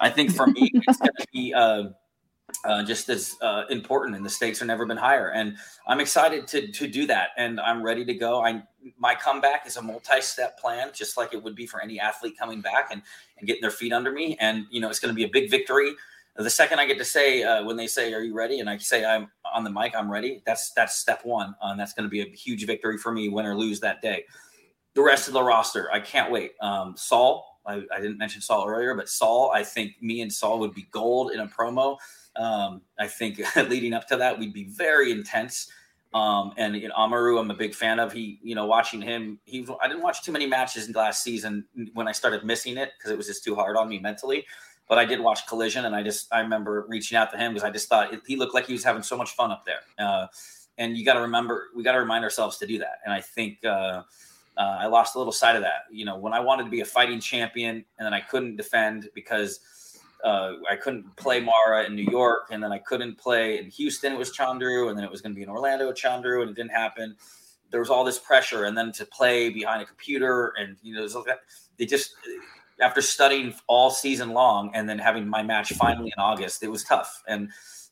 I 0.00 0.08
think 0.08 0.32
for 0.32 0.46
me, 0.46 0.70
it's 0.72 0.98
going 0.98 1.12
to 1.18 1.26
be. 1.32 1.54
Uh, 1.54 1.84
uh, 2.64 2.82
just 2.84 3.08
as 3.08 3.36
uh, 3.42 3.64
important, 3.70 4.16
and 4.16 4.24
the 4.24 4.30
stakes 4.30 4.58
have 4.58 4.68
never 4.68 4.86
been 4.86 4.96
higher. 4.96 5.30
And 5.30 5.56
I'm 5.86 6.00
excited 6.00 6.46
to 6.48 6.70
to 6.70 6.86
do 6.86 7.06
that, 7.06 7.30
and 7.36 7.60
I'm 7.60 7.82
ready 7.82 8.04
to 8.04 8.14
go. 8.14 8.44
I 8.44 8.62
my 8.98 9.14
comeback 9.14 9.66
is 9.66 9.76
a 9.76 9.82
multi-step 9.82 10.58
plan, 10.58 10.90
just 10.94 11.16
like 11.16 11.34
it 11.34 11.42
would 11.42 11.54
be 11.54 11.66
for 11.66 11.82
any 11.82 11.98
athlete 11.98 12.38
coming 12.38 12.60
back 12.60 12.88
and 12.90 13.02
and 13.38 13.46
getting 13.46 13.62
their 13.62 13.70
feet 13.70 13.92
under 13.92 14.12
me. 14.12 14.36
And 14.40 14.66
you 14.70 14.80
know, 14.80 14.88
it's 14.88 15.00
going 15.00 15.12
to 15.12 15.16
be 15.16 15.24
a 15.24 15.28
big 15.28 15.50
victory 15.50 15.94
the 16.38 16.50
second 16.50 16.78
I 16.78 16.86
get 16.86 16.98
to 16.98 17.04
say 17.04 17.42
uh, 17.42 17.64
when 17.64 17.76
they 17.76 17.86
say, 17.86 18.12
"Are 18.12 18.20
you 18.20 18.34
ready?" 18.34 18.60
and 18.60 18.68
I 18.68 18.76
say 18.78 19.04
I'm 19.04 19.30
on 19.52 19.64
the 19.64 19.70
mic, 19.70 19.94
I'm 19.96 20.10
ready. 20.10 20.42
That's 20.44 20.70
that's 20.72 20.96
step 20.96 21.24
one, 21.24 21.54
uh, 21.62 21.68
and 21.68 21.80
that's 21.80 21.92
going 21.92 22.04
to 22.04 22.10
be 22.10 22.20
a 22.20 22.36
huge 22.36 22.66
victory 22.66 22.98
for 22.98 23.12
me, 23.12 23.28
win 23.28 23.46
or 23.46 23.56
lose 23.56 23.80
that 23.80 24.02
day. 24.02 24.24
The 24.94 25.02
rest 25.02 25.28
of 25.28 25.34
the 25.34 25.42
roster, 25.42 25.90
I 25.92 26.00
can't 26.00 26.30
wait. 26.30 26.52
Um, 26.60 26.94
Saul, 26.96 27.60
I, 27.66 27.82
I, 27.94 28.00
didn't 28.00 28.16
mention 28.16 28.40
Saul 28.40 28.66
earlier, 28.66 28.94
but 28.94 29.08
Saul, 29.08 29.50
I 29.54 29.62
think 29.62 29.92
me 30.00 30.22
and 30.22 30.32
Saul 30.32 30.58
would 30.60 30.74
be 30.74 30.86
gold 30.90 31.32
in 31.32 31.40
a 31.40 31.46
promo. 31.46 31.98
Um, 32.38 32.82
I 32.98 33.06
think 33.06 33.40
leading 33.56 33.92
up 33.92 34.06
to 34.08 34.16
that, 34.16 34.38
we'd 34.38 34.52
be 34.52 34.64
very 34.64 35.10
intense. 35.10 35.70
Um, 36.14 36.52
and 36.56 36.76
you 36.76 36.88
know, 36.88 36.94
Amaru, 36.96 37.38
I'm 37.38 37.50
a 37.50 37.54
big 37.54 37.74
fan 37.74 37.98
of. 37.98 38.12
He, 38.12 38.38
you 38.42 38.54
know, 38.54 38.66
watching 38.66 39.02
him, 39.02 39.38
he, 39.44 39.66
I 39.82 39.88
didn't 39.88 40.02
watch 40.02 40.22
too 40.22 40.32
many 40.32 40.46
matches 40.46 40.86
in 40.86 40.92
last 40.94 41.22
season 41.22 41.64
when 41.94 42.08
I 42.08 42.12
started 42.12 42.44
missing 42.44 42.78
it 42.78 42.92
because 42.96 43.10
it 43.10 43.18
was 43.18 43.26
just 43.26 43.44
too 43.44 43.54
hard 43.54 43.76
on 43.76 43.88
me 43.88 43.98
mentally. 43.98 44.46
But 44.88 44.98
I 44.98 45.04
did 45.04 45.20
watch 45.20 45.46
Collision, 45.46 45.84
and 45.84 45.94
I 45.96 46.02
just 46.02 46.32
I 46.32 46.40
remember 46.40 46.86
reaching 46.88 47.18
out 47.18 47.32
to 47.32 47.38
him 47.38 47.52
because 47.52 47.68
I 47.68 47.70
just 47.70 47.88
thought 47.88 48.14
he 48.26 48.36
looked 48.36 48.54
like 48.54 48.66
he 48.66 48.72
was 48.72 48.84
having 48.84 49.02
so 49.02 49.16
much 49.16 49.32
fun 49.32 49.50
up 49.50 49.64
there. 49.66 49.80
Uh, 49.98 50.26
and 50.78 50.96
you 50.96 51.04
got 51.04 51.14
to 51.14 51.20
remember, 51.20 51.68
we 51.74 51.82
got 51.82 51.92
to 51.92 51.98
remind 51.98 52.22
ourselves 52.22 52.58
to 52.58 52.66
do 52.66 52.78
that. 52.78 52.98
And 53.04 53.12
I 53.12 53.20
think 53.20 53.64
uh, 53.64 54.02
uh, 54.56 54.76
I 54.80 54.86
lost 54.86 55.14
a 55.14 55.18
little 55.18 55.32
sight 55.32 55.56
of 55.56 55.62
that. 55.62 55.84
You 55.90 56.04
know, 56.04 56.16
when 56.16 56.32
I 56.32 56.40
wanted 56.40 56.64
to 56.64 56.70
be 56.70 56.80
a 56.80 56.84
fighting 56.84 57.20
champion, 57.20 57.84
and 57.98 58.06
then 58.06 58.14
I 58.14 58.20
couldn't 58.20 58.56
defend 58.56 59.08
because 59.14 59.60
uh, 60.24 60.54
I 60.68 60.76
couldn't 60.76 61.14
play 61.16 61.40
Mara 61.40 61.84
in 61.84 61.94
New 61.94 62.06
York, 62.10 62.48
and 62.50 62.62
then 62.62 62.72
I 62.72 62.78
couldn't 62.78 63.18
play 63.18 63.58
in 63.58 63.70
Houston. 63.70 64.12
It 64.12 64.18
was 64.18 64.36
Chandru, 64.36 64.88
and 64.88 64.96
then 64.96 65.04
it 65.04 65.10
was 65.10 65.20
going 65.20 65.32
to 65.32 65.36
be 65.36 65.42
in 65.42 65.48
Orlando 65.48 65.88
with 65.88 65.96
Chandru, 65.96 66.42
and 66.42 66.50
it 66.50 66.56
didn't 66.56 66.72
happen. 66.72 67.16
There 67.70 67.80
was 67.80 67.90
all 67.90 68.04
this 68.04 68.18
pressure, 68.18 68.64
and 68.64 68.76
then 68.76 68.92
to 68.92 69.04
play 69.06 69.50
behind 69.50 69.82
a 69.82 69.84
computer, 69.84 70.54
and 70.58 70.76
you 70.82 70.94
know, 70.94 71.06
they 71.76 71.86
just 71.86 72.14
after 72.80 73.00
studying 73.00 73.54
all 73.66 73.90
season 73.90 74.30
long 74.30 74.70
and 74.74 74.88
then 74.88 74.98
having 74.98 75.26
my 75.26 75.42
match 75.42 75.72
finally 75.72 76.12
in 76.14 76.22
August, 76.22 76.62
it 76.62 76.70
was 76.70 76.84
tough, 76.84 77.22
and 77.26 77.48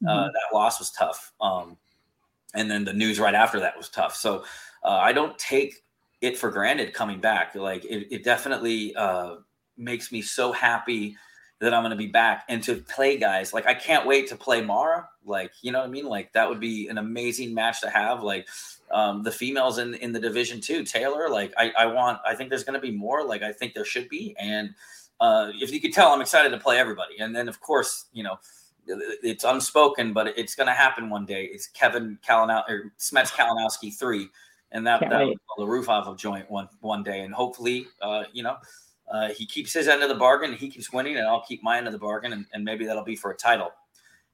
uh, 0.06 0.10
mm-hmm. 0.10 0.26
that 0.26 0.54
loss 0.54 0.78
was 0.78 0.90
tough. 0.90 1.32
Um, 1.40 1.76
and 2.54 2.70
then 2.70 2.84
the 2.84 2.92
news 2.92 3.18
right 3.18 3.34
after 3.34 3.60
that 3.60 3.76
was 3.76 3.88
tough. 3.88 4.14
So 4.14 4.44
uh, 4.82 4.88
I 4.88 5.12
don't 5.12 5.36
take 5.38 5.82
it 6.20 6.38
for 6.38 6.50
granted 6.50 6.92
coming 6.92 7.20
back. 7.20 7.54
Like 7.54 7.84
it, 7.84 8.08
it 8.10 8.24
definitely 8.24 8.94
uh, 8.94 9.36
makes 9.76 10.12
me 10.12 10.22
so 10.22 10.52
happy 10.52 11.16
that 11.60 11.72
I'm 11.72 11.82
going 11.82 11.90
to 11.90 11.96
be 11.96 12.06
back 12.06 12.44
and 12.48 12.62
to 12.64 12.76
play 12.76 13.16
guys. 13.16 13.52
Like 13.52 13.66
I 13.66 13.74
can't 13.74 14.06
wait 14.06 14.28
to 14.28 14.36
play 14.36 14.60
Mara. 14.60 15.08
Like 15.24 15.52
you 15.62 15.72
know 15.72 15.78
what 15.78 15.88
I 15.88 15.90
mean. 15.90 16.06
Like 16.06 16.32
that 16.32 16.48
would 16.48 16.60
be 16.60 16.88
an 16.88 16.98
amazing 16.98 17.54
match 17.54 17.80
to 17.82 17.90
have. 17.90 18.22
Like 18.22 18.48
um, 18.90 19.22
the 19.22 19.30
females 19.30 19.78
in 19.78 19.94
in 19.94 20.12
the 20.12 20.20
division 20.20 20.60
too. 20.60 20.84
Taylor, 20.84 21.28
like 21.28 21.54
I, 21.56 21.72
I 21.78 21.86
want. 21.86 22.18
I 22.26 22.34
think 22.34 22.50
there's 22.50 22.64
going 22.64 22.78
to 22.78 22.80
be 22.80 22.90
more. 22.90 23.24
Like 23.24 23.42
I 23.42 23.52
think 23.52 23.74
there 23.74 23.84
should 23.84 24.08
be. 24.08 24.34
And 24.38 24.74
uh, 25.20 25.52
if 25.54 25.72
you 25.72 25.80
could 25.80 25.92
tell, 25.92 26.12
I'm 26.12 26.20
excited 26.20 26.50
to 26.50 26.58
play 26.58 26.78
everybody. 26.78 27.18
And 27.18 27.34
then 27.34 27.48
of 27.48 27.60
course, 27.60 28.06
you 28.12 28.24
know, 28.24 28.38
it's 28.86 29.44
unspoken, 29.44 30.12
but 30.12 30.36
it's 30.36 30.54
going 30.54 30.66
to 30.66 30.74
happen 30.74 31.08
one 31.08 31.24
day. 31.24 31.44
It's 31.44 31.68
Kevin 31.68 32.18
Kalanow 32.26 32.68
or 32.68 32.92
Smets 32.98 33.30
Kalinowski 33.30 33.96
three, 33.96 34.28
and 34.72 34.86
that 34.86 35.00
that 35.00 35.34
the 35.56 35.66
roof 35.66 35.88
off 35.88 36.06
of 36.06 36.18
joint 36.18 36.50
one 36.50 36.68
one 36.80 37.02
day. 37.02 37.20
And 37.20 37.32
hopefully, 37.32 37.86
uh, 38.02 38.24
you 38.32 38.42
know. 38.42 38.56
Uh, 39.10 39.28
he 39.28 39.46
keeps 39.46 39.72
his 39.72 39.86
end 39.86 40.02
of 40.02 40.08
the 40.08 40.14
bargain. 40.14 40.54
He 40.54 40.68
keeps 40.68 40.92
winning, 40.92 41.16
and 41.16 41.26
I'll 41.26 41.44
keep 41.44 41.62
my 41.62 41.76
end 41.78 41.86
of 41.86 41.92
the 41.92 41.98
bargain, 41.98 42.32
and, 42.32 42.46
and 42.52 42.64
maybe 42.64 42.86
that'll 42.86 43.04
be 43.04 43.16
for 43.16 43.30
a 43.30 43.36
title. 43.36 43.70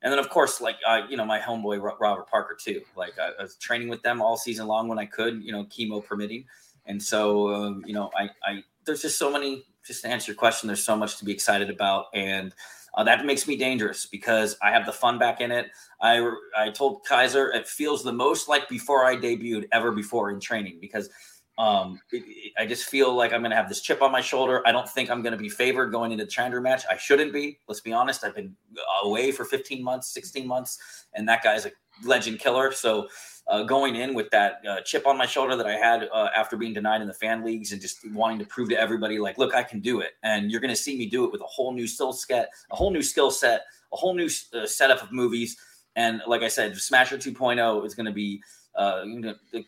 And 0.02 0.10
then 0.12 0.18
of 0.18 0.30
course 0.30 0.60
like 0.60 0.76
uh, 0.86 1.02
you 1.08 1.16
know 1.16 1.24
my 1.24 1.38
homeboy 1.38 1.80
robert 2.00 2.28
parker 2.28 2.56
too. 2.58 2.82
Like 2.96 3.18
I, 3.18 3.30
I, 3.38 3.42
was 3.42 3.56
training 3.56 3.88
with 3.88 4.02
them 4.02 4.22
all 4.22 4.36
season 4.36 4.66
long 4.66 4.88
when 4.88 4.98
i 4.98 5.04
could 5.04 5.42
you 5.42 5.52
know 5.52 5.64
chemo 5.64 6.04
permitting. 6.04 6.46
And 6.86 7.02
so 7.02 7.52
um, 7.52 7.84
you 7.86 7.92
know 7.92 8.10
I, 8.16 8.30
I 8.44 8.64
there's 8.86 9.02
just 9.02 9.18
so 9.18 9.30
many 9.30 9.66
just 9.86 10.02
to 10.02 10.08
answer 10.08 10.32
your 10.32 10.38
question 10.38 10.66
there's 10.66 10.84
so 10.84 10.96
much 10.96 11.18
to 11.18 11.24
be 11.24 11.32
excited 11.32 11.70
about. 11.70 12.06
And 12.14 12.54
uh, 12.94 13.04
that 13.04 13.24
makes 13.24 13.46
me 13.46 13.56
dangerous 13.56 14.06
because 14.06 14.56
i 14.62 14.70
have 14.70 14.86
the 14.86 14.92
fun 14.92 15.18
back 15.18 15.40
in 15.40 15.52
it. 15.52 15.66
I 16.00 16.30
i 16.56 16.70
told 16.70 17.04
kaiser 17.04 17.50
it 17.52 17.68
feels 17.68 18.02
the 18.02 18.12
most 18.12 18.48
like 18.48 18.68
before 18.68 19.04
i 19.04 19.16
debuted 19.16 19.66
ever 19.70 19.92
before 19.92 20.30
in 20.30 20.40
training 20.40 20.78
because 20.80 21.10
um, 21.60 22.00
it, 22.10 22.24
it, 22.26 22.52
I 22.58 22.64
just 22.64 22.86
feel 22.86 23.14
like 23.14 23.34
I'm 23.34 23.42
going 23.42 23.50
to 23.50 23.56
have 23.56 23.68
this 23.68 23.82
chip 23.82 24.00
on 24.00 24.10
my 24.10 24.22
shoulder. 24.22 24.66
I 24.66 24.72
don't 24.72 24.88
think 24.88 25.10
I'm 25.10 25.20
going 25.20 25.32
to 25.32 25.38
be 25.38 25.50
favored 25.50 25.92
going 25.92 26.10
into 26.10 26.24
the 26.24 26.30
Chandru 26.30 26.62
match. 26.62 26.84
I 26.90 26.96
shouldn't 26.96 27.34
be. 27.34 27.58
Let's 27.68 27.82
be 27.82 27.92
honest. 27.92 28.24
I've 28.24 28.34
been 28.34 28.56
away 29.04 29.30
for 29.30 29.44
15 29.44 29.84
months, 29.84 30.08
16 30.08 30.46
months, 30.46 30.78
and 31.12 31.28
that 31.28 31.42
guy's 31.42 31.66
a 31.66 31.72
legend 32.02 32.38
killer. 32.38 32.72
So 32.72 33.08
uh, 33.46 33.64
going 33.64 33.96
in 33.96 34.14
with 34.14 34.30
that 34.30 34.62
uh, 34.66 34.80
chip 34.86 35.06
on 35.06 35.18
my 35.18 35.26
shoulder 35.26 35.54
that 35.54 35.66
I 35.66 35.74
had 35.74 36.08
uh, 36.14 36.30
after 36.34 36.56
being 36.56 36.72
denied 36.72 37.02
in 37.02 37.08
the 37.08 37.12
fan 37.12 37.44
leagues 37.44 37.72
and 37.72 37.80
just 37.80 38.10
wanting 38.10 38.38
to 38.38 38.46
prove 38.46 38.70
to 38.70 38.80
everybody, 38.80 39.18
like, 39.18 39.36
look, 39.36 39.54
I 39.54 39.62
can 39.62 39.80
do 39.80 40.00
it. 40.00 40.12
And 40.22 40.50
you're 40.50 40.62
going 40.62 40.74
to 40.74 40.80
see 40.80 40.96
me 40.96 41.10
do 41.10 41.26
it 41.26 41.32
with 41.32 41.42
a 41.42 41.46
whole 41.46 41.74
new 41.74 41.86
skill 41.86 42.14
set, 42.14 42.48
a 42.70 42.76
whole 42.76 42.90
new 42.90 43.02
skill 43.02 43.30
set, 43.30 43.66
a 43.92 43.96
whole 43.96 44.14
new 44.14 44.30
uh, 44.54 44.64
setup 44.64 45.02
of 45.02 45.12
movies. 45.12 45.58
And 45.94 46.22
like 46.26 46.40
I 46.40 46.48
said, 46.48 46.74
Smasher 46.78 47.18
2.0 47.18 47.84
is 47.84 47.94
going 47.94 48.06
to 48.06 48.12
be 48.12 48.40
uh, 48.76 49.02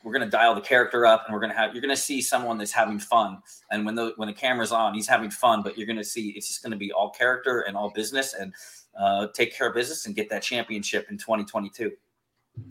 we're 0.04 0.12
going 0.12 0.24
to 0.24 0.30
dial 0.30 0.54
the 0.54 0.60
character 0.60 1.04
up 1.04 1.24
and 1.26 1.34
we're 1.34 1.40
going 1.40 1.50
to 1.50 1.56
have 1.56 1.74
you're 1.74 1.82
going 1.82 1.94
to 1.94 2.00
see 2.00 2.22
someone 2.22 2.58
that's 2.58 2.72
having 2.72 2.98
fun. 2.98 3.38
And 3.70 3.84
when 3.84 3.94
the 3.94 4.12
when 4.16 4.28
the 4.28 4.34
camera's 4.34 4.72
on 4.72 4.94
he's 4.94 5.08
having 5.08 5.30
fun 5.30 5.62
but 5.62 5.76
you're 5.76 5.86
going 5.86 5.98
to 5.98 6.04
see 6.04 6.30
it's 6.30 6.48
just 6.48 6.62
going 6.62 6.70
to 6.72 6.76
be 6.76 6.92
all 6.92 7.10
character 7.10 7.60
and 7.60 7.76
all 7.76 7.90
business 7.90 8.34
and 8.34 8.54
uh, 8.98 9.26
take 9.34 9.54
care 9.54 9.68
of 9.68 9.74
business 9.74 10.06
and 10.06 10.14
get 10.14 10.28
that 10.30 10.42
championship 10.42 11.06
in 11.10 11.18
2022 11.18 11.92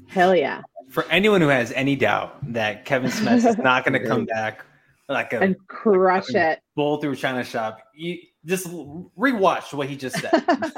hell 0.08 0.36
yeah. 0.36 0.62
For 0.90 1.06
anyone 1.06 1.42
who 1.42 1.48
has 1.48 1.72
any 1.72 1.96
doubt 1.96 2.54
that 2.54 2.86
Kevin 2.86 3.10
Smets 3.10 3.48
is 3.48 3.58
not 3.58 3.86
going 3.86 4.00
to 4.02 4.06
come 4.06 4.26
back 4.26 4.66
like 5.12 5.34
a 5.34 5.40
and 5.40 5.56
crush 5.68 6.34
it. 6.34 6.60
bull 6.76 6.98
through 6.98 7.16
china 7.16 7.44
shop 7.44 7.80
you 7.94 8.18
just 8.46 8.68
rewatch 8.68 9.74
what 9.74 9.90
he 9.90 9.96
just 9.96 10.18
said 10.18 10.32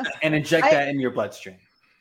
and 0.23 0.33
inject 0.33 0.65
I, 0.65 0.71
that 0.71 0.87
in 0.87 0.99
your 0.99 1.11
bloodstream 1.11 1.57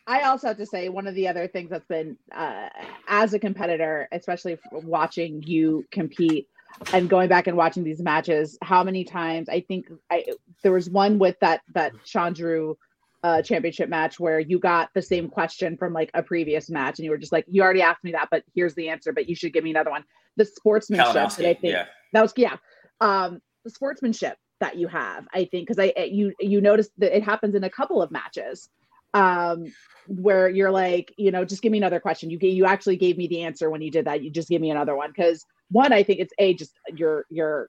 I 0.07 0.23
also 0.23 0.49
have 0.49 0.57
to 0.57 0.67
say 0.67 0.89
one 0.89 1.07
of 1.07 1.15
the 1.15 1.29
other 1.29 1.47
things 1.47 1.71
that's 1.71 1.87
been 1.87 2.17
uh, 2.35 2.69
as 3.09 3.35
a 3.35 3.39
competitor, 3.39 4.09
especially 4.11 4.59
watching 4.73 5.43
you 5.43 5.85
compete 5.93 6.49
and 6.93 7.09
going 7.09 7.29
back 7.29 7.47
and 7.47 7.57
watching 7.57 7.85
these 7.85 8.01
matches, 8.01 8.59
how 8.63 8.83
many 8.83 9.05
times 9.05 9.49
I 9.49 9.61
think 9.61 9.87
I 10.11 10.25
there 10.63 10.73
was 10.73 10.91
one 10.91 11.19
with 11.19 11.39
that 11.41 11.61
that 11.75 11.93
Chandru 12.05 12.77
uh, 13.23 13.43
championship 13.43 13.89
match 13.89 14.19
where 14.19 14.41
you 14.41 14.59
got 14.59 14.91
the 14.95 15.03
same 15.03 15.29
question 15.29 15.77
from 15.77 15.93
like 15.93 16.11
a 16.15 16.23
previous 16.23 16.69
match 16.69 16.99
and 16.99 17.05
you 17.05 17.11
were 17.11 17.19
just 17.19 17.31
like, 17.31 17.45
you 17.49 17.63
already 17.63 17.81
asked 17.81 18.03
me 18.03 18.11
that, 18.11 18.27
but 18.33 18.43
here's 18.53 18.75
the 18.75 18.89
answer, 18.89 19.13
but 19.13 19.29
you 19.29 19.37
should 19.37 19.53
give 19.53 19.63
me 19.63 19.71
another 19.71 19.91
one. 19.91 20.03
The 20.37 20.45
sportsmanship 20.45 21.15
that 21.15 21.47
I 21.47 21.55
think 21.55 21.75
yeah. 21.75 21.85
that 22.13 22.23
was 22.23 22.33
yeah, 22.37 22.57
um, 23.01 23.41
the 23.65 23.71
sportsmanship 23.71 24.37
that 24.61 24.77
you 24.77 24.89
have, 24.89 25.27
I 25.33 25.45
think, 25.45 25.69
because 25.69 25.79
I 25.79 25.93
you 26.05 26.33
you 26.41 26.61
notice 26.61 26.89
that 26.99 27.17
it 27.17 27.23
happens 27.23 27.55
in 27.55 27.65
a 27.65 27.71
couple 27.71 28.03
of 28.03 28.11
matches 28.11 28.69
um 29.15 29.65
where 30.07 30.49
you're 30.49 30.71
like 30.71 31.13
you 31.17 31.31
know 31.31 31.45
just 31.45 31.63
give 31.63 31.73
me 31.73 31.79
another 31.79 32.01
question. 32.01 32.31
You 32.31 32.39
you 32.41 32.67
actually 32.67 32.97
gave 32.97 33.17
me 33.17 33.27
the 33.29 33.43
answer 33.43 33.71
when 33.71 33.83
you 33.83 33.91
did 33.91 34.07
that. 34.07 34.23
You 34.23 34.31
just 34.31 34.49
give 34.49 34.61
me 34.61 34.71
another 34.71 34.97
one. 34.97 35.11
Because 35.11 35.45
one 35.73 35.93
i 35.93 36.03
think 36.03 36.21
it's 36.21 36.35
a 36.39 36.55
just 36.55 36.79
your 36.95 37.25
your 37.31 37.69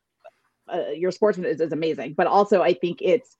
uh, 0.72 0.89
your 0.96 1.12
sportsman 1.12 1.50
is, 1.50 1.60
is 1.60 1.72
amazing 1.72 2.14
but 2.16 2.28
also 2.28 2.62
i 2.62 2.74
think 2.74 3.00
it's 3.02 3.38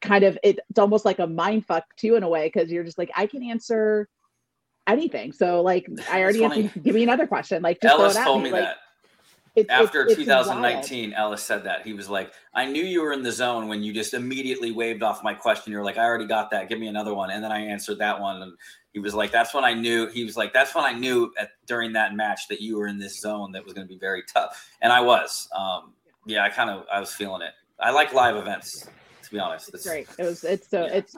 kind 0.00 0.24
of 0.24 0.36
it's 0.42 0.60
almost 0.78 1.04
like 1.04 1.20
a 1.20 1.26
mind 1.26 1.64
fuck 1.64 1.84
too 1.96 2.16
in 2.16 2.22
a 2.22 2.28
way 2.28 2.50
because 2.52 2.70
you're 2.70 2.84
just 2.84 2.98
like 2.98 3.10
i 3.16 3.26
can 3.26 3.42
answer 3.42 4.08
anything. 4.86 5.32
So 5.32 5.62
like 5.62 5.88
i 6.10 6.22
already 6.22 6.42
have 6.42 6.54
to 6.54 6.62
give 6.80 6.94
me 6.94 7.02
another 7.02 7.26
question. 7.26 7.62
Like 7.62 7.80
just 7.80 7.98
Ellis 7.98 8.14
throw 8.14 8.20
it 8.20 8.22
at 8.22 8.26
told 8.26 8.42
me, 8.42 8.50
me 8.50 8.52
like, 8.52 8.64
that 8.64 8.76
it's, 9.56 9.70
after 9.70 10.02
it's, 10.02 10.12
it's 10.12 10.20
2019 10.20 11.12
ellis 11.14 11.42
said 11.42 11.64
that. 11.64 11.82
He 11.84 11.92
was 11.92 12.08
like 12.08 12.32
i 12.54 12.64
knew 12.64 12.82
you 12.82 13.02
were 13.02 13.12
in 13.12 13.22
the 13.22 13.32
zone 13.32 13.66
when 13.68 13.82
you 13.82 13.92
just 13.92 14.14
immediately 14.14 14.70
waved 14.70 15.02
off 15.02 15.24
my 15.24 15.34
question. 15.34 15.72
You're 15.72 15.82
like 15.84 15.96
i 15.98 16.04
already 16.04 16.26
got 16.26 16.50
that. 16.50 16.68
Give 16.68 16.78
me 16.78 16.86
another 16.88 17.14
one 17.14 17.30
and 17.30 17.42
then 17.42 17.50
i 17.52 17.58
answered 17.60 17.98
that 17.98 18.20
one 18.20 18.42
and 18.42 18.52
he 18.92 19.00
was 19.00 19.14
like 19.14 19.32
that's 19.32 19.52
when 19.54 19.64
i 19.64 19.74
knew 19.74 20.06
he 20.08 20.24
was 20.24 20.36
like 20.36 20.52
that's 20.52 20.74
when 20.74 20.84
i 20.84 20.92
knew 20.92 21.32
at, 21.38 21.50
during 21.66 21.92
that 21.94 22.14
match 22.14 22.48
that 22.48 22.60
you 22.60 22.78
were 22.78 22.86
in 22.86 22.98
this 22.98 23.20
zone 23.20 23.50
that 23.52 23.64
was 23.64 23.72
going 23.74 23.86
to 23.86 23.92
be 23.92 23.98
very 23.98 24.22
tough. 24.32 24.70
And 24.82 24.92
i 24.92 25.00
was. 25.00 25.48
Um, 25.56 25.92
yeah 26.28 26.42
i 26.42 26.48
kind 26.48 26.70
of 26.70 26.84
i 26.92 26.98
was 27.00 27.12
feeling 27.14 27.40
it. 27.42 27.52
I 27.78 27.90
like 27.92 28.12
live 28.12 28.36
events 28.36 28.88
to 29.22 29.30
be 29.30 29.38
honest. 29.38 29.70
It's 29.74 29.86
great. 29.86 30.08
It 30.18 30.24
was 30.24 30.44
it's 30.44 30.68
so 30.68 30.86
Yeah. 30.86 30.92
it's 30.94 31.16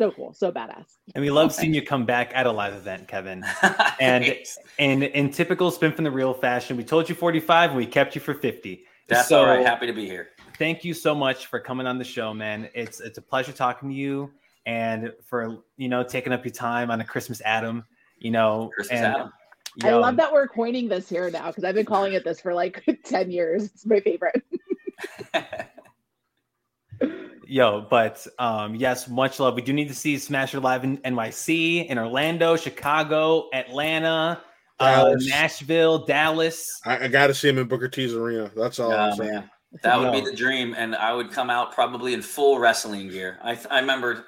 so 0.00 0.10
cool 0.10 0.32
so 0.32 0.50
badass 0.50 0.96
And 1.14 1.22
we 1.22 1.30
love 1.30 1.52
seeing 1.52 1.74
you 1.74 1.82
come 1.82 2.04
back 2.06 2.32
at 2.34 2.46
a 2.46 2.52
live 2.52 2.74
event, 2.74 3.08
Kevin. 3.08 3.44
And 4.00 4.24
Thanks. 4.24 4.58
And 4.78 5.02
in 5.04 5.30
typical 5.30 5.70
spin 5.70 5.92
from 5.92 6.04
the 6.04 6.10
reel 6.10 6.32
fashion, 6.32 6.76
we 6.76 6.84
told 6.84 7.08
you 7.08 7.14
45 7.14 7.70
and 7.70 7.76
we 7.76 7.86
kept 7.86 8.14
you 8.14 8.20
for 8.20 8.34
50. 8.34 8.84
that's 9.08 9.28
so 9.28 9.40
all 9.40 9.46
right 9.46 9.66
happy 9.66 9.86
to 9.86 9.92
be 9.92 10.06
here 10.06 10.30
thank 10.60 10.84
you 10.84 10.92
so 10.92 11.14
much 11.14 11.46
for 11.46 11.58
coming 11.58 11.86
on 11.88 11.98
the 11.98 12.04
show, 12.04 12.32
man. 12.32 12.68
It's 12.74 13.00
it's 13.00 13.18
a 13.18 13.22
pleasure 13.22 13.50
talking 13.50 13.88
to 13.88 13.94
you 13.94 14.30
and 14.66 15.12
for 15.24 15.64
you 15.76 15.88
know 15.88 16.04
taking 16.04 16.32
up 16.32 16.44
your 16.44 16.52
time 16.52 16.92
on 16.92 17.00
a 17.00 17.04
Christmas 17.04 17.40
Adam. 17.44 17.84
You 18.18 18.30
know, 18.30 18.70
Christmas 18.76 18.98
and, 18.98 19.14
Adam. 19.14 19.32
I 19.82 19.92
love 19.92 20.16
that 20.16 20.32
we're 20.32 20.48
coining 20.48 20.88
this 20.88 21.08
here 21.08 21.30
now 21.30 21.46
because 21.46 21.64
I've 21.64 21.74
been 21.74 21.86
calling 21.86 22.12
it 22.12 22.24
this 22.24 22.40
for 22.40 22.52
like 22.52 22.84
10 23.04 23.30
years. 23.30 23.64
It's 23.64 23.86
my 23.86 24.00
favorite. 24.00 24.42
Yo, 27.50 27.84
but 27.90 28.24
um, 28.38 28.76
yes, 28.76 29.08
much 29.08 29.40
love. 29.40 29.56
We 29.56 29.62
do 29.62 29.72
need 29.72 29.88
to 29.88 29.94
see 29.94 30.16
Smasher 30.18 30.60
live 30.60 30.84
in 30.84 30.98
NYC, 30.98 31.86
in 31.88 31.98
Orlando, 31.98 32.54
Chicago, 32.54 33.48
Atlanta, 33.52 34.40
uh, 34.78 35.16
Nashville, 35.18 36.06
Dallas. 36.06 36.64
I, 36.84 37.06
I 37.06 37.08
got 37.08 37.26
to 37.26 37.34
see 37.34 37.48
him 37.48 37.58
in 37.58 37.66
Booker 37.66 37.88
T's 37.88 38.14
arena. 38.14 38.52
That's 38.54 38.78
all. 38.78 38.92
Oh, 38.92 38.96
I'm 38.96 39.16
saying. 39.16 39.30
man. 39.32 39.50
That 39.82 39.98
would 39.98 40.12
be 40.12 40.20
the 40.20 40.32
dream, 40.36 40.76
and 40.78 40.94
I 40.94 41.12
would 41.12 41.32
come 41.32 41.50
out 41.50 41.72
probably 41.72 42.14
in 42.14 42.22
full 42.22 42.60
wrestling 42.60 43.08
gear. 43.08 43.38
I 43.42 43.58
I 43.68 43.80
remember, 43.80 44.26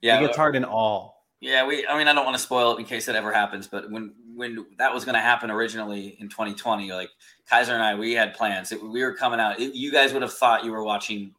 Yeah, 0.00 0.14
yeah, 0.14 0.20
he 0.20 0.26
gets 0.26 0.36
hard 0.38 0.56
in 0.56 0.64
all. 0.64 1.26
yeah. 1.40 1.66
We, 1.66 1.86
I 1.86 1.98
mean, 1.98 2.08
I 2.08 2.14
don't 2.14 2.24
want 2.24 2.36
to 2.38 2.42
spoil 2.42 2.74
it 2.76 2.80
in 2.80 2.86
case 2.86 3.08
it 3.08 3.14
ever 3.14 3.30
happens, 3.32 3.66
but 3.66 3.90
when 3.90 4.14
when 4.34 4.64
that 4.78 4.92
was 4.92 5.04
going 5.04 5.16
to 5.16 5.20
happen 5.20 5.50
originally 5.50 6.16
in 6.18 6.30
2020, 6.30 6.92
like 6.92 7.10
Kaiser 7.46 7.74
and 7.74 7.82
I, 7.82 7.94
we 7.94 8.14
had 8.14 8.32
plans. 8.32 8.72
It, 8.72 8.82
we 8.82 9.02
were 9.04 9.12
coming 9.14 9.38
out. 9.38 9.60
It- 9.60 9.74
you 9.74 9.92
guys 9.92 10.14
would 10.14 10.22
have 10.22 10.32
thought 10.32 10.64
you 10.64 10.72
were 10.72 10.82
watching 10.82 11.34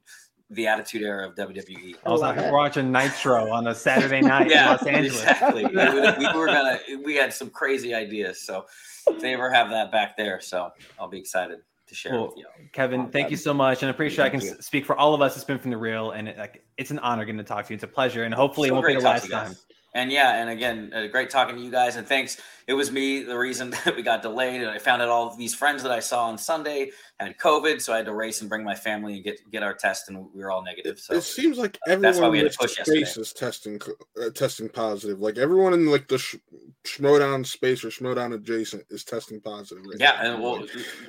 the 0.50 0.68
Attitude 0.68 1.02
Era 1.02 1.28
of 1.28 1.36
WWE. 1.36 1.96
I 2.06 2.10
was 2.10 2.22
like 2.22 2.38
it. 2.38 2.52
watching 2.52 2.92
Nitro 2.92 3.52
on 3.52 3.68
a 3.68 3.76
Saturday 3.76 4.22
night 4.22 4.52
in 4.52 4.58
Los 4.58 4.86
Angeles. 4.86 5.22
exactly. 5.24 5.66
we, 5.66 5.72
we 5.72 6.34
were 6.40 6.46
gonna. 6.48 6.80
We 7.04 7.16
had 7.16 7.34
some 7.34 7.50
crazy 7.50 7.94
ideas, 7.94 8.42
so 8.42 8.66
if 9.08 9.20
they 9.22 9.34
ever 9.34 9.52
have 9.52 9.70
that 9.72 9.92
back 9.92 10.16
there, 10.18 10.40
so 10.42 10.70
I'll 11.00 11.08
be 11.08 11.20
excited 11.20 11.60
to 11.88 11.96
share 11.96 12.14
it 12.14 12.18
Cool. 12.18 12.28
with 12.28 12.38
you. 12.38 12.46
Kevin, 12.74 13.10
thank 13.10 13.32
you 13.32 13.38
so 13.38 13.54
much, 13.54 13.82
and 13.84 13.90
I'm 13.90 13.96
pretty 13.96 14.14
sure 14.16 14.24
I 14.26 14.30
can 14.30 14.42
you. 14.42 14.56
speak 14.60 14.86
for 14.86 14.96
all 14.96 15.14
of 15.14 15.22
us. 15.22 15.36
It's 15.36 15.46
been 15.46 15.60
from 15.60 15.72
the 15.72 15.78
real, 15.78 16.12
and 16.12 16.28
it, 16.30 16.38
like 16.38 16.64
it's 16.78 16.92
an 16.92 17.00
honor 17.00 17.26
getting 17.26 17.38
to 17.40 17.44
talk 17.44 17.66
to 17.68 17.74
you. 17.74 17.76
It's 17.76 17.84
a 17.84 17.88
pleasure, 17.88 18.24
and 18.24 18.34
hopefully 18.34 18.70
it 18.70 18.72
won't 18.72 18.86
be 18.88 18.94
the 18.96 19.00
last 19.02 19.26
you 19.26 19.32
guys. 19.32 19.48
time. 19.48 19.56
And 19.96 20.12
yeah, 20.12 20.42
and 20.42 20.50
again, 20.50 20.92
uh, 20.94 21.08
great 21.08 21.30
talking 21.30 21.56
to 21.56 21.62
you 21.62 21.72
guys. 21.72 21.96
And 21.96 22.06
thanks. 22.06 22.38
It 22.68 22.74
was 22.74 22.92
me 22.92 23.24
the 23.24 23.38
reason 23.38 23.70
that 23.86 23.96
we 23.96 24.02
got 24.02 24.22
delayed. 24.22 24.62
And 24.62 24.70
I 24.70 24.78
found 24.78 25.02
out 25.02 25.08
all 25.08 25.34
these 25.36 25.56
friends 25.56 25.82
that 25.84 25.92
I 25.92 26.02
saw 26.02 26.26
on 26.26 26.38
Sunday 26.38 26.92
had 27.20 27.38
COVID, 27.38 27.82
so 27.82 27.94
I 27.94 27.98
had 27.98 28.06
to 28.08 28.14
race 28.14 28.42
and 28.42 28.50
bring 28.50 28.66
my 28.66 28.76
family 28.76 29.16
and 29.16 29.24
get 29.24 29.40
get 29.52 29.64
our 29.64 29.74
test, 29.74 30.10
and 30.10 30.28
we 30.34 30.42
were 30.42 30.52
all 30.52 30.62
negative. 30.62 31.00
So 31.00 31.16
It 31.16 31.22
seems 31.22 31.58
like 31.58 31.80
That's 31.86 32.02
why 32.02 32.10
everyone 32.10 32.32
we 32.32 32.40
in 32.40 32.46
had 32.46 32.52
to 32.52 32.58
push 32.58 32.76
space 32.78 33.16
is 33.16 33.32
testing 33.32 33.80
uh, 34.22 34.32
testing 34.32 34.68
positive. 34.68 35.22
Like 35.22 35.38
everyone 35.38 35.74
in 35.74 35.86
like 35.86 36.10
the 36.10 36.18
sh- 36.18 36.36
Schmoedown 36.84 37.46
space 37.46 37.86
or 37.86 37.90
Schmoedown 37.90 38.34
adjacent 38.34 38.84
is 38.90 39.06
testing 39.06 39.40
positive. 39.40 39.86
Right 39.86 39.96
yeah, 39.98 40.20
now. 40.22 40.34
and 40.34 40.44
well, 40.44 40.66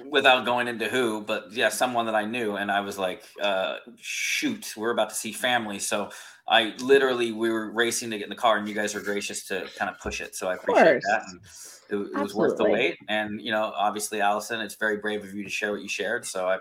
without 0.08 0.44
going 0.44 0.68
into 0.68 0.88
who, 0.88 1.22
but 1.22 1.52
yeah, 1.52 1.70
someone 1.70 2.06
that 2.06 2.14
I 2.14 2.24
knew, 2.24 2.54
and 2.54 2.70
I 2.70 2.80
was 2.82 2.98
like, 2.98 3.24
uh, 3.42 3.78
shoot, 3.96 4.74
we're 4.76 4.92
about 4.92 5.08
to 5.08 5.16
see 5.16 5.32
family, 5.32 5.80
so. 5.80 6.10
I 6.48 6.74
literally 6.80 7.32
we 7.32 7.50
were 7.50 7.70
racing 7.72 8.10
to 8.10 8.18
get 8.18 8.24
in 8.24 8.30
the 8.30 8.36
car, 8.36 8.56
and 8.56 8.68
you 8.68 8.74
guys 8.74 8.94
were 8.94 9.00
gracious 9.00 9.44
to 9.48 9.66
kind 9.76 9.90
of 9.90 9.98
push 9.98 10.20
it. 10.20 10.34
So 10.34 10.48
I 10.48 10.54
appreciate 10.54 11.02
that. 11.02 11.22
And 11.28 11.40
it, 11.88 11.96
it 12.16 12.22
was 12.22 12.34
worth 12.34 12.56
the 12.56 12.64
wait. 12.64 12.98
And 13.08 13.40
you 13.40 13.50
know, 13.50 13.72
obviously, 13.76 14.20
Allison, 14.20 14.60
it's 14.60 14.76
very 14.76 14.98
brave 14.98 15.24
of 15.24 15.34
you 15.34 15.44
to 15.44 15.50
share 15.50 15.72
what 15.72 15.82
you 15.82 15.88
shared. 15.88 16.24
So 16.24 16.48
I'm 16.48 16.60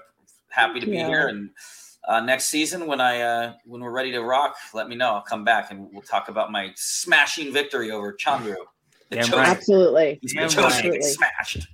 happy 0.49 0.79
to 0.79 0.85
be 0.85 0.93
Yeah. 0.93 1.07
here. 1.07 1.27
And 1.27 1.51
uh, 2.07 2.19
next 2.19 2.45
season, 2.45 2.87
when 2.87 2.99
I 3.01 3.21
uh, 3.21 3.53
when 3.65 3.81
we're 3.81 3.91
ready 3.91 4.11
to 4.11 4.21
rock, 4.21 4.55
let 4.73 4.87
me 4.89 4.95
know. 4.95 5.13
I'll 5.13 5.21
come 5.21 5.43
back 5.43 5.71
and 5.71 5.87
we'll 5.91 6.01
talk 6.01 6.29
about 6.29 6.51
my 6.51 6.71
smashing 6.75 7.53
victory 7.53 7.91
over 7.91 8.13
Chandru. 8.13 8.55
Damn 9.11 9.29
right. 9.31 9.47
Absolutely. 9.47 10.19
He's 10.21 10.33
Damn 10.33 10.49
been 10.49 10.57
right. 10.57 10.83
get 10.83 10.95
Absolutely. 10.95 11.01
smashed. 11.01 11.67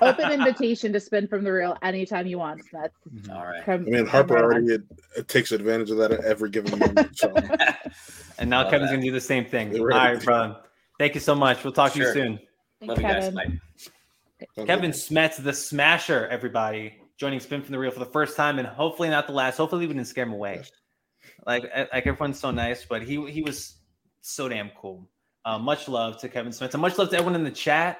Open 0.00 0.30
invitation 0.30 0.92
to 0.92 1.00
spin 1.00 1.26
from 1.28 1.44
the 1.44 1.52
reel 1.52 1.76
anytime 1.82 2.26
you 2.26 2.38
want. 2.38 2.62
That's 2.72 2.94
All 3.30 3.44
right. 3.46 3.64
come, 3.64 3.86
I 3.86 3.90
mean, 3.90 4.06
Harper 4.06 4.36
already 4.38 4.66
it, 4.74 4.82
it 5.16 5.28
takes 5.28 5.52
advantage 5.52 5.90
of 5.90 5.96
that 5.98 6.12
at 6.12 6.24
every 6.24 6.50
given 6.50 6.78
moment. 6.78 7.16
So 7.16 7.34
And 8.38 8.50
now 8.50 8.62
Love 8.62 8.70
Kevin's 8.70 8.90
that. 8.90 8.96
gonna 8.96 9.06
do 9.06 9.12
the 9.12 9.20
same 9.20 9.44
thing. 9.44 9.72
You're 9.74 9.92
All 9.92 9.98
right. 9.98 10.14
right, 10.14 10.24
bro. 10.24 10.56
Thank 10.98 11.14
you 11.14 11.20
so 11.20 11.34
much. 11.34 11.64
We'll 11.64 11.72
talk 11.72 11.92
to 11.92 11.98
you 11.98 12.12
soon. 12.12 12.38
Thanks, 12.80 12.88
Love 12.88 12.98
you 12.98 13.02
guys. 13.04 13.24
Kevin. 13.24 13.60
Bye. 14.56 14.64
Kevin 14.66 14.90
Smets, 14.92 15.42
the 15.42 15.52
Smasher, 15.52 16.26
everybody, 16.28 16.94
joining 17.16 17.40
Spin 17.40 17.62
from 17.62 17.72
the 17.72 17.78
Reel 17.78 17.90
for 17.90 17.98
the 17.98 18.06
first 18.06 18.36
time, 18.36 18.58
and 18.60 18.68
hopefully 18.68 19.08
not 19.08 19.26
the 19.26 19.32
last. 19.32 19.56
Hopefully 19.56 19.86
we 19.86 19.92
didn't 19.92 20.06
scare 20.06 20.24
him 20.24 20.32
away. 20.32 20.62
Like 21.46 21.64
like 21.92 22.06
everyone's 22.06 22.38
so 22.38 22.50
nice, 22.50 22.84
but 22.84 23.02
he 23.02 23.28
he 23.30 23.42
was 23.42 23.76
so 24.20 24.48
damn 24.48 24.70
cool. 24.80 25.08
Uh, 25.44 25.58
much 25.58 25.88
love 25.88 26.18
to 26.18 26.28
Kevin 26.28 26.52
Smets, 26.52 26.74
and 26.74 26.80
much 26.80 26.98
love 26.98 27.10
to 27.10 27.16
everyone 27.16 27.34
in 27.34 27.44
the 27.44 27.50
chat. 27.50 27.98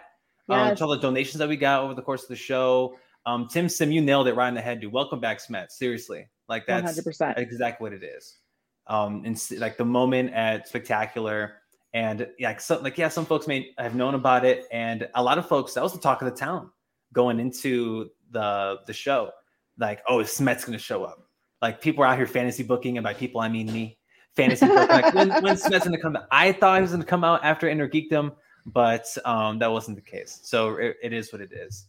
Um, 0.48 0.74
to 0.76 0.84
all 0.84 0.90
the 0.90 0.98
donations 0.98 1.38
that 1.38 1.48
we 1.48 1.56
got 1.56 1.82
over 1.82 1.94
the 1.94 2.02
course 2.02 2.22
of 2.22 2.28
the 2.28 2.36
show. 2.36 2.96
Um, 3.26 3.46
Tim 3.48 3.68
Sim, 3.68 3.92
you 3.92 4.00
nailed 4.00 4.28
it 4.28 4.34
right 4.34 4.48
in 4.48 4.54
the 4.54 4.60
head, 4.62 4.80
dude. 4.80 4.92
Welcome 4.92 5.20
back, 5.20 5.38
Smets. 5.38 5.72
Seriously, 5.72 6.26
like 6.48 6.66
that's 6.66 6.98
100%. 6.98 7.36
exactly 7.38 7.84
what 7.84 7.92
it 7.92 8.02
is. 8.02 8.38
Um, 8.86 9.22
and 9.26 9.38
like 9.58 9.76
the 9.76 9.84
moment 9.84 10.32
at 10.32 10.66
Spectacular, 10.66 11.56
and 11.92 12.26
yeah, 12.38 12.48
like, 12.48 12.60
so, 12.60 12.80
like 12.80 12.96
yeah, 12.96 13.08
some 13.08 13.26
folks 13.26 13.46
may 13.46 13.70
have 13.76 13.94
known 13.94 14.14
about 14.14 14.44
it, 14.44 14.66
and 14.72 15.08
a 15.14 15.22
lot 15.22 15.36
of 15.36 15.46
folks 15.46 15.74
that 15.74 15.82
was 15.82 15.92
the 15.92 15.98
talk 15.98 16.22
of 16.22 16.30
the 16.30 16.36
town 16.36 16.70
going 17.12 17.38
into 17.38 18.08
the 18.30 18.78
the 18.86 18.92
show. 18.92 19.30
Like, 19.78 20.02
oh, 20.08 20.20
is 20.20 20.28
Smets 20.28 20.64
going 20.64 20.72
to 20.72 20.82
show 20.82 21.04
up? 21.04 21.28
Like 21.60 21.80
people 21.80 22.04
are 22.04 22.06
out 22.06 22.16
here 22.16 22.26
fantasy 22.26 22.62
booking, 22.62 22.96
and 22.96 23.04
by 23.04 23.14
people 23.14 23.40
I 23.40 23.48
mean 23.48 23.70
me. 23.72 23.98
Fantasy 24.36 24.66
booking. 24.66 24.88
Like 24.88 25.14
when 25.14 25.28
when 25.42 25.56
Smets 25.56 25.80
going 25.80 25.92
to 25.92 26.00
come? 26.00 26.16
out? 26.16 26.26
I 26.30 26.52
thought 26.52 26.76
he 26.76 26.82
was 26.82 26.92
going 26.92 27.02
to 27.02 27.06
come 27.06 27.24
out 27.24 27.44
after 27.44 27.66
Innergeekdom, 27.66 28.32
but 28.66 29.06
um, 29.24 29.58
that 29.58 29.70
wasn't 29.70 29.96
the 29.96 30.02
case. 30.02 30.40
So 30.42 30.76
it, 30.76 30.96
it 31.02 31.12
is 31.12 31.32
what 31.32 31.40
it 31.40 31.52
is. 31.52 31.86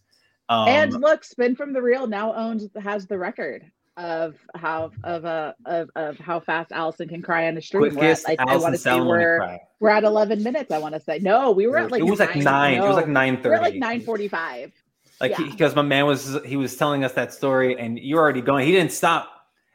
Um, 0.49 0.67
and 0.67 0.93
look, 0.93 1.23
Spin 1.23 1.55
from 1.55 1.73
the 1.73 1.81
Reel 1.81 2.07
now 2.07 2.33
owns 2.33 2.67
has 2.81 3.05
the 3.05 3.17
record 3.17 3.69
of 3.97 4.35
how 4.55 4.91
of 5.03 5.25
uh 5.25 5.53
of, 5.65 5.89
of 5.95 6.17
how 6.17 6.39
fast 6.39 6.71
Allison 6.71 7.07
can 7.07 7.21
cry 7.21 7.47
on 7.47 7.55
the 7.55 7.61
stream. 7.61 7.93
We're 7.95 8.11
at, 8.11 8.39
I, 8.39 8.55
want 8.55 8.73
to 8.73 8.77
say 8.77 8.91
Salmon 8.91 9.07
we're 9.07 9.59
we're 9.79 9.89
at 9.89 10.03
11 10.03 10.41
minutes. 10.41 10.71
I 10.71 10.77
want 10.77 10.95
to 10.95 11.01
say 11.01 11.19
no, 11.19 11.51
we 11.51 11.67
were 11.67 11.77
at 11.77 11.91
like 11.91 12.01
it 12.01 12.05
was 12.05 12.19
like 12.19 12.35
nine. 12.35 12.77
It 12.77 12.81
was 12.81 12.95
like 12.95 13.07
no, 13.07 13.13
nine 13.13 13.41
We're 13.43 13.59
like 13.59 13.75
9:45. 13.75 14.71
Like 15.19 15.37
Yeah. 15.37 15.45
because 15.51 15.75
my 15.75 15.81
man 15.81 16.05
was 16.05 16.37
he 16.45 16.55
was 16.55 16.75
telling 16.77 17.03
us 17.03 17.11
that 17.13 17.33
story, 17.33 17.77
and 17.77 17.99
you're 17.99 18.19
already 18.19 18.41
going. 18.41 18.65
He 18.65 18.71
didn't 18.71 18.93
stop, 18.93 19.29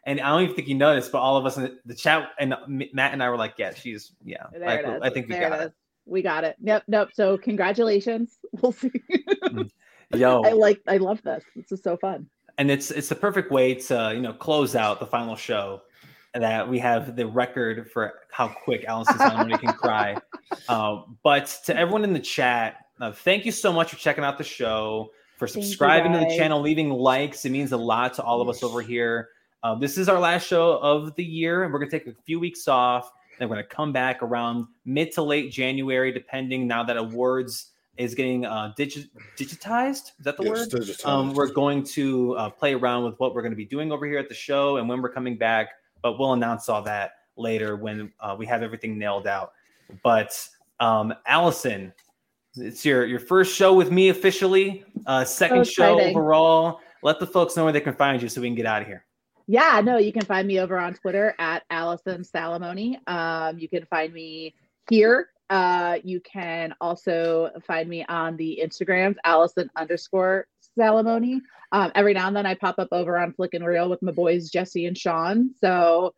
and 0.07 0.19
I 0.19 0.31
don't 0.31 0.43
even 0.43 0.55
think 0.55 0.67
he 0.67 0.75
noticed. 0.75 1.13
But 1.13 1.19
all 1.19 1.37
of 1.37 1.45
us 1.45 1.59
in 1.59 1.79
the 1.85 1.95
chat 1.95 2.31
and 2.39 2.55
Matt 2.67 3.13
and 3.13 3.23
I 3.23 3.29
were 3.29 3.37
like, 3.37 3.55
"Yeah, 3.59 3.75
she's 3.75 4.13
yeah." 4.25 4.47
There 4.53 4.61
like. 4.61 5.03
I 5.03 5.11
think 5.11 5.29
we 5.29 5.35
there 5.35 5.51
got 5.51 5.61
it 5.61 5.65
it. 5.65 5.67
is. 5.67 5.73
We 6.07 6.23
got 6.23 6.45
it. 6.45 6.57
Yep. 6.63 6.85
Nope. 6.89 7.09
So 7.15 7.37
congratulations. 7.39 8.39
We'll 8.63 8.73
see. 8.73 8.93
Yo, 10.15 10.43
I 10.45 10.53
like. 10.53 10.81
I 10.87 10.99
love 10.99 11.21
this. 11.23 11.43
This 11.57 11.73
is 11.73 11.83
so 11.83 11.97
fun. 11.97 12.29
and 12.59 12.71
it's 12.71 12.91
it's 12.93 13.09
the 13.09 13.15
perfect 13.17 13.51
way 13.51 13.75
to 13.75 14.13
you 14.15 14.21
know 14.21 14.33
close 14.33 14.77
out 14.77 15.01
the 15.01 15.07
final 15.07 15.35
show 15.35 15.83
that 16.35 16.69
we 16.69 16.79
have 16.79 17.17
the 17.17 17.27
record 17.27 17.91
for 17.91 18.15
how 18.31 18.49
quick 18.49 18.85
Allison 18.87 19.17
Salamoni 19.17 19.59
can 19.61 19.73
cry. 19.73 20.17
Uh, 20.69 21.03
but 21.25 21.47
to 21.67 21.77
everyone 21.77 22.05
in 22.05 22.13
the 22.13 22.21
chat, 22.21 22.87
uh, 23.01 23.11
thank 23.11 23.45
you 23.45 23.51
so 23.51 23.73
much 23.73 23.91
for 23.91 23.97
checking 23.97 24.23
out 24.23 24.39
the 24.39 24.45
show, 24.45 25.11
for 25.37 25.49
subscribing 25.49 26.13
to 26.13 26.19
the 26.19 26.37
channel, 26.37 26.61
leaving 26.61 26.91
likes. 26.91 27.45
It 27.45 27.51
means 27.51 27.73
a 27.73 27.77
lot 27.77 28.15
to 28.15 28.23
all 28.23 28.41
of 28.41 28.49
us 28.49 28.63
over 28.63 28.81
here. 28.81 29.31
Uh, 29.65 29.75
this 29.75 29.99
is 29.99 30.09
our 30.09 30.19
last 30.21 30.47
show 30.47 30.79
of 30.79 31.15
the 31.17 31.25
year, 31.25 31.65
and 31.65 31.73
we're 31.73 31.81
going 31.81 31.91
to 31.91 31.99
take 31.99 32.07
a 32.07 32.15
few 32.25 32.39
weeks 32.39 32.69
off. 32.69 33.11
Then 33.39 33.49
we're 33.49 33.57
going 33.57 33.67
to 33.69 33.75
come 33.75 33.93
back 33.93 34.23
around 34.23 34.67
mid 34.85 35.13
to 35.13 35.23
late 35.23 35.51
January, 35.51 36.13
depending 36.13 36.67
now 36.67 36.85
that 36.85 36.97
awards 36.97 37.73
is 37.97 38.15
getting 38.15 38.45
uh, 38.45 38.73
digi- 38.79 39.09
digitized. 39.37 40.13
Is 40.19 40.25
that 40.25 40.37
the 40.37 40.45
Yes, 40.45 40.73
word? 40.73 40.83
digitized. 40.83 41.07
Um, 41.07 41.35
we're 41.35 41.53
going 41.53 41.85
to 41.85 42.37
uh, 42.37 42.51
play 42.51 42.75
around 42.75 43.05
with 43.05 43.19
what 43.21 43.35
we're 43.35 43.43
going 43.43 43.53
to 43.53 43.57
be 43.57 43.65
doing 43.65 43.93
over 43.93 44.07
here 44.07 44.19
at 44.19 44.29
the 44.29 44.35
show 44.35 44.79
and 44.79 44.89
when 44.89 45.01
we're 45.01 45.13
coming 45.13 45.37
back, 45.37 45.71
but 46.03 46.19
we'll 46.19 46.33
announce 46.33 46.69
all 46.69 46.83
that 46.83 47.13
later 47.37 47.77
when 47.77 48.13
uh, 48.21 48.35
we 48.39 48.47
have 48.47 48.63
everything 48.63 48.99
nailed 48.99 49.27
out. 49.27 49.53
But 50.03 50.39
um, 50.81 51.15
Allison, 51.27 51.93
it's 52.57 52.85
your 52.85 53.05
your 53.07 53.21
first 53.21 53.55
show 53.55 53.75
with 53.75 53.91
me 53.91 54.09
officially, 54.09 54.85
uh, 55.07 55.25
second 55.25 55.65
So 55.67 55.73
show 55.73 56.01
overall. 56.01 56.81
Let 57.03 57.21
the 57.21 57.27
folks 57.27 57.57
know 57.57 57.65
where 57.65 57.73
they 57.73 57.81
can 57.81 57.95
find 57.95 58.23
you 58.23 58.29
so 58.29 58.41
we 58.41 58.49
can 58.49 58.55
get 58.55 58.67
out 58.67 58.83
of 58.83 58.89
here. 58.89 59.05
Yeah, 59.47 59.83
no, 59.85 59.99
you 59.99 60.11
can 60.11 60.25
find 60.25 60.49
me 60.49 60.59
over 60.59 60.79
on 60.79 60.95
Twitter 60.95 61.35
at 61.39 61.64
Allison 61.95 62.23
Salamoni. 62.23 62.97
Um, 63.09 63.59
you 63.59 63.69
can 63.69 63.85
find 63.87 64.13
me 64.13 64.55
here. 64.91 65.29
Uh, 65.51 65.99
you 66.03 66.21
can 66.21 66.75
also 66.81 67.51
find 67.67 67.89
me 67.89 68.05
on 68.09 68.37
the 68.37 68.61
Instagrams, 68.65 69.17
Allison 69.25 69.71
underscore 69.77 70.47
Salamoni. 70.77 71.41
Um, 71.73 71.93
every 71.95 72.15
now 72.15 72.27
and 72.27 72.37
then 72.37 72.47
I 72.47 72.55
pop 72.55 72.79
up 72.79 72.89
over 72.93 73.19
on 73.19 73.33
Flick 73.33 73.55
and 73.55 73.65
Reel 73.65 73.89
with 73.89 74.03
my 74.03 74.13
boys 74.13 74.51
Jesse 74.51 74.87
and 74.87 74.97
Sean. 74.97 75.51
So 75.61 76.15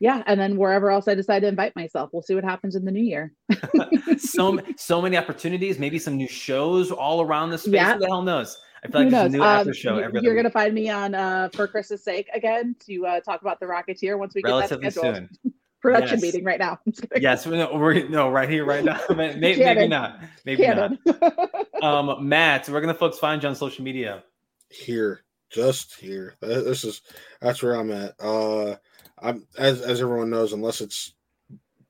yeah, 0.00 0.22
and 0.26 0.38
then 0.38 0.56
wherever 0.58 0.90
else 0.90 1.08
I 1.08 1.14
decide 1.14 1.40
to 1.40 1.48
invite 1.48 1.74
myself, 1.76 2.10
we'll 2.12 2.22
see 2.22 2.34
what 2.34 2.44
happens 2.44 2.74
in 2.74 2.84
the 2.84 2.90
new 2.90 3.02
year. 3.02 3.32
so 4.18 4.58
so 4.76 5.00
many 5.00 5.16
opportunities, 5.16 5.78
maybe 5.78 5.98
some 5.98 6.16
new 6.16 6.28
shows 6.28 6.90
all 6.90 7.22
around 7.22 7.50
the 7.50 7.58
space. 7.58 7.74
Yeah. 7.74 7.94
Who 7.94 8.00
the 8.00 8.06
hell 8.06 8.22
knows? 8.22 8.58
I 8.84 8.88
feel 8.88 9.00
like 9.02 9.10
there's 9.10 9.22
a 9.22 9.24
knows? 9.24 9.32
new 9.32 9.40
Um, 9.42 9.46
after 9.46 9.74
show 9.74 9.96
You, 9.98 10.02
every 10.04 10.20
you're 10.22 10.36
gonna 10.36 10.50
find 10.50 10.74
me 10.74 10.90
on 10.90 11.14
uh, 11.14 11.48
for 11.54 11.66
Chris's 11.66 12.02
sake 12.04 12.28
again 12.34 12.76
to 12.86 13.06
uh, 13.06 13.20
talk 13.20 13.40
about 13.42 13.60
the 13.60 13.66
Rocketeer 13.66 14.18
once 14.18 14.34
we 14.34 14.42
get 14.42 14.48
relatively 14.48 14.84
that 14.88 14.92
scheduled. 14.92 15.28
soon. 15.42 15.54
Production 15.80 16.16
Yes. 16.16 16.22
meeting 16.22 16.44
right 16.44 16.58
now. 16.58 16.78
I'm 16.86 16.92
just 16.92 17.02
kidding. 17.02 17.22
Yes, 17.22 17.46
we're, 17.46 17.56
no, 17.58 17.76
we're 17.76 18.08
no 18.08 18.30
right 18.30 18.48
here, 18.48 18.64
right 18.64 18.82
now. 18.82 18.98
Maybe, 19.14 19.62
maybe 19.62 19.86
not. 19.86 20.18
Maybe 20.46 20.62
Canon. 20.62 20.98
not. 21.04 21.82
Um, 21.82 22.26
Matt, 22.26 22.66
where 22.70 22.80
gonna 22.80 22.94
folks 22.94 23.18
find 23.18 23.42
you 23.42 23.48
on 23.50 23.54
social 23.54 23.84
media? 23.84 24.24
here, 24.70 25.24
just 25.50 25.94
here. 25.96 26.34
This 26.40 26.84
is 26.84 27.02
that's 27.40 27.62
where 27.62 27.74
I'm 27.74 27.90
at. 27.90 28.14
Uh, 28.18 28.76
I'm 29.20 29.46
as 29.58 29.82
as 29.82 30.00
everyone 30.00 30.30
knows, 30.30 30.52
unless 30.54 30.80
it's 30.80 31.12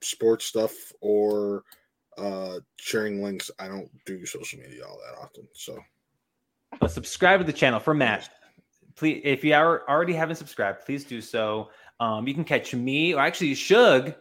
sports 0.00 0.44
stuff 0.44 0.72
or 1.00 1.62
uh 2.18 2.58
sharing 2.76 3.22
links, 3.22 3.50
I 3.58 3.68
don't 3.68 3.88
do 4.04 4.26
social 4.26 4.58
media 4.60 4.84
all 4.86 4.98
that 5.06 5.18
often. 5.18 5.46
So 5.54 5.78
Uh, 6.80 6.88
subscribe 6.88 7.40
to 7.40 7.44
the 7.46 7.52
channel 7.52 7.80
for 7.80 7.94
Matt. 7.94 8.28
Please, 8.96 9.20
if 9.24 9.42
you 9.44 9.54
are 9.54 9.88
already 9.88 10.12
haven't 10.12 10.36
subscribed, 10.36 10.84
please 10.84 11.04
do 11.04 11.20
so. 11.20 11.70
Um, 12.00 12.26
you 12.28 12.34
can 12.34 12.44
catch 12.44 12.74
me, 12.74 13.14
or 13.14 13.20
actually 13.20 13.54
Shug. 13.54 14.14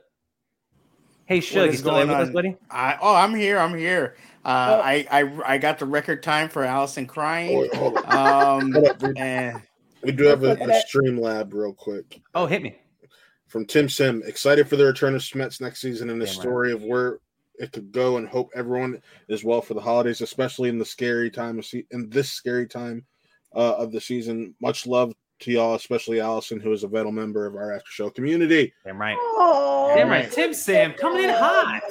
Hey 1.25 1.39
Shug, 1.39 1.61
What 1.61 1.69
is 1.69 1.73
you 1.75 1.79
still 1.79 1.93
there 1.95 2.05
going 2.05 2.19
with 2.19 2.27
us, 2.29 2.33
buddy? 2.33 2.57
I 2.69 2.97
oh, 3.01 3.15
I'm 3.15 3.33
here. 3.35 3.57
I'm 3.59 3.75
here. 3.77 4.15
Uh, 4.43 4.77
Oh. 4.77 4.81
I, 4.81 5.07
I 5.09 5.53
I 5.53 5.57
got 5.57 5.79
the 5.79 5.85
record 5.85 6.21
time 6.21 6.49
for 6.49 6.63
Allison 6.65 7.05
crying. 7.07 7.69
hold, 7.73 7.95
hold. 7.95 8.05
Um, 8.05 8.75
up, 8.75 9.01
we, 9.01 9.13
and 9.15 9.61
we 10.03 10.11
do 10.11 10.25
have 10.25 10.43
a, 10.43 10.51
a 10.55 10.81
stream 10.81 11.17
lab 11.17 11.53
real 11.53 11.71
quick. 11.73 12.21
Oh, 12.35 12.45
hit 12.45 12.61
me. 12.61 12.75
from 13.47 13.65
Tim 13.65 13.87
Sim. 13.87 14.21
Excited 14.25 14.67
for 14.67 14.75
the 14.75 14.85
return 14.85 15.15
of 15.15 15.21
Smets 15.21 15.61
next 15.61 15.79
season 15.79 16.09
and 16.09 16.19
the 16.21 16.25
Damn 16.25 16.33
right. 16.35 16.41
story 16.41 16.71
of 16.73 16.83
where 16.83 17.19
it 17.59 17.71
could 17.71 17.91
go, 17.91 18.17
and 18.17 18.27
hope 18.27 18.49
everyone 18.55 19.01
is 19.27 19.43
well 19.43 19.61
for 19.61 19.73
the 19.73 19.81
holidays, 19.81 20.21
especially 20.21 20.69
in 20.69 20.79
the 20.79 20.85
scary 20.85 21.29
time 21.29 21.59
of 21.59 21.65
se- 21.65 21.85
in 21.91 22.09
this 22.09 22.29
scary 22.31 22.67
time 22.67 23.05
uh, 23.55 23.75
of 23.75 23.91
the 23.91 24.01
season. 24.01 24.55
Much 24.61 24.87
love 24.87 25.13
to 25.39 25.51
y'all, 25.51 25.75
especially 25.75 26.19
Allison, 26.21 26.59
who 26.59 26.71
is 26.71 26.83
a 26.83 26.87
vital 26.87 27.11
member 27.11 27.45
of 27.45 27.55
our 27.55 27.73
after 27.73 27.89
show 27.89 28.09
community. 28.09 28.73
Damn 28.85 28.99
right. 28.99 29.17
Oh, 29.19 29.91
Damn 29.95 30.09
right. 30.09 30.31
Tim 30.31 30.53
Sam 30.53 30.93
coming 30.93 31.25
in 31.25 31.29
hot. 31.31 31.81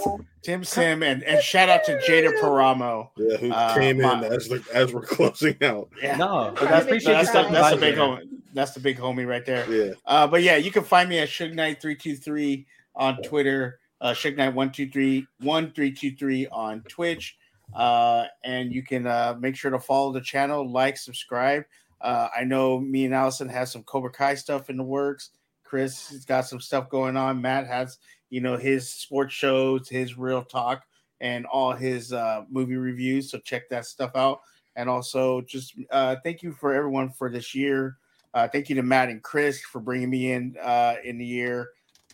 Tim 0.43 0.65
Sim 0.65 1.03
and, 1.03 1.23
and 1.23 1.41
shout 1.43 1.69
out 1.69 1.85
to 1.85 1.99
Jada 2.09 2.33
Paramo. 2.41 3.11
Yeah, 3.17 3.37
who 3.37 3.53
Uh, 3.53 3.75
came 3.75 4.01
in 4.01 4.25
as 4.25 4.49
the, 4.49 4.65
as 4.73 4.93
we're 4.93 5.03
closing 5.03 5.57
out. 5.63 5.89
Yeah. 6.03 6.17
No, 6.17 6.53
Trying 6.57 6.73
I 6.73 6.79
to 6.81 6.85
appreciate 6.87 7.13
you 7.13 7.19
you 7.19 7.25
that's, 7.25 7.33
the, 7.33 7.53
that's 7.53 7.75
the 7.75 7.81
big 7.81 7.95
homie. 7.97 8.29
That's 8.55 8.73
the 8.73 8.81
big 8.81 8.99
homie 8.99 9.27
right 9.27 9.45
there. 9.47 9.71
Yeah, 9.71 9.93
Uh, 10.07 10.27
but 10.27 10.43
yeah, 10.43 10.57
you 10.57 10.71
can 10.73 10.83
find 10.85 11.09
me 11.09 11.19
at 11.19 11.29
Suge 11.29 11.55
Knight 11.55 11.81
three 11.81 11.95
two 11.95 12.17
three 12.17 12.67
on 12.97 13.23
Twitter, 13.23 13.79
uh, 14.03 14.13
Suge 14.13 14.37
Knight 14.37 14.53
one 14.53 14.71
two 14.71 14.91
three 14.91 15.27
one 15.41 15.73
three 15.73 15.93
two 15.93 16.15
three 16.17 16.47
on 16.49 16.83
Twitch, 16.89 17.39
uh, 17.75 18.25
and 18.45 18.73
you 18.73 18.83
can 18.83 19.07
uh, 19.07 19.37
make 19.39 19.57
sure 19.57 19.71
to 19.71 19.79
follow 19.79 20.13
the 20.13 20.21
channel, 20.21 20.71
like, 20.71 20.99
subscribe. 20.99 21.63
Uh, 22.01 22.29
I 22.37 22.43
know 22.43 22.81
me 22.81 23.05
and 23.05 23.15
Allison 23.15 23.49
has 23.49 23.71
some 23.71 23.85
Cobra 23.85 24.11
Kai 24.11 24.35
stuff 24.35 24.69
in 24.69 24.77
the 24.77 24.83
works. 24.83 25.31
Chris 25.63 26.09
has 26.09 26.25
got 26.25 26.47
some 26.47 26.61
stuff 26.61 26.91
going 26.91 27.17
on. 27.17 27.41
Matt 27.41 27.67
has 27.67 27.99
you 28.29 28.41
know 28.41 28.57
his 28.57 28.93
sports 28.93 29.33
shows, 29.33 29.89
his 29.89 30.19
real 30.19 30.43
talk, 30.43 30.83
and 31.21 31.47
all 31.47 31.73
his 31.73 32.13
uh, 32.13 32.43
movie 32.51 32.77
reviews. 32.77 33.31
So 33.31 33.39
check 33.39 33.69
that 33.71 33.87
stuff 33.87 34.11
out. 34.17 34.41
And 34.75 34.89
also, 34.89 35.43
just 35.43 35.75
uh, 35.91 36.17
thank 36.25 36.43
you 36.43 36.53
for 36.53 36.75
everyone 36.75 37.11
for 37.11 37.31
this 37.31 37.55
year. 37.55 37.99
Uh, 38.35 38.49
thank 38.49 38.69
you 38.69 38.75
to 38.75 38.83
Matt 38.83 39.11
and 39.11 39.23
Chris 39.23 39.61
for 39.61 39.81
bringing 39.81 40.11
me 40.11 40.33
in 40.33 40.57
uh, 40.61 40.97
in 41.05 41.19
the 41.19 41.25
year. 41.25 41.69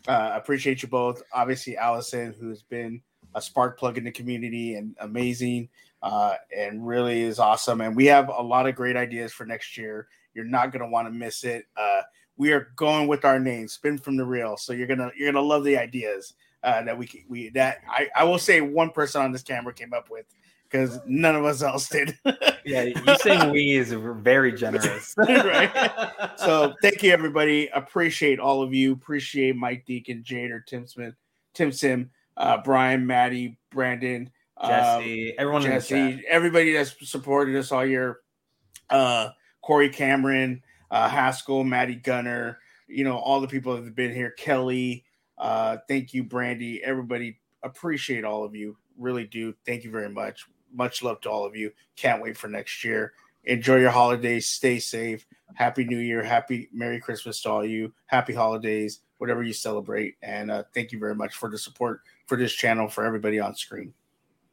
Uh, 0.08 0.32
appreciate 0.34 0.82
you 0.82 0.88
both. 0.88 1.22
Obviously, 1.32 1.76
Allison, 1.76 2.34
who's 2.40 2.62
been 2.62 3.00
a 3.34 3.42
spark 3.42 3.78
plug 3.78 3.98
in 3.98 4.04
the 4.04 4.10
community 4.10 4.74
and 4.74 4.96
amazing 5.00 5.68
uh, 6.02 6.34
and 6.56 6.86
really 6.86 7.20
is 7.20 7.38
awesome. 7.38 7.82
And 7.82 7.94
we 7.94 8.06
have 8.06 8.28
a 8.28 8.42
lot 8.42 8.66
of 8.66 8.74
great 8.74 8.96
ideas 8.96 9.32
for 9.32 9.44
next 9.44 9.76
year. 9.76 10.08
You're 10.34 10.46
not 10.46 10.72
going 10.72 10.82
to 10.82 10.88
want 10.88 11.08
to 11.08 11.12
miss 11.12 11.44
it. 11.44 11.66
Uh, 11.76 12.02
we 12.38 12.52
are 12.52 12.72
going 12.76 13.08
with 13.08 13.24
our 13.24 13.38
name, 13.38 13.68
spin 13.68 13.98
from 13.98 14.16
the 14.16 14.24
real. 14.24 14.56
So 14.56 14.72
you're 14.72 14.86
gonna 14.86 15.10
you're 15.16 15.30
gonna 15.30 15.44
love 15.44 15.64
the 15.64 15.76
ideas 15.76 16.34
uh, 16.62 16.82
that 16.84 16.96
we 16.96 17.24
we 17.28 17.50
that 17.50 17.78
I, 17.90 18.08
I 18.16 18.24
will 18.24 18.38
say 18.38 18.60
one 18.60 18.90
person 18.90 19.20
on 19.20 19.32
this 19.32 19.42
camera 19.42 19.74
came 19.74 19.92
up 19.92 20.08
with 20.08 20.24
because 20.62 21.00
none 21.04 21.34
of 21.34 21.44
us 21.44 21.62
else 21.62 21.88
did. 21.88 22.16
Yeah, 22.64 22.82
you 22.84 23.16
saying 23.20 23.50
we 23.50 23.76
is 23.76 23.92
very 23.92 24.52
generous. 24.52 25.14
Right. 25.28 25.70
so 26.36 26.74
thank 26.82 27.02
you 27.02 27.12
everybody. 27.12 27.68
Appreciate 27.68 28.38
all 28.38 28.62
of 28.62 28.74
you. 28.74 28.92
Appreciate 28.92 29.56
mike 29.56 29.84
deacon 29.86 30.22
jade 30.22 30.50
or 30.50 30.60
tim 30.60 30.86
smith 30.86 31.14
tim 31.54 31.72
sim 31.72 32.10
uh, 32.36 32.58
brian 32.58 33.06
maddie 33.06 33.58
brandon 33.70 34.30
uh, 34.56 34.68
Jesse, 34.68 35.34
everyone 35.38 35.62
in 35.62 35.68
the 35.68 35.74
jesse 35.76 36.16
chat. 36.16 36.24
everybody 36.28 36.72
that's 36.72 37.08
supported 37.08 37.56
us 37.56 37.72
all 37.72 37.86
year. 37.86 38.18
Uh 38.90 39.30
corey 39.62 39.90
cameron 39.90 40.62
uh 40.90 41.08
haskell 41.08 41.64
maddie 41.64 41.94
gunner 41.94 42.58
you 42.86 43.04
know 43.04 43.16
all 43.16 43.40
the 43.40 43.48
people 43.48 43.74
that 43.74 43.84
have 43.84 43.94
been 43.94 44.14
here. 44.14 44.30
Kelly 44.32 45.04
uh 45.36 45.78
thank 45.88 46.14
you 46.14 46.24
brandy. 46.24 46.82
Everybody 46.82 47.38
appreciate 47.62 48.24
all 48.24 48.44
of 48.44 48.54
you. 48.54 48.76
Really 48.96 49.24
do. 49.24 49.54
Thank 49.66 49.84
you 49.84 49.90
very 49.90 50.08
much 50.10 50.46
much 50.72 51.02
love 51.02 51.20
to 51.22 51.30
all 51.30 51.44
of 51.44 51.56
you. 51.56 51.72
Can't 51.96 52.22
wait 52.22 52.36
for 52.36 52.48
next 52.48 52.84
year. 52.84 53.12
Enjoy 53.44 53.76
your 53.76 53.90
holidays. 53.90 54.48
Stay 54.48 54.78
safe. 54.78 55.26
Happy 55.54 55.84
new 55.84 55.98
year. 55.98 56.22
Happy 56.22 56.68
merry 56.72 57.00
christmas 57.00 57.40
to 57.42 57.50
all 57.50 57.64
you. 57.64 57.92
Happy 58.06 58.34
holidays. 58.34 59.00
Whatever 59.18 59.42
you 59.42 59.52
celebrate. 59.52 60.16
And 60.22 60.50
uh, 60.50 60.64
thank 60.74 60.92
you 60.92 60.98
very 60.98 61.14
much 61.14 61.34
for 61.34 61.50
the 61.50 61.58
support 61.58 62.02
for 62.26 62.36
this 62.36 62.52
channel 62.52 62.88
for 62.88 63.04
everybody 63.04 63.40
on 63.40 63.54
screen. 63.54 63.92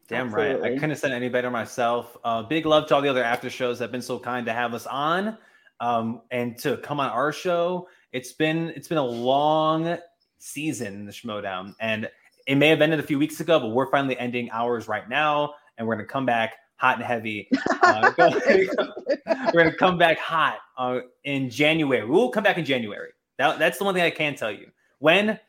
Damn 0.08 0.34
right. 0.34 0.62
I 0.62 0.70
couldn't 0.70 0.92
have 0.92 1.00
said 1.00 1.12
any 1.12 1.30
better 1.30 1.50
myself. 1.50 2.16
Uh, 2.24 2.44
big 2.44 2.66
love 2.66 2.88
to 2.88 2.96
all 2.96 3.02
the 3.02 3.10
other 3.10 3.24
after 3.24 3.50
shows 3.50 3.80
that 3.80 3.86
have 3.86 3.92
been 3.92 4.04
so 4.04 4.20
kind 4.20 4.46
to 4.46 4.54
have 4.54 4.74
us 4.74 4.86
on 4.86 5.38
um, 5.80 6.22
and 6.32 6.58
to 6.60 6.78
come 6.78 7.00
on 7.00 7.10
our 7.10 7.32
show. 7.32 7.88
It's 8.12 8.32
been 8.32 8.70
it's 8.76 8.88
been 8.88 9.00
a 9.00 9.06
long 9.06 9.98
season 10.38 11.06
the 11.06 11.12
Schmoedown, 11.12 11.74
and 11.80 12.10
it 12.46 12.56
may 12.56 12.70
have 12.70 12.82
ended 12.82 13.00
a 13.00 13.04
few 13.04 13.18
weeks 13.18 13.40
ago, 13.40 13.60
but 13.60 13.70
we're 13.70 13.90
finally 13.90 14.18
ending 14.20 14.50
ours 14.52 14.88
right 14.88 15.10
now, 15.10 15.56
and 15.78 15.88
we're 15.88 15.96
gonna 15.96 16.08
come 16.08 16.26
back 16.26 16.56
hot 16.78 16.98
and 16.98 17.06
heavy. 17.06 17.50
Uh, 17.86 18.12
we're 18.18 19.64
gonna 19.64 19.76
come 19.76 19.96
back 19.96 20.18
hot 20.18 20.58
uh, 20.76 21.02
in 21.24 21.52
January. 21.52 22.04
We 22.04 22.10
will 22.10 22.30
come 22.30 22.44
back 22.44 22.58
in 22.58 22.66
January. 22.66 23.12
That, 23.38 23.60
that's 23.60 23.78
the 23.78 23.84
one 23.84 23.94
thing 23.94 24.02
I 24.02 24.10
can 24.10 24.34
tell 24.34 24.52
you. 24.52 24.72
When 24.98 25.40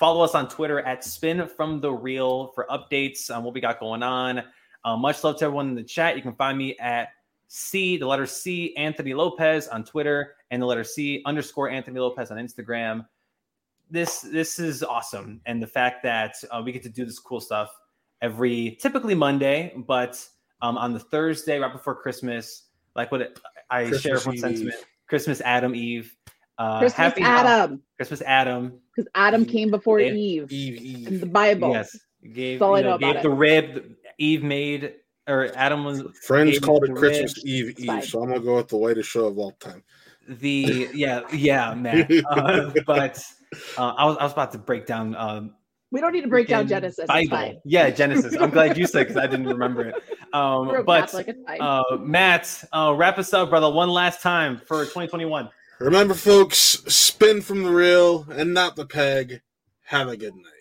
follow 0.00 0.24
us 0.24 0.34
on 0.34 0.48
Twitter 0.48 0.80
at 0.80 1.04
Spin 1.04 1.46
from 1.46 1.78
the 1.78 1.92
Reel 1.92 2.52
for 2.54 2.66
updates 2.70 3.34
on 3.34 3.44
what 3.44 3.52
we 3.52 3.60
got 3.60 3.78
going 3.78 4.02
on. 4.02 4.42
Uh, 4.82 4.96
much 4.96 5.22
love 5.22 5.38
to 5.38 5.44
everyone 5.44 5.68
in 5.68 5.74
the 5.74 5.82
chat. 5.82 6.16
You 6.16 6.22
can 6.22 6.34
find 6.34 6.56
me 6.56 6.74
at 6.78 7.08
C, 7.48 7.98
the 7.98 8.06
letter 8.06 8.24
C, 8.24 8.74
Anthony 8.76 9.12
Lopez 9.12 9.68
on 9.68 9.84
Twitter, 9.84 10.36
and 10.50 10.62
the 10.62 10.66
letter 10.66 10.84
C 10.84 11.22
underscore 11.26 11.68
Anthony 11.68 12.00
Lopez 12.00 12.30
on 12.30 12.38
Instagram. 12.38 13.06
This 13.90 14.20
this 14.22 14.58
is 14.58 14.82
awesome, 14.82 15.42
and 15.44 15.62
the 15.62 15.66
fact 15.66 16.02
that 16.04 16.36
uh, 16.50 16.62
we 16.64 16.72
get 16.72 16.82
to 16.84 16.88
do 16.88 17.04
this 17.04 17.18
cool 17.18 17.40
stuff 17.40 17.78
every 18.22 18.78
typically 18.80 19.14
Monday, 19.14 19.72
but 19.86 20.24
um, 20.62 20.76
on 20.78 20.92
the 20.92 20.98
Thursday 21.00 21.58
right 21.58 21.72
before 21.72 21.94
Christmas, 21.94 22.64
like 22.94 23.10
what 23.12 23.22
it, 23.22 23.38
I 23.70 23.84
share 23.84 23.90
Christmas 23.90 24.06
everyone's 24.06 24.36
Eve. 24.36 24.40
sentiment. 24.40 24.74
Christmas 25.06 25.40
Adam 25.42 25.74
Eve. 25.74 26.14
Uh, 26.58 26.78
Christmas 26.80 26.96
happy 26.96 27.22
Adam, 27.22 27.82
Christmas 27.96 28.20
Adam. 28.22 28.78
because 28.94 29.08
Adam 29.14 29.42
Eve. 29.42 29.48
came 29.48 29.70
before 29.70 29.98
Eve. 30.00 30.52
Eve, 30.52 30.76
Eve, 30.82 31.08
in 31.08 31.20
the 31.20 31.26
Bible. 31.26 31.70
Yes, 31.70 31.98
gave, 32.34 32.58
That's 32.58 32.68
all 32.68 32.74
I 32.76 32.78
you 32.78 32.84
know, 32.84 32.90
know 32.90 32.94
about 32.96 33.06
gave 33.14 33.16
it. 33.16 33.22
the 33.22 33.30
rib 33.30 33.94
Eve 34.18 34.42
made, 34.42 34.94
or 35.26 35.50
Adam 35.56 35.84
was 35.84 36.02
Friends 36.26 36.58
called 36.58 36.84
it 36.84 36.94
Christmas 36.94 37.36
ribs. 37.38 37.44
Eve 37.46 37.78
Eve, 37.78 37.86
Fine. 37.86 38.02
so 38.02 38.22
I'm 38.22 38.28
gonna 38.28 38.40
go 38.40 38.56
with 38.56 38.68
the 38.68 38.76
latest 38.76 39.08
show 39.08 39.24
of 39.26 39.38
all 39.38 39.52
time. 39.52 39.82
the 40.28 40.88
yeah 40.92 41.22
yeah 41.32 41.72
man. 41.74 42.06
Uh, 42.30 42.70
but 42.86 43.24
uh, 43.78 43.94
I 43.96 44.04
was 44.04 44.18
I 44.18 44.24
was 44.24 44.32
about 44.32 44.52
to 44.52 44.58
break 44.58 44.84
down. 44.84 45.14
Um, 45.16 45.54
We 45.92 46.00
don't 46.00 46.12
need 46.12 46.22
to 46.22 46.28
break 46.28 46.46
down 46.48 46.68
Genesis. 46.68 47.00
It's 47.00 47.08
Bible. 47.08 47.30
fine. 47.30 47.60
Yeah, 47.64 47.90
Genesis. 48.00 48.36
I'm 48.38 48.50
glad 48.50 48.78
you 48.78 48.86
said 48.86 49.08
because 49.08 49.16
I 49.16 49.26
didn't 49.26 49.48
remember 49.48 49.88
it. 49.88 49.94
Um, 50.32 50.84
but 50.86 51.00
Catholic, 51.00 51.28
it's 51.28 51.40
fine. 51.44 51.60
uh, 51.60 51.82
Matt, 51.98 52.64
uh, 52.72 52.94
wrap 52.96 53.18
us 53.18 53.32
up, 53.34 53.50
brother, 53.50 53.70
one 53.70 53.88
last 53.88 54.22
time 54.22 54.58
for 54.58 54.84
2021. 54.84 55.48
Remember, 55.80 56.14
folks, 56.14 56.56
spin 56.86 57.40
from 57.40 57.64
the 57.64 57.70
reel 57.70 58.26
and 58.30 58.54
not 58.54 58.76
the 58.76 58.86
peg. 58.86 59.40
Have 59.84 60.08
a 60.08 60.16
good 60.16 60.34
night. 60.34 60.59